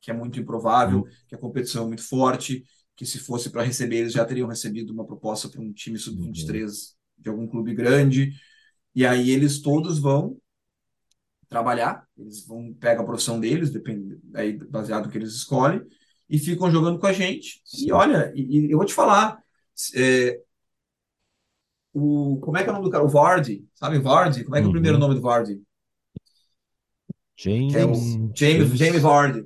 que 0.00 0.10
é 0.10 0.14
muito 0.14 0.40
improvável, 0.40 1.04
Uhum. 1.04 1.10
que 1.28 1.34
a 1.34 1.38
competição 1.38 1.84
é 1.84 1.88
muito 1.88 2.02
forte, 2.06 2.64
que 2.96 3.06
se 3.06 3.18
fosse 3.18 3.50
para 3.50 3.62
receber, 3.62 3.98
eles 3.98 4.12
já 4.12 4.24
teriam 4.24 4.48
recebido 4.48 4.92
uma 4.92 5.06
proposta 5.06 5.48
para 5.48 5.60
um 5.60 5.72
time 5.72 5.98
Uhum. 5.98 6.04
sub-23 6.04 6.96
de 7.18 7.28
algum 7.30 7.46
clube 7.48 7.74
grande, 7.74 8.32
e 8.94 9.06
aí 9.06 9.30
eles 9.30 9.60
todos 9.62 9.98
vão 9.98 10.38
trabalhar, 11.48 12.06
eles 12.16 12.46
vão 12.46 12.72
pegar 12.74 13.02
a 13.02 13.04
profissão 13.04 13.38
deles, 13.38 13.70
depende, 13.70 14.18
aí 14.34 14.52
baseado 14.68 15.06
no 15.06 15.10
que 15.10 15.18
eles 15.18 15.34
escolhem, 15.34 15.82
e 16.28 16.38
ficam 16.38 16.70
jogando 16.70 16.98
com 16.98 17.06
a 17.06 17.12
gente. 17.12 17.62
E 17.72 17.86
Sim. 17.86 17.90
olha, 17.92 18.32
e, 18.34 18.66
e 18.66 18.70
eu 18.70 18.78
vou 18.78 18.86
te 18.86 18.94
falar, 18.94 19.38
é, 19.94 20.40
o, 21.92 22.38
como 22.42 22.56
é 22.58 22.62
que 22.62 22.68
é 22.68 22.72
o 22.72 22.74
nome 22.74 22.86
do 22.86 22.90
cara? 22.90 23.04
O 23.04 23.08
Vardy, 23.08 23.66
sabe 23.74 23.98
Vardy? 23.98 24.44
Como 24.44 24.56
é 24.56 24.60
que 24.60 24.66
é 24.66 24.68
o 24.68 24.72
primeiro 24.72 24.96
Uhum. 24.96 25.00
nome 25.00 25.14
do 25.14 25.20
Vardy? 25.20 25.60
Que 27.36 27.76
é 27.76 27.84
o 27.84 27.94
James. 27.94 28.38
James, 28.38 28.78
James 28.78 29.02
Vardy. 29.02 29.44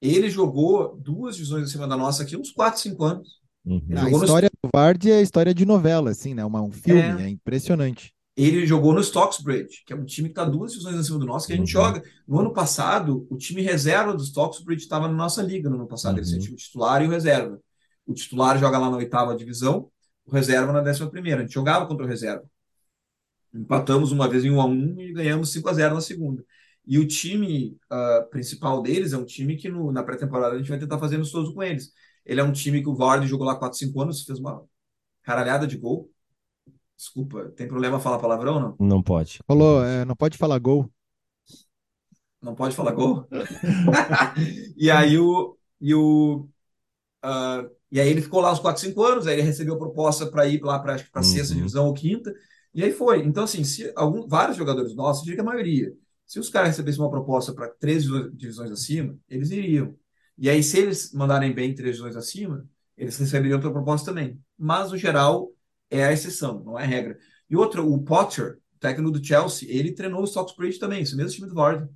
Ele 0.00 0.30
jogou 0.30 0.96
duas 0.96 1.36
divisões 1.36 1.64
acima 1.64 1.86
da 1.88 1.96
nossa 1.96 2.22
aqui, 2.22 2.36
uns 2.36 2.50
4, 2.52 2.80
5 2.80 3.04
anos. 3.04 3.38
Uhum. 3.64 3.82
A 3.92 3.96
jogou 3.96 4.18
no, 4.18 4.24
história 4.24 4.50
do 4.62 4.70
Vardy 4.72 5.10
é 5.10 5.20
história 5.20 5.52
de 5.52 5.64
novela, 5.66 6.10
assim, 6.10 6.34
né? 6.34 6.44
Uma, 6.44 6.62
um 6.62 6.70
filme, 6.70 7.00
é, 7.00 7.26
é 7.26 7.28
impressionante. 7.28 8.14
ele 8.36 8.64
jogou 8.66 8.94
no 8.94 9.00
Stocksbridge, 9.00 9.82
que 9.84 9.92
é 9.92 9.96
um 9.96 10.04
time 10.04 10.28
que 10.28 10.32
está 10.32 10.44
duas 10.44 10.70
divisões 10.72 10.96
acima 10.96 11.18
do 11.18 11.26
nosso, 11.26 11.46
que 11.46 11.52
a 11.52 11.56
gente 11.56 11.76
Uhum. 11.76 11.82
joga. 11.84 12.02
No 12.26 12.38
ano 12.38 12.52
passado, 12.52 13.26
o 13.28 13.36
time 13.36 13.60
reserva 13.62 14.14
do 14.14 14.22
Stocksbridge 14.22 14.82
estava 14.84 15.08
na 15.08 15.14
nossa 15.14 15.42
liga 15.42 15.68
no 15.68 15.76
ano 15.76 15.88
passado. 15.88 16.18
Eles 16.18 16.28
tinham 16.28 16.38
o 16.38 16.42
Uhum. 16.42 16.46
time 16.46 16.56
titular 16.58 17.02
e 17.02 17.06
o 17.08 17.10
reserva. 17.10 17.60
O 18.06 18.14
titular 18.14 18.58
joga 18.58 18.78
lá 18.78 18.88
na 18.90 18.96
oitava 18.96 19.34
divisão, 19.36 19.90
o 20.24 20.30
reserva 20.32 20.72
na 20.72 20.80
décima 20.80 21.10
primeira. 21.10 21.40
A 21.40 21.44
gente 21.44 21.54
jogava 21.54 21.86
contra 21.86 22.04
o 22.06 22.08
reserva. 22.08 22.44
Empatamos 23.52 24.12
uma 24.12 24.28
vez 24.28 24.44
em 24.44 24.50
1 24.50 24.60
a 24.60 24.66
1 24.66 25.00
e 25.00 25.12
ganhamos 25.12 25.50
5 25.52 25.68
a 25.68 25.72
0 25.72 25.94
na 25.94 26.00
segunda. 26.00 26.44
E 26.88 26.98
o 26.98 27.08
time 27.08 27.78
ah, 27.90 28.26
principal 28.30 28.82
deles 28.82 29.14
é 29.14 29.18
um 29.18 29.26
time 29.26 29.56
que 29.58 29.70
no- 29.70 29.92
na 29.92 30.04
pré-temporada 30.04 30.56
a 30.56 30.58
gente 30.58 30.70
vai 30.70 30.80
tentar 30.80 30.98
fazer 31.00 31.16
amistoso 31.16 31.54
com 31.54 31.62
eles. 31.64 31.92
Ele 32.26 32.40
é 32.40 32.44
um 32.44 32.52
time 32.52 32.82
que 32.82 32.90
o 32.90 32.96
Vardy 32.96 33.28
jogou 33.28 33.46
lá 33.46 33.56
4, 33.56 33.78
5 33.78 34.02
anos, 34.02 34.24
fez 34.24 34.40
uma 34.40 34.64
caralhada 35.22 35.66
de 35.66 35.78
gol. 35.78 36.10
Desculpa, 36.96 37.50
tem 37.52 37.68
problema 37.68 38.00
falar 38.00 38.18
palavrão 38.20 38.54
ou 38.56 38.60
não? 38.60 38.80
Não 38.80 39.02
pode. 39.02 39.40
Falou, 39.46 39.84
é, 39.84 40.04
não 40.04 40.16
pode 40.16 40.36
falar 40.38 40.58
gol. 40.58 40.90
Não 42.40 42.54
pode 42.54 42.74
falar 42.76 42.92
gol? 42.92 43.28
E 44.76 44.90
aí 44.90 45.18
o, 45.18 45.56
e 45.80 45.94
o 45.94 46.48
ah, 47.22 47.64
e 47.92 48.00
aí 48.00 48.08
ele 48.10 48.22
ficou 48.22 48.40
lá 48.40 48.52
uns 48.52 48.60
4, 48.60 48.80
5 48.82 49.02
anos, 49.04 49.26
aí 49.26 49.34
ele 49.34 49.42
recebeu 49.42 49.74
a 49.74 49.78
proposta 49.78 50.26
para 50.30 50.46
ir 50.48 50.62
lá 50.62 50.78
para 50.80 50.96
a 51.14 51.22
sexta 51.22 51.54
Uhum. 51.54 51.56
divisão 51.56 51.86
ou 51.86 51.94
quinta, 51.94 52.34
e 52.74 52.84
aí 52.84 52.92
foi. 52.92 53.20
Então, 53.24 53.44
assim, 53.44 53.64
se 53.64 53.92
algum, 53.96 54.28
vários 54.28 54.56
jogadores 54.56 54.94
nossos, 54.94 55.22
eu 55.22 55.26
diria 55.26 55.36
que 55.38 55.42
a 55.42 55.44
maioria, 55.52 55.92
se 56.28 56.38
os 56.38 56.50
caras 56.50 56.68
recebessem 56.68 57.00
uma 57.00 57.10
proposta 57.10 57.54
para 57.54 57.68
três 57.68 58.04
divisões 58.34 58.70
acima, 58.70 59.18
eles 59.30 59.50
iriam. 59.50 59.96
E 60.36 60.50
aí, 60.50 60.62
se 60.62 60.78
eles 60.78 61.10
mandarem 61.14 61.54
bem 61.54 61.70
em 61.70 61.74
três 61.74 61.96
divisões 61.96 62.16
acima, 62.16 62.68
eles 62.98 63.16
receberiam 63.16 63.56
outra 63.56 63.72
proposta 63.72 64.10
também. 64.10 64.38
Mas, 64.58 64.92
no 64.92 64.98
geral, 64.98 65.50
é 65.90 66.04
a 66.04 66.12
exceção, 66.12 66.62
não 66.62 66.78
é 66.78 66.84
regra. 66.84 67.18
E 67.48 67.56
outra, 67.56 67.82
o 67.82 68.02
Potter, 68.04 68.58
técnico 68.78 69.10
do 69.10 69.24
Chelsea, 69.24 69.70
ele 69.70 69.92
treinou 69.94 70.20
o 70.20 70.26
Stocksbridge 70.26 70.78
também, 70.78 71.00
esse 71.00 71.16
mesmo 71.16 71.32
time 71.32 71.48
do 71.48 71.54
Vardy. 71.54 71.88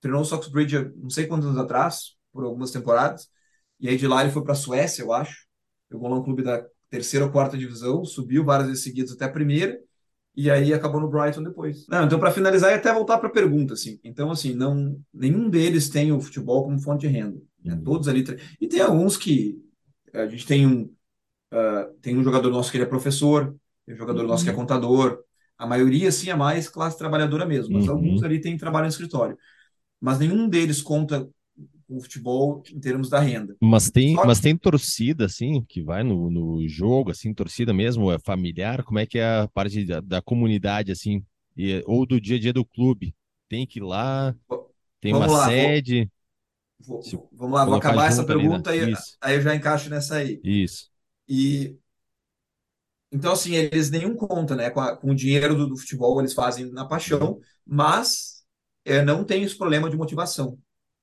Treinou 0.00 0.22
o 0.22 0.24
Stocksbridge 0.24 0.92
não 0.96 1.10
sei 1.10 1.26
quantos 1.26 1.48
anos 1.48 1.58
atrás, 1.58 2.16
por 2.32 2.44
algumas 2.44 2.70
temporadas. 2.70 3.28
E 3.80 3.88
aí 3.88 3.96
de 3.96 4.06
lá 4.06 4.22
ele 4.22 4.32
foi 4.32 4.44
para 4.44 4.52
a 4.52 4.56
Suécia, 4.56 5.02
eu 5.02 5.12
acho. 5.12 5.44
Jogou 5.90 6.08
lá 6.08 6.18
um 6.18 6.22
clube 6.22 6.44
da 6.44 6.64
terceira 6.88 7.26
ou 7.26 7.32
quarta 7.32 7.58
divisão, 7.58 8.04
subiu 8.04 8.44
várias 8.44 8.68
vezes 8.68 8.84
seguidas 8.84 9.10
até 9.10 9.24
a 9.24 9.28
primeira, 9.28 9.76
e 10.36 10.50
aí 10.50 10.72
acabou 10.72 11.00
no 11.00 11.08
Brighton 11.08 11.42
depois. 11.42 11.86
Não, 11.88 12.04
então, 12.04 12.18
para 12.18 12.30
finalizar 12.30 12.70
e 12.72 12.74
até 12.74 12.92
voltar 12.92 13.18
para 13.18 13.28
a 13.28 13.32
pergunta, 13.32 13.74
assim. 13.74 13.98
Então, 14.02 14.30
assim, 14.30 14.54
não, 14.54 14.98
nenhum 15.12 15.48
deles 15.50 15.88
tem 15.88 16.12
o 16.12 16.20
futebol 16.20 16.64
como 16.64 16.80
fonte 16.80 17.02
de 17.02 17.08
renda. 17.08 17.40
né? 17.64 17.74
Uhum. 17.74 17.84
Todos 17.84 18.08
ali. 18.08 18.24
E 18.60 18.66
tem 18.68 18.80
alguns 18.80 19.16
que. 19.16 19.60
A 20.12 20.26
gente 20.26 20.46
tem 20.46 20.66
um, 20.66 20.90
ah, 21.52 21.88
tem 22.00 22.16
um 22.16 22.24
jogador 22.24 22.50
nosso 22.50 22.70
que 22.70 22.76
ele 22.76 22.84
é 22.84 22.88
professor, 22.88 23.54
tem 23.86 23.94
um 23.94 23.98
jogador 23.98 24.24
nosso 24.26 24.44
que 24.44 24.50
é 24.50 24.52
Uhum. 24.52 24.58
contador. 24.60 25.20
A 25.58 25.66
maioria, 25.66 26.10
sim, 26.10 26.30
é 26.30 26.34
mais 26.34 26.68
classe 26.68 26.98
trabalhadora 26.98 27.46
mesmo, 27.46 27.74
mas 27.74 27.88
alguns 27.88 28.20
Uhum. 28.20 28.26
ali 28.26 28.40
têm 28.40 28.56
trabalho 28.56 28.84
no 28.86 28.90
escritório. 28.90 29.36
Mas 30.00 30.18
nenhum 30.18 30.48
deles 30.48 30.82
conta 30.82 31.28
o 31.96 32.00
futebol 32.00 32.62
em 32.72 32.80
termos 32.80 33.08
da 33.10 33.20
renda. 33.20 33.56
Mas 33.60 33.90
tem, 33.90 34.18
Só 34.18 34.22
mas 34.22 34.40
tem 34.40 34.56
torcida, 34.56 35.26
assim, 35.26 35.62
que 35.64 35.82
vai 35.82 36.02
no, 36.02 36.28
no 36.30 36.66
jogo, 36.68 37.10
assim, 37.12 37.32
torcida 37.32 37.72
mesmo, 37.72 38.10
é 38.10 38.18
familiar? 38.18 38.82
Como 38.82 38.98
é 38.98 39.06
que 39.06 39.18
é 39.18 39.24
a 39.42 39.48
parte 39.48 39.84
da, 39.86 40.00
da 40.00 40.20
comunidade, 40.22 40.90
assim, 40.90 41.24
e- 41.56 41.80
ou 41.86 42.04
do 42.04 42.20
dia 42.20 42.36
a 42.36 42.40
dia 42.40 42.52
do 42.52 42.64
clube? 42.64 43.14
Tem 43.48 43.64
que 43.66 43.78
ir 43.78 43.82
lá, 43.82 44.34
tem 45.00 45.12
uma 45.14 45.28
Vamos 45.28 45.32
lá, 45.32 45.50
vou, 45.50 45.80
sede, 45.80 46.10
vou- 46.80 47.02
se 47.02 47.20
vamos 47.32 47.54
lá, 47.58 47.64
vou 47.64 47.74
acabar 47.74 48.08
essa 48.08 48.24
ali, 48.28 48.48
né? 48.48 48.64
pergunta 48.64 48.74
e 48.76 48.90
Isso, 48.92 49.18
aí 49.20 49.36
eu 49.36 49.42
já 49.42 49.54
encaixo 49.54 49.90
nessa 49.90 50.16
aí. 50.16 50.44
isso. 50.44 50.90
E 51.28 51.78
então, 53.10 53.32
assim, 53.32 53.54
eles 53.54 53.90
nenhum 53.90 54.16
conta, 54.16 54.56
né? 54.56 54.70
Com, 54.70 54.80
a- 54.80 54.96
com 54.96 55.10
o 55.10 55.14
dinheiro 55.14 55.54
do, 55.54 55.68
do 55.68 55.76
futebol, 55.76 56.18
eles 56.20 56.32
fazem 56.34 56.70
na 56.72 56.84
paixão, 56.86 57.38
mas 57.66 58.42
é, 58.84 59.02
não 59.02 59.24
tem 59.24 59.42
esse 59.42 59.56
problema 59.56 59.90
de 59.90 59.96
motivação, 59.96 60.58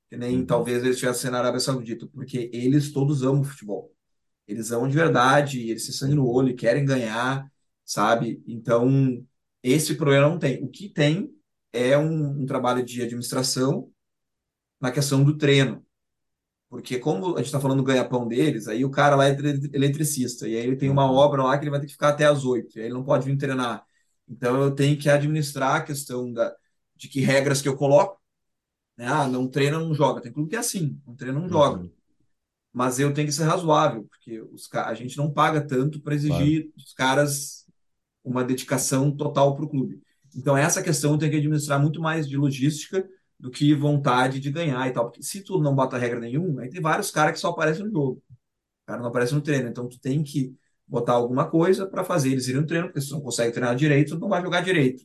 que 0.10 0.18
nem 0.18 0.39
Uhum. 0.39 0.45
talvez 0.45 0.80
eles 0.84 0.95
estivessem 0.95 1.32
na 1.32 1.39
Arábia 1.39 1.60
Saudita, 1.60 2.07
porque 2.07 2.49
eles 2.53 2.91
todos 2.91 3.24
amam 3.24 3.43
futebol. 3.43 3.93
Eles 4.47 4.72
amam 4.72 4.88
de 4.89 4.95
verdade, 4.95 5.70
eles 5.70 5.86
se 5.86 5.93
sangue 5.93 6.16
no 6.16 6.28
olho, 6.28 6.55
querem 6.55 6.86
ganhar, 6.86 7.51
sabe? 7.86 8.43
Então, 8.47 9.26
esse 9.64 9.95
problema 9.95 10.30
não 10.30 10.39
tem. 10.39 10.64
O 10.64 10.70
que 10.70 10.89
tem 10.89 11.32
é 11.74 11.97
um, 11.97 12.41
um 12.43 12.45
trabalho 12.45 12.84
de 12.86 13.01
administração 13.03 13.91
na 14.82 14.91
questão 14.91 15.24
do 15.24 15.38
treino. 15.38 15.86
Porque 16.70 16.99
como 16.99 17.34
a 17.36 17.38
gente 17.39 17.47
está 17.47 17.60
falando 17.60 17.80
do 17.80 17.84
ganha-pão 17.84 18.28
deles, 18.28 18.68
aí 18.68 18.86
o 18.86 18.91
cara 18.91 19.16
lá 19.16 19.28
é 19.28 19.32
ele- 19.32 19.70
eletricista, 19.74 20.47
e 20.47 20.55
aí 20.55 20.64
ele 20.66 20.76
tem 20.76 20.89
uma 20.89 21.10
Uhum. 21.10 21.12
obra 21.12 21.43
lá 21.43 21.57
que 21.57 21.64
ele 21.64 21.72
vai 21.72 21.80
ter 21.80 21.88
que 21.88 21.93
ficar 21.93 22.10
até 22.10 22.26
às 22.26 22.45
oito, 22.45 22.78
e 22.78 22.82
aí 22.82 22.86
ele 22.88 22.93
não 22.93 23.03
pode 23.03 23.26
vir 23.26 23.38
treinar. 23.38 23.84
Então 24.28 24.62
eu 24.62 24.72
tenho 24.76 24.97
que 24.99 25.10
administrar 25.10 25.78
a 25.78 25.82
questão 25.84 26.32
da, 26.32 26.55
de 26.95 27.07
que 27.07 27.22
regras 27.22 27.62
que 27.62 27.68
eu 27.68 27.76
coloco, 27.76 28.18
né? 29.00 29.08
Ah, 29.08 29.28
não 29.28 29.47
treina, 29.47 29.80
não 29.80 29.93
joga. 29.93 30.22
Tem 30.22 30.32
clube 30.32 30.50
que 30.50 30.56
é 30.56 30.60
assim, 30.60 31.00
não 31.08 31.16
treina, 31.16 31.39
não 31.39 31.50
joga. 31.50 31.84
Uhum. 31.84 31.91
Mas 32.74 33.00
eu 33.00 33.14
tenho 33.14 33.28
que 33.28 33.34
ser 33.34 33.45
razoável, 33.45 34.06
porque 34.06 34.41
os, 34.41 34.70
a 34.74 34.93
gente 34.93 35.18
não 35.18 35.32
paga 35.34 35.62
tanto 35.66 36.02
para 36.02 36.16
Claro. 36.26 36.45
exigir 36.45 36.72
dos 36.76 36.93
caras 36.93 37.66
uma 38.24 38.43
dedicação 38.43 39.12
total 39.16 39.56
para 39.56 39.66
o 39.66 39.70
clube. 39.70 40.02
Então, 40.36 40.58
essa 40.58 40.84
questão 40.84 41.18
tenho 41.18 41.32
que 41.32 41.38
administrar 41.38 41.82
muito 41.82 42.02
mais 42.02 42.28
de 42.30 42.38
logística 42.38 43.08
do 43.39 43.52
que 43.52 43.74
vontade 43.76 44.39
de 44.39 44.52
ganhar 44.52 44.88
e 44.88 44.91
tal. 44.93 45.06
Porque 45.06 45.24
se 45.24 45.43
tu 45.43 45.60
não 45.62 45.76
bota 45.76 45.97
regra 45.97 46.20
nenhuma, 46.20 46.64
aí 46.64 46.70
tem 46.70 46.82
vários 46.82 47.12
caras 47.12 47.34
que 47.34 47.39
só 47.39 47.50
aparecem 47.50 47.86
no 47.86 47.91
jogo. 47.91 48.24
O 48.84 48.88
cara 48.88 49.02
não 49.02 49.10
aparece 49.10 49.34
no 49.36 49.41
treino. 49.41 49.70
Então, 49.70 49.88
tu 49.89 50.00
tem 50.00 50.24
que 50.24 50.56
botar 50.88 51.14
alguma 51.14 51.50
coisa 51.50 51.88
para 51.88 52.04
fazer 52.04 52.32
eles 52.32 52.47
irem 52.47 52.62
no 52.62 52.68
treino, 52.68 52.88
porque 52.88 53.02
se 53.02 53.10
tu 53.10 53.16
não 53.16 53.22
consegue 53.22 53.54
treinar 53.54 53.76
direito, 53.76 54.16
tu 54.16 54.20
não 54.22 54.30
vai 54.30 54.41
jogar 54.41 54.62
direito. 54.62 55.04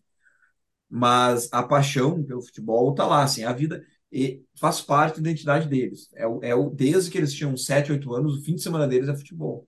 Mas 0.88 1.48
a 1.52 1.62
paixão 1.62 2.22
pelo 2.22 2.42
futebol 2.42 2.94
tá 2.94 3.06
lá, 3.06 3.22
assim, 3.22 3.44
a 3.44 3.52
vida 3.52 3.84
e 4.12 4.42
faz 4.60 4.80
parte 4.80 5.20
da 5.20 5.28
identidade 5.28 5.68
deles. 5.68 6.08
É 6.14 6.26
o, 6.26 6.40
é 6.42 6.54
o, 6.54 6.70
desde 6.70 7.10
que 7.10 7.18
eles 7.18 7.32
tinham 7.32 7.56
7, 7.56 7.90
8 7.90 8.14
anos, 8.14 8.38
o 8.38 8.42
fim 8.42 8.54
de 8.54 8.62
semana 8.62 8.86
deles 8.86 9.08
é 9.08 9.16
futebol. 9.16 9.66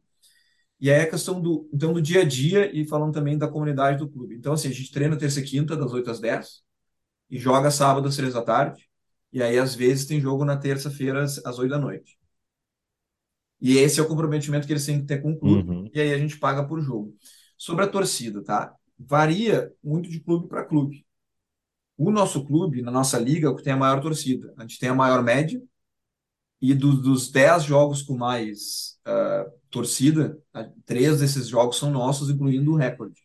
E 0.78 0.90
aí 0.90 1.00
a 1.00 1.10
questão 1.10 1.40
do, 1.40 1.68
então, 1.72 1.92
do 1.92 2.00
dia 2.00 2.20
a 2.20 2.24
dia 2.24 2.70
e 2.72 2.86
falando 2.86 3.12
também 3.12 3.36
da 3.36 3.48
comunidade 3.48 3.98
do 3.98 4.08
clube. 4.08 4.36
Então, 4.36 4.52
assim, 4.52 4.68
a 4.68 4.72
gente 4.72 4.92
treina 4.92 5.16
terça 5.16 5.40
e 5.40 5.42
quinta, 5.42 5.76
das 5.76 5.92
8 5.92 6.10
às 6.10 6.20
10, 6.20 6.62
e 7.30 7.38
joga 7.38 7.70
sábado 7.70 8.06
às 8.06 8.16
3 8.16 8.34
da 8.34 8.42
tarde. 8.42 8.88
E 9.32 9.42
aí, 9.42 9.58
às 9.58 9.74
vezes, 9.74 10.06
tem 10.06 10.20
jogo 10.20 10.44
na 10.44 10.56
terça-feira 10.56 11.22
às, 11.22 11.44
às 11.44 11.58
8 11.58 11.70
da 11.70 11.78
noite. 11.78 12.16
E 13.60 13.78
esse 13.78 13.98
é 13.98 14.02
o 14.02 14.08
comprometimento 14.08 14.66
que 14.66 14.72
eles 14.72 14.84
têm 14.84 15.00
que 15.00 15.06
ter 15.06 15.22
com 15.22 15.32
o 15.32 15.38
clube. 15.38 15.70
Uhum. 15.70 15.90
E 15.92 16.00
aí 16.00 16.12
a 16.12 16.18
gente 16.18 16.38
paga 16.38 16.64
por 16.64 16.80
jogo. 16.80 17.14
Sobre 17.56 17.84
a 17.84 17.88
torcida, 17.88 18.44
tá? 18.44 18.74
Varia 18.98 19.72
muito 19.82 20.10
de 20.10 20.20
clube 20.20 20.46
para 20.46 20.64
clube. 20.64 21.05
O 21.96 22.10
nosso 22.10 22.44
clube, 22.44 22.82
na 22.82 22.90
nossa 22.90 23.18
liga, 23.18 23.46
é 23.46 23.50
o 23.50 23.56
que 23.56 23.62
tem 23.62 23.72
a 23.72 23.76
maior 23.76 24.00
torcida. 24.00 24.52
A 24.56 24.62
gente 24.62 24.78
tem 24.78 24.88
a 24.88 24.94
maior 24.94 25.22
média. 25.22 25.62
E 26.60 26.74
do, 26.74 26.96
dos 27.00 27.30
10 27.30 27.64
jogos 27.64 28.02
com 28.02 28.16
mais 28.16 28.98
uh, 29.06 29.50
torcida, 29.70 30.38
três 30.84 31.20
desses 31.20 31.48
jogos 31.48 31.78
são 31.78 31.90
nossos, 31.90 32.30
incluindo 32.30 32.72
o 32.72 32.76
recorde. 32.76 33.22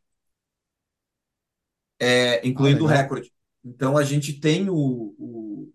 É, 1.99 2.45
incluindo 2.47 2.83
ah, 2.83 2.87
o 2.87 2.87
recorde. 2.87 3.31
Então 3.63 3.97
a 3.97 4.03
gente 4.03 4.33
tem 4.33 4.69
o, 4.69 4.75
o, 4.75 5.73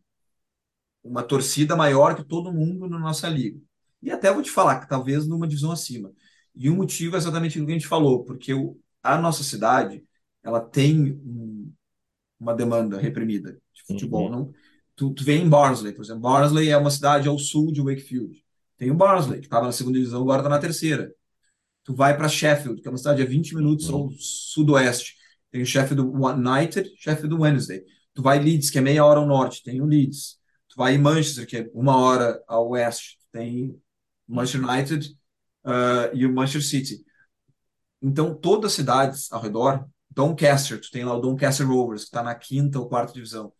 uma 1.02 1.22
torcida 1.22 1.76
maior 1.76 2.14
que 2.14 2.24
todo 2.24 2.52
mundo 2.52 2.88
na 2.88 2.98
nossa 2.98 3.28
liga. 3.28 3.60
E 4.02 4.10
até 4.10 4.32
vou 4.32 4.42
te 4.42 4.50
falar 4.50 4.80
que 4.80 4.88
talvez 4.88 5.26
numa 5.26 5.46
divisão 5.48 5.70
acima. 5.72 6.12
E 6.54 6.68
o 6.68 6.76
motivo 6.76 7.16
é 7.16 7.18
exatamente 7.18 7.60
o 7.60 7.64
que 7.64 7.70
a 7.70 7.74
gente 7.74 7.86
falou, 7.86 8.24
porque 8.24 8.52
o, 8.54 8.78
a 9.02 9.16
nossa 9.18 9.42
cidade 9.42 10.04
ela 10.42 10.60
tem 10.60 11.12
um, 11.24 11.55
uma 12.38 12.54
demanda 12.54 12.98
reprimida 12.98 13.52
de 13.72 13.82
futebol. 13.86 14.26
Uhum. 14.26 14.30
Não, 14.30 14.52
tu, 14.94 15.12
tu 15.12 15.24
vem 15.24 15.42
em 15.42 15.48
Barnsley, 15.48 15.92
por 15.92 16.04
exemplo. 16.04 16.22
Barnsley 16.22 16.70
é 16.70 16.76
uma 16.76 16.90
cidade 16.90 17.28
ao 17.28 17.38
sul 17.38 17.72
de 17.72 17.80
Wakefield. 17.80 18.44
Tem 18.76 18.90
o 18.90 18.94
Barnsley, 18.94 19.40
que 19.40 19.46
estava 19.46 19.66
na 19.66 19.72
segunda 19.72 19.98
divisão, 19.98 20.22
agora 20.22 20.40
está 20.40 20.48
na 20.48 20.58
terceira. 20.58 21.12
Tu 21.84 21.94
vai 21.94 22.16
para 22.16 22.28
Sheffield, 22.28 22.80
que 22.80 22.88
é 22.88 22.90
uma 22.90 22.98
cidade 22.98 23.22
a 23.22 23.24
20 23.24 23.54
minutos 23.54 23.88
uhum. 23.88 23.96
ao 23.96 24.10
sudoeste. 24.10 25.14
Tem 25.50 25.62
o 25.62 25.66
Sheffield 25.66 26.02
United, 26.02 26.92
Sheffield 26.98 27.34
Wednesday. 27.34 27.82
Tu 28.12 28.22
vai 28.22 28.38
Leeds, 28.38 28.70
que 28.70 28.78
é 28.78 28.80
meia 28.80 29.04
hora 29.04 29.20
ao 29.20 29.26
norte, 29.26 29.62
tem 29.62 29.80
o 29.80 29.86
Leeds. 29.86 30.38
Tu 30.68 30.76
vai 30.76 30.94
em 30.94 30.98
Manchester, 30.98 31.46
que 31.46 31.56
é 31.58 31.70
uma 31.72 31.96
hora 31.96 32.42
ao 32.46 32.70
oeste, 32.70 33.18
tem 33.32 33.80
Manchester 34.26 34.68
United 34.68 35.16
uh, 35.64 36.14
e 36.14 36.26
o 36.26 36.32
Manchester 36.32 36.62
City. 36.62 37.04
Então, 38.02 38.34
todas 38.34 38.72
as 38.72 38.76
cidades 38.76 39.32
ao 39.32 39.40
redor, 39.40 39.86
Doncaster, 40.16 40.80
tu 40.80 40.90
tem 40.90 41.04
lá 41.04 41.14
o 41.14 41.20
Doncaster 41.20 41.68
Rovers, 41.68 42.04
que 42.04 42.08
está 42.08 42.22
na 42.22 42.34
quinta 42.34 42.80
ou 42.80 42.88
quarta 42.88 43.12
divisão. 43.12 43.52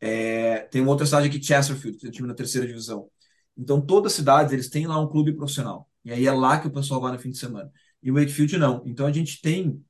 É, 0.00 0.60
tem 0.70 0.80
uma 0.80 0.92
outra 0.92 1.04
cidade 1.04 1.26
aqui, 1.26 1.42
Chesterfield, 1.42 1.96
que 1.96 2.02
tem 2.02 2.10
um 2.10 2.12
time 2.12 2.28
na 2.28 2.34
terceira 2.34 2.66
divisão. 2.66 3.10
Então, 3.56 3.80
todas 3.80 4.12
as 4.12 4.16
cidades, 4.16 4.52
eles 4.52 4.70
têm 4.70 4.86
lá 4.86 5.00
um 5.00 5.08
clube 5.08 5.32
profissional. 5.34 5.90
E 6.04 6.12
aí 6.12 6.24
é 6.26 6.32
lá 6.32 6.60
que 6.60 6.68
o 6.68 6.72
pessoal 6.72 7.00
vai 7.00 7.12
no 7.12 7.18
fim 7.18 7.30
de 7.30 7.38
semana. 7.38 7.70
E 8.00 8.12
o 8.12 8.14
Wakefield 8.14 8.56
não. 8.58 8.82
Então, 8.86 9.06
a 9.06 9.12
gente 9.12 9.40
tem 9.42 9.84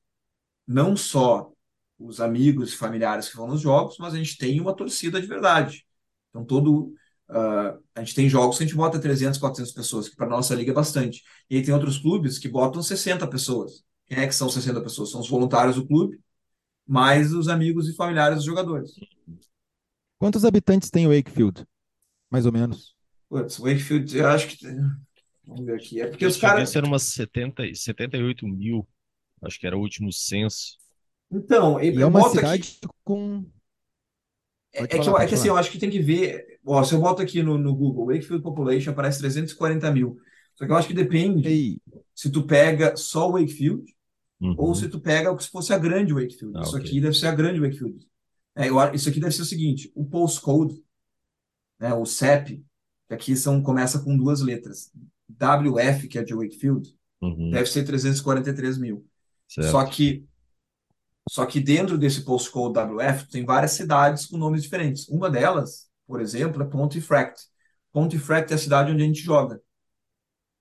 não 0.67 0.97
só 0.97 1.53
os 1.99 2.21
amigos 2.21 2.73
e 2.73 2.77
familiares 2.77 3.29
que 3.29 3.37
vão 3.37 3.49
nos 3.49 3.61
jogos, 3.61 3.99
mas 3.99 4.15
a 4.15 4.17
gente 4.17 4.39
tem 4.39 4.61
uma 4.61 4.75
torcida 4.75 5.21
de 5.21 5.27
verdade. 5.27 5.87
Então, 6.31 6.45
todo. 6.45 6.95
Uh, 7.29 7.79
a 7.95 8.01
gente 8.01 8.15
tem 8.15 8.27
jogos 8.31 8.57
que 8.57 8.65
a 8.65 8.67
gente 8.67 8.77
bota 8.77 8.99
300, 8.99 9.39
400 9.39 9.73
pessoas, 9.75 10.09
que 10.09 10.17
para 10.17 10.27
nossa 10.27 10.55
liga 10.55 10.71
é 10.71 10.75
bastante. 10.75 11.23
E 11.51 11.57
aí 11.57 11.63
tem 11.63 11.75
outros 11.75 11.99
clubes 11.99 12.39
que 12.39 12.49
botam 12.49 12.83
60 12.83 13.27
pessoas. 13.27 13.85
Quem 14.09 14.19
é 14.19 14.27
que 14.27 14.35
são 14.35 14.49
60 14.49 14.81
pessoas? 14.81 15.11
São 15.11 15.21
os 15.21 15.29
voluntários 15.29 15.77
do 15.77 15.87
clube, 15.87 16.19
mais 16.87 17.33
os 17.33 17.49
amigos 17.49 17.89
e 17.89 17.95
familiares 17.95 18.37
dos 18.37 18.45
jogadores. 18.45 18.93
Quantos 20.19 20.45
habitantes 20.45 20.91
tem 20.91 21.07
o 21.07 21.15
Wakefield? 21.15 21.65
Mais 22.31 22.47
ou 22.47 22.53
menos. 22.53 22.95
Putz, 23.29 23.59
Wakefield, 23.59 24.17
eu 24.17 24.27
acho 24.27 24.49
que. 24.49 24.67
Vamos 25.47 25.65
ver 25.65 25.77
aqui. 25.77 26.01
É 26.01 26.07
porque 26.07 26.27
os 26.27 26.37
caras. 26.37 26.75
eram 26.75 26.89
umas 26.89 27.03
70, 27.05 27.75
78 27.75 28.47
mil 28.47 28.87
Acho 29.43 29.59
que 29.59 29.67
era 29.67 29.77
o 29.77 29.81
último 29.81 30.13
censo. 30.13 30.77
Então, 31.31 31.81
e 31.81 32.01
é 32.01 32.07
uma 32.07 32.29
cidade 32.31 32.79
aqui... 32.83 32.95
com. 33.05 33.45
É, 34.73 34.83
é, 34.83 34.87
que, 34.87 34.97
eu, 34.97 35.19
é 35.19 35.27
que 35.27 35.35
assim, 35.35 35.49
eu 35.49 35.57
acho 35.57 35.71
que 35.71 35.79
tem 35.79 35.91
que 35.91 36.01
ver. 36.01 36.61
Ó, 36.65 36.83
se 36.83 36.95
eu 36.95 37.01
boto 37.01 37.23
aqui 37.23 37.43
no, 37.43 37.57
no 37.57 37.75
Google, 37.75 38.07
Wakefield 38.07 38.43
Population 38.43 38.91
aparece 38.91 39.19
340 39.21 39.91
mil. 39.93 40.19
Só 40.55 40.67
que 40.67 40.73
eu 40.73 40.77
acho 40.77 40.89
que 40.89 40.95
depende 40.95 41.49
Ei. 41.49 41.81
se 42.15 42.31
tu 42.31 42.47
pega 42.47 42.97
só 42.97 43.29
o 43.29 43.33
Wakefield 43.33 43.85
uhum. 44.41 44.55
ou 44.59 44.74
se 44.74 44.89
tu 44.89 45.01
pega 45.01 45.30
o 45.30 45.36
que 45.36 45.45
se 45.45 45.51
fosse 45.51 45.72
a 45.72 45.78
grande 45.78 46.12
Wakefield. 46.12 46.57
Ah, 46.57 46.62
isso 46.62 46.76
okay. 46.76 46.86
aqui 46.86 47.01
deve 47.01 47.14
ser 47.16 47.26
a 47.26 47.34
grande 47.34 47.61
Wakefield. 47.61 48.07
É, 48.57 48.68
eu, 48.68 48.76
isso 48.95 49.09
aqui 49.09 49.20
deve 49.20 49.34
ser 49.34 49.43
o 49.43 49.47
seguinte: 49.47 49.93
o 49.95 50.05
postcode, 50.05 50.82
né, 51.78 51.95
o 51.95 52.05
CEP, 52.05 52.64
que 53.09 53.14
aqui 53.14 53.36
são, 53.36 53.62
começa 53.62 54.01
com 54.01 54.16
duas 54.16 54.41
letras, 54.41 54.91
WF, 55.30 56.09
que 56.09 56.18
é 56.18 56.24
de 56.24 56.34
Wakefield, 56.34 56.89
uhum. 57.20 57.51
deve 57.51 57.68
ser 57.68 57.84
343 57.84 58.78
mil. 58.78 59.07
Certo. 59.49 59.70
Só 59.70 59.84
que 59.84 60.26
só 61.30 61.45
que 61.45 61.61
dentro 61.61 61.99
desse 61.99 62.24
postcode 62.24 62.78
WF 62.78 63.28
tem 63.28 63.45
várias 63.45 63.72
cidades 63.72 64.26
com 64.26 64.39
nomes 64.39 64.62
diferentes. 64.62 65.07
Uma 65.09 65.28
delas, 65.28 65.89
por 66.07 66.20
exemplo, 66.20 66.62
é 66.62 66.66
Pontefract. 66.66 67.43
Pontefract 67.93 68.51
é 68.51 68.57
a 68.57 68.59
cidade 68.59 68.93
onde 68.93 69.03
a 69.03 69.07
gente 69.07 69.20
joga. 69.20 69.61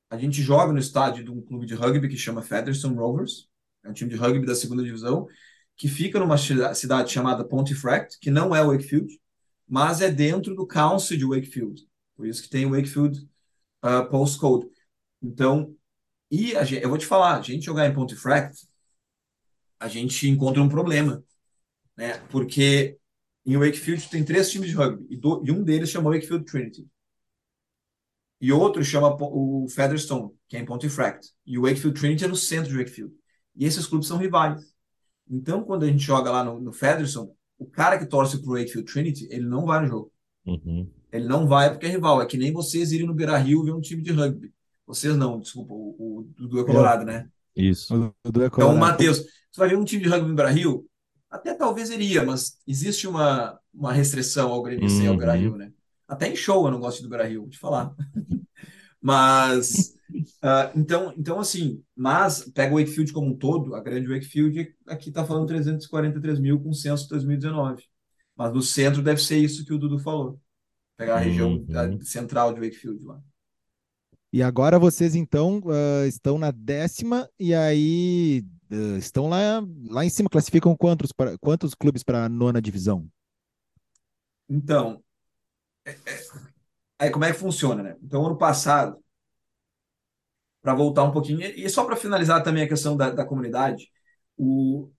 A 0.10 0.18
gente 0.18 0.42
joga 0.42 0.74
no 0.74 0.80
estádio 0.80 1.24
de 1.24 1.32
um 1.32 1.42
clube 1.42 1.66
de 1.66 1.74
rugby 1.74 2.10
que 2.10 2.18
chama 2.18 2.42
Featherstone 2.42 2.96
Rovers, 2.96 3.47
é 3.88 3.90
um 3.90 3.94
time 3.94 4.10
de 4.10 4.16
rugby 4.16 4.46
da 4.46 4.56
segunda 4.56 4.84
divisão, 4.84 5.28
que 5.76 5.88
fica 5.88 6.20
numa 6.20 6.38
cidade 6.38 7.12
chamada 7.12 7.46
Pontefract, 7.46 8.20
que 8.20 8.30
não 8.30 8.56
é 8.56 8.64
Wakefield, 8.64 9.20
mas 9.68 10.02
é 10.02 10.12
dentro 10.12 10.56
do 10.56 10.68
Council 10.68 11.18
de 11.18 11.26
Wakefield. 11.26 11.88
Por 12.16 12.28
isso 12.28 12.44
que 12.44 12.50
tem 12.50 12.70
Wakefield 12.70 13.20
uh, 13.84 14.10
postcode. 14.10 14.68
Então, 15.22 15.76
e 16.30 16.54
gente, 16.66 16.84
eu 16.84 16.90
vou 16.90 16.98
te 16.98 17.06
falar, 17.06 17.38
a 17.38 17.42
gente 17.42 17.66
jogar 17.66 17.88
em 17.88 17.94
Pontefract 17.94 18.68
a 19.80 19.88
gente 19.88 20.28
encontra 20.28 20.62
um 20.62 20.70
problema, 20.70 21.24
né? 21.96 22.18
Porque 22.30 22.98
em 23.46 23.58
Wakefield 23.58 24.10
tem 24.10 24.24
três 24.24 24.50
times 24.50 24.70
de 24.70 24.76
rugby 24.76 25.06
e, 25.10 25.18
do, 25.18 25.44
e 25.46 25.52
um 25.52 25.64
deles 25.64 25.90
chama 25.90 26.10
Wakefield 26.10 26.46
Trinity. 26.46 26.88
E 28.40 28.52
outro 28.52 28.84
chama 28.84 29.16
o 29.20 29.68
Featherstone, 29.70 30.32
que 30.48 30.58
é 30.58 30.60
em 30.60 30.66
Pontefract. 30.66 31.30
E 31.46 31.58
o 31.58 31.64
Wakefield 31.64 32.00
Trinity 32.00 32.26
é 32.26 32.28
no 32.28 32.36
centro 32.36 32.72
de 32.72 32.78
Wakefield. 32.78 33.14
E 33.58 33.66
esses 33.66 33.86
clubes 33.86 34.08
são 34.08 34.18
rivais. 34.18 34.74
Então, 35.30 35.64
quando 35.64 35.84
a 35.84 35.88
gente 35.88 36.04
joga 36.04 36.32
lá 36.32 36.44
no, 36.44 36.60
no 36.60 36.72
Featherstone, 36.72 37.32
o 37.58 37.66
cara 37.66 37.98
que 37.98 38.06
torce 38.06 38.42
pro 38.42 38.54
Wakefield 38.54 38.92
Trinity, 38.92 39.28
ele 39.32 39.46
não 39.46 39.66
vai 39.66 39.82
no 39.82 39.88
jogo. 39.88 40.12
Uhum. 40.46 40.90
Ele 41.12 41.26
não 41.26 41.48
vai 41.48 41.70
porque 41.70 41.86
é 41.86 41.90
rival. 41.90 42.22
É 42.22 42.26
que 42.26 42.38
nem 42.38 42.54
vocês 42.54 42.92
irem 42.92 43.08
no 43.08 43.14
Beira-Rio 43.14 43.64
ver 43.64 43.74
um 43.74 43.82
time 43.82 44.02
de 44.02 44.12
rugby. 44.12 44.54
Vocês 44.86 45.18
não, 45.18 45.40
desculpa, 45.40 45.74
o, 45.74 45.96
o 46.00 46.30
Dudu 46.38 46.62
é 46.62 46.64
colorado, 46.64 47.04
né? 47.04 47.28
Isso. 47.56 47.94
O 47.94 48.14
Dudu 48.24 48.44
é 48.44 48.50
colorado. 48.50 48.56
Então, 48.56 48.76
o 48.76 48.78
Matheus, 48.78 49.18
você 49.18 49.60
vai 49.60 49.70
ver 49.70 49.78
um 49.78 49.84
time 49.84 50.04
de 50.04 50.10
rugby 50.10 50.30
no 50.30 50.36
Brasil? 50.36 50.88
Até 51.30 51.54
talvez 51.54 51.90
iria, 51.90 52.24
mas 52.24 52.58
existe 52.66 53.06
uma, 53.06 53.60
uma 53.74 53.92
restrição 53.92 54.50
ao 54.52 54.64
gremista 54.64 55.00
uhum. 55.00 55.06
e 55.06 55.08
ao 55.08 55.18
Beira-Rio, 55.18 55.58
né? 55.58 55.72
Até 56.08 56.30
em 56.30 56.36
show 56.36 56.66
eu 56.66 56.72
não 56.72 56.80
gosto 56.80 57.04
do 57.04 57.10
Beira-Rio, 57.10 57.42
vou 57.42 57.50
te 57.50 57.60
falar. 57.60 57.94
mas, 59.02 59.97
uh, 60.10 60.72
então, 60.76 61.14
então, 61.18 61.40
assim, 61.40 61.84
mas 61.96 62.50
pega 62.52 62.74
o 62.74 62.80
Wakefield 62.80 63.12
como 63.14 63.28
um 63.28 63.38
todo, 63.38 63.76
a 63.76 63.82
grande 63.82 64.08
Wakefield, 64.08 64.76
aqui 64.88 65.10
está 65.10 65.26
falando 65.26 65.48
343 65.48 66.40
mil 66.40 66.60
com 66.60 66.74
censo 66.74 67.04
de 67.04 67.10
2019. 67.10 67.84
Mas 68.36 68.54
no 68.54 68.62
centro 68.62 69.02
deve 69.02 69.22
ser 69.22 69.38
isso 69.38 69.66
que 69.66 69.74
o 69.74 69.80
Dudu 69.80 70.00
falou. 70.00 70.40
Pegar 70.96 71.16
a 71.16 71.20
região 71.20 71.66
uhum. 71.68 72.02
central 72.02 72.54
de 72.54 72.60
Wakefield 72.60 73.04
lá. 73.04 73.20
E 74.32 74.44
agora 74.44 74.78
vocês, 74.78 75.16
então, 75.16 75.60
uh, 75.60 76.06
estão 76.06 76.38
na 76.38 76.52
décima 76.52 77.30
e 77.40 77.54
aí 77.56 78.46
uh, 78.72 78.98
estão 78.98 79.28
lá, 79.28 79.64
lá 79.90 80.06
em 80.06 80.10
cima. 80.10 80.30
Classificam 80.30 80.76
quantos, 80.76 81.12
pra, 81.12 81.38
quantos 81.38 81.74
clubes 81.74 82.04
para 82.04 82.26
a 82.26 82.30
nona 82.30 82.62
divisão? 82.62 83.08
Então, 84.50 85.02
é, 85.86 85.92
é, 85.92 86.26
aí 87.00 87.10
como 87.10 87.26
é 87.26 87.32
que 87.32 87.40
funciona, 87.40 87.82
né? 87.82 87.96
Então, 88.02 88.26
ano 88.26 88.38
passado, 88.38 88.98
para 90.68 90.76
voltar 90.76 91.06
um 91.06 91.14
pouquinho, 91.14 91.40
e 91.42 91.70
só 91.70 91.86
para 91.86 91.96
finalizar 91.96 92.44
também 92.44 92.64
a 92.64 92.68
questão 92.68 92.98
da, 92.98 93.10
da 93.10 93.24
comunidade, 93.24 93.90
o, 94.36 94.92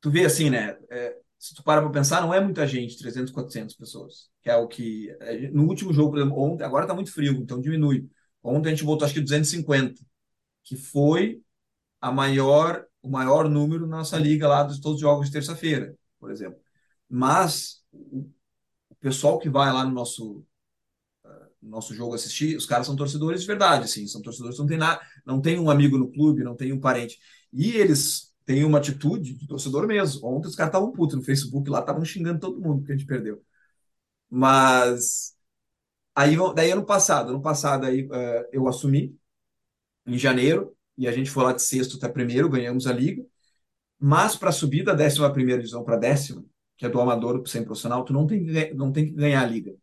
tu 0.00 0.10
vê 0.10 0.24
assim, 0.24 0.48
né? 0.48 0.78
É, 0.90 1.18
se 1.38 1.54
tu 1.54 1.62
para 1.62 1.82
para 1.82 1.90
pensar, 1.90 2.22
não 2.22 2.32
é 2.32 2.40
muita 2.40 2.66
gente, 2.66 2.96
300, 2.96 3.30
400 3.30 3.76
pessoas, 3.76 4.30
que 4.40 4.48
é 4.48 4.56
o 4.56 4.66
que. 4.66 5.14
É, 5.20 5.50
no 5.50 5.66
último 5.66 5.92
jogo, 5.92 6.12
por 6.12 6.18
exemplo, 6.20 6.40
ontem, 6.40 6.64
agora 6.64 6.84
está 6.84 6.94
muito 6.94 7.12
frio, 7.12 7.34
então 7.34 7.60
diminui. 7.60 8.08
Ontem 8.42 8.70
a 8.70 8.74
gente 8.74 8.82
botou 8.82 9.04
acho 9.04 9.12
que 9.12 9.20
250, 9.20 10.00
que 10.64 10.76
foi 10.76 11.42
a 12.00 12.10
maior, 12.10 12.86
o 13.02 13.10
maior 13.10 13.50
número 13.50 13.86
na 13.86 13.98
nossa 13.98 14.16
liga 14.16 14.48
lá 14.48 14.62
dos 14.62 14.80
todos 14.80 14.96
os 14.96 15.02
jogos 15.02 15.26
de 15.26 15.32
terça-feira, 15.32 15.94
por 16.18 16.30
exemplo. 16.30 16.58
Mas 17.06 17.84
o, 17.92 18.26
pessoal 18.98 19.38
que 19.38 19.50
vai 19.50 19.70
lá 19.70 19.84
no 19.84 19.90
nosso 19.92 20.42
nosso 21.62 21.94
jogo 21.94 22.14
assistir, 22.14 22.56
os 22.56 22.66
caras 22.66 22.86
são 22.86 22.96
torcedores 22.96 23.42
de 23.42 23.46
verdade, 23.46 23.84
assim, 23.84 24.06
são 24.06 24.22
torcedores 24.22 24.58
não 24.58 24.66
tem 24.66 24.78
nada, 24.78 25.00
não 25.26 25.40
tem 25.40 25.58
um 25.58 25.70
amigo 25.70 25.98
no 25.98 26.10
clube, 26.10 26.42
não 26.44 26.56
tem 26.56 26.72
um 26.72 26.80
parente. 26.80 27.18
E 27.52 27.72
eles 27.72 28.34
têm 28.44 28.64
uma 28.64 28.78
atitude 28.78 29.34
de 29.34 29.46
torcedor 29.46 29.86
mesmo. 29.86 30.26
Ontem 30.26 30.48
os 30.48 30.56
caras 30.56 30.70
estavam 30.70 30.92
putos 30.92 31.16
no 31.16 31.22
Facebook 31.22 31.68
lá, 31.70 31.80
estavam 31.80 32.04
xingando 32.04 32.40
todo 32.40 32.60
mundo 32.60 32.84
que 32.84 32.92
a 32.92 32.96
gente 32.96 33.06
perdeu. 33.06 33.42
Mas 34.30 35.34
Aí, 36.14 36.36
daí 36.54 36.70
ano 36.70 36.84
passado, 36.84 37.30
ano 37.30 37.40
passado 37.40 37.86
aí, 37.86 38.04
uh, 38.06 38.48
eu 38.52 38.68
assumi 38.68 39.16
em 40.06 40.18
janeiro 40.18 40.76
e 40.96 41.08
a 41.08 41.12
gente 41.12 41.30
foi 41.30 41.44
lá 41.44 41.52
de 41.52 41.62
sexto 41.62 41.96
até 41.96 42.08
primeiro, 42.08 42.48
ganhamos 42.48 42.86
a 42.86 42.92
liga. 42.92 43.24
Mas 43.98 44.36
para 44.36 44.52
subir 44.52 44.84
da 44.84 44.94
décima 44.94 45.32
primeira 45.32 45.60
divisão 45.60 45.84
para 45.84 45.96
décima, 45.96 46.44
que 46.76 46.86
é 46.86 46.88
do 46.88 47.00
amador 47.00 47.42
para 47.42 47.64
profissional, 47.64 48.04
tu 48.04 48.12
não 48.12 48.26
tem, 48.26 48.74
não 48.74 48.92
tem 48.92 49.06
que 49.06 49.12
ganhar 49.12 49.42
a 49.42 49.46
liga. 49.46 49.74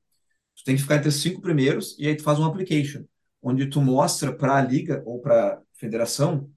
Tem 0.68 0.76
que 0.76 0.82
ficar 0.82 0.98
entre 0.98 1.08
os 1.08 1.22
cinco 1.22 1.40
primeiros 1.40 1.96
e 1.98 2.06
aí 2.10 2.18
tu 2.18 2.24
faz 2.24 2.38
um 2.38 2.44
application, 2.44 3.06
onde 3.42 3.68
tu 3.68 3.80
mostra 3.80 4.36
para 4.36 4.58
a 4.58 4.62
liga 4.62 5.02
ou 5.06 5.22
para 5.22 5.54
a 5.54 5.62
federação 5.72 6.52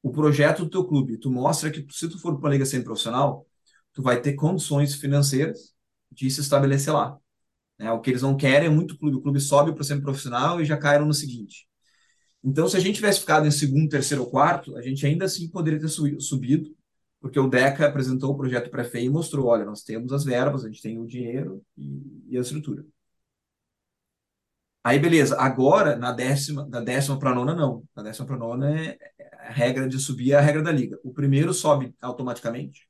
o 0.00 0.12
projeto 0.12 0.62
do 0.62 0.70
teu 0.70 0.84
clube. 0.84 1.18
Tu 1.18 1.28
mostra 1.28 1.68
que 1.68 1.84
se 1.90 2.08
tu 2.08 2.20
for 2.20 2.38
para 2.38 2.50
a 2.50 2.52
liga 2.52 2.64
sem 2.64 2.84
profissional, 2.84 3.44
tu 3.92 4.00
vai 4.00 4.20
ter 4.20 4.34
condições 4.34 4.94
financeiras 4.94 5.74
de 6.12 6.30
se 6.30 6.40
estabelecer 6.40 6.94
lá. 6.94 7.18
É, 7.80 7.90
o 7.90 8.00
que 8.00 8.10
eles 8.10 8.22
não 8.22 8.36
querem 8.36 8.68
é 8.68 8.70
muito 8.70 8.96
clube. 8.96 9.16
O 9.16 9.20
clube 9.20 9.40
sobe 9.40 9.74
para 9.74 9.82
ser 9.82 10.00
profissional 10.00 10.60
e 10.60 10.64
já 10.64 10.76
caíram 10.76 11.04
no 11.04 11.12
seguinte. 11.12 11.66
Então, 12.44 12.68
se 12.68 12.76
a 12.76 12.80
gente 12.80 12.94
tivesse 12.94 13.18
ficado 13.18 13.44
em 13.44 13.50
segundo, 13.50 13.88
terceiro 13.88 14.22
ou 14.22 14.30
quarto, 14.30 14.76
a 14.76 14.82
gente 14.82 15.04
ainda 15.04 15.24
assim 15.24 15.48
poderia 15.48 15.80
ter 15.80 15.88
subido 15.88 16.76
porque 17.20 17.40
o 17.40 17.48
DECA 17.48 17.88
apresentou 17.88 18.30
o 18.30 18.36
projeto 18.36 18.70
para 18.70 18.82
a 18.82 18.84
FEI 18.84 19.06
e 19.06 19.10
mostrou, 19.10 19.46
olha, 19.46 19.64
nós 19.64 19.82
temos 19.82 20.12
as 20.12 20.22
verbas, 20.22 20.64
a 20.64 20.68
gente 20.68 20.80
tem 20.80 20.96
o 21.00 21.06
dinheiro 21.08 21.60
e, 21.76 22.28
e 22.28 22.38
a 22.38 22.40
estrutura. 22.40 22.84
Aí, 24.88 24.98
beleza, 24.98 25.36
agora, 25.38 25.96
na 25.96 26.12
décima, 26.12 26.66
da 26.66 26.80
décima 26.80 27.18
para 27.18 27.34
nona, 27.34 27.54
não. 27.54 27.84
Na 27.94 28.02
décima 28.02 28.26
para 28.26 28.38
nona, 28.38 28.80
é, 28.80 28.98
é, 29.18 29.36
a 29.46 29.50
regra 29.50 29.86
de 29.86 29.98
subir 29.98 30.32
é 30.32 30.36
a 30.36 30.40
regra 30.40 30.62
da 30.62 30.72
liga. 30.72 30.98
O 31.04 31.12
primeiro 31.12 31.52
sobe 31.52 31.94
automaticamente, 32.00 32.88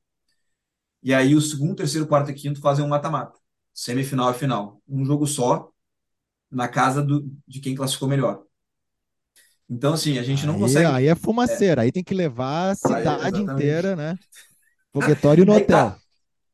e 1.03 1.13
aí 1.13 1.35
o 1.35 1.41
segundo, 1.41 1.75
terceiro, 1.75 2.07
quarto 2.07 2.31
e 2.31 2.35
quinto 2.35 2.61
fazem 2.61 2.85
um 2.85 2.89
mata-mata. 2.89 3.37
Semifinal 3.75 4.31
e 4.31 4.35
final. 4.35 4.81
Um 4.89 5.05
jogo 5.05 5.27
só, 5.27 5.71
na 6.49 6.69
casa 6.69 7.03
do, 7.03 7.29
de 7.49 7.59
quem 7.59 7.75
classificou 7.75 8.09
melhor. 8.09 8.45
Então, 9.69 9.95
assim, 9.95 10.19
a 10.19 10.23
gente 10.23 10.47
não 10.47 10.55
aí, 10.55 10.61
consegue. 10.61 10.87
Aí 10.87 11.07
é 11.09 11.17
fumaceira, 11.17 11.83
é. 11.83 11.85
aí 11.87 11.91
tem 11.91 12.05
que 12.05 12.15
levar 12.15 12.71
a 12.71 12.75
cidade 12.77 13.39
aí, 13.39 13.43
inteira, 13.43 13.97
né? 13.97 14.17
Foguetório 14.93 15.43
no 15.45 15.53
hotel. 15.53 15.67
Tá. 15.67 15.99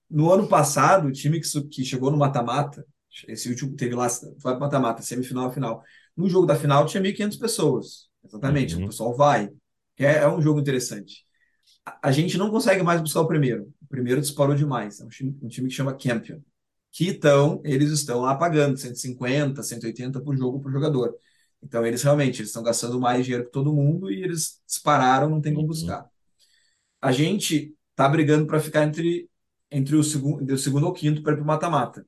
No 0.08 0.32
ano 0.32 0.48
passado, 0.48 1.08
o 1.08 1.12
time 1.12 1.38
que, 1.38 1.68
que 1.68 1.84
chegou 1.84 2.10
no 2.10 2.16
mata-mata, 2.16 2.82
esse 3.28 3.48
último 3.48 3.76
teve 3.76 3.94
lá, 3.94 4.08
para 4.42 4.58
mata-mata, 4.58 5.02
semifinal 5.02 5.52
final. 5.52 5.82
No 6.16 6.28
jogo 6.28 6.46
da 6.46 6.56
final 6.56 6.86
tinha 6.86 7.02
1.500 7.02 7.38
pessoas. 7.38 8.08
Exatamente, 8.24 8.74
uhum. 8.74 8.84
o 8.84 8.86
pessoal 8.88 9.14
vai. 9.14 9.50
É, 9.98 10.16
é 10.16 10.28
um 10.28 10.40
jogo 10.40 10.60
interessante. 10.60 11.24
A, 11.84 12.08
a, 12.08 12.12
gente 12.12 12.38
não 12.38 12.50
consegue 12.50 12.82
mais 12.82 13.00
buscar 13.00 13.20
o 13.20 13.28
primeiro. 13.28 13.72
O 13.82 13.86
primeiro 13.86 14.20
disparou 14.20 14.54
demais. 14.54 15.00
É 15.00 15.04
um 15.04 15.08
time, 15.08 15.38
um 15.42 15.48
time 15.48 15.68
que 15.68 15.74
chama 15.74 15.96
Campion. 15.96 16.40
Que 16.90 17.08
então, 17.08 17.60
eles 17.64 17.90
estão 17.90 18.20
lá 18.20 18.34
pagando 18.36 18.76
150, 18.76 19.62
180 19.62 20.20
por 20.20 20.36
jogo 20.36 20.60
por 20.60 20.72
jogador. 20.72 21.14
Então, 21.62 21.84
eles 21.84 22.02
realmente 22.02 22.40
eles 22.40 22.50
estão 22.50 22.62
gastando 22.62 23.00
mais 23.00 23.24
dinheiro 23.24 23.46
que 23.46 23.52
todo 23.52 23.72
mundo 23.72 24.10
e 24.10 24.22
eles 24.22 24.60
dispararam, 24.66 25.28
não 25.28 25.40
tem 25.40 25.52
como 25.52 25.66
uhum. 25.66 25.68
buscar. 25.68 26.08
A 27.00 27.12
gente 27.12 27.74
está 27.90 28.08
brigando 28.08 28.46
para 28.46 28.60
ficar 28.60 28.84
entre, 28.84 29.28
entre 29.70 29.96
o, 29.96 30.02
segundo, 30.02 30.52
o 30.52 30.58
segundo 30.58 30.86
ou 30.86 30.92
quinto 30.92 31.22
para 31.22 31.32
ir 31.32 31.36
para 31.36 31.44
o 31.44 31.46
mata-mata. 31.46 32.06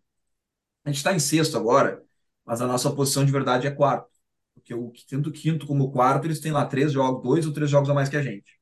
A 0.86 0.88
gente 0.88 0.98
está 0.98 1.12
em 1.12 1.18
sexto 1.18 1.56
agora, 1.56 2.00
mas 2.44 2.60
a 2.60 2.66
nossa 2.66 2.92
posição 2.92 3.24
de 3.24 3.32
verdade 3.32 3.66
é 3.66 3.72
quarto. 3.72 4.08
Porque 4.54 4.72
o, 4.72 4.92
tanto 5.08 5.32
quinto 5.32 5.66
como 5.66 5.82
o 5.82 5.90
quarto, 5.90 6.26
eles 6.26 6.38
têm 6.38 6.52
lá 6.52 6.64
três 6.64 6.92
jogos, 6.92 7.24
dois 7.24 7.44
ou 7.44 7.52
três 7.52 7.68
jogos 7.68 7.90
a 7.90 7.94
mais 7.94 8.08
que 8.08 8.16
a 8.16 8.22
gente. 8.22 8.56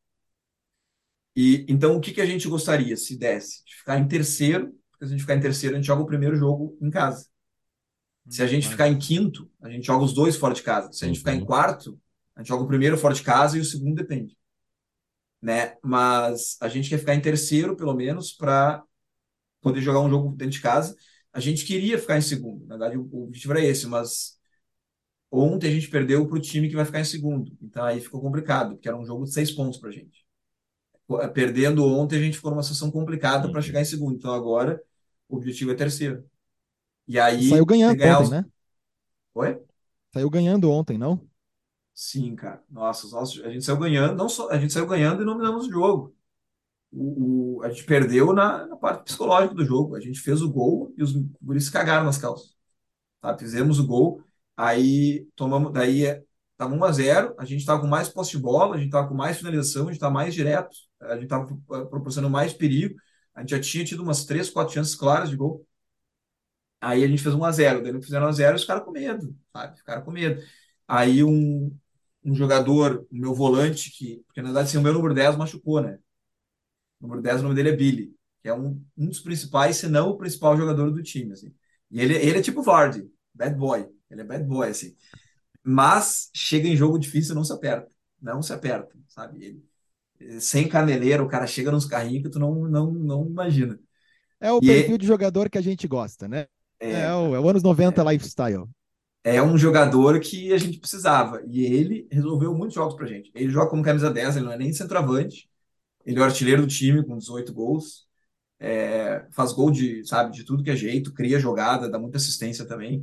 E 1.37 1.67
então 1.69 1.95
o 1.95 2.01
que, 2.01 2.15
que 2.15 2.23
a 2.23 2.27
gente 2.27 2.49
gostaria, 2.49 2.97
se 2.97 3.19
desse? 3.19 3.63
De 3.67 3.75
ficar 3.75 3.99
em 3.99 4.09
terceiro, 4.09 4.73
porque 4.91 5.05
se 5.05 5.11
a 5.11 5.13
gente 5.13 5.21
ficar 5.21 5.37
em 5.37 5.41
terceiro, 5.41 5.77
a 5.77 5.79
gente 5.79 5.87
joga 5.87 6.03
o 6.03 6.07
primeiro 6.07 6.35
jogo 6.35 6.79
em 6.81 6.91
casa. 6.91 7.29
Se 8.27 8.43
a 8.43 8.47
gente 8.47 8.69
ficar 8.69 8.89
em 8.89 8.99
quinto, 8.99 9.51
a 9.61 9.69
gente 9.69 9.85
joga 9.85 10.03
os 10.03 10.15
dois 10.15 10.35
fora 10.35 10.55
de 10.55 10.63
casa. 10.63 10.91
Se 10.93 11.05
a 11.05 11.09
gente 11.09 11.19
ficar 11.19 11.35
em 11.35 11.41
uhum. 11.41 11.47
quarto, 11.47 12.01
a 12.35 12.41
gente 12.41 12.49
joga 12.49 12.65
o 12.65 12.69
primeiro 12.69 12.97
fora 12.97 13.13
de 13.13 13.23
casa 13.23 13.59
e 13.59 13.61
o 13.61 13.65
segundo 13.65 13.97
depende. 13.97 14.35
Né? 15.43 15.77
Mas 15.83 16.57
a 16.59 16.69
gente 16.69 16.89
quer 16.89 16.99
ficar 16.99 17.15
em 17.15 17.21
terceiro, 17.21 17.77
pelo 17.77 17.93
menos, 17.93 18.33
para 18.33 18.83
poder 19.61 19.83
jogar 19.83 20.01
um 20.01 20.09
jogo 20.09 20.35
dentro 20.35 20.55
de 20.55 20.63
casa. 20.63 20.97
A 21.35 21.41
gente 21.41 21.65
queria 21.65 21.99
ficar 21.99 22.17
em 22.17 22.23
segundo, 22.23 22.65
na 22.65 22.77
verdade, 22.77 22.97
o 22.97 23.25
objetivo 23.25 23.53
era 23.55 23.65
esse, 23.65 23.89
mas 23.89 24.39
ontem 25.31 25.67
a 25.67 25.71
gente 25.73 25.89
perdeu 25.89 26.27
para 26.29 26.39
o 26.39 26.41
time 26.41 26.69
que 26.69 26.77
vai 26.77 26.85
ficar 26.85 27.01
em 27.01 27.05
segundo. 27.05 27.51
Então 27.61 27.85
aí 27.85 28.01
ficou 28.01 28.21
complicado, 28.21 28.75
porque 28.77 28.87
era 28.87 28.97
um 28.97 29.05
jogo 29.05 29.25
de 29.25 29.33
seis 29.33 29.51
pontos 29.51 29.81
para 29.81 29.91
a 29.91 29.93
gente. 29.93 30.25
Perdendo 31.35 31.85
ontem, 31.85 32.17
a 32.17 32.23
gente 32.23 32.37
ficou 32.37 32.53
numa 32.53 32.63
situação 32.63 32.89
complicada 32.91 33.49
para 33.49 33.59
uhum. 33.59 33.63
chegar 33.63 33.81
em 33.81 33.85
segundo. 33.85 34.17
Então 34.17 34.33
agora 34.33 34.81
o 35.29 35.37
objetivo 35.37 35.73
é 35.73 35.75
terceiro. 35.75 36.25
E 37.07 37.19
aí. 37.19 37.49
Saiu 37.49 37.67
ganhando 37.67 38.01
ontem, 38.01 38.23
os... 38.23 38.31
né? 38.31 38.45
Oi? 39.35 39.61
Saiu 40.13 40.31
ganhando 40.31 40.71
ontem, 40.71 40.97
não? 40.97 41.21
Sim, 41.93 42.37
cara. 42.37 42.63
Nossa, 42.71 43.09
nossa, 43.09 43.45
a 43.45 43.51
gente 43.51 43.65
saiu 43.65 43.79
ganhando, 43.79 44.17
não 44.17 44.29
só, 44.29 44.49
a 44.51 44.59
gente 44.59 44.73
saiu 44.73 44.87
ganhando 44.87 45.23
e 45.23 45.25
não 45.27 45.35
dominamos 45.35 45.67
o 45.67 45.71
jogo. 45.71 46.14
O, 46.97 47.59
o, 47.59 47.63
a 47.63 47.71
gente 47.71 47.85
perdeu 47.85 48.33
na, 48.33 48.67
na, 48.67 48.77
parte 48.77 49.05
psicológica 49.05 49.55
do 49.55 49.65
jogo. 49.65 49.97
A 49.97 50.01
gente 50.01 50.21
fez 50.21 50.41
o 50.43 50.51
gol 50.51 50.95
e 50.97 51.03
os 51.03 51.13
guris 51.43 51.69
cagaram 51.69 52.05
nas 52.05 52.19
calças. 52.19 52.55
Tá? 53.21 53.37
Fizemos 53.39 53.79
o 53.79 53.87
gol, 53.87 54.23
aí 54.57 55.27
tomamos, 55.37 55.73
daí 55.73 56.03
estava 56.53 56.75
1 56.75 56.85
a 56.85 56.93
0 56.93 57.35
a 57.39 57.45
gente 57.45 57.61
estava 57.61 57.81
com 57.81 57.87
mais 57.89 58.09
posse 58.09 58.33
de 58.33 58.39
bola, 58.39 58.77
a 58.77 58.79
gente 58.79 58.87
estava 58.87 59.09
com 59.09 59.15
mais 59.15 59.39
finalização, 59.39 59.85
a 59.85 59.87
gente 59.87 59.95
estava 59.97 60.15
mais 60.15 60.35
direto, 60.35 60.77
a 61.01 61.15
gente 61.15 61.25
estava 61.25 61.47
proporcionando 61.89 62.33
mais 62.33 62.53
perigo. 62.53 62.95
A 63.35 63.41
gente 63.41 63.51
já 63.51 63.61
tinha 63.61 63.85
tido 63.85 64.03
umas 64.03 64.25
três, 64.25 64.51
quatro 64.51 64.75
chances 64.75 64.95
claras 64.95 65.31
de 65.31 65.37
gol. 65.37 65.67
Aí 66.81 67.03
a 67.03 67.09
gente 67.09 67.23
fez 67.23 67.35
1 67.35 67.45
a 67.45 67.51
0 67.53 67.83
daí 67.83 67.93
não 67.93 68.03
fizeram 68.03 68.27
1 68.27 68.29
a 68.29 68.33
0 68.33 68.53
e 68.55 68.57
os 68.57 68.65
caras 68.65 68.85
com 68.85 68.91
medo, 68.93 69.35
sabe? 69.53 69.79
Ficaram 69.79 70.03
com 70.03 70.11
medo. 70.13 70.43
Aí 70.87 71.25
um, 71.25 71.75
um 72.25 72.35
jogador, 72.35 73.07
o 73.11 73.17
meu 73.17 73.35
volante, 73.35 73.91
que, 73.91 74.23
porque 74.27 74.43
na 74.43 74.49
verdade 74.49 74.69
assim, 74.69 74.79
o 74.79 74.83
meu 74.83 74.93
número 74.93 75.15
10 75.15 75.37
machucou, 75.37 75.81
né? 75.81 75.99
Número 77.05 77.21
10, 77.21 77.41
o 77.41 77.43
nome 77.45 77.55
dele 77.55 77.69
é 77.69 77.77
Billy, 77.77 78.15
que 78.43 78.49
é 78.49 78.55
um, 78.55 78.83
um 78.97 79.07
dos 79.07 79.21
principais, 79.21 79.77
se 79.77 79.89
não 79.89 80.09
o 80.09 80.17
principal 80.17 80.57
jogador 80.57 80.91
do 80.91 81.03
time, 81.03 81.33
assim. 81.33 81.55
E 81.91 82.01
ele, 82.01 82.15
ele 82.15 82.39
é 82.39 82.43
tipo 82.43 82.63
Vardy, 82.63 83.07
bad 83.33 83.55
boy. 83.55 83.87
Ele 84.11 84.21
é 84.23 84.25
bad 84.25 84.45
boy, 84.45 84.69
assim. 84.69 84.95
Mas 85.63 86.31
chega 86.35 86.67
em 86.67 86.77
jogo 86.77 86.99
difícil 86.99 87.35
não 87.35 87.45
se 87.45 87.53
aperta. 87.53 87.89
Não 88.21 88.43
se 88.43 88.53
aperta, 88.53 88.97
sabe? 89.07 89.45
Ele, 89.45 90.41
sem 90.41 90.67
caneleira, 90.67 91.23
o 91.23 91.29
cara 91.29 91.47
chega 91.47 91.71
nos 91.71 91.85
carrinhos 91.85 92.23
que 92.23 92.31
tu 92.31 92.39
não, 92.39 92.67
não, 92.69 92.91
não 92.91 93.27
imagina. 93.27 93.79
É 94.41 94.51
o 94.51 94.59
e 94.63 94.67
perfil 94.67 94.99
de 94.99 95.07
jogador 95.07 95.51
que 95.51 95.59
a 95.59 95.63
gente 95.63 95.87
gosta, 95.87 96.27
né? 96.27 96.47
É, 96.81 96.91
é, 96.91 97.15
o, 97.15 97.35
é 97.35 97.41
o 97.41 97.49
anos 97.49 97.63
90 97.63 98.01
é, 98.01 98.13
lifestyle. 98.13 98.65
É 99.23 99.43
um 99.43 99.57
jogador 99.57 100.19
que 100.21 100.53
a 100.53 100.59
gente 100.59 100.79
precisava. 100.79 101.43
E 101.47 101.65
ele 101.65 102.07
resolveu 102.11 102.55
muitos 102.55 102.75
jogos 102.75 102.95
pra 102.95 103.07
gente. 103.07 103.31
Ele 103.35 103.51
joga 103.51 103.71
como 103.71 103.83
camisa 103.83 104.11
10, 104.11 104.37
ele 104.37 104.45
não 104.47 104.53
é 104.53 104.59
nem 104.59 104.73
centroavante. 104.73 105.49
Ele 106.05 106.19
é 106.19 106.23
o 106.23 106.25
artilheiro 106.25 106.63
do 106.63 106.69
time 106.69 107.05
com 107.05 107.17
18 107.19 107.53
gols. 107.53 108.07
É, 108.59 109.27
faz 109.33 109.53
gol 109.53 109.71
de, 109.71 110.05
sabe, 110.07 110.33
de 110.33 110.45
tudo 110.45 110.63
que 110.63 110.71
é 110.71 110.77
jeito, 110.77 111.13
cria 111.13 111.39
jogada, 111.39 111.89
dá 111.91 111.99
muita 111.99 112.19
assistência 112.19 112.67
também. 112.67 113.03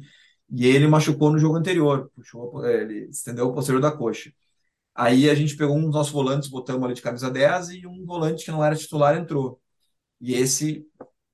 E 0.49 0.65
ele 0.67 0.87
machucou 0.87 1.31
no 1.31 1.37
jogo 1.39 1.55
anterior, 1.57 2.11
puxou, 2.15 2.65
ele 2.65 3.09
estendeu 3.09 3.47
o 3.47 3.53
posterior 3.53 3.81
da 3.81 3.91
coxa. 3.91 4.33
Aí 4.95 5.29
a 5.29 5.35
gente 5.35 5.55
pegou 5.55 5.77
um 5.77 5.83
dos 5.83 5.93
nossos 5.93 6.13
volantes, 6.13 6.49
botamos 6.49 6.83
ali 6.83 6.93
de 6.95 7.01
camisa 7.01 7.31
10 7.31 7.69
e 7.71 7.87
um 7.87 8.05
volante 8.05 8.45
que 8.45 8.51
não 8.51 8.63
era 8.63 8.75
titular 8.75 9.17
entrou. 9.17 9.61
E 10.21 10.33
esse 10.35 10.87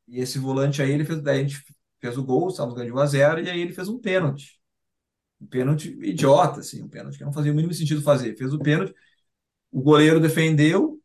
e 0.08 0.20
esse 0.22 0.40
volante 0.40 0.82
aí, 0.82 0.92
ele 0.92 1.06
fez, 1.06 1.22
daí 1.22 1.40
a 1.42 1.44
gente 1.44 1.64
fez 2.00 2.18
o 2.18 2.24
gol, 2.24 2.48
estávamos 2.50 2.76
ganhando 2.76 2.94
de 2.94 2.98
1 2.98 3.00
a 3.02 3.06
0 3.06 3.42
e 3.42 3.50
aí 3.50 3.60
ele 3.60 3.74
fez 3.74 3.90
um 3.90 4.00
pênalti. 4.00 4.60
Um 5.42 5.48
pênalti 5.48 5.90
idiota, 6.02 6.62
assim, 6.62 6.84
um 6.84 6.90
pênalti 6.90 7.18
que 7.18 7.26
não 7.26 7.34
fazia 7.34 7.52
o 7.52 7.56
mínimo 7.56 7.74
sentido 7.74 8.02
fazer. 8.02 8.38
Fez 8.38 8.54
o 8.54 8.60
pênalti, 8.60 8.94
o 9.72 9.82
goleiro 9.82 10.20
defendeu, 10.20 10.97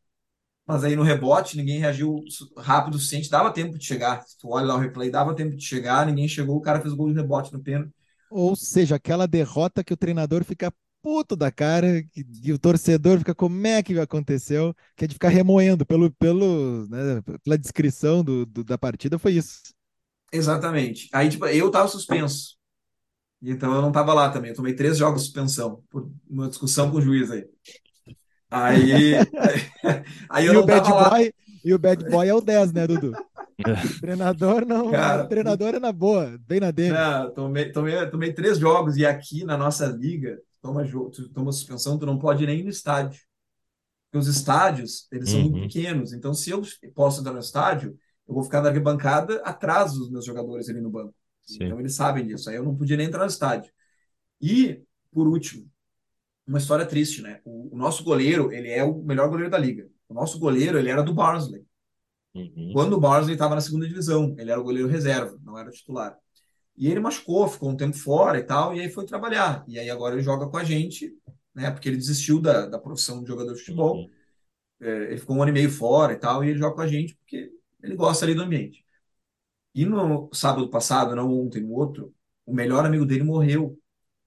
mas 0.67 0.85
aí 0.85 0.97
no 0.97 1.03
rebote 1.03 1.57
ninguém 1.57 1.81
reagiu 1.81 2.23
rápido 2.57 2.95
o 2.95 2.99
suficiente, 2.99 3.31
dava 3.31 3.53
tempo 3.53 3.77
de 3.79 3.85
chegar. 3.85 4.23
Se 4.23 4.39
tu 4.39 4.49
olha 4.51 4.67
lá 4.67 4.77
o 4.77 4.79
replay, 4.79 5.11
dava 5.11 5.35
tempo 5.35 5.57
de 5.57 5.65
chegar, 5.65 6.07
ninguém 6.07 6.29
chegou, 6.29 6.57
o 6.57 6.61
cara 6.63 6.81
fez 6.81 6.93
o 6.93 6.97
gol 6.97 7.09
de 7.09 7.15
rebote 7.15 7.53
no 7.53 7.61
pênalti. 7.63 7.93
Ou 8.31 8.57
seja, 8.57 8.97
aquela 8.97 9.27
derrota 9.27 9.85
que 9.85 9.93
o 9.93 9.97
treinador 9.97 10.45
fica 10.45 10.73
puto 11.03 11.35
da 11.35 11.51
cara, 11.51 12.03
e 12.43 12.53
o 12.53 12.59
torcedor 12.59 13.19
fica, 13.19 13.35
como 13.35 13.67
é 13.67 13.83
que 13.83 13.99
aconteceu? 13.99 14.75
Que 14.97 15.05
é 15.05 15.09
de 15.09 15.15
ficar 15.15 15.29
remoendo 15.29 15.85
pelo, 15.85 16.11
pelo, 16.13 16.87
né, 16.89 17.21
pela 17.43 17.59
descrição 17.59 18.23
do, 18.23 18.47
do, 18.47 18.63
da 18.63 18.79
partida, 18.79 19.19
foi 19.19 19.33
isso. 19.33 19.61
Exatamente. 20.33 21.09
Aí, 21.13 21.29
tipo, 21.29 21.45
eu 21.47 21.71
tava 21.71 21.89
suspenso. 21.89 22.57
Então 23.43 23.75
eu 23.75 23.83
não 23.83 23.91
tava 23.91 24.15
lá 24.15 24.31
também. 24.31 24.51
Eu 24.51 24.57
tomei 24.57 24.75
três 24.75 24.97
jogos 24.97 25.23
de 25.23 25.27
suspensão 25.27 25.83
por 25.91 26.09
uma 26.31 26.49
discussão 26.49 26.91
com 26.91 26.99
o 26.99 27.03
juiz 27.03 27.31
aí. 27.31 27.45
Aí, 28.53 29.15
aí 30.29 30.47
eu 30.47 30.53
e 30.53 30.55
não 30.55 30.63
o 30.63 30.67
bad 30.67 30.87
tava 30.87 31.09
boy, 31.09 31.25
lá. 31.25 31.33
E 31.65 31.75
o 31.75 31.79
bad 31.79 32.05
boy 32.11 32.29
é 32.29 32.35
o 32.35 32.41
10, 32.41 32.73
né, 32.73 32.87
Dudu? 32.87 33.13
treinador 34.01 34.67
não, 34.67 34.91
Cara, 34.91 35.27
treinador 35.27 35.75
é 35.75 35.79
na 35.79 35.93
boa, 35.93 36.39
bem 36.47 36.61
na 36.61 36.71
dele. 36.71 36.93
Não, 36.93 37.33
tomei, 37.33 37.73
tomei, 37.73 38.07
tomei 38.11 38.33
três 38.33 38.59
jogos 38.59 38.97
e 38.97 39.07
aqui 39.07 39.45
na 39.45 39.57
nossa 39.57 39.87
liga, 39.87 40.39
toma, 40.61 40.85
tu 40.85 41.29
toma 41.31 41.51
suspensão, 41.53 41.99
tu 41.99 42.05
não 42.05 42.19
pode 42.19 42.45
nem 42.45 42.61
ir 42.61 42.65
no 42.65 42.71
estádio. 42.71 43.21
Porque 44.11 44.19
os 44.19 44.29
estádios, 44.29 45.07
eles 45.11 45.31
são 45.31 45.41
muito 45.41 45.57
uhum. 45.57 45.63
pequenos. 45.63 46.13
Então, 46.13 46.35
se 46.35 46.51
eu 46.51 46.61
posso 46.95 47.21
entrar 47.21 47.33
no 47.33 47.39
estádio, 47.39 47.97
eu 48.29 48.35
vou 48.35 48.43
ficar 48.43 48.61
na 48.61 48.69
arquibancada 48.69 49.41
atrás 49.43 49.95
dos 49.95 50.11
meus 50.11 50.27
jogadores 50.27 50.69
ali 50.69 50.83
no 50.83 50.91
banco. 50.91 51.15
Sim. 51.43 51.65
Então 51.65 51.81
eles 51.81 51.95
sabem 51.95 52.27
disso. 52.27 52.51
Aí 52.51 52.57
eu 52.57 52.63
não 52.63 52.77
podia 52.77 52.97
nem 52.97 53.07
entrar 53.07 53.21
no 53.21 53.31
estádio. 53.31 53.73
E, 54.41 54.83
por 55.11 55.27
último, 55.27 55.67
uma 56.47 56.59
história 56.59 56.87
triste, 56.87 57.23
né? 57.23 57.41
O, 57.45 57.75
o, 57.75 57.77
nosso 57.77 58.03
goleiro, 58.05 58.53
ele 58.53 58.69
é 58.69 58.83
o 58.85 59.03
melhor 59.03 59.29
goleiro 59.29 59.51
da 59.51 59.59
liga. 59.59 59.89
O 60.09 60.15
nosso 60.15 60.39
goleiro, 60.39 60.79
ele 60.79 60.91
era 60.91 61.03
do 61.03 61.15
Barnsley. 61.15 61.65
Uhum. 62.35 62.71
Quando 62.73 62.95
o 62.95 63.01
Barnsley 63.01 63.35
estava 63.35 63.55
na 63.55 63.61
segunda 63.61 63.87
divisão, 63.87 64.35
ele 64.39 64.51
era 64.51 64.61
o 64.61 64.65
goleiro 64.65 64.89
reserva, 64.89 65.39
não 65.43 65.59
era 65.59 65.71
titular. 65.71 66.17
E 66.77 66.89
ele 66.89 67.01
machucou, 67.01 67.49
ficou 67.49 67.71
um 67.71 67.77
tempo 67.77 67.97
fora 67.97 68.39
e 68.39 68.43
tal, 68.43 68.75
e 68.75 68.81
aí 68.81 68.91
foi 68.91 69.05
trabalhar. 69.05 69.65
E 69.69 69.79
aí 69.79 69.91
agora 69.91 70.15
ele 70.15 70.23
joga 70.23 70.49
com 70.49 70.57
a 70.57 70.65
gente, 70.65 71.15
né? 71.55 71.71
Porque 71.71 71.89
ele 71.89 71.99
desistiu 71.99 72.41
da, 72.41 72.67
da 72.67 72.79
profissão 72.79 73.23
de 73.23 73.29
jogador 73.29 73.53
de 73.53 73.61
futebol. 73.61 73.97
Uhum. 73.97 74.11
É, 74.81 75.05
ele 75.05 75.19
ficou 75.19 75.37
um 75.37 75.43
ano 75.43 75.51
e 75.51 75.55
meio 75.55 75.71
fora 75.71 76.13
e 76.13 76.17
tal, 76.17 76.43
e 76.43 76.49
ele 76.49 76.59
joga 76.59 76.75
com 76.75 76.81
a 76.81 76.89
gente 76.89 77.15
porque 77.17 77.53
ele 77.83 77.95
gosta 77.95 78.25
ali 78.25 78.35
do 78.35 78.43
ambiente. 78.43 78.85
E 79.75 79.85
no 79.85 80.29
sábado 80.33 80.69
passado, 80.69 81.17
não 81.17 81.33
ontem, 81.33 81.63
no 81.63 81.73
outro, 81.73 82.15
o 82.45 82.55
melhor 82.55 82.85
amigo 82.85 83.07
dele 83.07 83.23
morreu 83.23 83.79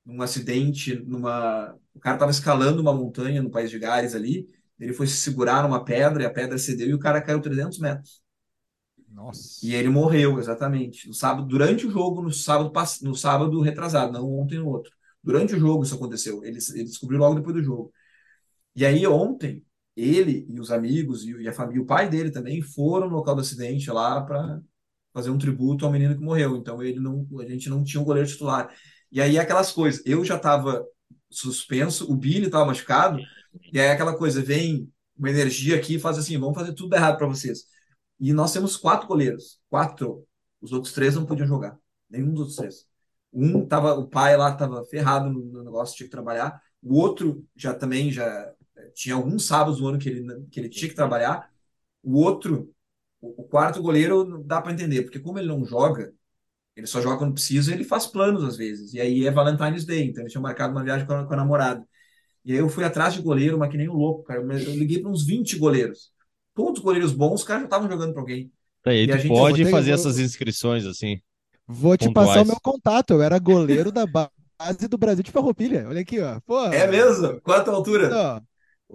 num 0.06 0.22
acidente, 0.22 0.96
numa. 0.96 1.76
O 1.96 2.00
cara 2.00 2.18
estava 2.18 2.32
escalando 2.32 2.82
uma 2.82 2.94
montanha 2.94 3.42
no 3.42 3.50
País 3.50 3.72
de 3.72 3.80
Gales 3.80 4.14
ali, 4.14 4.48
ele 4.80 4.94
foi 4.94 5.08
se 5.08 5.18
segurar 5.18 5.64
numa 5.64 5.84
pedra 5.84 6.24
e 6.24 6.26
a 6.26 6.30
pedra 6.30 6.58
cedeu 6.58 6.90
e 6.90 6.94
o 6.94 7.00
cara 7.00 7.22
caiu 7.22 7.42
300 7.42 7.80
metros. 7.80 8.22
Nossa. 9.10 9.66
E 9.66 9.74
ele 9.74 9.88
morreu, 9.88 10.38
exatamente. 10.38 11.08
No 11.08 11.14
sábado, 11.14 11.48
durante 11.48 11.88
o 11.88 11.92
jogo, 11.92 12.22
no 12.22 12.32
sábado, 12.32 12.72
no 13.02 13.16
sábado 13.16 13.62
retrasado, 13.62 14.12
não 14.12 14.30
ontem 14.30 14.60
no 14.60 14.68
outro. 14.68 14.92
Durante 15.24 15.56
o 15.56 15.60
jogo 15.60 15.84
isso 15.84 15.96
aconteceu. 15.96 16.44
Ele, 16.44 16.60
ele 16.74 16.84
descobriu 16.84 17.20
logo 17.20 17.36
depois 17.36 17.56
do 17.56 17.64
jogo. 17.64 17.94
E 18.76 18.86
aí 18.86 19.08
ontem, 19.08 19.64
ele 19.96 20.46
e 20.50 20.60
os 20.60 20.72
amigos 20.72 21.24
e 21.26 21.48
a 21.48 21.54
família, 21.54 21.82
o 21.82 21.86
pai 21.86 22.10
dele 22.10 22.30
também 22.30 22.62
foram 22.62 23.10
no 23.10 23.16
local 23.16 23.36
do 23.36 23.42
acidente 23.42 23.90
lá 23.90 24.22
para 24.22 24.62
fazer 25.14 25.30
um 25.30 25.38
tributo 25.38 25.86
ao 25.86 25.92
menino 25.92 26.16
que 26.16 26.22
morreu. 26.22 26.58
Então 26.58 26.84
ele 26.84 27.00
não, 27.00 27.26
a 27.40 27.46
gente 27.46 27.70
não 27.70 27.84
tinha 27.84 28.02
um 28.02 28.06
goleiro 28.06 28.28
titular. 28.28 28.70
E 29.10 29.22
aí 29.22 29.40
aquelas 29.40 29.72
coisas, 29.72 30.04
eu 30.06 30.26
já 30.26 30.36
estava 30.36 30.86
suspenso, 31.38 32.12
o 32.12 32.16
Billy 32.16 32.46
estava 32.46 32.66
machucado, 32.66 33.20
e 33.72 33.80
aí 33.80 33.90
aquela 33.90 34.18
coisa, 34.18 34.42
vem 34.42 34.92
uma 35.18 35.30
energia 35.30 35.76
aqui 35.78 35.96
e 35.96 36.00
faz 36.00 36.18
assim, 36.18 36.38
vamos 36.38 36.56
fazer 36.56 36.74
tudo 36.74 36.96
errado 36.96 37.18
para 37.18 37.28
vocês. 37.28 37.66
E 38.20 38.34
nós 38.34 38.52
temos 38.52 38.78
quatro 38.78 39.08
goleiros, 39.08 39.60
quatro. 39.70 40.26
Os 40.62 40.72
outros 40.72 40.94
três 40.94 41.16
não 41.16 41.26
podiam 41.26 41.48
jogar, 41.48 41.78
nenhum 42.10 42.32
dos 42.32 42.40
outros 42.40 42.58
três. 42.58 42.88
Um 43.32 43.66
tava, 43.66 43.94
o 43.94 44.08
pai 44.08 44.38
lá 44.38 44.52
estava 44.52 44.84
ferrado 44.86 45.30
no, 45.30 45.64
negócio, 45.64 45.96
tinha 45.96 46.08
que 46.08 46.12
trabalhar. 46.12 46.62
O 46.82 46.96
outro 46.96 47.46
já 47.56 47.74
também 47.74 48.12
já 48.12 48.54
tinha 48.94 49.16
alguns 49.16 49.46
sábados 49.46 49.82
no 49.82 49.88
ano 49.88 50.00
que 50.00 50.10
ele, 50.10 50.46
que 50.50 50.60
ele 50.60 50.70
tinha 50.70 50.90
que 50.90 50.96
trabalhar. 50.96 51.50
O 52.02 52.20
outro, 52.22 52.74
o, 53.20 53.42
o 53.42 53.44
quarto 53.46 53.82
goleiro, 53.82 54.44
dá 54.44 54.62
para 54.62 54.72
entender, 54.72 55.04
porque 55.04 55.20
como 55.20 55.38
ele 55.38 55.48
não 55.48 55.66
joga, 55.66 56.14
ele 56.76 56.88
só 56.88 57.02
joga 57.02 57.18
quando 57.18 57.34
precisa, 57.34 57.74
ele 57.74 57.84
faz 57.84 58.06
planos 58.06 58.44
às 58.44 58.58
vezes. 58.58 58.94
E 58.94 59.00
aí 59.00 59.26
é 59.26 59.32
Valentine's 59.32 59.86
Day, 59.86 60.04
então 60.04 60.24
ele 60.24 60.30
tinha 60.30 60.42
marcado 60.42 60.74
uma 60.74 60.84
viagem 60.84 61.08
com 61.08 61.14
a, 61.14 61.26
com 61.26 61.34
a 61.34 61.38
namorada. 61.38 61.86
E 62.44 62.52
aí 62.52 62.60
eu 62.60 62.70
fui 62.70 62.84
atrás 62.84 63.14
de 63.14 63.22
goleiro, 63.22 63.58
mas 63.58 63.72
que 63.72 63.78
nem 63.78 63.90
um 63.90 63.94
louco, 63.94 64.24
cara. 64.24 64.42
Eu 64.42 64.76
liguei 64.76 65.02
para 65.02 65.10
uns 65.10 65.26
20 65.26 65.58
goleiros. 65.58 66.12
Todos 66.54 66.80
os 66.80 66.84
goleiros 66.84 67.12
bons, 67.12 67.42
os 67.42 67.44
caras 67.44 67.64
já 67.64 67.66
estavam 67.66 67.90
jogando 67.90 68.14
para 68.14 68.22
alguém. 68.22 68.52
Aí, 68.86 69.04
e 69.04 69.08
tu 69.08 69.18
gente, 69.18 69.28
pode 69.30 69.66
fazer 69.66 69.92
essas 69.92 70.20
inscrições 70.20 70.86
assim. 70.86 71.20
Vou 71.68 71.98
te 71.98 72.06
pontuais. 72.06 72.30
passar 72.30 72.44
o 72.44 72.48
meu 72.48 72.60
contato. 72.62 73.14
Eu 73.14 73.22
era 73.22 73.40
goleiro 73.40 73.92
da 73.92 74.06
base 74.06 74.88
do 74.88 74.98
Brasil 74.98 75.24
de 75.24 75.32
Farroupilha. 75.32 75.88
Olha 75.88 76.02
aqui, 76.02 76.20
ó. 76.20 76.40
Porra, 76.42 76.76
é 76.76 76.88
mesmo? 76.88 77.42
Quanto 77.42 77.72
altura? 77.72 78.42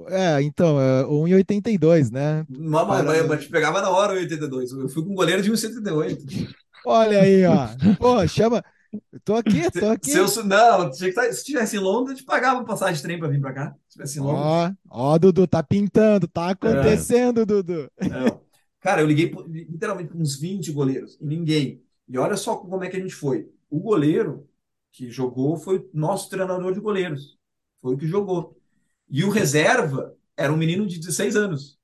é, 0.08 0.40
então, 0.42 0.80
é 0.80 1.04
1,82, 1.04 2.12
né? 2.12 2.44
Não, 2.48 2.86
mas, 2.86 3.04
Para... 3.04 3.24
mas 3.24 3.44
te 3.44 3.50
pegava 3.50 3.82
na 3.82 3.90
hora 3.90 4.14
1,82. 4.14 4.80
Eu 4.80 4.88
fui 4.88 5.02
com 5.02 5.10
um 5.10 5.16
goleiro 5.16 5.42
de 5.42 5.50
1,78. 5.50 6.54
Olha 6.86 7.22
aí, 7.22 7.44
ó. 7.46 7.68
Pô, 7.98 8.26
chama. 8.26 8.64
Tô 9.24 9.36
aqui, 9.36 9.70
tô 9.70 9.86
aqui. 9.88 10.10
Se, 10.10 10.18
eu, 10.18 10.44
não, 10.44 10.92
se 10.92 11.08
estivesse 11.08 11.76
em 11.76 11.78
Londres, 11.78 12.10
eu 12.10 12.16
te 12.16 12.24
pagava 12.24 12.64
passagem 12.64 12.96
de 12.96 13.02
trem 13.02 13.18
para 13.18 13.28
vir 13.28 13.40
para 13.40 13.52
cá. 13.52 13.70
Se 13.88 13.90
estivesse 13.90 14.18
em 14.18 14.22
Londres. 14.22 14.76
Ó, 14.88 15.12
ó, 15.12 15.18
Dudu, 15.18 15.46
tá 15.46 15.62
pintando, 15.62 16.26
tá 16.26 16.50
acontecendo, 16.50 17.42
é. 17.42 17.44
Dudu. 17.44 17.90
Não. 18.00 18.40
Cara, 18.80 19.02
eu 19.02 19.06
liguei 19.06 19.32
literalmente 19.68 20.16
uns 20.16 20.36
20 20.36 20.72
goleiros 20.72 21.16
e 21.20 21.26
ninguém. 21.26 21.82
E 22.08 22.18
olha 22.18 22.36
só 22.36 22.56
como 22.56 22.82
é 22.82 22.88
que 22.88 22.96
a 22.96 23.00
gente 23.00 23.14
foi. 23.14 23.48
O 23.68 23.78
goleiro 23.78 24.48
que 24.90 25.10
jogou 25.10 25.56
foi 25.56 25.88
nosso 25.94 26.28
treinador 26.28 26.72
de 26.72 26.80
goleiros. 26.80 27.38
Foi 27.80 27.94
o 27.94 27.98
que 27.98 28.06
jogou. 28.06 28.58
E 29.08 29.22
o 29.24 29.30
reserva 29.30 30.14
era 30.36 30.52
um 30.52 30.56
menino 30.56 30.86
de 30.86 30.98
16 30.98 31.36
anos. 31.36 31.79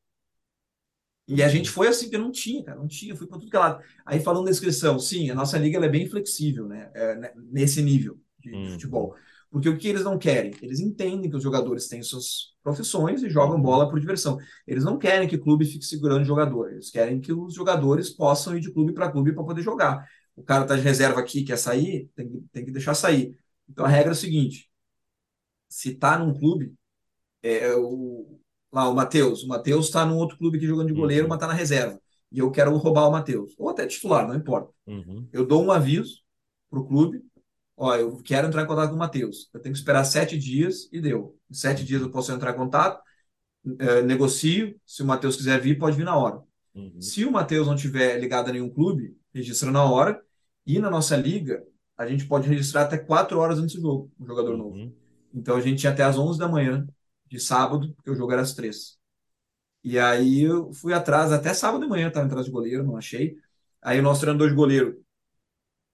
E 1.28 1.42
a 1.42 1.48
gente 1.48 1.68
foi 1.68 1.88
assim, 1.88 2.08
que 2.08 2.16
não 2.16 2.30
tinha, 2.30 2.62
cara, 2.62 2.78
não 2.78 2.86
tinha, 2.86 3.16
fui 3.16 3.26
para 3.26 3.38
tudo 3.38 3.50
que 3.50 3.56
é 3.56 3.58
lado. 3.58 3.82
Aí 4.04 4.20
falando 4.20 4.44
da 4.44 4.50
inscrição, 4.50 4.98
sim, 4.98 5.28
a 5.28 5.34
nossa 5.34 5.58
liga 5.58 5.84
é 5.84 5.88
bem 5.88 6.08
flexível, 6.08 6.68
né? 6.68 6.90
É, 6.94 7.16
né, 7.16 7.32
nesse 7.36 7.82
nível 7.82 8.18
de, 8.38 8.54
hum. 8.54 8.70
futebol. 8.70 9.16
Porque 9.50 9.68
o 9.68 9.76
que 9.76 9.88
eles 9.88 10.04
não 10.04 10.18
querem? 10.18 10.52
Eles 10.60 10.80
entendem 10.80 11.30
que 11.30 11.36
os 11.36 11.42
jogadores 11.42 11.88
têm 11.88 12.02
suas 12.02 12.54
profissões 12.62 13.22
e 13.22 13.30
jogam 13.30 13.60
bola 13.60 13.88
por 13.88 13.98
diversão. 13.98 14.38
Eles 14.66 14.84
não 14.84 14.98
querem 14.98 15.28
que 15.28 15.36
o 15.36 15.40
clube 15.40 15.64
fique 15.64 15.84
segurando 15.84 16.22
o 16.22 16.26
jogador. 16.26 16.72
Eles 16.72 16.90
querem 16.90 17.20
que 17.20 17.32
os 17.32 17.54
jogadores 17.54 18.10
possam 18.10 18.56
ir 18.56 18.60
de 18.60 18.72
clube 18.72 18.92
para 18.92 19.10
clube 19.10 19.32
para 19.32 19.44
poder 19.44 19.62
jogar. 19.62 20.06
O 20.36 20.42
cara 20.42 20.62
está 20.64 20.76
de 20.76 20.82
reserva 20.82 21.20
aqui, 21.20 21.42
quer 21.42 21.56
sair, 21.56 22.10
tem 22.14 22.28
que, 22.28 22.40
tem 22.52 22.64
que 22.64 22.70
deixar 22.70 22.94
sair. 22.94 23.36
Então 23.68 23.84
a 23.84 23.88
regra 23.88 24.10
é 24.10 24.12
a 24.12 24.14
seguinte: 24.14 24.70
se 25.68 25.92
está 25.92 26.18
num 26.18 26.34
clube, 26.34 26.74
é, 27.42 27.68
é 27.68 27.76
o, 27.76 28.38
lá 28.72 28.88
o 28.88 28.94
Matheus. 28.94 29.42
O 29.42 29.48
Matheus 29.48 29.86
está 29.86 30.04
num 30.04 30.16
outro 30.16 30.36
clube 30.38 30.58
que 30.58 30.66
jogando 30.66 30.88
de 30.88 30.92
uhum. 30.92 31.00
goleiro, 31.00 31.24
uhum. 31.24 31.28
mas 31.28 31.36
está 31.36 31.46
na 31.46 31.54
reserva. 31.54 32.00
E 32.30 32.38
eu 32.38 32.50
quero 32.50 32.76
roubar 32.76 33.08
o 33.08 33.12
Matheus. 33.12 33.54
Ou 33.58 33.68
até 33.68 33.86
titular, 33.86 34.26
não 34.26 34.34
importa. 34.34 34.70
Uhum. 34.86 35.28
Eu 35.32 35.46
dou 35.46 35.64
um 35.64 35.72
aviso 35.72 36.22
para 36.70 36.80
o 36.80 36.86
clube. 36.86 37.22
Ó, 37.76 37.94
eu 37.94 38.16
quero 38.22 38.46
entrar 38.46 38.62
em 38.62 38.66
contato 38.66 38.90
com 38.90 38.96
o 38.96 38.98
Matheus. 38.98 39.48
Eu 39.52 39.60
tenho 39.60 39.72
que 39.72 39.78
esperar 39.78 40.04
sete 40.04 40.38
dias 40.38 40.88
e 40.92 41.00
deu. 41.00 41.36
Em 41.50 41.54
sete 41.54 41.84
dias 41.84 42.02
eu 42.02 42.10
posso 42.10 42.32
entrar 42.32 42.52
em 42.52 42.56
contato, 42.56 43.02
é, 43.78 44.02
negocio. 44.02 44.74
Se 44.84 45.02
o 45.02 45.06
Matheus 45.06 45.36
quiser 45.36 45.60
vir, 45.60 45.78
pode 45.78 45.96
vir 45.96 46.04
na 46.04 46.16
hora. 46.16 46.42
Uhum. 46.74 47.00
Se 47.00 47.24
o 47.24 47.30
Matheus 47.30 47.66
não 47.66 47.76
tiver 47.76 48.18
ligado 48.18 48.48
a 48.48 48.52
nenhum 48.52 48.70
clube, 48.70 49.16
registra 49.32 49.70
na 49.70 49.84
hora. 49.84 50.20
E 50.66 50.78
na 50.78 50.90
nossa 50.90 51.16
liga, 51.16 51.62
a 51.96 52.06
gente 52.06 52.26
pode 52.26 52.48
registrar 52.48 52.82
até 52.82 52.98
quatro 52.98 53.38
horas 53.38 53.58
antes 53.58 53.76
do 53.76 53.82
jogo, 53.82 54.12
um 54.18 54.26
jogador 54.26 54.52
uhum. 54.52 54.58
novo. 54.58 54.92
Então 55.32 55.56
a 55.56 55.60
gente 55.60 55.80
tinha 55.80 55.92
até 55.92 56.02
às 56.02 56.18
11 56.18 56.38
da 56.38 56.48
manhã 56.48 56.86
de 57.28 57.40
sábado, 57.40 57.92
porque 57.94 58.10
o 58.10 58.14
jogo 58.14 58.32
era 58.32 58.42
às 58.42 58.54
três. 58.54 58.98
E 59.84 59.98
aí 59.98 60.42
eu 60.42 60.72
fui 60.72 60.92
atrás, 60.92 61.32
até 61.32 61.54
sábado 61.54 61.82
de 61.84 61.88
manhã 61.88 62.08
estava 62.08 62.26
atrás 62.26 62.46
de 62.46 62.52
goleiro, 62.52 62.84
não 62.84 62.96
achei. 62.96 63.36
Aí 63.82 64.00
o 64.00 64.02
nosso 64.02 64.20
treinador 64.20 64.48
de 64.48 64.54
goleiro, 64.56 65.04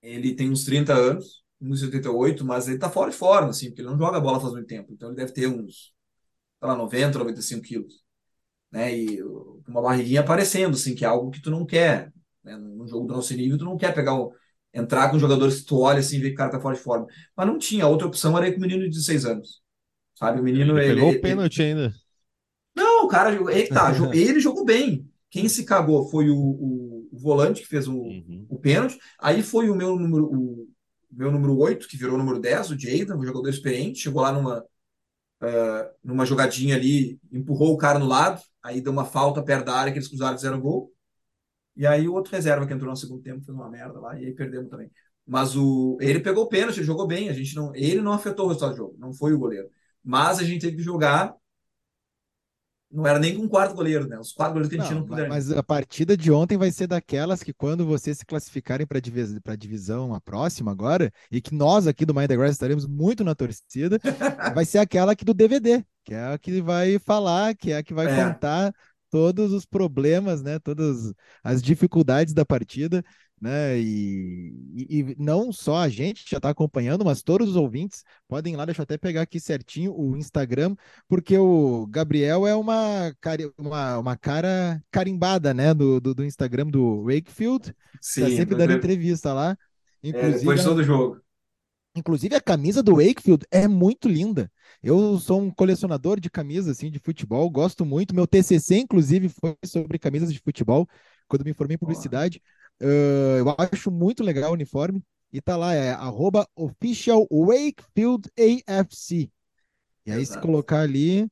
ele 0.02 0.34
tem 0.34 0.50
uns 0.50 0.64
30 0.64 0.94
anos, 0.94 1.44
uns 1.60 1.80
78, 1.80 2.44
mas 2.44 2.68
ele 2.68 2.78
tá 2.78 2.90
fora 2.90 3.10
de 3.10 3.16
forma, 3.16 3.50
assim, 3.50 3.68
porque 3.68 3.82
ele 3.82 3.90
não 3.90 3.98
joga 3.98 4.20
bola 4.20 4.40
faz 4.40 4.52
muito 4.52 4.66
tempo. 4.66 4.92
Então 4.92 5.08
ele 5.10 5.16
deve 5.16 5.32
ter 5.32 5.46
uns, 5.46 5.94
sei 6.60 6.68
lá, 6.68 6.76
90, 6.76 7.18
95 7.18 7.62
quilos. 7.62 8.02
Né? 8.70 8.96
E 8.96 9.22
uma 9.68 9.82
barriguinha 9.82 10.20
aparecendo, 10.20 10.74
assim, 10.74 10.94
que 10.94 11.04
é 11.04 11.08
algo 11.08 11.30
que 11.30 11.42
tu 11.42 11.50
não 11.50 11.66
quer. 11.66 12.12
Né? 12.44 12.56
No 12.56 12.86
jogo 12.88 13.06
do 13.06 13.14
nosso 13.14 13.34
nível, 13.34 13.58
tu 13.58 13.64
não 13.64 13.76
quer 13.76 13.94
pegar 13.94 14.14
o, 14.14 14.34
entrar 14.74 15.10
com 15.10 15.18
jogadores 15.18 15.60
que 15.60 15.66
tu 15.66 15.80
olha 15.80 16.00
assim 16.00 16.16
e 16.16 16.20
vê 16.20 16.28
que 16.28 16.34
o 16.34 16.38
cara 16.38 16.50
tá 16.50 16.60
fora 16.60 16.76
de 16.76 16.82
forma. 16.82 17.06
Mas 17.36 17.46
não 17.46 17.58
tinha. 17.58 17.86
Outra 17.86 18.06
opção 18.06 18.36
era 18.36 18.48
ir 18.48 18.52
com 18.52 18.58
o 18.58 18.62
menino 18.62 18.82
de 18.84 18.90
16 18.90 19.26
anos. 19.26 19.61
Sabe? 20.14 20.40
O 20.40 20.42
menino. 20.42 20.78
Ele, 20.78 20.86
ele 20.86 20.94
pegou 20.94 21.08
ele, 21.10 21.18
o 21.18 21.22
pênalti 21.22 21.62
ele... 21.62 21.68
ainda. 21.68 21.94
Não, 22.74 23.04
o 23.04 23.08
cara. 23.08 23.32
Ele, 23.32 23.66
tá, 23.68 23.92
ele 24.14 24.40
jogou 24.40 24.64
bem. 24.64 25.08
Quem 25.30 25.48
se 25.48 25.64
cagou 25.64 26.08
foi 26.10 26.28
o, 26.28 26.36
o, 26.36 27.08
o 27.10 27.18
volante 27.18 27.62
que 27.62 27.68
fez 27.68 27.88
o, 27.88 27.94
uhum. 27.94 28.46
o 28.48 28.58
pênalti. 28.58 28.98
Aí 29.18 29.42
foi 29.42 29.70
o 29.70 29.74
meu 29.74 29.96
número, 29.96 30.26
o 30.26 30.68
meu 31.10 31.30
número 31.30 31.56
8, 31.58 31.88
que 31.88 31.96
virou 31.96 32.14
o 32.14 32.18
número 32.18 32.38
10, 32.38 32.70
o 32.70 32.78
Jayden, 32.78 33.16
um 33.16 33.24
jogador 33.24 33.48
experiente. 33.48 34.00
Chegou 34.00 34.22
lá 34.22 34.32
numa, 34.32 34.60
uh, 34.60 35.90
numa 36.04 36.26
jogadinha 36.26 36.76
ali, 36.76 37.18
empurrou 37.32 37.72
o 37.72 37.78
cara 37.78 37.98
no 37.98 38.06
lado. 38.06 38.42
Aí 38.62 38.80
deu 38.80 38.92
uma 38.92 39.04
falta 39.04 39.42
perto 39.42 39.66
da 39.66 39.74
área 39.74 39.92
que 39.92 39.98
eles 39.98 40.08
cruzaram 40.08 40.36
fizeram 40.36 40.60
gol. 40.60 40.92
E 41.76 41.86
aí 41.86 42.06
o 42.06 42.12
outro 42.12 42.32
reserva 42.32 42.66
que 42.66 42.72
entrou 42.72 42.90
no 42.90 42.96
segundo 42.96 43.22
tempo 43.22 43.44
fez 43.44 43.56
uma 43.56 43.70
merda 43.70 43.98
lá 43.98 44.18
e 44.20 44.26
aí 44.26 44.34
perdemos 44.34 44.68
também. 44.68 44.90
Mas 45.26 45.56
o 45.56 45.96
ele 46.00 46.20
pegou 46.20 46.44
o 46.44 46.48
pênalti, 46.48 46.78
ele 46.78 46.86
jogou 46.86 47.06
bem, 47.06 47.28
a 47.28 47.32
gente 47.32 47.54
não, 47.54 47.74
ele 47.74 48.00
não 48.00 48.12
afetou 48.12 48.46
o 48.46 48.48
resultado 48.48 48.72
do 48.72 48.76
jogo, 48.76 48.96
não 48.98 49.12
foi 49.12 49.32
o 49.32 49.38
goleiro. 49.38 49.68
Mas 50.04 50.38
a 50.38 50.44
gente 50.44 50.60
teve 50.60 50.76
que 50.76 50.82
jogar. 50.82 51.34
Não 52.90 53.06
era 53.06 53.18
nem 53.18 53.34
com 53.34 53.44
um 53.44 53.48
quarto 53.48 53.74
goleiro, 53.74 54.06
né? 54.06 54.18
Os 54.18 54.32
quatro 54.32 54.52
goleiros 54.52 54.68
que 54.68 54.78
a 54.78 54.84
gente 54.84 54.92
não, 54.92 55.00
não 55.00 55.06
puderam. 55.06 55.30
Mas 55.30 55.50
a 55.50 55.62
partida 55.62 56.14
de 56.14 56.30
ontem 56.30 56.58
vai 56.58 56.70
ser 56.70 56.86
daquelas 56.86 57.42
que 57.42 57.52
quando 57.54 57.86
vocês 57.86 58.18
se 58.18 58.26
classificarem 58.26 58.86
para 58.86 59.00
divis 59.00 59.34
a 59.46 59.56
divisão 59.56 60.14
a 60.14 60.20
próxima 60.20 60.70
agora, 60.70 61.10
e 61.30 61.40
que 61.40 61.54
nós 61.54 61.86
aqui 61.86 62.04
do 62.04 62.14
Mind 62.14 62.28
the 62.28 62.36
Grass 62.36 62.52
estaremos 62.52 62.86
muito 62.86 63.24
na 63.24 63.34
torcida, 63.34 63.98
vai 64.54 64.66
ser 64.66 64.78
aquela 64.78 65.12
aqui 65.12 65.24
do 65.24 65.32
DVD, 65.32 65.82
que 66.04 66.12
é 66.12 66.34
a 66.34 66.38
que 66.38 66.60
vai 66.60 66.98
falar, 66.98 67.54
que 67.54 67.72
é 67.72 67.78
a 67.78 67.82
que 67.82 67.94
vai 67.94 68.06
é. 68.06 68.24
contar 68.24 68.74
todos 69.10 69.52
os 69.52 69.64
problemas, 69.64 70.42
né? 70.42 70.58
Todas 70.58 71.14
as 71.42 71.62
dificuldades 71.62 72.34
da 72.34 72.44
partida 72.44 73.02
né? 73.42 73.76
E, 73.76 74.54
e, 74.72 75.00
e, 75.00 75.16
não 75.18 75.50
só 75.50 75.78
a 75.78 75.88
gente 75.88 76.24
já 76.30 76.36
está 76.36 76.48
acompanhando, 76.48 77.04
mas 77.04 77.24
todos 77.24 77.48
os 77.48 77.56
ouvintes 77.56 78.04
podem 78.28 78.54
ir 78.54 78.56
lá, 78.56 78.64
deixa 78.64 78.80
eu 78.80 78.84
até 78.84 78.96
pegar 78.96 79.22
aqui 79.22 79.40
certinho 79.40 79.92
o 79.92 80.16
Instagram, 80.16 80.76
porque 81.08 81.36
o 81.36 81.84
Gabriel 81.88 82.46
é 82.46 82.54
uma, 82.54 83.12
uma, 83.58 83.98
uma 83.98 84.16
cara 84.16 84.80
carimbada, 84.92 85.52
né? 85.52 85.74
Do, 85.74 86.00
do, 86.00 86.14
do 86.14 86.24
Instagram 86.24 86.66
do 86.66 87.02
Wakefield, 87.02 87.72
tá 87.72 87.74
Sim, 88.00 88.20
tá 88.20 88.28
sempre 88.28 88.54
dando 88.54 88.74
entrevista 88.74 89.32
lá. 89.32 89.58
Inclusive, 90.04 90.36
é, 90.36 90.38
depois 90.38 90.62
todo 90.62 90.84
jogo. 90.84 91.20
Inclusive, 91.96 92.36
a 92.36 92.40
camisa 92.40 92.80
do 92.80 92.96
Wakefield 92.96 93.44
é 93.50 93.66
muito 93.66 94.08
linda. 94.08 94.50
Eu 94.80 95.18
sou 95.18 95.42
um 95.42 95.50
colecionador 95.50 96.20
de 96.20 96.30
camisas 96.30 96.76
assim, 96.76 96.90
de 96.90 97.00
futebol, 97.00 97.50
gosto 97.50 97.84
muito. 97.84 98.14
Meu 98.14 98.26
TCC, 98.26 98.78
inclusive, 98.78 99.28
foi 99.28 99.56
sobre 99.64 99.98
camisas 99.98 100.32
de 100.32 100.38
futebol, 100.38 100.88
quando 101.28 101.44
me 101.44 101.52
formei 101.52 101.74
em 101.74 101.78
publicidade. 101.78 102.40
Uh, 102.80 103.38
eu 103.38 103.54
acho 103.58 103.90
muito 103.90 104.22
legal 104.22 104.50
o 104.50 104.54
uniforme. 104.54 105.02
E 105.32 105.40
tá 105.40 105.56
lá, 105.56 105.72
é 105.72 105.92
arroba 105.92 106.46
official 106.54 107.26
Wakefield 107.30 108.28
AFC. 108.38 109.30
E 110.04 110.12
aí, 110.12 110.20
Exato. 110.20 110.40
se 110.40 110.46
colocar 110.46 110.80
ali, 110.80 111.26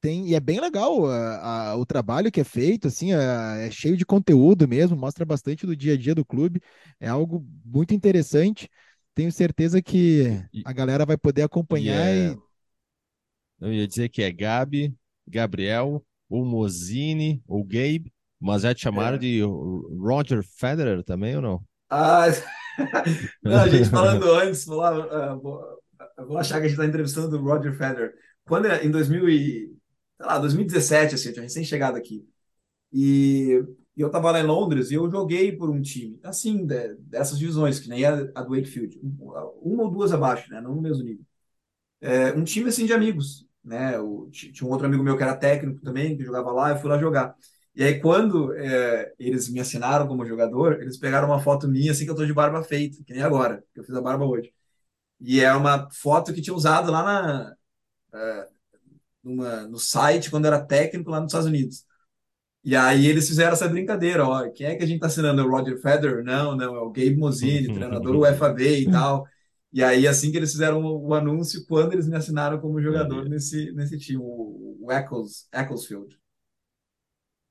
tem. 0.00 0.28
E 0.28 0.34
é 0.34 0.40
bem 0.40 0.60
legal 0.60 1.06
a, 1.06 1.70
a, 1.70 1.76
o 1.76 1.84
trabalho 1.84 2.30
que 2.30 2.40
é 2.40 2.44
feito, 2.44 2.88
assim, 2.88 3.12
é, 3.12 3.66
é, 3.66 3.70
cheio 3.70 3.96
de 3.96 4.04
conteúdo 4.04 4.68
mesmo, 4.68 4.96
mostra 4.96 5.24
bastante 5.24 5.66
do 5.66 5.74
dia 5.74 5.94
a 5.94 5.96
dia 5.96 6.14
do 6.14 6.24
clube. 6.24 6.60
É 7.00 7.08
algo 7.08 7.44
muito 7.64 7.94
interessante. 7.94 8.68
Tenho 9.14 9.32
certeza 9.32 9.80
que 9.82 10.26
a 10.64 10.72
galera 10.72 11.06
vai 11.06 11.16
poder 11.16 11.42
acompanhar 11.42 12.14
e. 12.14 12.32
É... 12.32 12.36
Eu 13.60 13.72
ia 13.72 13.88
dizer 13.88 14.10
que 14.10 14.22
é 14.22 14.30
Gabi, 14.30 14.94
Gabriel, 15.26 16.04
ou 16.28 16.44
Mozini, 16.44 17.42
ou 17.46 17.64
Gabe, 17.64 18.12
mas 18.44 18.60
já 18.60 18.74
te 18.74 18.82
chamaram 18.82 19.16
é. 19.16 19.18
de 19.18 19.40
Roger 19.40 20.44
Federer 20.44 21.02
também 21.02 21.34
ou 21.36 21.40
não? 21.40 21.64
Ah, 21.88 22.26
não, 23.42 23.62
a 23.62 23.68
gente 23.68 23.88
falando 23.88 24.30
antes, 24.32 24.66
vou, 24.66 24.84
uh, 24.84 25.40
vou, 25.40 25.62
vou, 26.26 26.36
achar 26.36 26.60
que 26.60 26.66
a 26.66 26.68
gente 26.68 26.78
está 26.78 26.84
entrevistando 26.84 27.38
o 27.38 27.42
Roger 27.42 27.72
Federer. 27.72 28.12
Quando 28.44 28.66
em 28.66 28.90
2000 28.90 29.30
e, 29.30 29.74
lá, 30.20 30.38
2017, 30.38 31.14
assim, 31.14 31.28
eu 31.28 31.32
tinha 31.32 31.42
recém-chegado 31.44 31.96
aqui. 31.96 32.28
E, 32.92 33.64
e 33.96 34.00
eu 34.02 34.08
estava 34.08 34.30
lá 34.30 34.40
em 34.40 34.46
Londres 34.46 34.90
e 34.90 34.94
eu 34.94 35.10
joguei 35.10 35.50
por 35.56 35.70
um 35.70 35.80
time, 35.80 36.20
assim, 36.22 36.66
de, 36.66 36.96
dessas 36.96 37.38
divisões, 37.38 37.80
que 37.80 37.88
nem 37.88 38.04
a, 38.04 38.30
a 38.34 38.42
do 38.42 38.50
Wakefield, 38.50 39.00
uma 39.62 39.84
ou 39.84 39.90
duas 39.90 40.12
abaixo, 40.12 40.50
né, 40.50 40.60
não 40.60 40.74
no 40.74 40.82
mesmo 40.82 41.02
nível. 41.02 41.24
É, 41.98 42.30
um 42.34 42.44
time, 42.44 42.68
assim, 42.68 42.84
de 42.84 42.92
amigos, 42.92 43.46
né, 43.64 43.92
tinha 44.30 44.68
um 44.68 44.70
outro 44.70 44.86
amigo 44.86 45.02
meu 45.02 45.16
que 45.16 45.22
era 45.22 45.34
técnico 45.34 45.80
também, 45.80 46.14
que 46.14 46.24
jogava 46.24 46.52
lá, 46.52 46.70
eu 46.72 46.76
fui 46.76 46.90
lá 46.90 46.98
jogar. 46.98 47.34
E 47.74 47.82
aí, 47.82 48.00
quando 48.00 48.54
é, 48.54 49.12
eles 49.18 49.48
me 49.50 49.60
assinaram 49.60 50.06
como 50.06 50.26
jogador, 50.26 50.80
eles 50.80 50.96
pegaram 50.98 51.28
uma 51.28 51.40
foto 51.40 51.68
minha 51.68 51.90
assim 51.92 52.04
que 52.04 52.10
eu 52.10 52.14
tô 52.14 52.24
de 52.24 52.32
barba 52.32 52.62
feita, 52.62 53.02
que 53.04 53.12
nem 53.12 53.22
agora, 53.22 53.64
que 53.74 53.80
eu 53.80 53.84
fiz 53.84 53.94
a 53.94 54.00
barba 54.00 54.24
hoje. 54.24 54.52
E 55.20 55.40
é 55.40 55.52
uma 55.54 55.88
foto 55.90 56.32
que 56.34 56.42
tinha 56.42 56.54
usado 56.54 56.92
lá 56.92 57.02
na, 57.02 57.56
é, 58.14 58.48
numa, 59.22 59.66
no 59.68 59.78
site 59.78 60.30
quando 60.30 60.46
era 60.46 60.64
técnico 60.64 61.10
lá 61.10 61.20
nos 61.20 61.28
Estados 61.28 61.48
Unidos. 61.48 61.84
E 62.64 62.76
aí 62.76 63.06
eles 63.06 63.28
fizeram 63.28 63.52
essa 63.52 63.68
brincadeira, 63.68 64.26
ó, 64.26 64.50
quem 64.50 64.66
é 64.66 64.76
que 64.76 64.84
a 64.84 64.86
gente 64.86 65.00
tá 65.00 65.06
assinando? 65.06 65.40
É 65.42 65.44
o 65.44 65.50
Roger 65.50 65.78
Federer? 65.80 66.24
Não, 66.24 66.56
não, 66.56 66.76
é 66.76 66.80
o 66.80 66.90
Gabe 66.90 67.16
Mozini, 67.16 67.72
treinador 67.72 68.16
UFAB 68.16 68.60
e 68.62 68.90
tal. 68.90 69.26
E 69.72 69.82
aí, 69.82 70.06
assim 70.06 70.30
que 70.30 70.36
eles 70.36 70.52
fizeram 70.52 70.82
o, 70.82 71.08
o 71.08 71.14
anúncio, 71.14 71.66
quando 71.66 71.92
eles 71.92 72.08
me 72.08 72.16
assinaram 72.16 72.60
como 72.60 72.80
jogador 72.80 73.28
nesse, 73.28 73.72
nesse 73.72 73.98
time, 73.98 74.18
o, 74.22 74.78
o 74.80 74.92
Eccles, 74.92 75.48
Ecclesfield. 75.52 76.16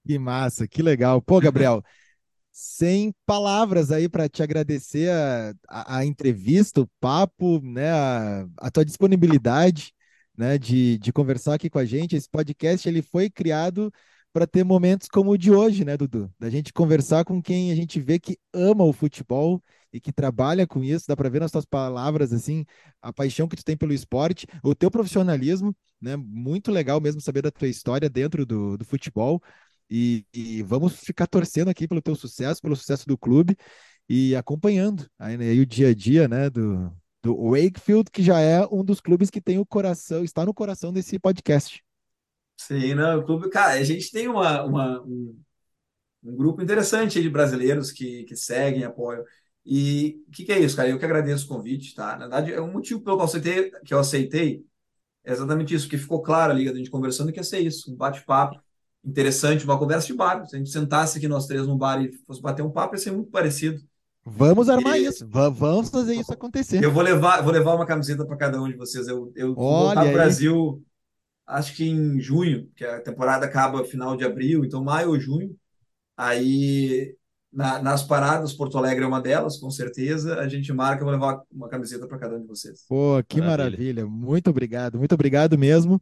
Que 0.06 0.20
massa, 0.20 0.68
que 0.68 0.82
legal. 0.82 1.22
Pô, 1.22 1.40
Gabriel, 1.40 1.82
sem 2.52 3.14
palavras 3.26 3.92
aí 3.92 4.10
para 4.10 4.30
te 4.30 4.44
agradecer 4.44 5.10
a, 5.10 5.54
a, 5.68 5.98
a, 6.00 6.06
entrevista, 6.06 6.82
o 6.82 6.90
papo, 7.00 7.60
né, 7.64 7.92
a, 7.92 8.46
a 8.58 8.72
tua 8.72 8.86
disponibilidade, 8.86 9.94
né, 10.38 10.58
de, 10.58 10.98
de 11.00 11.14
conversar 11.14 11.56
aqui 11.56 11.70
com 11.70 11.80
a 11.80 11.86
gente. 11.86 12.16
Esse 12.16 12.30
podcast 12.30 12.88
ele 12.88 13.02
foi 13.02 13.30
criado 13.30 13.92
para 14.34 14.48
ter 14.48 14.64
momentos 14.64 15.08
como 15.08 15.32
o 15.32 15.38
de 15.38 15.52
hoje, 15.52 15.86
né, 15.86 15.96
Dudu? 15.96 16.32
Da 16.40 16.50
gente 16.50 16.74
conversar 16.74 17.24
com 17.24 17.42
quem 17.42 17.72
a 17.72 17.76
gente 17.76 18.00
vê 18.00 18.20
que 18.20 18.38
ama 18.52 18.84
o 18.84 18.92
futebol 18.92 19.62
e 19.94 20.00
que 20.00 20.12
trabalha 20.12 20.66
com 20.68 20.84
isso. 20.84 21.06
Dá 21.08 21.16
para 21.16 21.30
ver 21.30 21.40
nas 21.40 21.52
tuas 21.52 21.66
palavras 21.66 22.34
assim 22.34 22.66
a 23.02 23.14
paixão 23.14 23.48
que 23.48 23.56
tu 23.56 23.64
tem 23.64 23.78
pelo 23.78 23.94
esporte, 23.94 24.48
o 24.64 24.74
teu 24.76 24.90
profissionalismo, 24.90 25.76
né? 26.02 26.16
Muito 26.16 26.72
legal 26.72 27.00
mesmo 27.00 27.22
saber 27.22 27.44
da 27.44 27.52
tua 27.52 27.68
história 27.68 28.10
dentro 28.10 28.46
do, 28.46 28.78
do 28.78 28.84
futebol. 28.84 29.42
E, 29.90 30.26
e, 30.34 30.64
vamos 30.64 30.96
ficar 31.00 31.28
torcendo 31.28 31.70
aqui 31.70 31.88
pelo 31.88 32.02
teu 32.02 32.16
sucesso, 32.16 32.62
pelo 32.62 32.76
sucesso 32.76 33.06
do 33.08 33.18
clube 33.18 33.56
e 34.10 34.36
acompanhando 34.36 35.08
aí, 35.18 35.38
né, 35.38 35.50
aí 35.50 35.60
o 35.60 35.66
dia 35.66 35.90
a 35.90 35.94
dia 35.94 36.28
né, 36.28 36.50
do, 36.50 36.92
do 37.22 37.52
Wakefield, 37.52 38.10
que 38.12 38.24
já 38.24 38.40
é 38.40 38.66
um 38.72 38.84
dos 38.84 39.00
clubes 39.00 39.30
que 39.30 39.42
tem 39.42 39.60
o 39.60 39.66
coração, 39.66 40.24
está 40.24 40.46
no 40.46 40.54
coração 40.54 40.92
desse 40.92 41.20
podcast. 41.20 41.84
Sim, 42.58 42.94
não, 42.96 43.20
o 43.20 43.26
clube, 43.26 43.50
cara, 43.50 43.74
a 43.74 43.84
gente 43.84 44.12
tem 44.12 44.28
uma, 44.28 44.64
uma 44.64 45.02
um, 45.04 45.38
um, 46.24 46.36
grupo 46.36 46.62
interessante 46.62 47.22
de 47.22 47.30
brasileiros 47.30 47.92
que, 47.92 48.24
que 48.24 48.36
seguem, 48.36 48.84
apoiam. 48.84 49.24
E 49.66 50.22
o 50.28 50.32
que, 50.32 50.46
que, 50.46 50.52
é 50.52 50.60
isso, 50.60 50.76
cara? 50.76 50.90
Eu 50.90 51.00
que 51.00 51.06
agradeço 51.06 51.46
o 51.46 51.48
convite, 51.48 51.96
tá? 51.96 52.14
Na 52.14 52.28
verdade, 52.28 52.54
é 52.54 52.62
um 52.62 52.72
motivo 52.72 53.02
pelo 53.02 53.18
qual 53.18 53.28
eu 53.28 53.30
aceitei, 53.30 53.72
que 53.86 53.94
eu 53.94 54.00
aceitei 54.00 54.66
é 55.24 55.32
exatamente 55.32 55.74
isso, 55.74 55.88
que 55.88 55.98
ficou 55.98 56.22
claro 56.22 56.52
ali, 56.52 56.68
a 56.68 56.74
gente 56.74 56.90
conversando, 56.90 57.32
que 57.32 57.40
ia 57.40 57.44
ser 57.44 57.60
isso, 57.60 57.92
um 57.92 57.96
bate-papo 57.96 58.62
interessante, 59.04 59.66
uma 59.66 59.78
conversa 59.78 60.08
de 60.08 60.14
bar. 60.14 60.46
Se 60.46 60.56
a 60.56 60.60
gente 60.60 60.70
sentasse 60.70 61.18
aqui 61.18 61.28
nós 61.28 61.46
três 61.46 61.68
num 61.68 61.78
bar 61.78 62.02
e 62.02 62.12
fosse 62.26 62.42
bater 62.42 62.62
um 62.62 62.72
papo, 62.72 62.96
ia 62.96 63.00
ser 63.00 63.12
muito 63.12 63.30
parecido. 63.30 63.82
Vamos 64.26 64.70
armar 64.70 64.98
e... 64.98 65.06
isso, 65.06 65.28
vamos 65.28 65.90
fazer 65.90 66.16
isso 66.16 66.32
acontecer. 66.32 66.82
Eu 66.82 66.92
vou 66.92 67.04
levar, 67.04 67.42
vou 67.42 67.52
levar 67.52 67.76
uma 67.76 67.86
camiseta 67.86 68.26
para 68.26 68.38
cada 68.38 68.62
um 68.62 68.70
de 68.70 68.78
vocês. 68.78 69.08
Eu, 69.08 69.32
eu 69.36 69.54
vou 69.54 69.86
voltar 69.86 70.02
para 70.02 70.10
o 70.10 70.14
Brasil, 70.14 70.84
acho 71.46 71.76
que 71.76 71.90
em 71.90 72.20
junho, 72.22 72.70
que 72.76 72.86
a 72.86 73.02
temporada 73.02 73.46
acaba 73.46 73.84
final 73.84 74.16
de 74.16 74.24
abril, 74.24 74.64
então 74.64 74.84
maio 74.84 75.10
ou 75.10 75.20
junho. 75.20 75.54
Aí 76.16 77.16
na, 77.52 77.82
nas 77.82 78.02
paradas, 78.02 78.54
Porto 78.54 78.78
Alegre 78.78 79.04
é 79.04 79.08
uma 79.08 79.22
delas, 79.22 79.58
com 79.58 79.70
certeza. 79.70 80.40
A 80.40 80.48
gente 80.48 80.72
marca, 80.72 81.02
eu 81.02 81.06
vou 81.06 81.14
levar 81.14 81.42
uma 81.52 81.68
camiseta 81.68 82.08
para 82.08 82.18
cada 82.18 82.36
um 82.36 82.42
de 82.42 82.48
vocês. 82.48 82.86
Pô, 82.88 83.22
que 83.28 83.42
maravilha. 83.42 83.78
maravilha. 83.78 84.06
Muito 84.08 84.50
obrigado, 84.50 84.98
muito 84.98 85.14
obrigado 85.14 85.58
mesmo. 85.58 86.02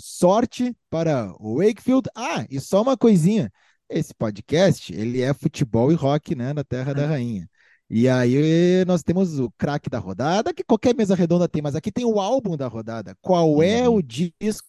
Sorte 0.00 0.74
para 0.90 1.32
o 1.38 1.58
Wakefield. 1.58 2.08
Ah, 2.14 2.46
e 2.50 2.60
só 2.60 2.82
uma 2.82 2.96
coisinha. 2.96 3.50
Esse 3.88 4.14
podcast, 4.14 4.92
ele 4.94 5.20
é 5.20 5.34
futebol 5.34 5.92
e 5.92 5.94
rock, 5.94 6.34
né, 6.34 6.52
na 6.52 6.64
Terra 6.64 6.94
da 6.94 7.06
Rainha. 7.06 7.46
E 7.90 8.08
aí 8.08 8.84
nós 8.86 9.02
temos 9.02 9.38
o 9.38 9.50
craque 9.58 9.90
da 9.90 9.98
rodada, 9.98 10.54
que 10.54 10.64
qualquer 10.64 10.94
mesa 10.94 11.14
redonda 11.14 11.46
tem, 11.46 11.60
mas 11.60 11.76
aqui 11.76 11.92
tem 11.92 12.06
o 12.06 12.18
álbum 12.18 12.56
da 12.56 12.66
rodada. 12.66 13.14
Qual 13.20 13.62
é 13.62 13.86
o 13.86 14.00
disco 14.00 14.66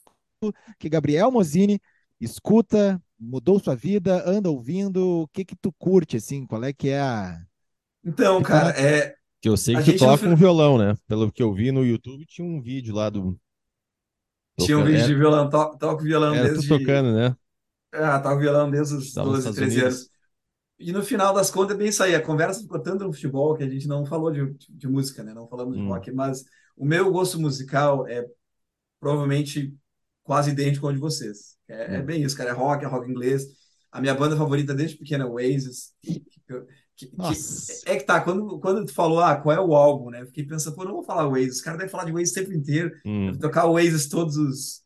que 0.78 0.90
Gabriel 0.90 1.32
Mozini 1.32 1.80
escuta, 2.20 3.02
mudou 3.18 3.62
sua 3.62 3.78
vida, 3.78 4.30
anda 4.30 4.52
ouvindo? 4.52 5.22
O 5.22 5.28
que 5.30 5.46
que 5.46 5.56
tu 5.56 5.72
curte, 5.80 6.18
assim? 6.18 6.46
Qual 6.46 6.62
é 6.66 6.74
que 6.74 6.90
é 6.90 7.00
a... 7.00 7.40
Então, 8.04 8.44
cara, 8.44 8.72
é... 8.72 9.16
Que 9.40 9.48
eu 9.48 9.56
sei 9.56 9.76
que 9.82 9.94
tu 9.94 10.00
toca 10.00 10.28
um 10.28 10.36
violão, 10.36 10.78
né? 10.78 10.94
Pelo 11.08 11.32
que 11.32 11.42
eu 11.42 11.54
vi 11.54 11.72
no 11.72 11.86
YouTube, 11.86 12.26
tinha 12.26 12.46
um 12.46 12.62
vídeo 12.62 12.94
lá 12.94 13.10
do 13.10 13.40
tinha 14.60 14.78
um 14.78 14.84
vídeo 14.84 15.04
é, 15.04 15.08
de 15.08 15.16
violão, 15.16 15.50
to, 15.50 15.78
toco 15.78 16.04
violão 16.04 16.34
é, 16.36 16.44
desde. 16.44 16.68
tocando, 16.68 17.14
né? 17.14 17.36
Ah, 17.92 18.20
toco 18.20 18.40
violão 18.40 18.70
desde 18.70 18.96
os 18.96 19.14
12, 19.14 19.54
13 19.54 19.82
anos. 19.82 20.10
E 20.80 20.92
no 20.92 21.04
final 21.04 21.34
das 21.34 21.50
contas 21.50 21.76
é 21.76 21.80
bem 21.80 21.88
isso 21.88 22.04
aí. 22.04 22.16
A 22.16 22.22
conversa 22.22 22.62
ficou 22.62 22.80
tanto 22.80 23.04
no 23.04 23.14
futebol 23.14 23.56
que 23.56 23.64
a 23.64 23.70
gente 23.70 23.88
não 23.88 24.06
falou 24.06 24.32
de, 24.32 24.54
de 24.70 24.88
música, 24.88 25.24
né? 25.24 25.34
Não 25.34 25.48
falamos 25.48 25.78
hum. 25.78 25.82
de 25.82 25.88
rock, 25.88 26.12
mas 26.12 26.44
o 26.76 26.86
meu 26.86 27.12
gosto 27.12 27.40
musical 27.40 28.08
é 28.08 28.26
provavelmente 29.00 29.74
quase 30.24 30.52
idêntico 30.52 30.88
ao 30.88 30.94
de 30.94 31.00
vocês. 31.00 31.56
É, 31.68 31.92
hum. 31.92 31.96
é 31.96 32.02
bem 32.02 32.24
isso, 32.24 32.36
cara. 32.36 32.50
É 32.50 32.54
rock, 32.54 32.84
é 32.84 32.88
rock 32.88 33.10
inglês. 33.10 33.46
A 33.92 34.02
minha 34.02 34.16
banda 34.16 34.36
favorita 34.36 34.74
desde 34.74 34.98
pequena 34.98 35.24
é 35.24 35.28
Oasis. 35.28 35.94
Que, 36.96 37.08
que, 37.08 37.16
que, 37.16 37.90
é 37.90 37.98
que 37.98 38.04
tá, 38.04 38.22
quando, 38.22 38.60
quando 38.60 38.86
tu 38.86 38.94
falou, 38.94 39.20
ah, 39.20 39.36
qual 39.36 39.56
é 39.56 39.60
o 39.60 39.76
álbum, 39.76 40.12
né? 40.12 40.26
fiquei 40.26 40.46
pensando, 40.46 40.76
pô, 40.76 40.86
não 40.86 40.94
vou 40.94 41.04
falar 41.04 41.28
Oasis, 41.28 41.56
os 41.56 41.62
caras 41.62 41.80
devem 41.80 41.92
falar 41.92 42.06
de 42.06 42.14
Oasis 42.14 42.32
o 42.32 42.36
tempo 42.36 42.54
inteiro, 42.54 42.92
hum. 43.06 43.32
tocar 43.40 43.66
Oasis 43.66 44.08
todos 44.08 44.38
os, 44.38 44.84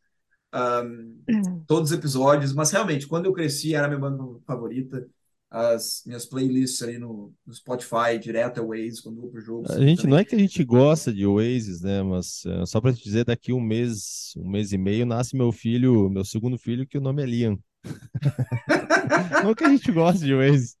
um, 0.54 1.62
todos 1.66 1.90
os 1.90 1.98
episódios, 1.98 2.54
mas 2.54 2.70
realmente, 2.70 3.06
quando 3.06 3.26
eu 3.26 3.32
cresci, 3.32 3.74
era 3.74 3.86
a 3.86 3.88
minha 3.88 4.00
banda 4.00 4.24
favorita, 4.46 5.06
as 5.50 6.02
minhas 6.06 6.26
playlists 6.26 6.82
ali 6.82 6.98
no, 6.98 7.32
no 7.46 7.54
Spotify, 7.54 8.18
direto 8.20 8.60
é 8.60 8.62
Oasis, 8.62 9.00
quando 9.00 9.20
vou 9.20 9.30
pro 9.30 9.40
jogo. 9.40 9.70
A 9.70 9.80
gente, 9.80 10.06
não 10.06 10.18
é 10.18 10.24
que 10.24 10.34
a 10.34 10.38
gente 10.38 10.62
gosta 10.62 11.12
de 11.12 11.26
Oasis, 11.26 11.80
né, 11.82 12.02
mas 12.02 12.44
uh, 12.44 12.66
só 12.66 12.80
para 12.80 12.92
te 12.92 13.02
dizer, 13.02 13.24
daqui 13.24 13.52
um 13.52 13.60
mês, 13.60 14.32
um 14.36 14.48
mês 14.48 14.72
e 14.72 14.78
meio, 14.78 15.06
nasce 15.06 15.36
meu 15.36 15.52
filho, 15.52 16.08
meu 16.10 16.24
segundo 16.24 16.58
filho, 16.58 16.86
que 16.86 16.98
o 16.98 17.00
nome 17.00 17.22
é 17.22 17.26
Liam. 17.26 17.58
não 19.42 19.50
é 19.50 19.54
que 19.54 19.64
a 19.64 19.68
gente 19.68 19.90
gosta 19.92 20.24
de 20.24 20.34
Oasis. 20.34 20.77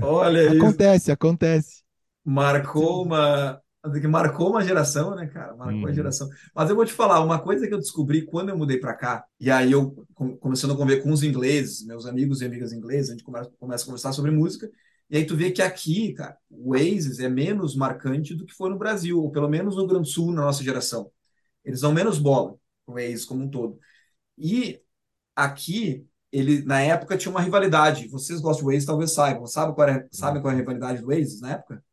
Olha 0.00 0.52
Acontece, 0.52 1.04
isso. 1.04 1.12
acontece. 1.12 1.82
Marcou 2.24 3.04
uma. 3.04 3.60
Marcou 4.08 4.50
uma 4.50 4.62
geração, 4.62 5.16
né, 5.16 5.26
cara? 5.26 5.56
Marcou 5.56 5.78
uma 5.78 5.88
uhum. 5.88 5.94
geração. 5.94 6.28
Mas 6.54 6.70
eu 6.70 6.76
vou 6.76 6.84
te 6.84 6.92
falar, 6.92 7.20
uma 7.20 7.40
coisa 7.40 7.66
que 7.66 7.74
eu 7.74 7.78
descobri 7.78 8.22
quando 8.22 8.50
eu 8.50 8.56
mudei 8.56 8.78
para 8.78 8.94
cá, 8.94 9.24
e 9.40 9.50
aí 9.50 9.72
eu 9.72 10.06
começando 10.38 10.72
a 10.72 10.76
conviver 10.76 11.02
com 11.02 11.10
os 11.10 11.24
ingleses, 11.24 11.84
meus 11.84 12.06
amigos 12.06 12.40
e 12.40 12.44
amigas 12.44 12.72
ingleses, 12.72 13.10
a 13.10 13.12
gente 13.14 13.24
começa, 13.24 13.50
começa 13.58 13.82
a 13.82 13.86
conversar 13.86 14.12
sobre 14.12 14.30
música, 14.30 14.70
e 15.10 15.16
aí 15.16 15.26
tu 15.26 15.36
vê 15.36 15.50
que 15.50 15.60
aqui, 15.60 16.12
cara, 16.12 16.36
o 16.48 16.70
Oasis 16.70 17.18
é 17.18 17.28
menos 17.28 17.74
marcante 17.74 18.36
do 18.36 18.46
que 18.46 18.54
foi 18.54 18.70
no 18.70 18.78
Brasil, 18.78 19.20
ou 19.20 19.32
pelo 19.32 19.48
menos 19.48 19.76
no 19.76 19.86
Grande 19.86 20.08
Sul, 20.08 20.30
na 20.32 20.42
nossa 20.42 20.62
geração. 20.62 21.10
Eles 21.64 21.80
dão 21.80 21.92
menos 21.92 22.18
bola, 22.18 22.54
o 22.86 22.92
Oasis 22.92 23.24
como 23.24 23.42
um 23.42 23.50
todo. 23.50 23.80
E 24.38 24.80
aqui, 25.34 26.06
ele 26.32 26.62
na 26.64 26.80
época 26.80 27.16
tinha 27.16 27.30
uma 27.30 27.40
rivalidade. 27.40 28.08
Vocês 28.08 28.40
gostam 28.40 28.64
do 28.64 28.70
Oasis, 28.70 28.86
talvez 28.86 29.12
saibam. 29.12 29.46
Sabe 29.46 29.74
qual 29.74 29.88
é, 29.88 30.06
sabe 30.10 30.40
qual 30.40 30.50
é 30.52 30.54
a 30.56 30.58
rivalidade 30.58 31.02
do 31.02 31.08
Oasis 31.08 31.40
na 31.40 31.52
época? 31.52 31.84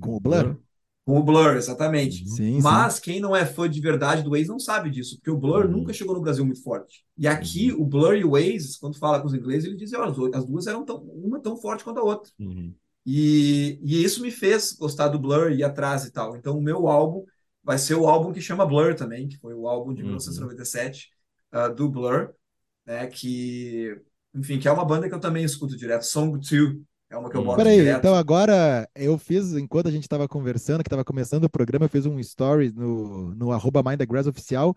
Com 0.00 0.16
o 0.16 0.20
Blur? 0.20 0.56
Com 1.04 1.18
o 1.18 1.22
Blur, 1.22 1.56
exatamente. 1.56 2.28
Sim, 2.28 2.60
Mas 2.60 2.94
sim. 2.94 3.00
quem 3.02 3.20
não 3.20 3.34
é 3.34 3.46
fã 3.46 3.68
de 3.70 3.80
verdade 3.80 4.22
do 4.22 4.30
Waze 4.30 4.48
não 4.48 4.58
sabe 4.58 4.90
disso, 4.90 5.16
porque 5.16 5.30
o 5.30 5.36
Blur 5.38 5.66
Uhum. 5.66 5.70
nunca 5.70 5.92
chegou 5.92 6.14
no 6.14 6.20
Brasil 6.20 6.44
muito 6.44 6.62
forte. 6.62 7.04
E 7.16 7.28
aqui, 7.28 7.72
o 7.72 7.84
Blur 7.84 8.14
e 8.16 8.24
o 8.24 8.32
Waze, 8.32 8.78
quando 8.80 8.98
fala 8.98 9.20
com 9.20 9.26
os 9.28 9.34
ingleses, 9.34 9.66
ele 9.66 9.76
dizem, 9.76 9.98
olha, 9.98 10.10
as 10.10 10.16
duas- 10.16 10.34
as 10.34 10.44
duas 10.44 10.66
eram 10.66 10.84
tão, 10.84 10.96
uma 10.98 11.40
tão 11.40 11.56
forte 11.56 11.84
quanto 11.84 12.00
a 12.00 12.02
outra. 12.02 12.30
Uhum. 12.40 12.74
E, 13.04 13.78
e 13.84 14.02
isso 14.02 14.20
me 14.20 14.30
fez 14.32 14.72
gostar 14.72 15.08
do 15.08 15.18
Blur 15.18 15.52
e 15.52 15.58
ir 15.58 15.64
atrás 15.64 16.04
e 16.04 16.10
tal. 16.10 16.36
Então, 16.36 16.58
o 16.58 16.62
meu 16.62 16.88
álbum 16.88 17.24
vai 17.62 17.78
ser 17.78 17.94
o 17.94 18.08
álbum 18.08 18.32
que 18.32 18.40
chama 18.40 18.66
Blur 18.66 18.94
também, 18.96 19.28
que 19.28 19.38
foi 19.38 19.54
o 19.54 19.68
álbum 19.68 19.94
de 19.94 20.00
Uhum. 20.02 20.08
1997 20.08 21.10
ah, 21.52 21.68
do 21.68 21.88
Blur, 21.88 22.30
né? 22.86 23.06
Que, 23.08 24.00
enfim, 24.34 24.58
que 24.58 24.68
é 24.68 24.72
uma 24.72 24.84
banda 24.84 25.08
que 25.08 25.14
eu 25.14 25.20
também 25.20 25.44
escuto 25.44 25.76
direto. 25.76 26.02
Song 26.04 26.38
2 26.38 26.82
é 27.10 27.16
uma 27.16 27.30
que 27.30 27.36
eu 27.36 27.44
boto 27.44 27.64
Peraí, 27.64 27.76
direto. 27.76 27.98
então 27.98 28.14
agora 28.14 28.88
eu 28.94 29.16
fiz, 29.18 29.52
enquanto 29.54 29.88
a 29.88 29.90
gente 29.90 30.02
estava 30.02 30.28
conversando, 30.28 30.82
que 30.82 30.88
estava 30.88 31.04
começando 31.04 31.44
o 31.44 31.50
programa, 31.50 31.86
eu 31.86 31.88
fiz 31.88 32.04
um 32.06 32.18
story 32.20 32.70
no, 32.72 33.34
no 33.34 33.50
arroba 33.52 33.82
Mind 33.82 33.98
the 33.98 34.06
Grass 34.06 34.26
oficial. 34.26 34.74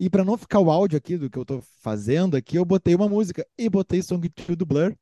E 0.00 0.10
para 0.10 0.24
não 0.24 0.38
ficar 0.38 0.60
o 0.60 0.70
áudio 0.70 0.96
aqui 0.98 1.18
do 1.18 1.30
que 1.30 1.38
eu 1.38 1.44
tô 1.44 1.60
fazendo 1.82 2.36
aqui, 2.36 2.56
eu 2.58 2.64
botei 2.64 2.94
uma 2.94 3.08
música 3.08 3.46
e 3.58 3.68
botei 3.68 4.02
Song 4.02 4.28
2 4.28 4.56
do 4.56 4.66
Blur. 4.66 4.94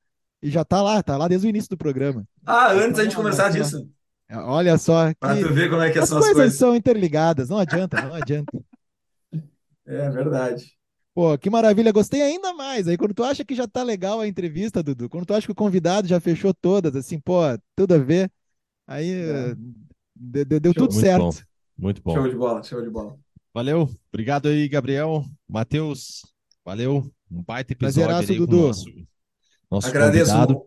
E 0.43 0.51
já 0.51 0.64
tá 0.64 0.82
lá, 0.82 1.02
tá 1.02 1.16
lá 1.18 1.28
desde 1.28 1.47
o 1.47 1.51
início 1.51 1.70
do 1.70 1.78
programa. 1.78 2.26
Ah, 2.47 2.72
antes 2.72 2.98
a 2.98 3.05
gente 3.05 3.16
Então, 3.16 3.22
conversar 3.22 3.51
olha 3.51 3.68
só. 3.68 3.70
disso, 3.70 3.89
Olha 4.32 4.78
só 4.78 5.12
que 5.14 5.36
tu 5.39 5.52
ver 5.52 5.70
como 5.70 5.82
é 5.82 5.90
que 5.93 5.98
as 5.98 6.09
são 6.09 6.18
as 6.18 6.28
coisas 6.28 6.31
coisas. 6.31 6.59
são 6.59 6.74
interligadas, 6.76 7.48
não 7.51 7.59
adianta, 7.59 7.98
não 8.01 8.14
adianta. 8.14 8.59
É 9.86 10.10
verdade. 10.10 10.74
Pô, 11.15 11.39
que 11.39 11.49
maravilha, 11.49 11.93
gostei 11.93 12.20
ainda 12.23 12.53
mais. 12.55 12.89
Aí 12.89 12.97
quando 12.97 13.15
tu 13.15 13.23
acha 13.23 13.45
que 13.45 13.55
já 13.55 13.69
tá 13.69 13.82
legal 13.85 14.20
a 14.20 14.27
entrevista, 14.27 14.82
Dudu, 14.82 15.09
quando 15.09 15.24
tu 15.24 15.32
acha 15.35 15.47
que 15.47 15.53
o 15.53 15.55
convidado 15.55 16.09
já 16.09 16.19
fechou 16.19 16.53
todas, 16.53 16.97
assim, 16.97 17.20
pô, 17.20 17.41
tudo 17.77 17.95
a 17.95 17.99
ver, 17.99 18.31
aí 18.86 19.11
É. 19.12 19.51
eh, 19.51 19.55
deu, 20.16 20.45
deu- 20.61 20.73
Show. 20.73 20.89
tudo 20.89 20.93
Muito 20.95 21.01
certo. 21.07 21.23
bom. 21.23 21.32
Muito 21.78 22.03
bom. 22.03 22.15
Show 22.15 22.28
de 22.28 22.35
bola, 22.36 22.62
show 22.65 22.82
de 22.82 22.91
bola. 22.91 23.16
Valeu. 23.53 23.89
Obrigado 24.12 24.49
aí, 24.49 24.69
Gabriel. 24.69 25.24
Matheus, 25.49 26.23
valeu. 26.65 27.09
Um 27.31 27.43
baita 27.43 27.73
episódio 27.73 28.03
Prazeraço, 28.09 28.32
aí 28.32 28.39
com 28.39 28.45
o 28.45 28.47
Dudu. 28.49 28.66
nosso, 28.66 28.85
nosso 29.70 29.86
Agradeço. 29.89 30.32
convidado. 30.32 30.66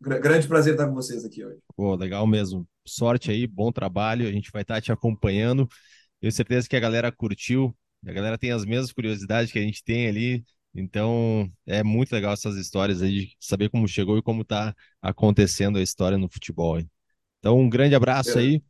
Gra- 0.00 0.18
Grande 0.18 0.46
prazer 0.48 0.74
estar 0.74 0.86
com 0.86 0.94
vocês 0.94 1.24
aqui 1.24 1.44
hoje. 1.44 1.58
Pô, 1.74 1.94
legal 1.94 2.26
mesmo. 2.26 2.66
Sorte 2.86 3.30
aí, 3.30 3.46
bom 3.46 3.72
trabalho. 3.72 4.28
A 4.28 4.32
gente 4.32 4.50
vai 4.50 4.60
estar 4.62 4.80
te 4.80 4.92
acompanhando. 4.92 5.66
Tenho 6.20 6.32
certeza 6.32 6.68
que 6.68 6.76
a 6.76 6.80
galera 6.80 7.10
curtiu. 7.10 7.74
A 8.06 8.12
galera 8.12 8.38
tem 8.38 8.50
as 8.50 8.64
mesmas 8.64 8.92
curiosidades 8.92 9.52
que 9.52 9.58
a 9.58 9.62
gente 9.62 9.84
tem 9.84 10.08
ali. 10.08 10.44
Então, 10.74 11.50
é 11.66 11.82
muito 11.82 12.12
legal 12.12 12.32
essas 12.32 12.56
histórias 12.56 13.02
aí 13.02 13.26
de 13.26 13.36
saber 13.40 13.68
como 13.68 13.88
chegou 13.88 14.16
e 14.16 14.22
como 14.22 14.44
tá 14.44 14.74
acontecendo 15.02 15.78
a 15.78 15.82
história 15.82 16.16
no 16.16 16.28
futebol. 16.28 16.78
hein? 16.78 16.88
Então, 17.38 17.58
um 17.58 17.68
grande 17.68 17.94
abraço 17.94 18.38
aí. 18.38 18.62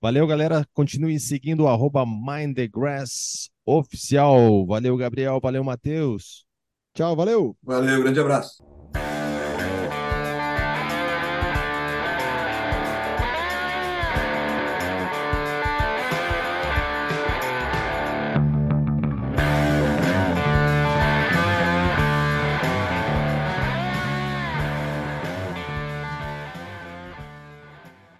Valeu, 0.00 0.26
galera. 0.26 0.66
Continue 0.74 1.18
seguindo 1.18 1.64
o 1.64 1.68
arroba 1.68 2.04
Mind 2.04 2.54
the 2.56 2.68
Grass 2.68 3.48
oficial. 3.64 4.66
Valeu, 4.66 4.96
Gabriel. 4.96 5.40
Valeu, 5.40 5.64
Matheus. 5.64 6.44
Tchau, 6.94 7.16
valeu! 7.16 7.56
Valeu, 7.62 8.02
grande 8.02 8.20
abraço. 8.20 8.73